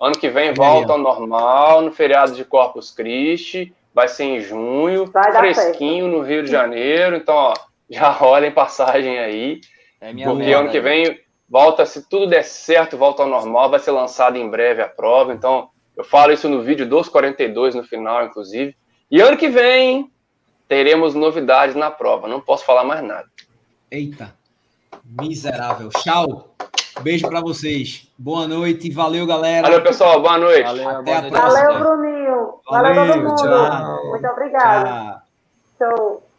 Ano 0.00 0.14
que 0.18 0.30
vem 0.30 0.54
volta 0.54 0.92
ao 0.92 0.98
normal, 0.98 1.82
no 1.82 1.92
feriado 1.92 2.32
de 2.32 2.44
Corpus 2.44 2.90
Christi. 2.90 3.74
Vai 3.94 4.08
ser 4.08 4.24
em 4.24 4.40
junho, 4.40 5.04
fresquinho 5.38 6.08
no 6.08 6.22
Rio 6.22 6.42
de 6.42 6.50
Janeiro. 6.50 7.14
Então, 7.14 7.34
ó, 7.34 7.54
já 7.90 8.16
olhem 8.24 8.50
passagem 8.50 9.18
aí. 9.18 9.60
É 10.00 10.12
minha 10.12 10.26
porque 10.26 10.52
ano 10.52 10.70
que 10.70 10.80
vem 10.80 11.20
volta, 11.52 11.84
se 11.84 12.08
tudo 12.08 12.26
der 12.26 12.44
certo, 12.44 12.96
volta 12.96 13.22
ao 13.22 13.28
normal. 13.28 13.68
Vai 13.68 13.78
ser 13.78 13.90
lançado 13.90 14.38
em 14.38 14.48
breve 14.48 14.80
a 14.80 14.88
prova. 14.88 15.34
Então, 15.34 15.68
eu 15.94 16.02
falo 16.02 16.32
isso 16.32 16.48
no 16.48 16.62
vídeo 16.62 16.88
dos 16.88 17.10
42 17.10 17.74
no 17.74 17.84
final, 17.84 18.24
inclusive. 18.24 18.74
E 19.10 19.20
ano 19.20 19.36
que 19.36 19.50
vem 19.50 20.10
teremos 20.66 21.14
novidades 21.14 21.76
na 21.76 21.90
prova. 21.90 22.26
Não 22.26 22.40
posso 22.40 22.64
falar 22.64 22.84
mais 22.84 23.04
nada. 23.04 23.26
Eita, 23.90 24.34
miserável. 25.20 25.90
Tchau. 25.90 26.48
Beijo 27.02 27.28
para 27.28 27.42
vocês. 27.42 28.10
Boa 28.16 28.48
noite. 28.48 28.90
Valeu, 28.90 29.26
galera. 29.26 29.62
Valeu, 29.62 29.82
pessoal. 29.82 30.22
Boa 30.22 30.38
noite. 30.38 30.62
Valeu, 30.62 30.88
Até 30.88 31.02
boa 31.02 31.16
a 31.16 31.20
noite. 31.20 31.32
próxima. 31.34 31.62
Valeu, 31.64 31.78
Bruninho. 31.78 32.54
Valeu, 32.70 32.94
Valeu 32.94 33.12
todo 33.12 33.22
mundo. 33.22 33.36
Tchau. 33.36 34.06
Muito 34.08 34.26
obrigado. 34.26 35.22
Tchau. 35.78 35.96
Tchau. 35.96 36.31